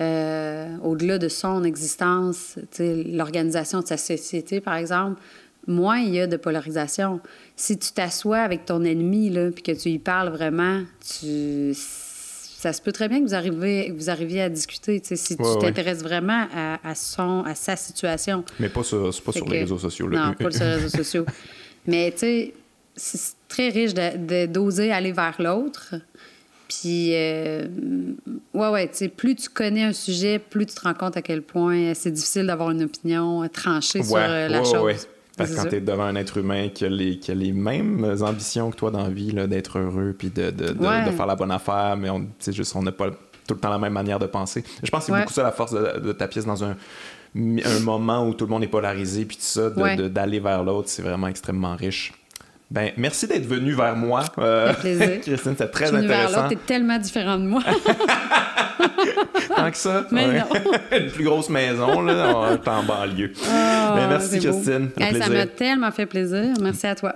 euh, 0.00 0.76
au-delà 0.82 1.18
de 1.18 1.28
son 1.28 1.64
existence, 1.64 2.58
l'organisation 2.78 3.80
de 3.80 3.86
sa 3.86 3.96
société, 3.98 4.60
par 4.60 4.74
exemple, 4.74 5.20
moins 5.66 5.98
il 5.98 6.14
y 6.14 6.20
a 6.20 6.26
de 6.26 6.36
polarisation. 6.36 7.20
Si 7.56 7.78
tu 7.78 7.92
t'assois 7.92 8.38
avec 8.38 8.64
ton 8.64 8.82
ennemi, 8.84 9.30
là, 9.30 9.50
puis 9.50 9.62
que 9.62 9.72
tu 9.72 9.90
y 9.90 9.98
parles 9.98 10.30
vraiment, 10.30 10.82
tu... 11.00 11.72
ça 11.74 12.72
se 12.72 12.80
peut 12.80 12.92
très 12.92 13.08
bien 13.08 13.20
que 13.20 13.24
vous 13.24 13.34
arriviez, 13.34 13.92
vous 13.92 14.10
arriviez 14.10 14.42
à 14.42 14.48
discuter, 14.48 15.00
si 15.02 15.36
tu 15.36 15.42
t'intéresses 15.60 16.02
vraiment 16.02 16.46
à, 16.52 16.94
son, 16.94 17.42
à 17.44 17.54
sa 17.54 17.76
situation. 17.76 18.44
Mais 18.58 18.68
pas 18.68 18.82
sur, 18.82 19.10
pas 19.22 19.32
sur 19.32 19.48
les 19.48 19.60
réseaux 19.60 19.78
sociaux. 19.78 20.08
Là. 20.08 20.26
Non, 20.26 20.34
pas 20.34 20.50
sur 20.50 20.64
les 20.64 20.74
réseaux 20.74 20.96
sociaux. 20.96 21.26
Mais 21.86 22.10
tu 22.12 22.18
sais, 22.18 22.54
c'est 22.96 23.34
très 23.48 23.68
riche 23.70 23.94
d'oser 23.94 24.92
aller 24.92 25.12
vers 25.12 25.36
l'autre. 25.38 25.94
Puis, 26.68 27.14
euh, 27.14 27.66
ouais, 28.54 28.68
ouais, 28.68 28.88
tu 28.88 28.98
sais, 28.98 29.08
plus 29.08 29.34
tu 29.34 29.48
connais 29.48 29.82
un 29.82 29.92
sujet, 29.92 30.38
plus 30.38 30.66
tu 30.66 30.74
te 30.76 30.82
rends 30.82 30.94
compte 30.94 31.16
à 31.16 31.22
quel 31.22 31.42
point 31.42 31.94
c'est 31.94 32.12
difficile 32.12 32.46
d'avoir 32.46 32.70
une 32.70 32.84
opinion 32.84 33.48
tranchée 33.48 34.04
sur 34.04 34.16
euh, 34.16 34.46
la 34.46 34.62
chose. 34.62 35.08
Parce 35.40 35.50
que 35.50 35.56
quand 35.56 35.68
tu 35.68 35.76
es 35.76 35.80
devant 35.80 36.04
un 36.04 36.16
être 36.16 36.36
humain 36.36 36.68
qui 36.68 36.84
a 36.84 36.88
les, 36.88 37.18
qui 37.18 37.30
a 37.30 37.34
les 37.34 37.52
mêmes 37.52 38.16
ambitions 38.20 38.70
que 38.70 38.76
toi 38.76 38.90
dans 38.90 39.02
la 39.02 39.10
vie, 39.10 39.32
d'être 39.32 39.78
heureux, 39.78 40.14
puis 40.16 40.30
de, 40.30 40.50
de, 40.50 40.72
de, 40.72 41.10
faire 41.10 41.26
la 41.26 41.36
bonne 41.36 41.50
affaire, 41.50 41.96
mais 41.96 42.10
on 42.10 42.26
juste 42.46 42.74
on 42.76 42.82
n'a 42.82 42.92
pas 42.92 43.10
tout 43.10 43.54
le 43.54 43.60
temps 43.60 43.70
la 43.70 43.78
même 43.78 43.92
manière 43.92 44.18
de 44.18 44.26
penser. 44.26 44.62
Je 44.82 44.90
pense 44.90 45.06
que 45.06 45.12
c'est 45.12 45.18
beaucoup 45.18 45.32
ça 45.32 45.42
la 45.42 45.52
force 45.52 45.72
de, 45.72 46.12
ta 46.12 46.28
pièce 46.28 46.46
dans 46.46 46.62
un, 46.62 46.76
un 47.36 47.80
moment 47.80 48.26
où 48.26 48.34
tout 48.34 48.44
le 48.44 48.50
monde 48.50 48.62
est 48.62 48.68
polarisé, 48.68 49.24
puis 49.24 49.36
tout 49.36 49.42
ça, 49.42 49.70
d'aller 49.70 50.40
vers 50.40 50.62
l'autre, 50.62 50.88
c'est 50.88 51.02
vraiment 51.02 51.28
extrêmement 51.28 51.74
riche. 51.74 52.12
Ben, 52.70 52.92
merci 52.96 53.26
d'être 53.26 53.46
venu 53.46 53.72
vers 53.72 53.96
moi. 53.96 54.22
Euh, 54.38 54.72
plaisir. 54.74 55.20
Christine, 55.22 55.54
c'est 55.58 55.70
très 55.72 55.92
intéressant. 55.92 56.42
L'autre, 56.42 56.48
t'es 56.50 56.56
tellement 56.56 56.98
différent 56.98 57.36
de 57.36 57.44
moi. 57.44 57.62
Tant 59.56 59.70
que 59.70 59.76
ça. 59.76 60.06
Mais 60.10 60.26
non. 60.26 60.44
Une 60.98 61.10
plus 61.10 61.24
grosse 61.24 61.48
maison, 61.48 62.00
là, 62.02 62.58
en 62.66 62.82
banlieue. 62.82 63.32
Oh, 63.36 63.94
ben, 63.94 64.08
merci, 64.08 64.38
Christine. 64.38 64.90
ça 64.98 65.28
m'a 65.28 65.46
tellement 65.46 65.90
fait 65.90 66.06
plaisir. 66.06 66.54
Merci 66.60 66.86
à 66.86 66.94
toi. 66.94 67.14